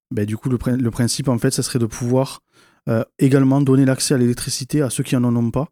Ben, 0.09 0.25
du 0.25 0.37
coup, 0.37 0.49
le, 0.49 0.57
le, 0.77 0.91
principe, 0.91 1.27
en 1.27 1.37
fait, 1.37 1.51
ça 1.51 1.63
serait 1.63 1.79
de 1.79 1.85
pouvoir 1.85 2.41
euh, 2.87 3.03
également 3.19 3.61
donner 3.61 3.85
l'accès 3.85 4.13
à 4.13 4.17
l'électricité 4.17 4.81
à 4.81 4.89
ceux 4.89 5.03
qui 5.03 5.15
n'en 5.15 5.35
ont 5.35 5.51
pas. 5.51 5.69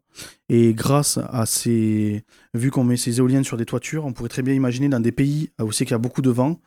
Et 0.48 0.74
grâce 0.74 1.18
à 1.30 1.46
ces. 1.46 2.24
Vu 2.54 2.70
qu'on 2.70 2.84
met 2.84 2.96
ces 2.96 3.18
éoliennes 3.18 3.44
sur 3.44 3.56
des 3.56 3.66
toitures, 3.66 4.04
on 4.04 4.12
pourrait 4.12 4.28
très 4.28 4.42
bien 4.42 4.54
imaginer 4.54 4.88
dans 4.88 5.00
des 5.00 5.12
pays 5.12 5.50
où 5.60 5.72
c'est 5.72 5.84
qu'il 5.84 5.92
y 5.92 5.94
a 5.94 5.98
beaucoup 5.98 6.22
de 6.22 6.30
vent, 6.30 6.60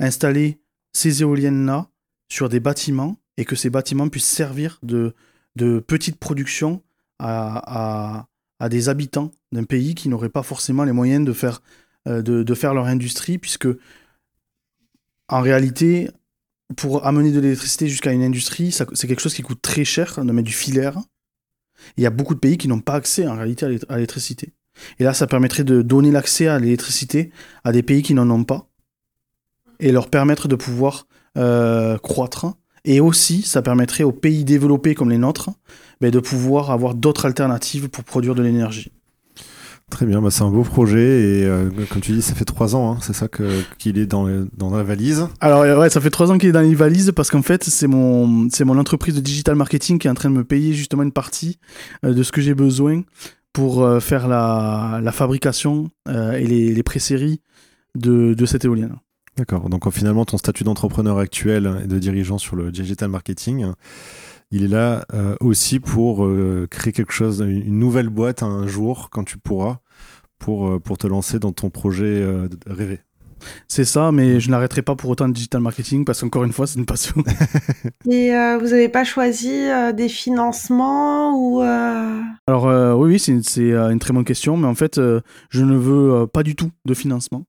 installer 0.00 0.60
ces 0.92 1.22
éoliennes-là 1.22 1.88
sur 2.28 2.48
des 2.48 2.60
bâtiments 2.60 3.16
et 3.36 3.44
que 3.44 3.56
ces 3.56 3.70
bâtiments 3.70 4.08
puissent 4.08 4.30
servir 4.30 4.78
de, 4.82 5.14
de 5.56 5.80
petite 5.80 6.18
production 6.18 6.82
à, 7.18 8.26
à, 8.60 8.68
des 8.68 8.88
habitants 8.88 9.30
d'un 9.52 9.64
pays 9.64 9.94
qui 9.94 10.08
n'auraient 10.08 10.28
pas 10.28 10.42
forcément 10.42 10.84
les 10.84 10.92
moyens 10.92 11.24
de 11.24 11.32
faire, 11.32 11.62
euh, 12.08 12.22
de, 12.22 12.42
de, 12.42 12.54
faire 12.54 12.74
leur 12.74 12.86
industrie, 12.86 13.38
puisque 13.38 13.68
en 15.28 15.40
réalité, 15.40 16.10
pour 16.76 17.06
amener 17.06 17.30
de 17.30 17.40
l'électricité 17.40 17.88
jusqu'à 17.88 18.12
une 18.12 18.22
industrie, 18.22 18.72
c'est 18.72 19.06
quelque 19.06 19.20
chose 19.20 19.34
qui 19.34 19.42
coûte 19.42 19.60
très 19.62 19.84
cher 19.84 20.24
de 20.24 20.32
mettre 20.32 20.46
du 20.46 20.52
filaire. 20.52 20.98
Il 21.96 22.02
y 22.02 22.06
a 22.06 22.10
beaucoup 22.10 22.34
de 22.34 22.40
pays 22.40 22.56
qui 22.56 22.68
n'ont 22.68 22.80
pas 22.80 22.94
accès 22.94 23.26
en 23.26 23.36
réalité 23.36 23.66
à 23.88 23.94
l'électricité. 23.94 24.52
Et 24.98 25.04
là, 25.04 25.14
ça 25.14 25.26
permettrait 25.26 25.64
de 25.64 25.82
donner 25.82 26.10
l'accès 26.10 26.48
à 26.48 26.58
l'électricité 26.58 27.30
à 27.62 27.72
des 27.72 27.82
pays 27.82 28.02
qui 28.02 28.14
n'en 28.14 28.28
ont 28.30 28.44
pas 28.44 28.68
et 29.80 29.92
leur 29.92 30.08
permettre 30.08 30.48
de 30.48 30.56
pouvoir 30.56 31.06
euh, 31.36 31.98
croître 31.98 32.46
et 32.84 33.00
aussi, 33.00 33.42
ça 33.42 33.62
permettrait 33.62 34.04
aux 34.04 34.12
pays 34.12 34.44
développés 34.44 34.94
comme 34.94 35.10
les 35.10 35.18
nôtres 35.18 35.50
mais 36.00 36.10
de 36.10 36.20
pouvoir 36.20 36.70
avoir 36.70 36.94
d'autres 36.94 37.26
alternatives 37.26 37.88
pour 37.88 38.04
produire 38.04 38.34
de 38.34 38.42
l'énergie. 38.42 38.92
Très 39.90 40.06
bien, 40.06 40.20
bah 40.20 40.30
c'est 40.30 40.42
un 40.42 40.50
beau 40.50 40.62
projet 40.62 41.40
et 41.40 41.44
euh, 41.44 41.70
comme 41.90 42.00
tu 42.00 42.12
dis, 42.12 42.22
ça 42.22 42.34
fait 42.34 42.44
trois 42.44 42.74
ans, 42.74 42.92
hein, 42.92 42.98
c'est 43.00 43.12
ça 43.12 43.28
qu'il 43.78 43.98
est 43.98 44.06
dans, 44.06 44.26
dans 44.56 44.74
la 44.74 44.82
valise. 44.82 45.28
Alors 45.40 45.60
ouais, 45.78 45.90
ça 45.90 46.00
fait 46.00 46.10
trois 46.10 46.32
ans 46.32 46.38
qu'il 46.38 46.48
est 46.48 46.52
dans 46.52 46.62
les 46.62 46.74
valises 46.74 47.12
parce 47.14 47.30
qu'en 47.30 47.42
fait 47.42 47.62
c'est 47.62 47.86
mon 47.86 48.48
c'est 48.50 48.64
mon 48.64 48.78
entreprise 48.78 49.14
de 49.14 49.20
digital 49.20 49.54
marketing 49.54 49.98
qui 49.98 50.08
est 50.08 50.10
en 50.10 50.14
train 50.14 50.30
de 50.30 50.34
me 50.34 50.42
payer 50.44 50.72
justement 50.72 51.04
une 51.04 51.12
partie 51.12 51.58
euh, 52.04 52.12
de 52.12 52.22
ce 52.22 52.32
que 52.32 52.40
j'ai 52.40 52.54
besoin 52.54 53.02
pour 53.52 53.84
euh, 53.84 54.00
faire 54.00 54.26
la, 54.26 55.00
la 55.02 55.12
fabrication 55.12 55.90
et 56.08 56.46
les, 56.46 56.74
les 56.74 56.82
pré-séries 56.82 57.40
de, 57.94 58.34
de 58.34 58.46
cette 58.46 58.64
éolienne. 58.64 58.96
D'accord. 59.36 59.68
Donc 59.68 59.90
finalement, 59.92 60.24
ton 60.24 60.38
statut 60.38 60.64
d'entrepreneur 60.64 61.18
actuel 61.18 61.82
et 61.84 61.86
de 61.86 61.98
dirigeant 61.98 62.38
sur 62.38 62.56
le 62.56 62.70
digital 62.70 63.10
marketing, 63.10 63.66
il 64.54 64.62
est 64.64 64.68
là 64.68 65.04
euh, 65.12 65.34
aussi 65.40 65.80
pour 65.80 66.24
euh, 66.24 66.68
créer 66.70 66.92
quelque 66.92 67.12
chose, 67.12 67.40
une 67.40 67.78
nouvelle 67.78 68.08
boîte 68.08 68.44
un 68.44 68.68
jour 68.68 69.08
quand 69.10 69.24
tu 69.24 69.36
pourras, 69.36 69.78
pour, 70.38 70.68
euh, 70.68 70.78
pour 70.78 70.96
te 70.96 71.08
lancer 71.08 71.40
dans 71.40 71.50
ton 71.50 71.70
projet 71.70 72.24
rêvé. 72.64 73.00
C'est 73.66 73.84
ça, 73.84 74.12
mais 74.12 74.38
je 74.38 74.48
n'arrêterai 74.50 74.82
pas 74.82 74.94
pour 74.94 75.10
autant 75.10 75.26
le 75.26 75.32
digital 75.32 75.60
marketing 75.60 76.04
parce 76.04 76.20
qu'encore 76.20 76.44
une 76.44 76.52
fois, 76.52 76.68
c'est 76.68 76.78
une 76.78 76.86
passion. 76.86 77.16
Et 78.08 78.30
vous 78.58 78.68
n'avez 78.68 78.88
pas 78.88 79.04
choisi 79.04 79.66
des 79.94 80.08
financements 80.08 81.36
ou 81.36 81.60
Alors 81.60 82.96
oui, 82.96 83.10
oui, 83.12 83.18
c'est 83.18 83.60
une 83.60 83.98
très 83.98 84.14
bonne 84.14 84.24
question, 84.24 84.56
mais 84.56 84.68
en 84.68 84.74
fait, 84.74 84.98
je 85.50 85.64
ne 85.64 85.76
veux 85.76 86.26
pas 86.26 86.42
du 86.42 86.54
tout 86.54 86.70
de 86.86 86.94
financement 86.94 87.44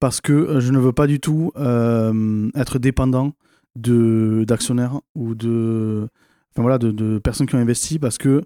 parce 0.00 0.20
que 0.20 0.32
euh, 0.32 0.60
je 0.60 0.72
ne 0.72 0.78
veux 0.78 0.92
pas 0.92 1.06
du 1.06 1.20
tout 1.20 1.52
euh, 1.56 2.50
être 2.54 2.78
dépendant 2.78 3.32
d'actionnaires 3.76 5.00
ou 5.14 5.34
de 5.34 6.08
enfin 6.52 6.62
voilà 6.62 6.78
de, 6.78 6.90
de, 6.90 7.18
personnes 7.18 7.46
qui 7.46 7.54
ont 7.54 7.58
investi 7.58 7.98
parce 7.98 8.18
que 8.18 8.42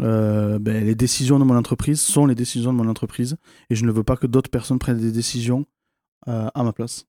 euh, 0.00 0.58
ben, 0.58 0.84
les 0.84 0.94
décisions 0.94 1.38
de 1.38 1.44
mon 1.44 1.56
entreprise 1.56 2.00
sont 2.00 2.26
les 2.26 2.34
décisions 2.34 2.72
de 2.72 2.78
mon 2.78 2.88
entreprise 2.88 3.36
et 3.70 3.74
je 3.74 3.84
ne 3.84 3.92
veux 3.92 4.02
pas 4.02 4.16
que 4.16 4.26
d'autres 4.26 4.50
personnes 4.50 4.78
prennent 4.78 4.98
des 4.98 5.12
décisions 5.12 5.66
à 6.26 6.62
ma 6.62 6.72
place. 6.72 7.06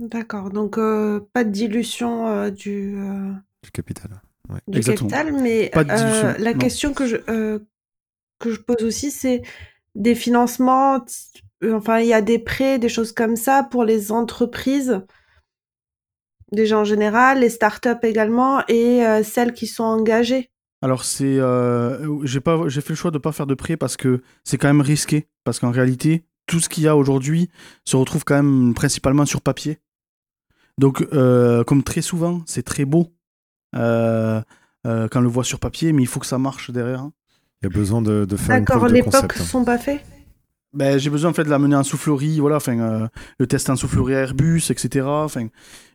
D'accord, 0.00 0.50
donc 0.50 0.74
pas 0.74 1.44
de 1.44 1.50
dilution 1.50 2.50
du, 2.50 2.96
du 3.62 3.70
capital. 3.70 4.20
Du 4.66 4.80
capital, 4.80 5.32
mais 5.40 5.70
la 5.74 6.54
question 6.54 6.92
que 6.92 7.06
je, 7.06 7.16
que 7.16 8.50
je 8.50 8.60
pose 8.60 8.82
aussi, 8.82 9.12
c'est 9.12 9.42
des 9.94 10.16
financements 10.16 11.00
euh, 11.62 11.76
enfin, 11.76 12.00
il 12.00 12.06
y 12.06 12.14
a 12.14 12.22
des 12.22 12.38
prêts, 12.38 12.78
des 12.78 12.88
choses 12.88 13.12
comme 13.12 13.36
ça 13.36 13.62
pour 13.62 13.84
les 13.84 14.12
entreprises, 14.12 15.02
déjà 16.52 16.78
en 16.78 16.84
général, 16.84 17.40
les 17.40 17.50
startups 17.50 17.88
également, 18.02 18.62
et 18.68 19.06
euh, 19.06 19.22
celles 19.22 19.52
qui 19.52 19.66
sont 19.66 19.84
engagées. 19.84 20.50
Alors 20.82 21.04
c'est, 21.04 21.38
euh, 21.38 22.24
j'ai 22.24 22.40
pas, 22.40 22.68
j'ai 22.68 22.80
fait 22.80 22.90
le 22.90 22.96
choix 22.96 23.10
de 23.10 23.18
pas 23.18 23.32
faire 23.32 23.46
de 23.46 23.54
prêts 23.54 23.76
parce 23.76 23.96
que 23.96 24.22
c'est 24.44 24.56
quand 24.56 24.68
même 24.68 24.80
risqué, 24.80 25.26
parce 25.44 25.58
qu'en 25.58 25.70
réalité, 25.70 26.24
tout 26.46 26.60
ce 26.60 26.68
qu'il 26.68 26.84
y 26.84 26.88
a 26.88 26.96
aujourd'hui 26.96 27.50
se 27.84 27.96
retrouve 27.96 28.24
quand 28.24 28.36
même 28.36 28.74
principalement 28.74 29.26
sur 29.26 29.40
papier. 29.42 29.78
Donc, 30.78 31.06
comme 31.10 31.82
très 31.82 32.00
souvent, 32.00 32.40
c'est 32.46 32.62
très 32.62 32.86
beau 32.86 33.12
quand 33.74 34.42
on 34.84 35.20
le 35.20 35.28
voit 35.28 35.44
sur 35.44 35.60
papier, 35.60 35.92
mais 35.92 36.02
il 36.02 36.06
faut 36.06 36.20
que 36.20 36.26
ça 36.26 36.38
marche 36.38 36.70
derrière. 36.70 37.10
Il 37.62 37.66
y 37.66 37.72
a 37.72 37.76
besoin 37.76 38.00
de, 38.00 38.24
de 38.24 38.36
faire 38.36 38.58
D'accord, 38.58 38.88
l'époque 38.88 39.34
sont 39.34 39.64
pas 39.64 39.76
faits? 39.76 40.00
Ben, 40.72 40.98
j'ai 40.98 41.10
besoin 41.10 41.30
en 41.30 41.34
fait 41.34 41.42
de 41.42 41.50
l'amener 41.50 41.74
en 41.74 41.82
soufflerie, 41.82 42.38
voilà, 42.38 42.56
enfin, 42.56 42.78
euh, 42.78 43.08
le 43.38 43.46
test 43.46 43.68
en 43.70 43.76
soufflerie 43.76 44.12
Airbus, 44.12 44.70
etc. 44.70 45.04
Enfin, 45.04 45.48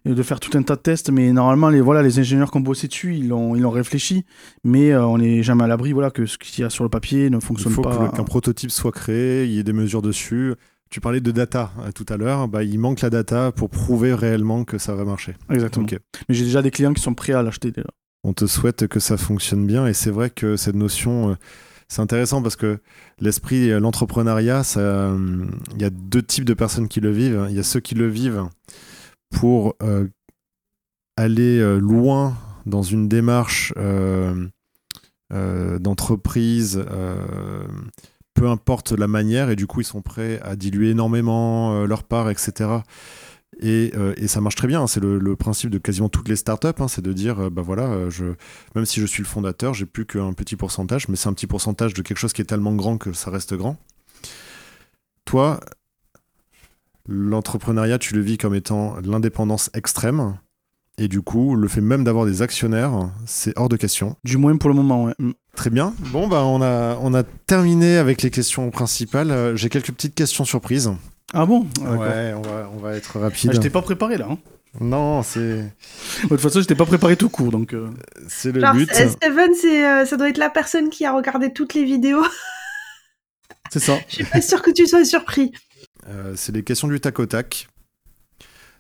de 0.06 0.24
faire 0.24 0.40
tout 0.40 0.56
un 0.58 0.64
tas 0.64 0.76
de 0.76 0.82
tests. 0.82 1.10
Mais 1.10 1.32
normalement, 1.32 1.70
les, 1.70 1.80
voilà, 1.80 2.04
les 2.04 2.20
ingénieurs 2.20 2.52
qui 2.52 2.58
ont 2.58 2.62
bossé 2.62 2.88
dessus, 2.88 3.16
ils 3.16 3.30
l'ont, 3.30 3.56
ils 3.56 3.66
ont 3.66 3.72
réfléchi. 3.72 4.26
Mais 4.64 4.92
euh, 4.92 5.06
on 5.06 5.18
n'est 5.18 5.44
jamais 5.44 5.64
à 5.64 5.68
l'abri, 5.68 5.94
voilà, 5.94 6.12
que 6.12 6.26
ce 6.26 6.38
qu'il 6.38 6.62
y 6.62 6.66
a 6.66 6.70
sur 6.70 6.84
le 6.84 6.90
papier 6.90 7.30
ne 7.30 7.40
fonctionne 7.40 7.74
pas. 7.76 7.90
Il 7.90 8.08
faut 8.08 8.12
qu'un 8.12 8.24
prototype 8.24 8.72
soit 8.72 8.92
créé, 8.92 9.46
il 9.46 9.52
y 9.52 9.60
ait 9.60 9.64
des 9.64 9.74
mesures 9.74 10.02
dessus. 10.02 10.54
Tu 10.90 11.00
parlais 11.00 11.22
de 11.22 11.32
data 11.32 11.72
euh, 11.80 11.92
tout 11.94 12.06
à 12.10 12.18
l'heure, 12.18 12.48
bah, 12.48 12.64
il 12.64 12.78
manque 12.78 13.02
la 13.02 13.10
data 13.10 13.52
pour 13.52 13.70
prouver 13.70 14.14
réellement 14.14 14.66
que 14.66 14.78
ça 14.78 14.94
va 14.94 15.06
marcher. 15.06 15.36
Exactement. 15.50 15.88
Mais 16.28 16.36
j'ai 16.36 16.46
déjà 16.46 16.62
des 16.62 16.72
clients 16.72 16.94
qui 16.94 17.02
sont 17.02 17.14
prêts 17.14 17.34
à 17.34 17.42
l'acheter 17.42 17.72
déjà. 17.72 17.88
On 18.24 18.34
te 18.34 18.46
souhaite 18.46 18.88
que 18.88 19.00
ça 19.00 19.18
fonctionne 19.18 19.66
bien 19.68 19.88
et 19.88 19.94
c'est 19.94 20.10
vrai 20.10 20.32
que 20.32 20.58
cette 20.58 20.76
notion 20.76 21.38
c'est 21.88 22.02
intéressant 22.02 22.42
parce 22.42 22.56
que 22.56 22.80
l'esprit, 23.20 23.70
l'entrepreneuriat, 23.80 24.64
il 24.76 25.82
y 25.82 25.84
a 25.84 25.90
deux 25.90 26.24
types 26.24 26.46
de 26.46 26.54
personnes 26.54 26.88
qui 26.88 27.00
le 27.00 27.12
vivent. 27.12 27.48
Il 27.50 27.56
y 27.56 27.60
a 27.60 27.64
ceux 27.64 27.80
qui 27.80 27.96
le 27.96 28.08
vivent 28.08 28.48
pour 29.36 29.76
euh, 29.82 30.08
aller 31.18 31.60
euh, 31.60 31.78
loin 31.78 32.38
dans 32.66 32.82
une 32.82 33.08
démarche 33.08 33.74
euh, 33.78 34.48
d'entreprise, 35.32 36.84
peu 38.34 38.48
importe 38.48 38.92
la 38.94 39.08
manière, 39.08 39.50
et 39.50 39.56
du 39.56 39.68
coup 39.68 39.82
ils 39.82 39.86
sont 39.86 40.02
prêts 40.02 40.40
à 40.42 40.56
diluer 40.56 40.92
énormément 40.92 41.84
leur 41.86 42.04
part, 42.04 42.30
etc. 42.30 42.70
Euh, 43.64 44.14
et, 44.18 44.28
ça 44.28 44.42
marche 44.42 44.56
très 44.56 44.68
bien. 44.68 44.82
Hein. 44.82 44.88
C'est 44.88 45.00
le, 45.00 45.36
principe 45.36 45.70
de 45.70 45.78
quasiment 45.78 46.10
toutes 46.10 46.30
les 46.30 46.36
startups. 46.36 46.68
Hein. 46.80 46.88
c'est 46.88 47.02
de 47.02 47.14
dire, 47.14 47.40
euh, 47.40 47.50
bah 47.50 47.62
voilà, 47.62 47.84
euh, 47.84 48.10
je, 48.10 48.26
même 48.76 48.86
si 48.86 49.00
je 49.00 49.06
suis 49.06 49.24
le 49.24 49.28
fondateur, 49.28 49.74
j'ai 49.74 49.86
plus 49.86 50.06
qu'un 50.06 50.34
petit 50.34 50.56
pourcentage, 50.56 51.08
mais 51.08 51.16
c'est 51.16 51.30
un 51.30 51.34
petit 51.34 51.48
pourcentage 51.48 51.94
de 51.94 52.02
quelque 52.02 52.18
chose 52.18 52.34
qui 52.34 52.42
est 52.42 52.46
tellement 52.46 52.74
grand 52.74 52.98
que 52.98 53.14
ça 53.14 53.32
reste 53.32 53.54
grand. 53.54 53.78
Toi, 55.26 55.60
l'entrepreneuriat, 57.08 57.98
tu 57.98 58.14
le 58.14 58.22
vis 58.22 58.38
comme 58.38 58.56
étant 58.56 58.96
l'indépendance 59.04 59.70
extrême. 59.74 60.38
Et 60.98 61.10
du 61.10 61.22
coup, 61.22 61.56
le 61.56 61.68
fait 61.68 61.82
même 61.82 62.06
d'avoir 62.06 62.26
des 62.26 62.42
actionnaires, 62.42 63.12
c'est 63.26 63.58
hors 63.58 63.68
de 63.68 63.76
question. 63.76 64.16
Du 64.24 64.38
moins 64.38 64.56
pour 64.56 64.70
le 64.70 64.76
moment, 64.76 65.06
ouais. 65.06 65.14
Mm. 65.20 65.32
Très 65.56 65.70
bien. 65.70 65.94
Bon, 66.12 66.28
bah, 66.28 66.44
on 66.44 66.62
a, 66.62 66.98
on 67.02 67.14
a 67.14 67.24
terminé 67.24 67.98
avec 67.98 68.22
les 68.22 68.30
questions 68.30 68.70
principales. 68.72 69.56
J'ai 69.56 69.70
quelques 69.70 69.92
petites 69.92 70.16
questions 70.16 70.44
surprises. 70.44 70.92
Ah 71.34 71.46
bon 71.46 71.68
Ouais, 71.82 72.34
on 72.34 72.42
va, 72.42 72.70
on 72.74 72.78
va 72.78 72.96
être 72.96 73.20
rapide. 73.20 73.50
Ah, 73.52 73.56
je 73.56 73.62
t'ai 73.62 73.70
pas 73.70 73.82
préparé 73.82 74.18
là. 74.18 74.28
Hein. 74.30 74.38
non, 74.80 75.24
c'est. 75.24 75.64
de 76.24 76.28
toute 76.28 76.40
façon, 76.40 76.62
je 76.62 76.68
t'ai 76.68 76.76
pas 76.76 76.86
préparé 76.86 77.18
tout 77.18 77.30
court, 77.30 77.52
donc. 77.52 77.74
Euh. 77.74 77.90
C'est 78.28 78.52
le 78.52 78.62
but. 78.74 78.92
Steven, 78.94 79.52
euh, 79.66 80.06
ça 80.06 80.18
doit 80.18 80.30
être 80.30 80.38
la 80.38 80.50
personne 80.50 80.90
qui 80.90 81.06
a 81.06 81.14
regardé 81.14 81.52
toutes 81.52 81.74
les 81.74 81.84
vidéos. 81.84 82.24
C'est 83.72 83.80
ça. 83.80 83.98
je 84.08 84.16
suis 84.16 84.24
pas 84.24 84.42
sûr 84.42 84.62
que 84.62 84.72
tu 84.72 84.86
sois 84.88 85.04
surpris. 85.04 85.52
Euh, 86.08 86.34
c'est 86.36 86.54
les 86.54 86.64
questions 86.64 86.88
du 86.88 87.00
tac 87.00 87.20
au 87.20 87.26
tac. 87.26 87.68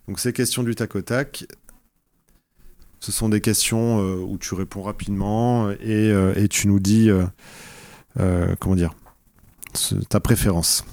Donc 0.07 0.19
ces 0.19 0.31
questions 0.31 0.61
du 0.61 0.75
tac 0.75 0.95
au 0.95 1.01
tac, 1.01 1.45
ce 2.99 3.11
sont 3.11 3.27
des 3.27 3.41
questions 3.41 3.97
où 3.97 4.37
tu 4.37 4.53
réponds 4.53 4.83
rapidement 4.83 5.71
et, 5.71 6.13
et 6.35 6.47
tu 6.47 6.67
nous 6.67 6.79
dis, 6.79 7.09
comment 8.15 8.75
dire, 8.75 8.93
ta 10.07 10.19
préférence. 10.19 10.85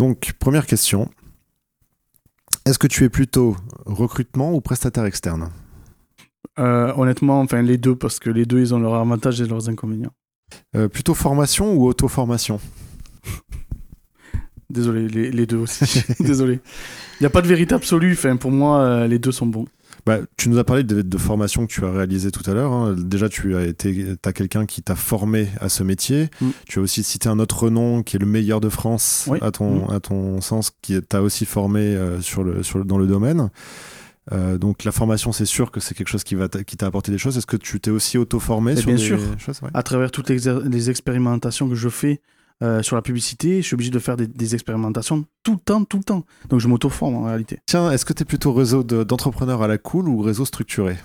Donc, 0.00 0.32
première 0.38 0.64
question. 0.64 1.10
Est-ce 2.64 2.78
que 2.78 2.86
tu 2.86 3.04
es 3.04 3.10
plutôt 3.10 3.54
recrutement 3.84 4.54
ou 4.54 4.62
prestataire 4.62 5.04
externe? 5.04 5.50
Euh, 6.58 6.90
Honnêtement, 6.96 7.42
enfin 7.42 7.60
les 7.60 7.76
deux, 7.76 7.94
parce 7.94 8.18
que 8.18 8.30
les 8.30 8.46
deux, 8.46 8.60
ils 8.60 8.74
ont 8.74 8.78
leurs 8.78 8.94
avantages 8.94 9.42
et 9.42 9.46
leurs 9.46 9.68
inconvénients. 9.68 10.14
Euh, 10.74 10.88
plutôt 10.88 11.12
formation 11.12 11.74
ou 11.74 11.86
auto-formation? 11.86 12.60
Désolé, 14.70 15.06
les, 15.06 15.44
deux 15.44 15.58
aussi. 15.58 16.02
Désolé. 16.20 16.60
Il 17.20 17.24
n'y 17.24 17.26
a 17.26 17.30
pas 17.30 17.42
de 17.42 17.48
vérité 17.48 17.74
absolue. 17.74 18.14
Enfin, 18.14 18.36
pour 18.36 18.52
moi, 18.52 18.80
euh, 18.80 19.06
les 19.06 19.18
deux 19.18 19.32
sont 19.32 19.44
bons. 19.44 19.66
Bah, 20.06 20.18
tu 20.36 20.48
nous 20.48 20.58
as 20.58 20.64
parlé 20.64 20.82
de, 20.82 21.02
de 21.02 21.18
formation 21.18 21.66
que 21.66 21.72
tu 21.72 21.84
as 21.84 21.90
réalisée 21.90 22.30
tout 22.30 22.48
à 22.50 22.54
l'heure. 22.54 22.72
Hein. 22.72 22.94
Déjà, 22.96 23.28
tu 23.28 23.56
as 23.56 23.64
été, 23.64 24.14
as 24.24 24.32
quelqu'un 24.32 24.66
qui 24.66 24.82
t'a 24.82 24.96
formé 24.96 25.48
à 25.60 25.68
ce 25.68 25.82
métier. 25.82 26.28
Mm. 26.40 26.48
Tu 26.66 26.78
as 26.78 26.82
aussi 26.82 27.02
cité 27.02 27.28
un 27.28 27.38
autre 27.38 27.70
nom 27.70 28.02
qui 28.02 28.16
est 28.16 28.18
le 28.18 28.26
meilleur 28.26 28.60
de 28.60 28.68
France, 28.68 29.28
à, 29.40 29.50
ton, 29.50 29.86
mm. 29.86 29.90
à 29.90 30.00
ton 30.00 30.40
sens, 30.40 30.72
qui 30.82 31.00
t'a 31.02 31.22
aussi 31.22 31.44
formé 31.44 31.80
euh, 31.80 32.20
sur 32.20 32.42
le, 32.44 32.62
sur 32.62 32.84
dans 32.84 32.98
le 32.98 33.06
domaine. 33.06 33.50
Euh, 34.32 34.58
donc 34.58 34.84
la 34.84 34.92
formation, 34.92 35.32
c'est 35.32 35.46
sûr 35.46 35.70
que 35.70 35.80
c'est 35.80 35.94
quelque 35.94 36.08
chose 36.08 36.24
qui 36.24 36.34
va 36.34 36.48
qui 36.48 36.76
t'a 36.76 36.86
apporté 36.86 37.10
des 37.10 37.18
choses. 37.18 37.36
Est-ce 37.36 37.46
que 37.46 37.56
tu 37.56 37.80
t'es 37.80 37.90
aussi 37.90 38.18
auto-formé 38.18 38.76
sur 38.76 38.86
bien 38.86 38.96
des 38.96 39.02
sûr. 39.02 39.18
choses? 39.38 39.60
À 39.74 39.82
travers 39.82 40.10
toutes 40.10 40.28
les, 40.28 40.38
les, 40.64 40.90
expérimentations 40.90 41.68
que 41.68 41.74
je 41.74 41.88
fais, 41.88 42.20
euh, 42.62 42.82
sur 42.82 42.96
la 42.96 43.02
publicité, 43.02 43.62
je 43.62 43.66
suis 43.66 43.74
obligé 43.74 43.90
de 43.90 43.98
faire 43.98 44.16
des, 44.16 44.54
expérimentations 44.54 45.24
tout 45.42 45.52
le 45.52 45.58
temps, 45.58 45.84
tout 45.84 45.96
le 45.96 46.04
temps. 46.04 46.24
Donc 46.48 46.60
je 46.60 46.68
m'auto-forme 46.68 47.14
en 47.14 47.24
réalité. 47.24 47.58
Tiens, 47.66 47.90
est-ce 47.90 48.04
que 48.04 48.12
tu 48.12 48.22
es 48.22 48.24
plutôt 48.24 48.52
réseau 48.52 48.82
d'entrepreneurs 48.82 49.62
à 49.62 49.68
la 49.68 49.78
cool 49.78 50.08
ou 50.08 50.20
réseau 50.20 50.44
structuré? 50.44 50.96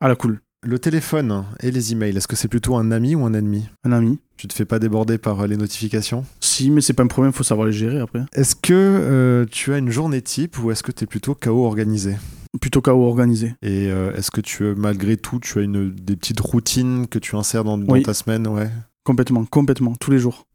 À 0.00 0.08
la 0.08 0.16
cool. 0.16 0.40
Le 0.62 0.78
téléphone 0.78 1.44
et 1.60 1.70
les 1.70 1.92
emails, 1.92 2.16
est-ce 2.16 2.26
que 2.26 2.36
c'est 2.36 2.48
plutôt 2.48 2.74
un 2.76 2.90
ami 2.90 3.14
ou 3.14 3.24
un 3.26 3.34
ennemi? 3.34 3.68
Un 3.84 3.92
ami. 3.92 4.18
Tu 4.38 4.48
te 4.48 4.54
fais 4.54 4.64
pas 4.64 4.78
déborder 4.78 5.18
par 5.18 5.40
euh, 5.40 5.46
les 5.46 5.58
notifications? 5.58 6.24
Si, 6.40 6.70
mais 6.70 6.80
c'est 6.80 6.94
pas 6.94 7.02
un 7.02 7.08
problème, 7.08 7.32
faut 7.32 7.44
savoir 7.44 7.66
les 7.66 7.72
gérer 7.72 8.00
après. 8.00 8.24
Est-ce 8.32 8.56
que 8.56 8.72
euh, 8.72 9.44
tu 9.50 9.74
as 9.74 9.78
une 9.78 9.90
journée 9.90 10.22
type 10.22 10.58
ou 10.58 10.70
est-ce 10.70 10.82
que 10.82 10.90
tu 10.90 11.04
es 11.04 11.06
plutôt 11.06 11.34
chaos 11.34 11.66
organisé? 11.66 12.16
Plutôt 12.60 12.80
chaos 12.80 13.04
organisé. 13.04 13.54
Et 13.62 13.86
est-ce 13.86 14.30
que 14.30 14.40
tu 14.40 14.76
malgré 14.76 15.16
tout, 15.16 15.40
tu 15.40 15.58
as 15.58 15.62
une, 15.62 15.92
des 15.92 16.14
petites 16.14 16.38
routines 16.38 17.08
que 17.08 17.18
tu 17.18 17.34
insères 17.34 17.64
dans, 17.64 17.78
ta 18.02 18.14
semaine? 18.14 18.46
Ouais 18.46 18.70
Complètement, 19.02 19.44
complètement, 19.44 19.94
tous 19.96 20.12
les 20.12 20.20
jours 20.20 20.46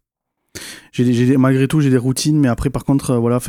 j'ai 0.91 1.37
malgré 1.37 1.67
tout 1.67 1.81
j'ai 1.81 1.89
des 1.89 1.97
routines 1.97 2.39
mais 2.39 2.47
après 2.47 2.69
par 2.69 2.85
contre 2.85 3.11
euh, 3.11 3.17
voilà 3.17 3.39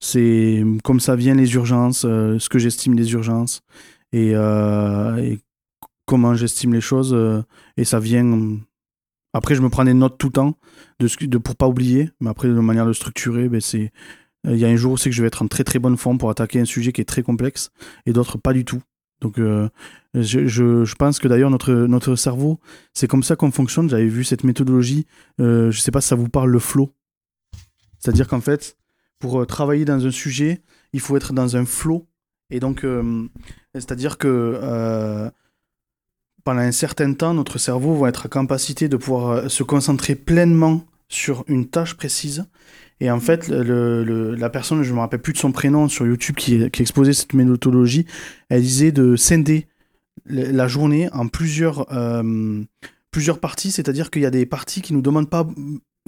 c'est 0.00 0.64
comme 0.84 1.00
ça 1.00 1.16
vient 1.16 1.34
les 1.34 1.54
urgences 1.54 2.04
euh, 2.04 2.38
ce 2.38 2.48
que 2.48 2.58
j'estime 2.58 2.94
les 2.94 3.12
urgences 3.12 3.62
et, 4.12 4.32
euh, 4.34 5.36
comment 6.06 6.34
j'estime 6.34 6.74
les 6.74 6.80
choses 6.80 7.16
et 7.76 7.84
ça 7.84 8.00
vient 8.00 8.58
après 9.32 9.54
je 9.54 9.62
me 9.62 9.68
prends 9.68 9.84
des 9.84 9.94
notes 9.94 10.18
tout 10.18 10.28
le 10.28 10.32
temps 10.32 10.58
de, 11.00 11.08
de 11.26 11.38
pour 11.38 11.56
pas 11.56 11.68
oublier 11.68 12.10
mais 12.20 12.30
après 12.30 12.48
de 12.48 12.54
manière 12.54 12.86
de 12.86 12.92
structurer 12.92 13.48
ben 13.48 13.60
c'est 13.60 13.92
il 14.44 14.56
y 14.56 14.64
a 14.64 14.68
un 14.68 14.76
jour 14.76 14.92
aussi 14.92 15.08
que 15.08 15.14
je 15.14 15.22
vais 15.22 15.28
être 15.28 15.42
en 15.42 15.48
très 15.48 15.62
très 15.62 15.78
bonne 15.78 15.96
forme 15.96 16.18
pour 16.18 16.28
attaquer 16.28 16.60
un 16.60 16.64
sujet 16.64 16.92
qui 16.92 17.00
est 17.00 17.04
très 17.04 17.22
complexe 17.22 17.70
et 18.06 18.12
d'autres 18.12 18.38
pas 18.38 18.52
du 18.52 18.64
tout. 18.64 18.82
Donc, 19.20 19.38
je, 20.14 20.46
je, 20.46 20.94
pense 20.94 21.18
que 21.18 21.28
d'ailleurs, 21.28 21.50
notre, 21.50 21.72
notre 21.72 22.16
cerveau, 22.16 22.60
c'est 22.92 23.06
comme 23.06 23.22
ça 23.22 23.36
qu'on 23.36 23.50
fonctionne. 23.50 23.88
J'avais 23.88 24.06
vu 24.06 24.24
cette 24.24 24.44
méthodologie. 24.44 25.06
Euh, 25.40 25.70
je 25.70 25.78
ne 25.78 25.82
sais 25.82 25.90
pas 25.90 26.00
si 26.00 26.08
ça 26.08 26.16
vous 26.16 26.28
parle, 26.28 26.50
le 26.50 26.58
flow. 26.58 26.94
C'est-à-dire 27.98 28.28
qu'en 28.28 28.40
fait, 28.40 28.76
pour 29.18 29.40
euh, 29.40 29.46
travailler 29.46 29.84
dans 29.84 30.06
un 30.06 30.10
sujet, 30.10 30.62
il 30.92 31.00
faut 31.00 31.16
être 31.16 31.32
dans 31.32 31.56
un 31.56 31.64
flow. 31.64 32.06
Et 32.50 32.60
donc, 32.60 32.84
c'est-à-dire 33.74 34.18
que 34.18 35.30
pendant 36.44 36.60
un 36.60 36.72
certain 36.72 37.14
temps, 37.14 37.32
notre 37.32 37.56
cerveau 37.56 37.94
va 37.94 38.10
être 38.10 38.26
à 38.26 38.28
capacité 38.28 38.88
de 38.90 38.98
pouvoir 38.98 39.50
se 39.50 39.62
concentrer 39.62 40.16
pleinement 40.16 40.84
sur 41.08 41.44
une 41.48 41.70
tâche 41.70 41.94
précise 41.94 42.44
et 43.02 43.10
en 43.10 43.18
fait, 43.18 43.48
le, 43.48 44.36
la 44.36 44.48
personne, 44.48 44.84
je 44.84 44.90
ne 44.90 44.94
me 44.94 45.00
rappelle 45.00 45.20
plus 45.20 45.32
de 45.32 45.38
son 45.38 45.50
prénom 45.50 45.88
sur 45.88 46.06
YouTube 46.06 46.36
qui, 46.36 46.70
qui 46.70 46.82
exposait 46.82 47.12
cette 47.12 47.34
méthodologie, 47.34 48.06
elle 48.48 48.62
disait 48.62 48.92
de 48.92 49.16
scinder 49.16 49.66
la 50.26 50.68
journée 50.68 51.08
en 51.12 51.28
plusieurs, 51.28 51.92
euh, 51.92 52.62
plusieurs 53.10 53.38
parties, 53.38 53.70
c'est-à-dire 53.70 54.10
qu'il 54.10 54.22
y 54.22 54.26
a 54.26 54.30
des 54.30 54.46
parties 54.46 54.82
qui 54.82 54.92
nous 54.92 55.02
demandent 55.02 55.30
pas, 55.30 55.46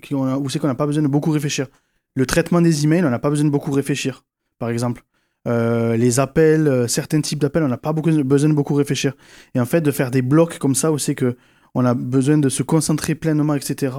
qui 0.02 0.14
ont, 0.14 0.36
où 0.36 0.48
c'est 0.48 0.58
qu'on 0.58 0.66
n'a 0.66 0.74
pas 0.74 0.86
besoin 0.86 1.02
de 1.02 1.08
beaucoup 1.08 1.30
réfléchir. 1.30 1.66
Le 2.14 2.26
traitement 2.26 2.60
des 2.60 2.84
emails, 2.84 3.04
on 3.04 3.10
n'a 3.10 3.18
pas 3.18 3.30
besoin 3.30 3.44
de 3.44 3.50
beaucoup 3.50 3.72
réfléchir, 3.72 4.24
par 4.58 4.70
exemple. 4.70 5.02
Euh, 5.46 5.96
les 5.96 6.20
appels, 6.20 6.68
euh, 6.68 6.86
certains 6.86 7.20
types 7.20 7.38
d'appels, 7.38 7.64
on 7.64 7.68
n'a 7.68 7.76
pas 7.76 7.92
besoin 7.92 8.48
de 8.48 8.54
beaucoup 8.54 8.74
réfléchir. 8.74 9.14
Et 9.54 9.60
en 9.60 9.66
fait, 9.66 9.80
de 9.80 9.90
faire 9.90 10.10
des 10.10 10.22
blocs 10.22 10.58
comme 10.58 10.74
ça, 10.74 10.92
où 10.92 10.98
c'est 10.98 11.14
que 11.14 11.36
on 11.74 11.84
a 11.84 11.94
besoin 11.94 12.38
de 12.38 12.48
se 12.48 12.62
concentrer 12.62 13.16
pleinement, 13.16 13.54
etc. 13.54 13.96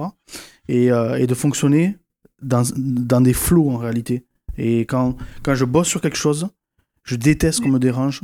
Et, 0.68 0.86
et 0.86 1.26
de 1.26 1.34
fonctionner 1.34 1.98
dans, 2.40 2.62
dans 2.74 3.20
des 3.20 3.34
flots 3.34 3.68
en 3.68 3.76
réalité. 3.76 4.24
Et 4.56 4.80
quand, 4.80 5.16
quand 5.42 5.54
je 5.54 5.66
bosse 5.66 5.86
sur 5.86 6.00
quelque 6.00 6.16
chose, 6.16 6.48
je 7.04 7.16
déteste 7.16 7.60
qu'on 7.60 7.68
me 7.68 7.78
dérange 7.78 8.22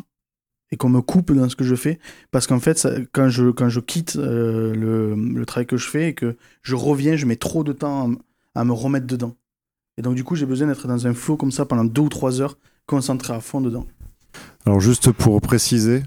et 0.73 0.77
qu'on 0.77 0.89
me 0.89 1.03
coupe 1.03 1.31
dans 1.33 1.49
ce 1.49 1.55
que 1.55 1.65
je 1.65 1.75
fais. 1.77 2.01
Parce 2.33 2.47
qu'en 2.47 2.59
fait, 2.59 2.89
quand, 3.13 3.29
je, 3.29 3.51
quand 3.51 3.69
je 3.69 3.79
quitte 3.79 4.17
euh, 4.17 4.75
le, 4.75 5.15
le, 5.15 5.47
travail 5.47 5.67
que 5.67 5.77
je 5.77 5.87
fais 5.87 6.09
et 6.09 6.15
que 6.15 6.37
je 6.63 6.75
reviens, 6.75 7.15
je 7.15 7.27
mets 7.27 7.37
trop 7.37 7.63
de 7.63 7.73
temps 7.73 8.11
à, 8.55 8.65
me 8.65 8.73
remettre 8.73 9.07
dedans. 9.07 9.37
Et 9.99 10.03
donc, 10.03 10.15
du 10.15 10.25
coup, 10.25 10.35
j'ai 10.35 10.47
besoin 10.47 10.67
d'être 10.67 10.89
dans 10.89 11.07
un 11.07 11.13
flow 11.13 11.37
comme 11.37 11.53
ça 11.53 11.67
pendant 11.67 11.85
deux 11.85 12.01
ou 12.01 12.09
trois 12.09 12.41
heures, 12.41 12.59
concentré 12.87 13.35
à 13.35 13.41
fond 13.41 13.61
dedans. 13.61 13.87
Alors, 14.65 14.81
juste 14.81 15.13
pour 15.13 15.39
préciser, 15.43 16.03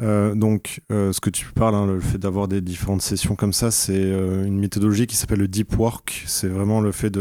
euh, 0.00 0.36
donc, 0.36 0.80
euh, 0.92 1.12
ce 1.12 1.20
que 1.20 1.30
tu 1.30 1.46
parles, 1.46 1.74
hein, 1.74 1.86
le 1.86 1.98
fait 1.98 2.18
d'avoir 2.18 2.46
des 2.46 2.60
différentes 2.60 3.02
sessions 3.02 3.34
comme 3.34 3.52
ça, 3.52 3.72
c'est 3.72 4.00
une 4.00 4.60
méthodologie 4.60 5.08
qui 5.08 5.16
s'appelle 5.16 5.40
le 5.40 5.48
deep 5.48 5.76
work. 5.76 6.22
C'est 6.28 6.48
vraiment 6.48 6.80
le 6.80 6.92
fait 6.92 7.12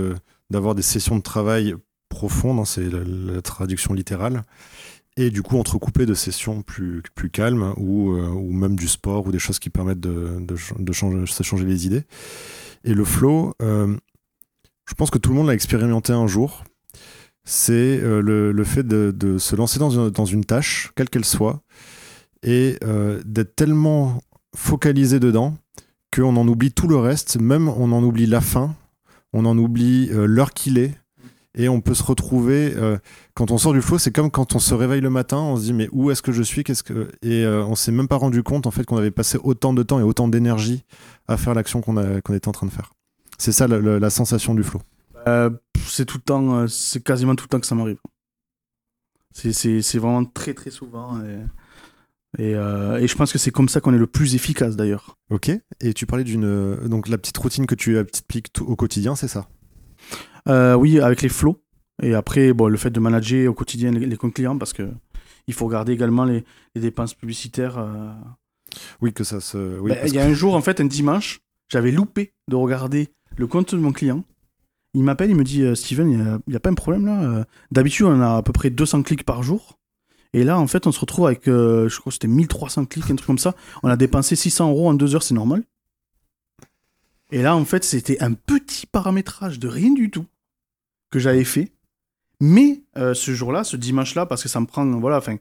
d'avoir 0.51 0.75
des 0.75 0.83
sessions 0.83 1.15
de 1.15 1.23
travail 1.23 1.73
profondes, 2.09 2.59
hein, 2.59 2.65
c'est 2.65 2.89
la, 2.89 3.41
traduction 3.41 3.93
littérale, 3.93 4.43
et 5.17 5.31
du 5.31 5.41
coup 5.41 5.57
entrecoupées 5.57 6.05
de 6.05 6.13
sessions 6.13 6.61
plus, 6.61 7.03
calmes 7.33 7.73
ou, 7.77 8.11
ou 8.11 8.51
même 8.53 8.75
du 8.75 8.87
sport 8.87 9.27
ou 9.27 9.31
des 9.31 9.39
choses 9.39 9.59
qui 9.59 9.69
permettent 9.69 9.99
de, 9.99 10.55
changer, 10.93 11.25
se 11.25 11.43
changer 11.43 11.65
les 11.65 11.85
idées. 11.85 12.03
Et 12.83 12.93
le 12.93 13.03
flow, 13.03 13.53
je 14.87 14.93
pense 14.95 15.11
que 15.11 15.17
tout 15.17 15.29
le 15.29 15.35
monde 15.35 15.47
l'a 15.47 15.53
expérimenté 15.53 16.13
un 16.13 16.27
jour. 16.27 16.63
C'est 17.43 17.99
euh, 18.01 18.21
le, 18.21 18.63
fait 18.63 18.83
de, 18.85 19.37
se 19.37 19.55
lancer 19.55 19.79
dans 19.79 19.89
une, 19.89 20.09
dans 20.09 20.25
une 20.25 20.43
tâche, 20.43 20.91
quelle 20.95 21.09
qu'elle 21.09 21.25
soit, 21.25 21.61
et 22.43 22.77
euh, 22.83 23.21
d'être 23.25 23.55
tellement 23.55 24.21
focalisé 24.55 25.19
dedans 25.19 25.57
qu'on 26.13 26.35
en 26.35 26.47
oublie 26.47 26.71
tout 26.71 26.87
le 26.87 26.97
reste, 26.97 27.39
même 27.39 27.69
on 27.69 27.91
en 27.91 28.03
oublie 28.03 28.25
la 28.25 28.41
fin, 28.41 28.75
on 29.33 29.45
en 29.45 29.57
oublie 29.57 30.09
euh, 30.11 30.25
l'heure 30.25 30.53
qu'il 30.53 30.77
est, 30.77 30.97
et 31.57 31.67
on 31.67 31.81
peut 31.81 31.93
se 31.93 32.03
retrouver 32.03 32.73
quand 33.33 33.51
on 33.51 33.57
sort 33.57 33.73
du 33.73 33.81
flow 33.81 33.97
c'est 33.97 34.11
comme 34.11 34.31
quand 34.31 34.55
on 34.55 34.59
se 34.59 34.73
réveille 34.73 35.01
le 35.01 35.09
matin 35.09 35.37
on 35.37 35.57
se 35.57 35.63
dit 35.63 35.73
mais 35.73 35.89
où 35.91 36.11
est-ce 36.11 36.21
que 36.21 36.31
je 36.31 36.43
suis 36.43 36.63
qu'est-ce 36.63 36.83
que 36.83 37.09
et 37.21 37.45
on 37.45 37.75
s'est 37.75 37.91
même 37.91 38.07
pas 38.07 38.15
rendu 38.15 38.43
compte 38.43 38.67
en 38.67 38.71
fait 38.71 38.85
qu'on 38.85 38.97
avait 38.97 39.11
passé 39.11 39.37
autant 39.43 39.73
de 39.73 39.83
temps 39.83 39.99
et 39.99 40.03
autant 40.03 40.27
d'énergie 40.27 40.85
à 41.27 41.35
faire 41.35 41.53
l'action 41.53 41.81
qu'on 41.81 41.97
était 41.97 42.47
en 42.47 42.53
train 42.53 42.67
de 42.67 42.71
faire 42.71 42.93
c'est 43.37 43.51
ça 43.51 43.67
la, 43.67 44.09
sensation 44.09 44.55
du 44.55 44.63
flow. 44.63 44.81
Euh, 45.27 45.49
c'est 45.87 46.05
tout 46.05 46.17
le 46.17 46.23
temps, 46.23 46.55
euh, 46.55 46.67
c'est 46.67 47.03
quasiment 47.03 47.35
tout 47.35 47.45
le 47.45 47.49
temps 47.49 47.59
que 47.59 47.67
ça 47.67 47.75
m'arrive. 47.75 47.99
C'est 49.33 49.97
vraiment 49.97 50.25
très 50.25 50.53
très 50.55 50.71
souvent. 50.71 51.21
Et, 52.39 52.55
euh, 52.55 52.97
et, 52.97 53.07
je 53.07 53.15
pense 53.15 53.31
que 53.31 53.37
c'est 53.37 53.51
comme 53.51 53.69
ça 53.69 53.79
qu'on 53.79 53.93
est 53.93 53.99
le 53.99 54.07
plus 54.07 54.33
efficace 54.33 54.75
d'ailleurs. 54.75 55.17
Ok. 55.29 55.51
Et 55.79 55.93
tu 55.93 56.07
parlais 56.07 56.23
d'une. 56.23 56.87
Donc 56.87 57.07
la 57.07 57.17
petite 57.17 57.37
routine 57.37 57.67
que 57.67 57.75
tu 57.75 57.97
appliques 57.99 58.51
au 58.61 58.75
quotidien, 58.75 59.15
c'est 59.15 59.27
ça? 59.27 59.47
Oui, 60.47 60.99
avec 60.99 61.21
les 61.21 61.29
flows. 61.29 61.61
Et 62.01 62.13
après, 62.13 62.53
bon, 62.53 62.67
le 62.67 62.77
fait 62.77 62.91
de 62.91 62.99
manager 62.99 63.49
au 63.49 63.53
quotidien 63.53 63.91
les, 63.91 64.17
comptes 64.17 64.33
clients 64.33 64.57
parce 64.57 64.73
que 64.73 64.87
il 65.47 65.53
faut 65.53 65.65
regarder 65.65 65.93
également 65.93 66.25
les, 66.25 66.43
dépenses 66.75 67.13
publicitaires. 67.13 67.83
Oui, 69.01 69.13
que 69.13 69.23
ça 69.23 69.39
se. 69.39 69.57
Ben, 69.81 69.97
il 70.05 70.13
y 70.13 70.19
a 70.19 70.25
un 70.25 70.33
jour, 70.33 70.55
en 70.55 70.61
fait, 70.61 70.79
un 70.81 70.85
dimanche, 70.85 71.39
j'avais 71.69 71.91
loupé 71.91 72.33
de 72.49 72.55
regarder 72.55 73.09
le 73.35 73.47
compte 73.47 73.75
de 73.75 73.79
mon 73.79 73.91
client. 73.91 74.23
Il 74.93 75.03
m'appelle, 75.03 75.29
il 75.29 75.35
me 75.35 75.43
dit 75.43 75.61
euh, 75.61 75.75
Steven, 75.75 76.09
il 76.09 76.51
n'y 76.51 76.55
a, 76.55 76.59
pas 76.59 76.69
un 76.69 76.73
problème 76.73 77.05
là 77.05 77.21
euh, 77.21 77.43
D'habitude, 77.71 78.07
on 78.07 78.21
a 78.21 78.37
à 78.37 78.41
peu 78.41 78.53
près 78.53 78.69
200 78.69 79.03
clics 79.03 79.23
par 79.23 79.43
jour. 79.43 79.77
Et 80.33 80.43
là, 80.43 80.59
en 80.59 80.67
fait, 80.67 80.87
on 80.87 80.91
se 80.91 80.99
retrouve 80.99 81.27
avec, 81.27 81.47
euh, 81.47 81.87
je 81.89 81.99
crois 81.99 82.09
que 82.09 82.15
c'était 82.15 82.27
1300 82.27 82.85
clics, 82.85 83.09
un 83.09 83.15
truc 83.15 83.27
comme 83.27 83.37
ça. 83.37 83.55
On 83.83 83.89
a 83.89 83.95
dépensé 83.95 84.35
600 84.35 84.71
euros 84.71 84.89
en 84.89 84.93
deux 84.93 85.15
heures, 85.15 85.23
c'est 85.23 85.33
normal. 85.33 85.63
Et 87.31 87.41
là, 87.41 87.55
en 87.55 87.65
fait, 87.65 87.83
c'était 87.83 88.21
un 88.21 88.33
petit 88.33 88.85
paramétrage 88.85 89.59
de 89.59 89.67
rien 89.67 89.91
du 89.91 90.09
tout 90.09 90.25
que 91.09 91.19
j'avais 91.19 91.43
fait. 91.43 91.71
Mais 92.39 92.83
ce 92.95 93.33
jour-là, 93.33 93.63
ce 93.63 93.77
dimanche-là, 93.77 94.25
parce 94.25 94.43
que 94.43 94.49
ça 94.49 94.59
me 94.59 94.65
prend, 94.67 94.85
voilà, 94.99 95.17
enfin, 95.17 95.37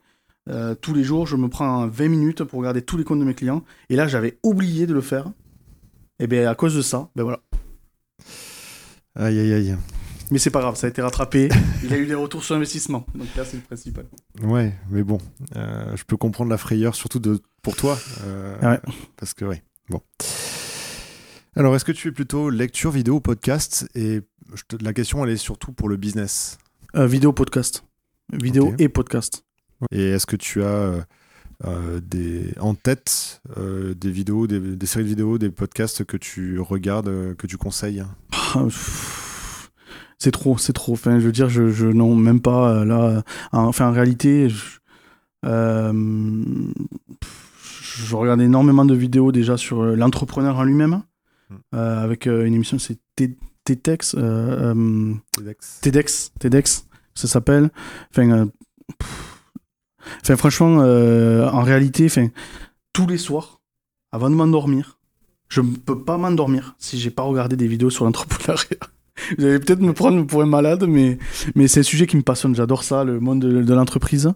tous 0.81 0.93
les 0.93 1.03
jours, 1.03 1.27
je 1.27 1.35
me 1.35 1.47
prends 1.47 1.87
20 1.87 2.07
minutes 2.07 2.43
pour 2.43 2.59
regarder 2.59 2.81
tous 2.81 2.97
les 2.97 3.03
comptes 3.03 3.19
de 3.19 3.25
mes 3.25 3.35
clients. 3.35 3.63
Et 3.89 3.95
là, 3.95 4.07
j'avais 4.07 4.39
oublié 4.43 4.87
de 4.87 4.93
le 4.93 5.01
faire. 5.01 5.31
Et 6.19 6.25
bien, 6.25 6.49
à 6.49 6.55
cause 6.55 6.75
de 6.75 6.81
ça, 6.81 7.09
ben 7.15 7.21
voilà, 7.21 7.39
Aïe, 9.19 9.39
aïe, 9.39 9.53
aïe. 9.53 9.75
Mais 10.29 10.37
c'est 10.37 10.51
pas 10.51 10.59
grave, 10.59 10.75
ça 10.75 10.85
a 10.87 10.89
été 10.89 11.01
rattrapé. 11.01 11.49
Il 11.83 11.93
a 11.93 11.97
eu 11.97 12.05
des 12.05 12.13
retours 12.13 12.43
sur 12.43 12.55
investissement. 12.55 13.05
Donc 13.15 13.27
là, 13.35 13.45
c'est 13.45 13.57
le 13.57 13.63
principal. 13.63 14.05
Ouais, 14.43 14.73
mais 14.91 15.01
bon, 15.01 15.17
euh, 15.55 15.95
je 15.95 16.03
peux 16.03 16.17
comprendre 16.17 16.51
la 16.51 16.57
frayeur, 16.57 16.95
surtout 16.95 17.19
de, 17.19 17.39
pour 17.63 17.75
toi. 17.75 17.97
Euh, 18.25 18.73
ouais. 18.73 18.79
Parce 19.15 19.33
que, 19.33 19.45
oui, 19.45 19.55
bon. 19.89 20.01
Alors, 21.57 21.75
est-ce 21.75 21.85
que 21.85 21.91
tu 21.91 22.09
es 22.09 22.11
plutôt 22.11 22.51
lecture, 22.51 22.91
vidéo, 22.91 23.19
podcast? 23.19 23.89
Et 23.95 24.21
la 24.79 24.93
question, 24.93 25.25
elle 25.25 25.31
est 25.31 25.37
surtout 25.37 25.71
pour 25.71 25.89
le 25.89 25.97
business. 25.97 26.59
Euh, 26.95 27.07
vidéo, 27.07 27.33
podcast. 27.33 27.83
Vidéo 28.31 28.75
et 28.77 28.89
podcast. 28.89 29.43
Et 29.91 30.09
est-ce 30.09 30.27
que 30.27 30.35
tu 30.35 30.61
as 30.61 31.03
euh, 31.65 31.99
des, 31.99 32.53
en 32.59 32.75
tête 32.75 33.41
euh, 33.57 33.95
des 33.95 34.11
vidéos, 34.11 34.45
des, 34.45 34.85
séries 34.85 35.05
de 35.05 35.09
vidéos, 35.09 35.39
des 35.39 35.49
podcasts 35.49 36.05
que 36.05 36.15
tu 36.15 36.59
regardes, 36.59 37.07
euh, 37.07 37.33
que 37.33 37.47
tu 37.47 37.57
conseilles? 37.57 38.03
Ah, 38.53 38.67
C'est 40.19 40.29
trop, 40.29 40.59
c'est 40.59 40.73
trop. 40.73 40.93
Enfin, 40.93 41.19
je 41.19 41.25
veux 41.25 41.31
dire, 41.31 41.49
je, 41.49 41.69
je 41.69 41.87
non, 41.87 42.15
même 42.15 42.39
pas 42.39 42.85
là. 42.85 43.23
Enfin, 43.51 43.89
en 43.89 43.93
réalité, 43.93 44.47
je, 44.49 44.77
je, 47.81 48.15
regarde 48.15 48.41
énormément 48.41 48.85
de 48.85 48.93
vidéos 48.93 49.31
déjà 49.31 49.57
sur 49.57 49.81
l'entrepreneur 49.81 50.57
en 50.57 50.63
lui-même, 50.63 51.01
hmm. 51.49 51.77
avec 51.77 52.25
une 52.25 52.53
émission, 52.53 52.79
c'est 52.79 52.97
TEDx, 53.15 54.15
TEDx, 55.35 55.81
TEDx, 55.81 56.31
TEDx, 56.39 56.87
ça 57.15 57.27
s'appelle. 57.27 57.69
Enfin, 58.11 58.47
Enfin, 60.21 60.35
franchement, 60.35 60.79
euh, 60.81 61.47
en 61.49 61.61
réalité, 61.61 62.05
enfin, 62.05 62.27
tous 62.93 63.07
les 63.07 63.17
soirs, 63.17 63.61
avant 64.11 64.29
de 64.29 64.35
m'endormir, 64.35 64.99
je 65.49 65.61
ne 65.61 65.75
peux 65.75 66.03
pas 66.03 66.17
m'endormir 66.17 66.75
si 66.79 66.99
j'ai 66.99 67.11
pas 67.11 67.23
regardé 67.23 67.55
des 67.55 67.67
vidéos 67.67 67.89
sur 67.89 68.05
l'entrepreneuriat. 68.05 68.77
Vous 69.37 69.45
allez 69.45 69.59
peut-être 69.59 69.81
me 69.81 69.93
prendre 69.93 70.25
pour 70.25 70.41
un 70.41 70.45
malade, 70.45 70.85
mais, 70.87 71.17
mais 71.55 71.67
c'est 71.67 71.81
un 71.81 71.83
sujet 71.83 72.07
qui 72.07 72.17
me 72.17 72.21
passionne. 72.21 72.55
J'adore 72.55 72.83
ça, 72.83 73.03
le 73.03 73.19
monde 73.19 73.39
de, 73.39 73.73
l'entreprise. 73.73 74.31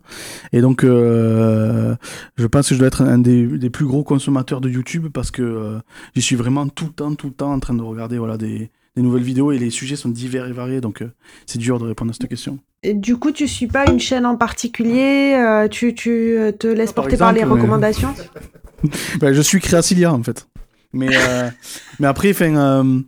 Et 0.53 0.61
donc, 0.61 0.83
euh, 0.83 1.95
je 2.37 2.47
pense 2.47 2.69
que 2.69 2.75
je 2.75 2.79
dois 2.79 2.87
être 2.87 3.01
un 3.01 3.17
des, 3.17 3.45
des 3.45 3.69
plus 3.69 3.85
gros 3.85 4.03
consommateurs 4.03 4.61
de 4.61 4.69
YouTube 4.69 5.07
parce 5.13 5.31
que 5.31 5.41
euh, 5.41 5.79
j'y 6.15 6.21
suis 6.21 6.35
vraiment 6.35 6.67
tout 6.67 6.85
le 6.85 6.91
temps, 6.91 7.13
tout 7.15 7.27
le 7.27 7.33
temps 7.33 7.53
en 7.53 7.59
train 7.59 7.73
de 7.73 7.81
regarder 7.81 8.17
voilà, 8.17 8.37
des, 8.37 8.69
des 8.95 9.01
nouvelles 9.01 9.23
vidéos 9.23 9.51
et 9.51 9.57
les 9.57 9.69
sujets 9.69 9.95
sont 9.95 10.09
divers 10.09 10.47
et 10.47 10.51
variés, 10.51 10.81
donc 10.81 11.01
euh, 11.01 11.11
c'est 11.45 11.59
dur 11.59 11.79
de 11.79 11.85
répondre 11.85 12.11
à 12.11 12.13
cette 12.13 12.29
question. 12.29 12.59
Et 12.83 12.93
du 12.93 13.17
coup, 13.17 13.31
tu 13.31 13.47
suis 13.47 13.67
pas 13.67 13.89
une 13.89 13.99
chaîne 13.99 14.25
en 14.25 14.35
particulier 14.35 15.67
tu, 15.69 15.93
tu, 15.93 16.35
te 16.57 16.67
laisses 16.67 16.93
porter 16.93 17.17
par 17.17 17.31
les 17.31 17.43
recommandations 17.43 18.13
ben, 19.19 19.33
Je 19.33 19.41
suis 19.41 19.59
Créacilia 19.59 20.11
en 20.11 20.23
fait. 20.23 20.47
Mais, 20.93 21.09
mais 21.99 22.07
après, 22.07 22.31
enfin, 22.31 23.03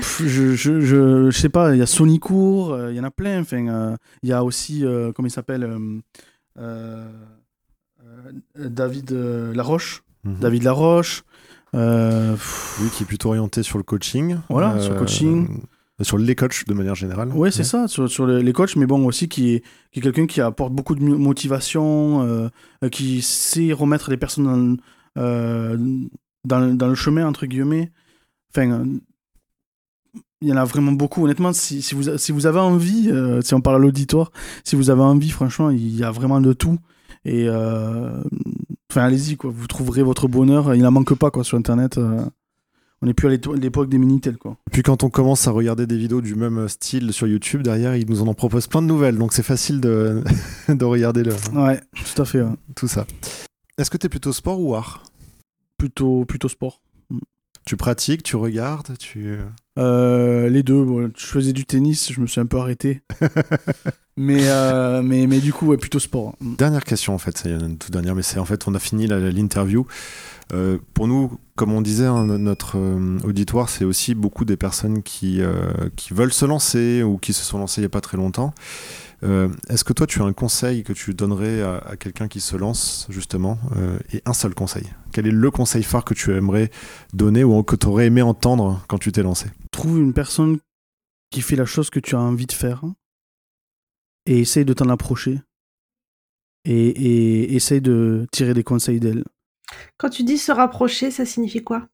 je, 0.00 0.54
je, 0.54 0.80
je, 0.80 1.30
sais 1.30 1.48
pas, 1.48 1.74
il 1.74 1.78
y 1.78 1.82
a 1.82 1.86
Sonicourt, 1.86 2.76
il 2.90 2.96
y 2.96 3.00
en 3.00 3.04
a 3.04 3.10
plein. 3.10 3.40
Enfin, 3.40 3.96
il 4.22 4.28
y 4.28 4.32
a 4.32 4.44
aussi, 4.44 4.84
comment 5.14 5.26
il 5.26 5.30
s'appelle 5.30 5.78
David 8.56 9.10
Laroche. 9.54 10.02
Mhm. 10.24 10.38
David 10.40 10.62
Laroche. 10.64 11.24
Euh, 11.74 12.36
oui, 12.80 12.88
qui 12.90 13.04
est 13.04 13.06
plutôt 13.06 13.28
orienté 13.28 13.62
sur 13.62 13.78
le 13.78 13.84
coaching. 13.84 14.38
Voilà, 14.48 14.80
sur 14.80 14.92
le 14.92 14.98
coaching. 14.98 15.48
Euh, 16.00 16.04
sur 16.04 16.18
les 16.18 16.34
coachs 16.34 16.66
de 16.66 16.74
manière 16.74 16.94
générale. 16.94 17.28
Ouais, 17.28 17.50
c'est 17.50 17.64
ça, 17.64 17.86
sur, 17.86 18.10
sur, 18.10 18.26
les 18.26 18.52
coachs, 18.52 18.74
mais 18.76 18.86
bon, 18.86 19.04
aussi 19.06 19.28
qui 19.28 19.54
est, 19.54 19.64
qui 19.92 19.98
est 19.98 20.02
quelqu'un 20.02 20.26
qui 20.26 20.40
apporte 20.40 20.72
beaucoup 20.72 20.94
de 20.94 21.02
motivation, 21.02 22.22
euh, 22.22 22.88
qui 22.90 23.20
sait 23.20 23.72
remettre 23.72 24.10
les 24.10 24.16
personnes 24.16 24.78
dans, 25.16 25.76
dans, 26.44 26.74
dans, 26.74 26.88
le 26.88 26.94
chemin, 26.94 27.26
entre 27.26 27.44
guillemets. 27.46 27.92
Enfin, 28.50 28.84
il 30.40 30.48
y 30.48 30.52
en 30.52 30.56
a 30.56 30.64
vraiment 30.64 30.92
beaucoup. 30.92 31.24
Honnêtement, 31.24 31.52
si, 31.52 31.82
si, 31.82 31.94
vous, 31.94 32.16
si 32.18 32.32
vous 32.32 32.46
avez 32.46 32.60
envie, 32.60 33.10
si 33.42 33.54
on 33.54 33.60
parle 33.60 33.76
à 33.76 33.78
l'auditoire, 33.78 34.32
si 34.64 34.76
vous 34.76 34.90
avez 34.90 35.02
envie, 35.02 35.30
franchement, 35.30 35.70
il 35.70 35.96
y 35.96 36.04
a 36.04 36.10
vraiment 36.10 36.40
de 36.40 36.52
tout. 36.52 36.78
Et 37.24 37.48
Enfin, 38.90 39.02
allez-y, 39.02 39.36
quoi. 39.36 39.52
Vous 39.54 39.68
trouverez 39.68 40.02
votre 40.02 40.26
bonheur. 40.26 40.74
Il 40.74 40.82
n'en 40.82 40.90
manque 40.90 41.14
pas, 41.14 41.30
quoi, 41.30 41.44
sur 41.44 41.56
Internet. 41.56 41.98
Euh. 41.98 42.24
On 43.02 43.06
n'est 43.06 43.14
plus 43.14 43.28
à 43.28 43.30
l'époque 43.30 43.88
des 43.88 43.98
Minitel, 43.98 44.36
quoi. 44.36 44.58
Et 44.66 44.70
puis 44.72 44.82
quand 44.82 45.04
on 45.04 45.10
commence 45.10 45.48
à 45.48 45.52
regarder 45.52 45.86
des 45.86 45.96
vidéos 45.96 46.20
du 46.20 46.34
même 46.34 46.68
style 46.68 47.14
sur 47.14 47.26
YouTube, 47.26 47.62
derrière, 47.62 47.96
ils 47.96 48.06
nous 48.06 48.20
en 48.20 48.34
proposent 48.34 48.66
plein 48.66 48.82
de 48.82 48.86
nouvelles. 48.86 49.16
Donc 49.16 49.32
c'est 49.32 49.42
facile 49.42 49.80
de, 49.80 50.22
de 50.68 50.84
regarder 50.84 51.22
le... 51.22 51.32
Ouais, 51.54 51.80
tout 51.94 52.20
à 52.20 52.26
fait. 52.26 52.44
Tout 52.74 52.88
ça. 52.88 53.06
Est-ce 53.78 53.88
que 53.90 53.96
tu 53.96 54.04
es 54.04 54.08
plutôt 54.10 54.34
sport 54.34 54.60
ou 54.60 54.74
art? 54.74 55.02
Plutôt, 55.78 56.26
plutôt 56.26 56.48
sport. 56.48 56.82
Tu 57.70 57.76
pratiques, 57.76 58.24
tu 58.24 58.34
regardes, 58.34 58.98
tu... 58.98 59.38
Euh, 59.78 60.48
les 60.48 60.64
deux. 60.64 61.12
je 61.16 61.24
faisais 61.24 61.52
du 61.52 61.64
tennis, 61.66 62.12
je 62.12 62.20
me 62.20 62.26
suis 62.26 62.40
un 62.40 62.46
peu 62.46 62.58
arrêté. 62.58 63.02
mais, 64.16 64.40
euh, 64.48 65.02
mais, 65.02 65.28
mais 65.28 65.38
du 65.38 65.52
coup, 65.52 65.76
plutôt 65.76 66.00
sport. 66.00 66.34
Dernière 66.40 66.82
question, 66.82 67.14
en 67.14 67.18
fait. 67.18 67.38
C'est 67.38 67.50
une 67.50 67.78
toute 67.78 67.92
dernière, 67.92 68.16
mais 68.16 68.24
c'est 68.24 68.40
en 68.40 68.44
fait, 68.44 68.66
on 68.66 68.74
a 68.74 68.80
fini 68.80 69.06
l'interview. 69.06 69.86
Euh, 70.52 70.78
pour 70.94 71.06
nous, 71.06 71.38
comme 71.54 71.72
on 71.72 71.80
disait, 71.80 72.06
hein, 72.06 72.26
notre 72.26 72.76
auditoire, 73.24 73.68
c'est 73.68 73.84
aussi 73.84 74.16
beaucoup 74.16 74.44
des 74.44 74.56
personnes 74.56 75.04
qui, 75.04 75.40
qui 75.94 76.12
veulent 76.12 76.32
se 76.32 76.46
lancer 76.46 77.04
ou 77.04 77.18
qui 77.18 77.32
se 77.32 77.44
sont 77.44 77.58
lancées 77.58 77.82
il 77.82 77.84
n'y 77.84 77.86
a 77.86 77.90
pas 77.90 78.00
très 78.00 78.16
longtemps. 78.16 78.52
Euh, 79.22 79.48
est-ce 79.68 79.84
que 79.84 79.92
toi, 79.92 80.06
tu 80.06 80.22
as 80.22 80.24
un 80.24 80.32
conseil 80.32 80.82
que 80.82 80.92
tu 80.92 81.14
donnerais 81.14 81.62
à, 81.62 81.96
quelqu'un 81.96 82.28
qui 82.28 82.40
se 82.40 82.56
lance, 82.56 83.06
justement, 83.10 83.58
euh, 83.76 83.98
et 84.12 84.22
un 84.24 84.32
seul 84.32 84.54
conseil? 84.54 84.84
Quel 85.12 85.26
est 85.26 85.32
le 85.32 85.50
conseil 85.50 85.82
phare 85.82 86.04
que 86.04 86.14
tu 86.14 86.34
aimerais 86.34 86.70
donner 87.12 87.44
ou 87.44 87.62
que 87.62 87.76
tu 87.76 87.86
aurais 87.86 88.06
aimé 88.06 88.22
entendre 88.22 88.82
quand 88.88 88.98
tu 88.98 89.12
t'es 89.12 89.22
lancé? 89.22 89.48
Trouve 89.72 89.98
une 89.98 90.14
personne 90.14 90.58
qui 91.30 91.42
fait 91.42 91.56
la 91.56 91.66
chose 91.66 91.90
que 91.90 92.00
tu 92.00 92.14
as 92.16 92.20
envie 92.20 92.46
de 92.46 92.52
faire 92.52 92.82
et 94.26 94.40
essaye 94.40 94.64
de 94.64 94.72
t'en 94.72 94.88
approcher 94.88 95.40
et, 96.64 96.88
et 96.88 97.54
essaye 97.54 97.80
de 97.80 98.26
tirer 98.32 98.54
des 98.54 98.64
conseils 98.64 99.00
d'elle. 99.00 99.24
Quand 99.98 100.10
tu 100.10 100.24
dis 100.24 100.38
se 100.38 100.52
rapprocher, 100.52 101.10
ça 101.10 101.24
signifie 101.24 101.62
quoi? 101.62 101.88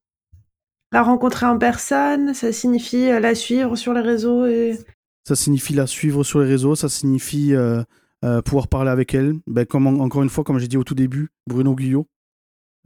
La 0.93 1.03
rencontrer 1.03 1.47
en 1.47 1.59
personne, 1.59 2.33
ça 2.33 2.53
signifie 2.53 3.11
euh, 3.11 3.21
la 3.21 3.35
suivre 3.35 3.77
sur 3.77 3.93
les 3.93 4.01
réseaux 4.01 4.47
et 4.47 4.79
ça 5.27 5.35
signifie 5.35 5.73
la 5.73 5.89
suivre 5.89 6.23
sur 6.23 6.39
les 6.39 6.47
réseaux, 6.47 6.77
ça 6.77 6.89
signifie 6.89 7.53
euh, 7.53 7.83
euh, 8.25 8.43
pouvoir 8.43 8.69
parler 8.69 8.93
avec 8.93 9.13
elle. 9.13 9.35
Ben, 9.49 9.67
encore 9.73 10.23
une 10.23 10.29
fois, 10.29 10.45
comme 10.45 10.61
j'ai 10.61 10.69
dit 10.69 10.77
au 10.77 10.85
tout 10.85 10.95
début, 10.95 11.31
Bruno 11.49 11.75
Guyot, 11.75 12.07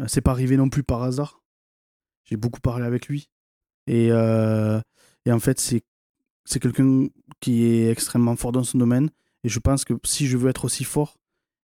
euh, 0.00 0.06
c'est 0.08 0.22
pas 0.22 0.30
arrivé 0.30 0.56
non 0.56 0.70
plus 0.70 0.82
par 0.82 1.02
hasard. 1.02 1.42
J'ai 2.24 2.38
beaucoup 2.38 2.60
parlé 2.60 2.86
avec 2.86 3.08
lui. 3.08 3.28
Et, 3.86 4.06
et 4.06 5.32
en 5.32 5.38
fait, 5.40 5.60
c'est 5.60 6.60
quelqu'un 6.60 7.08
qui 7.40 7.66
est 7.66 7.90
extrêmement 7.90 8.36
fort 8.36 8.52
dans 8.52 8.62
son 8.62 8.78
domaine. 8.78 9.10
Et 9.44 9.48
je 9.50 9.58
pense 9.58 9.84
que 9.84 9.94
si 10.04 10.26
je 10.26 10.36
veux 10.38 10.48
être 10.48 10.64
aussi 10.64 10.84
fort 10.84 11.18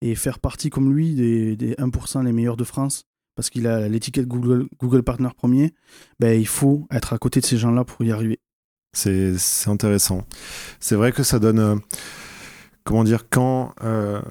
et 0.02 0.16
faire 0.16 0.38
partie 0.38 0.70
comme 0.70 0.94
lui 0.94 1.16
des, 1.16 1.56
des 1.56 1.74
1% 1.76 2.26
les 2.26 2.34
meilleurs 2.34 2.58
de 2.58 2.64
France, 2.64 3.06
parce 3.36 3.50
qu'il 3.50 3.68
a 3.68 3.88
l'étiquette 3.88 4.28
Google, 4.28 4.68
Google 4.80 5.02
Partner 5.02 5.30
premier, 5.36 5.74
ben, 6.20 6.38
il 6.40 6.48
faut 6.48 6.88
être 6.92 7.14
à 7.14 7.18
côté 7.18 7.40
de 7.40 7.46
ces 7.46 7.58
gens-là 7.58 7.86
pour 7.86 8.04
y 8.04 8.12
arriver. 8.12 8.40
C'est 8.94 9.36
intéressant. 9.68 10.26
C'est 10.80 10.96
vrai 10.96 11.12
que 11.12 11.24
ça 11.24 11.40
donne. 11.40 11.60
Euh, 11.60 11.76
comment 12.84 13.04
dire 13.04 13.26
Quand. 13.30 13.74
Euh, 13.84 14.22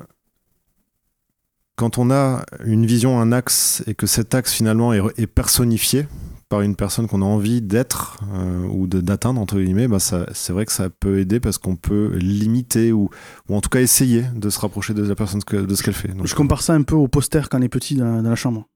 quand 1.76 1.96
on 1.96 2.10
a 2.10 2.44
une 2.64 2.86
vision, 2.86 3.20
un 3.20 3.30
axe, 3.30 3.84
et 3.86 3.94
que 3.94 4.08
cet 4.08 4.34
axe 4.34 4.52
finalement 4.52 4.92
est, 4.92 5.26
personnifié 5.28 6.08
par 6.48 6.62
une 6.62 6.74
personne 6.74 7.06
qu'on 7.06 7.22
a 7.22 7.24
envie 7.24 7.62
d'être 7.62 8.18
euh, 8.34 8.66
ou 8.66 8.88
d'atteindre, 8.88 9.40
entre 9.40 9.60
guillemets, 9.60 9.86
bah 9.86 9.98
c'est 10.00 10.52
vrai 10.52 10.66
que 10.66 10.72
ça 10.72 10.90
peut 10.90 11.20
aider 11.20 11.38
parce 11.38 11.56
qu'on 11.56 11.76
peut 11.76 12.16
limiter 12.16 12.90
ou, 12.90 13.10
ou, 13.48 13.54
en 13.54 13.60
tout 13.60 13.68
cas 13.68 13.80
essayer 13.80 14.24
de 14.34 14.50
se 14.50 14.58
rapprocher 14.58 14.92
de 14.92 15.04
la 15.04 15.14
personne 15.14 15.40
de 15.40 15.74
ce 15.76 15.82
qu'elle 15.84 15.94
fait. 15.94 16.10
je 16.24 16.34
compare 16.34 16.62
ça 16.62 16.74
un 16.74 16.82
peu 16.82 16.96
au 16.96 17.06
poster 17.06 17.48
quand 17.48 17.60
on 17.60 17.62
est 17.62 17.68
petit 17.68 17.94
dans, 17.94 18.22
dans 18.22 18.30
la 18.30 18.34
chambre. 18.36 18.66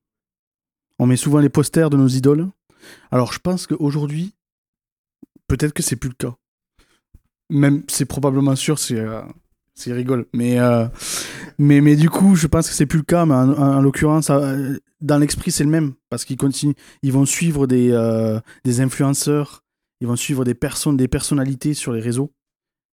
On 1.00 1.06
met 1.06 1.16
souvent 1.16 1.40
les 1.40 1.48
posters 1.48 1.90
de 1.90 1.96
nos 1.96 2.06
idoles. 2.06 2.48
Alors 3.10 3.32
je 3.32 3.40
pense 3.40 3.66
qu'aujourd'hui, 3.66 4.32
peut-être 5.48 5.72
que 5.72 5.82
c'est 5.82 5.96
plus 5.96 6.08
le 6.08 6.14
cas. 6.14 6.34
Même, 7.50 7.82
c'est 7.88 8.06
probablement 8.06 8.56
sûr, 8.56 8.78
c'est 8.78 8.98
euh, 8.98 9.22
c'est 9.74 9.92
rigole. 9.92 10.26
Mais, 10.32 10.58
euh, 10.58 10.86
mais, 11.58 11.80
mais 11.80 11.96
du 11.96 12.08
coup, 12.08 12.34
je 12.34 12.46
pense 12.46 12.68
que 12.68 12.74
c'est 12.74 12.86
plus 12.86 12.98
le 12.98 13.04
cas. 13.04 13.26
Mais 13.26 13.34
en, 13.34 13.80
l'occurrence, 13.80 14.30
euh, 14.30 14.76
dans 15.00 15.18
l'esprit, 15.18 15.50
c'est 15.50 15.64
le 15.64 15.70
même. 15.70 15.92
Parce 16.10 16.24
qu'ils 16.24 16.36
continuent, 16.36 16.74
ils 17.02 17.12
vont 17.12 17.24
suivre 17.24 17.66
des, 17.66 17.90
des 18.64 18.80
influenceurs, 18.80 19.64
ils 20.00 20.06
vont 20.06 20.16
suivre 20.16 20.44
des 20.44 20.54
personnes, 20.54 20.96
des 20.96 21.08
personnalités 21.08 21.74
sur 21.74 21.92
les 21.92 22.00
réseaux. 22.00 22.32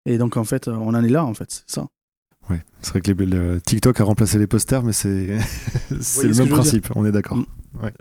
Et 0.05 0.17
donc, 0.17 0.37
en 0.37 0.43
fait, 0.43 0.67
on 0.67 0.89
en 0.89 1.03
est 1.03 1.09
là, 1.09 1.25
en 1.25 1.33
fait, 1.33 1.51
c'est 1.51 1.69
ça. 1.69 1.87
Ouais, 2.49 2.63
c'est 2.81 2.91
vrai 2.91 3.01
que 3.01 3.11
les, 3.11 3.61
TikTok 3.61 3.99
a 3.99 4.03
remplacé 4.05 4.39
les 4.39 4.47
posters, 4.47 4.83
mais 4.83 4.93
c'est 4.93 5.09
le 5.91 6.37
même 6.37 6.49
principe, 6.49 6.87
on 6.95 7.05
est 7.05 7.11
d'accord. 7.11 7.37
Mm. 7.37 7.45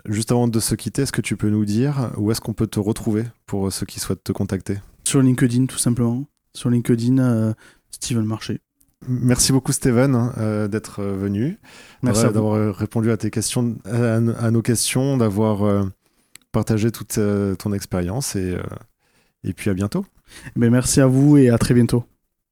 Juste 0.05 0.31
avant 0.31 0.47
de 0.47 0.59
se 0.59 0.75
quitter, 0.75 1.03
est-ce 1.03 1.11
que 1.11 1.21
tu 1.21 1.37
peux 1.37 1.49
nous 1.49 1.65
dire 1.65 2.11
où 2.17 2.31
est-ce 2.31 2.41
qu'on 2.41 2.53
peut 2.53 2.67
te 2.67 2.79
retrouver 2.79 3.25
pour 3.45 3.71
ceux 3.71 3.85
qui 3.85 3.99
souhaitent 3.99 4.23
te 4.23 4.31
contacter? 4.31 4.77
Sur 5.03 5.21
LinkedIn, 5.21 5.67
tout 5.67 5.77
simplement. 5.77 6.25
Sur 6.53 6.69
LinkedIn, 6.69 7.19
euh, 7.19 7.53
Steven 7.91 8.25
Marché. 8.25 8.59
Merci 9.07 9.51
beaucoup 9.51 9.71
Steven 9.71 10.15
hein, 10.15 10.33
euh, 10.39 10.67
d'être 10.67 11.01
euh, 11.01 11.15
venu, 11.15 11.59
Merci 12.01 12.23
d'avoir 12.23 12.75
répondu 12.75 13.11
à 13.11 13.17
tes 13.17 13.29
questions, 13.29 13.77
à, 13.85 14.19
nos 14.19 14.61
questions, 14.63 15.17
d'avoir 15.17 15.85
partagé 16.51 16.91
toute 16.91 17.19
ton 17.59 17.73
expérience 17.73 18.35
et, 18.35 18.57
et 19.43 19.53
puis 19.53 19.69
à 19.69 19.73
bientôt. 19.73 20.05
Mais 20.55 20.69
merci 20.69 20.99
à 20.99 21.07
vous 21.07 21.37
et 21.37 21.49
à 21.49 21.57
très 21.57 21.73
bientôt. 21.73 22.05